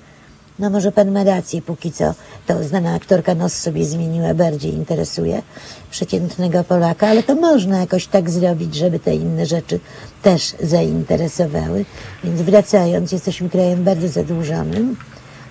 No 0.58 0.70
może 0.70 0.92
pan 0.92 1.12
ma 1.12 1.24
rację, 1.24 1.62
póki 1.62 1.92
co 1.92 2.14
to 2.46 2.64
znana 2.64 2.94
aktorka 2.94 3.34
nos 3.34 3.52
sobie 3.52 3.84
zmieniła, 3.84 4.34
bardziej 4.34 4.74
interesuje 4.74 5.42
przeciętnego 5.90 6.64
Polaka, 6.64 7.08
ale 7.08 7.22
to 7.22 7.34
można 7.34 7.80
jakoś 7.80 8.06
tak 8.06 8.30
zrobić, 8.30 8.74
żeby 8.74 8.98
te 8.98 9.14
inne 9.14 9.46
rzeczy 9.46 9.80
też 10.22 10.54
zainteresowały. 10.62 11.84
Więc 12.24 12.42
wracając, 12.42 13.12
jesteśmy 13.12 13.50
krajem 13.50 13.84
bardzo 13.84 14.08
zadłużonym, 14.08 14.96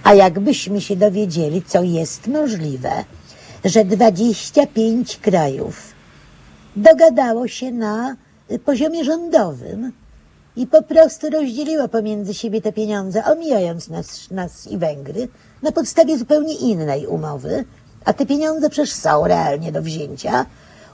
a 0.05 0.13
jakbyśmy 0.13 0.81
się 0.81 0.95
dowiedzieli, 0.95 1.63
co 1.63 1.83
jest 1.83 2.27
możliwe, 2.27 2.89
że 3.65 3.85
25 3.85 5.17
krajów 5.17 5.93
dogadało 6.75 7.47
się 7.47 7.71
na 7.71 8.15
poziomie 8.65 9.05
rządowym 9.05 9.91
i 10.55 10.67
po 10.67 10.81
prostu 10.81 11.29
rozdzieliło 11.29 11.87
pomiędzy 11.87 12.33
siebie 12.33 12.61
te 12.61 12.73
pieniądze, 12.73 13.25
omijając 13.25 13.89
nas, 13.89 14.31
nas 14.31 14.67
i 14.67 14.77
Węgry, 14.77 15.27
na 15.61 15.71
podstawie 15.71 16.17
zupełnie 16.17 16.53
innej 16.53 17.07
umowy, 17.07 17.65
a 18.05 18.13
te 18.13 18.25
pieniądze 18.25 18.69
przecież 18.69 18.93
są 18.93 19.27
realnie 19.27 19.71
do 19.71 19.81
wzięcia, 19.81 20.45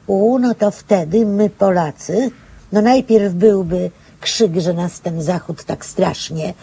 u, 0.07 0.39
no 0.39 0.55
to 0.55 0.71
wtedy 0.71 1.25
my 1.25 1.49
Polacy, 1.49 2.31
no 2.71 2.81
najpierw 2.81 3.33
byłby 3.33 3.91
krzyk, 4.21 4.57
że 4.57 4.73
nas 4.73 4.99
ten 4.99 5.21
Zachód 5.21 5.63
tak 5.63 5.85
strasznie 5.85 6.53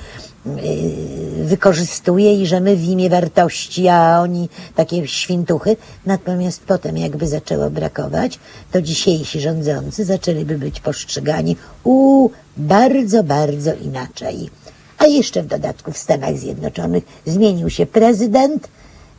wykorzystuje 1.45 2.43
i 2.43 2.47
że 2.47 2.61
my 2.61 2.77
w 2.77 2.85
imię 2.85 3.11
wartości, 3.11 3.89
a 3.89 4.21
oni 4.21 4.49
takie 4.75 5.07
świntuchy. 5.07 5.77
Natomiast 6.07 6.63
potem 6.67 6.99
jakby 6.99 7.27
zaczęło 7.27 7.71
brakować, 7.71 8.39
to 8.73 8.83
dzisiejsi 8.83 9.41
rządzący 9.41 10.05
zaczęliby 10.05 10.59
być 10.59 10.81
postrzegani 10.81 11.57
u 11.85 12.31
bardzo, 12.57 13.25
bardzo 13.25 13.75
inaczej. 13.75 14.51
A 14.99 15.07
jeszcze 15.07 15.43
w 15.43 15.47
dodatku 15.47 15.93
w 15.93 15.99
Stanach 15.99 16.39
Zjednoczonych 16.39 17.05
zmienił 17.27 17.71
się 17.71 17.87
prezydent 17.87 18.69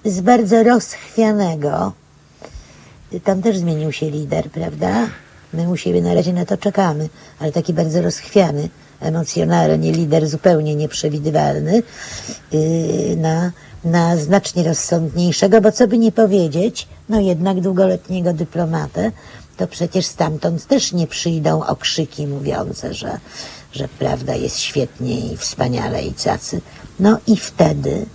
z 0.06 0.22
bardzo 0.22 0.64
rozchwianego. 0.64 1.94
Tam 3.24 3.42
też 3.42 3.58
zmienił 3.58 3.92
się 3.92 4.10
lider, 4.10 4.52
prawda? 4.52 5.08
My 5.54 5.70
u 5.70 5.78
siebie 5.78 6.02
na 6.02 6.14
razie 6.14 6.34
na 6.34 6.46
to 6.46 6.58
czekamy, 6.58 7.10
ale 7.40 7.52
taki 7.52 7.74
bardzo 7.74 8.02
rozchwiany, 8.02 8.70
emocjonalnie 9.00 9.92
lider, 9.92 10.28
zupełnie 10.28 10.76
nieprzewidywalny, 10.76 11.84
yy, 12.52 13.18
na, 13.18 13.52
na 13.84 14.18
znacznie 14.18 14.64
rozsądniejszego, 14.64 15.62
bo 15.62 15.72
co 15.72 15.88
by 15.88 15.98
nie 15.98 16.12
powiedzieć, 16.12 16.88
no 17.10 17.20
jednak 17.20 17.62
długoletniego 17.62 18.34
dyplomatę, 18.34 19.12
to 19.58 19.68
przecież 19.68 20.06
stamtąd 20.06 20.66
też 20.66 20.94
nie 20.94 21.08
przyjdą 21.08 21.64
okrzyki 21.64 22.28
mówiące, 22.28 22.94
że, 22.94 23.20
że 23.74 23.88
prawda 24.00 24.36
jest 24.36 24.60
świetnie 24.60 25.20
i 25.20 25.38
wspaniale 25.38 26.04
i 26.04 26.14
cacy. 26.14 26.62
No 27.00 27.18
i 27.28 27.38
wtedy 27.38 28.06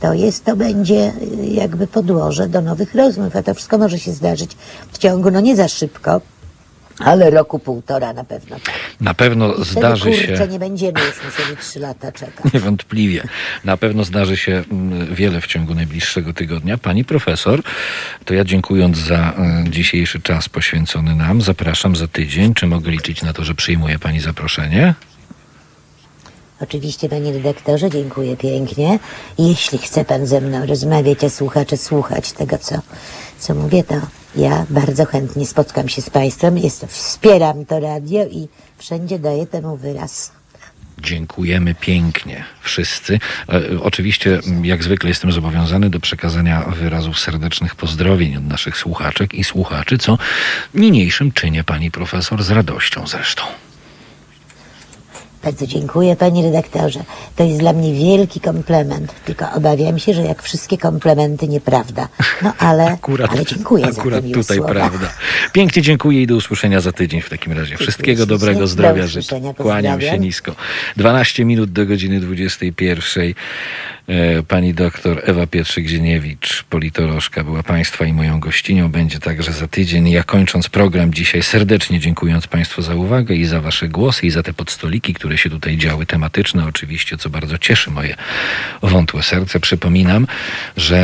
to 0.00 0.14
jest, 0.14 0.44
to 0.44 0.56
będzie 0.56 1.12
y, 1.22 1.46
jakby 1.46 1.86
podłoże 1.86 2.48
do 2.48 2.60
nowych 2.60 2.94
rozmów, 2.94 3.36
a 3.36 3.42
to 3.42 3.54
wszystko 3.54 3.78
może 3.78 3.98
się 3.98 4.12
zdarzyć 4.12 4.56
w 4.92 4.98
ciągu, 4.98 5.30
no 5.30 5.40
nie 5.40 5.56
za 5.56 5.68
szybko, 5.68 6.20
ale 7.04 7.30
roku 7.30 7.58
półtora 7.58 8.12
na 8.12 8.24
pewno. 8.24 8.56
Na 9.00 9.14
pewno 9.14 9.54
I 9.54 9.64
zdarzy 9.64 10.10
kurczę, 10.10 10.36
się. 10.36 10.48
nie 10.48 10.58
będziemy 10.58 11.00
już 11.00 11.24
musieli 11.24 11.56
trzy 11.56 11.80
lata 11.80 12.12
czekać. 12.12 12.52
Niewątpliwie. 12.54 13.22
Na 13.64 13.76
pewno 13.76 14.04
zdarzy 14.04 14.36
się 14.36 14.64
mm, 14.70 15.14
wiele 15.14 15.40
w 15.40 15.46
ciągu 15.46 15.74
najbliższego 15.74 16.32
tygodnia. 16.32 16.78
Pani 16.78 17.04
profesor, 17.04 17.62
to 18.24 18.34
ja 18.34 18.44
dziękując 18.44 18.98
za 18.98 19.16
e, 19.16 19.64
dzisiejszy 19.70 20.20
czas 20.20 20.48
poświęcony 20.48 21.14
nam, 21.14 21.42
zapraszam 21.42 21.96
za 21.96 22.08
tydzień. 22.08 22.54
Czy 22.54 22.66
mogę 22.66 22.90
liczyć 22.90 23.22
na 23.22 23.32
to, 23.32 23.44
że 23.44 23.54
przyjmuje 23.54 23.98
Pani 23.98 24.20
zaproszenie? 24.20 24.94
Oczywiście, 26.62 27.08
panie 27.08 27.32
redaktorze, 27.32 27.90
dziękuję 27.90 28.36
pięknie. 28.36 28.98
Jeśli 29.38 29.78
chce 29.78 30.04
pan 30.04 30.26
ze 30.26 30.40
mną 30.40 30.66
rozmawiać, 30.66 31.24
a 31.24 31.30
słuchacze 31.30 31.76
słuchać 31.76 32.32
tego, 32.32 32.58
co, 32.58 32.74
co 33.38 33.54
mówię, 33.54 33.84
to 33.84 33.94
ja 34.36 34.66
bardzo 34.70 35.04
chętnie 35.04 35.46
spotkam 35.46 35.88
się 35.88 36.02
z 36.02 36.10
państwem. 36.10 36.58
Jest, 36.58 36.86
wspieram 36.88 37.64
to 37.66 37.80
radio 37.80 38.24
i 38.26 38.48
wszędzie 38.78 39.18
daję 39.18 39.46
temu 39.46 39.76
wyraz. 39.76 40.32
Dziękujemy 40.98 41.74
pięknie 41.74 42.44
wszyscy. 42.60 43.18
E, 43.48 43.80
Oczywiście, 43.82 44.40
jak 44.62 44.84
zwykle, 44.84 45.08
jestem 45.08 45.32
zobowiązany 45.32 45.90
do 45.90 46.00
przekazania 46.00 46.60
wyrazów 46.60 47.18
serdecznych 47.18 47.74
pozdrowień 47.74 48.36
od 48.36 48.46
naszych 48.46 48.76
słuchaczek 48.76 49.34
i 49.34 49.44
słuchaczy, 49.44 49.98
co 49.98 50.18
niniejszym 50.74 51.32
czynię 51.32 51.64
pani 51.64 51.90
profesor 51.90 52.42
z 52.42 52.50
radością 52.50 53.06
zresztą. 53.06 53.42
Bardzo 55.44 55.66
dziękuję, 55.66 56.16
panie 56.16 56.42
redaktorze. 56.42 57.00
To 57.36 57.44
jest 57.44 57.58
dla 57.58 57.72
mnie 57.72 57.94
wielki 57.94 58.40
komplement. 58.40 59.14
Tylko 59.24 59.52
obawiam 59.52 59.98
się, 59.98 60.14
że 60.14 60.22
jak 60.22 60.42
wszystkie 60.42 60.78
komplementy 60.78 61.48
nieprawda. 61.48 62.08
No 62.42 62.52
ale, 62.58 62.84
ale 63.30 63.46
dziękuję 63.46 63.92
za 63.92 64.00
akurat 64.00 64.20
te 64.20 64.26
miłe 64.26 64.42
tutaj 64.42 64.56
słowa. 64.56 64.72
prawda. 64.72 65.12
Pięknie 65.52 65.82
dziękuję 65.82 66.22
i 66.22 66.26
do 66.26 66.36
usłyszenia 66.36 66.80
za 66.80 66.92
tydzień 66.92 67.20
w 67.20 67.30
takim 67.30 67.52
razie. 67.52 67.76
Wszystkiego 67.76 68.26
dobrego, 68.26 68.60
Do 68.60 68.66
zdrowia 68.66 69.06
życzę. 69.06 69.40
Kłaniam 69.58 70.00
się 70.00 70.18
nisko. 70.18 70.54
12 70.96 71.44
minut 71.44 71.72
do 71.72 71.86
godziny 71.86 72.20
21. 72.20 73.34
E, 74.12 74.42
Pani 74.42 74.74
doktor 74.74 75.22
Ewa 75.24 75.46
Pietrzyk-Zieniewicz, 75.46 76.62
politolożka, 76.70 77.44
była 77.44 77.62
Państwa 77.62 78.06
i 78.06 78.12
moją 78.12 78.40
gościnią. 78.40 78.88
Będzie 78.88 79.18
także 79.18 79.52
za 79.52 79.68
tydzień. 79.68 80.08
Ja 80.10 80.22
kończąc 80.22 80.68
program 80.68 81.14
dzisiaj 81.14 81.42
serdecznie 81.42 82.00
dziękując 82.00 82.46
Państwu 82.46 82.82
za 82.82 82.94
uwagę 82.94 83.34
i 83.34 83.44
za 83.44 83.60
Wasze 83.60 83.88
głosy 83.88 84.26
i 84.26 84.30
za 84.30 84.42
te 84.42 84.52
podstoliki, 84.52 85.14
które 85.14 85.38
się 85.38 85.50
tutaj 85.50 85.76
działy, 85.76 86.06
tematyczne 86.06 86.66
oczywiście, 86.66 87.16
co 87.16 87.30
bardzo 87.30 87.58
cieszy 87.58 87.90
moje 87.90 88.16
wątłe 88.82 89.22
serce. 89.22 89.60
Przypominam, 89.60 90.26
że 90.76 90.98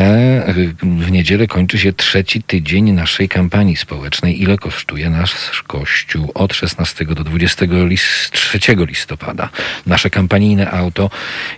y, 0.48 0.74
w 0.82 1.10
niedzielę 1.10 1.46
kończy 1.46 1.78
się 1.78 1.92
trzeci 1.92 2.42
tydzień 2.42 2.92
naszej 2.92 3.28
kampanii 3.28 3.76
społecznej. 3.76 4.42
Ile 4.42 4.58
kosztuje 4.58 5.10
nasz 5.10 5.62
Kościół? 5.66 6.30
Od 6.34 6.54
16 6.54 7.04
do 7.04 7.24
23 7.24 8.58
listopada. 8.86 9.48
Nasze 9.86 10.10
kampanijne 10.10 10.70
auto 10.70 11.10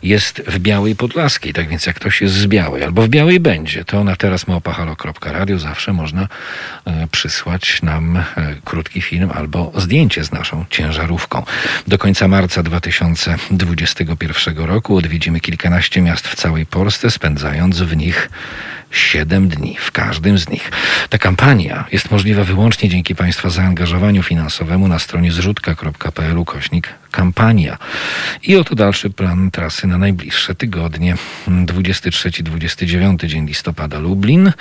jest 0.02 0.43
w 0.47 0.59
Białej 0.59 0.97
Podlaskiej. 0.97 1.39
Tak 1.40 1.68
więc 1.68 1.86
jak 1.86 1.96
ktoś 1.96 2.20
jest 2.20 2.34
z 2.34 2.46
Białej 2.46 2.84
albo 2.84 3.02
w 3.02 3.08
Białej 3.08 3.40
będzie, 3.40 3.84
to 3.84 4.04
na 4.04 4.16
teraz 4.16 4.46
małpahalo.radio 4.46 5.58
zawsze 5.58 5.92
można 5.92 6.28
e, 6.84 7.06
przysłać 7.12 7.82
nam 7.82 8.16
e, 8.16 8.24
krótki 8.64 9.02
film 9.02 9.30
albo 9.34 9.72
zdjęcie 9.76 10.24
z 10.24 10.32
naszą 10.32 10.64
ciężarówką. 10.70 11.42
Do 11.86 11.98
końca 11.98 12.28
marca 12.28 12.62
2021 12.62 14.56
roku 14.56 14.96
odwiedzimy 14.96 15.40
kilkanaście 15.40 16.02
miast 16.02 16.28
w 16.28 16.34
całej 16.34 16.66
Polsce, 16.66 17.10
spędzając 17.10 17.80
w 17.80 17.96
nich 17.96 18.30
7 18.90 19.48
dni, 19.48 19.76
w 19.80 19.92
każdym 19.92 20.38
z 20.38 20.48
nich. 20.48 20.70
Ta 21.08 21.18
kampania 21.18 21.84
jest 21.92 22.10
możliwa 22.10 22.44
wyłącznie 22.44 22.88
dzięki 22.88 23.14
Państwa 23.14 23.50
zaangażowaniu 23.50 24.22
finansowemu 24.22 24.88
na 24.88 24.98
stronie 24.98 25.32
zrzutka.pl 25.32 26.38
ukośnik 26.38 26.88
kampania. 27.10 27.78
I 28.42 28.56
oto 28.56 28.74
dalszy 28.74 29.10
plan 29.10 29.50
trasy 29.50 29.86
na 29.86 29.98
najbliższe 29.98 30.54
tygodnie. 30.54 31.14
23-29 31.48 33.26
dzień 33.26 33.46
listopada 33.46 33.98
Lublin. 33.98 34.52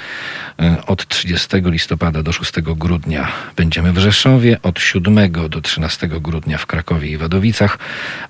E, 0.61 0.85
Od 0.85 1.07
30 1.07 1.47
listopada 1.63 2.23
do 2.23 2.31
6 2.31 2.51
grudnia 2.61 3.31
będziemy 3.55 3.93
w 3.93 3.97
Rzeszowie. 3.97 4.57
Od 4.63 4.79
7 4.79 5.31
do 5.49 5.61
13 5.61 6.07
grudnia 6.07 6.57
w 6.57 6.65
Krakowie 6.65 7.09
i 7.09 7.17
Wadowicach. 7.17 7.77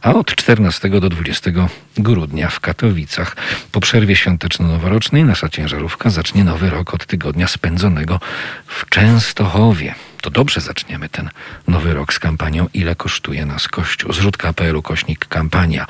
A 0.01 0.13
od 0.13 0.35
14 0.35 0.89
do 0.89 1.09
20 1.09 1.51
grudnia 1.97 2.49
w 2.49 2.59
Katowicach. 2.59 3.35
Po 3.71 3.79
przerwie 3.79 4.15
świąteczno-noworocznej 4.15 5.25
nasza 5.25 5.49
ciężarówka 5.49 5.88
zacznie 6.05 6.43
nowy 6.43 6.69
rok 6.69 6.93
od 6.93 7.05
tygodnia 7.05 7.47
spędzonego 7.47 8.19
w 8.67 8.89
Częstochowie. 8.89 9.95
To 10.21 10.29
dobrze 10.29 10.61
zaczniemy 10.61 11.09
ten 11.09 11.29
nowy 11.67 11.93
rok 11.93 12.13
z 12.13 12.19
kampanią 12.19 12.67
Ile 12.73 12.95
kosztuje 12.95 13.45
nas 13.45 13.67
Kościół? 13.67 14.13
Zrzutka.pl 14.13 14.81
kośnik 14.81 15.25
kampania. 15.25 15.85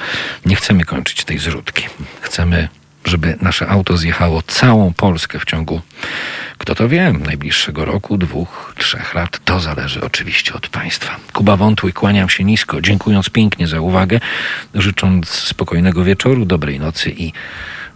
Nie 0.46 0.56
chcemy 0.56 0.86
kończyć 0.86 1.24
tej 1.24 1.40
zrzutki. 1.40 1.84
Chcemy 2.22 2.70
żeby 3.06 3.38
nasze 3.42 3.68
auto 3.68 3.98
zjechało 3.98 4.42
całą 4.42 4.94
Polskę 4.94 5.40
w 5.40 5.46
ciągu, 5.46 5.82
kto 6.58 6.76
to 6.76 6.90
wie, 6.90 7.14
najbliższego 7.14 7.86
roku, 7.86 8.18
dwóch, 8.18 8.74
trzech 8.78 9.14
lat. 9.14 9.40
To 9.46 9.60
zależy 9.60 10.02
oczywiście 10.02 10.54
od 10.54 10.70
Państwa. 10.70 11.16
Kuba 11.34 11.58
Wątły, 11.58 11.94
kłaniam 11.94 12.30
się 12.30 12.44
nisko, 12.44 12.82
dziękując 12.82 13.30
pięknie 13.30 13.68
za 13.68 13.82
uwagę, 13.82 14.20
życząc 14.74 15.30
spokojnego 15.30 16.04
wieczoru, 16.04 16.46
dobrej 16.46 16.80
nocy 16.80 17.10
i 17.18 17.34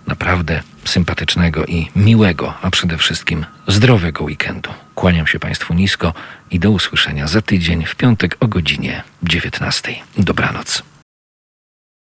naprawdę 0.08 0.62
sympatycznego 0.86 1.66
i 1.66 1.90
miłego, 1.96 2.54
a 2.62 2.72
przede 2.72 2.98
wszystkim 2.98 3.46
zdrowego 3.68 4.24
weekendu. 4.24 4.70
Kłaniam 4.96 5.28
się 5.28 5.40
Państwu 5.40 5.74
nisko 5.74 6.14
i 6.52 6.60
do 6.60 6.72
usłyszenia 6.72 7.28
za 7.28 7.42
tydzień 7.42 7.86
w 7.86 7.96
piątek 7.96 8.38
o 8.40 8.48
godzinie 8.48 9.04
19. 9.24 9.96
Dobranoc. 10.18 10.93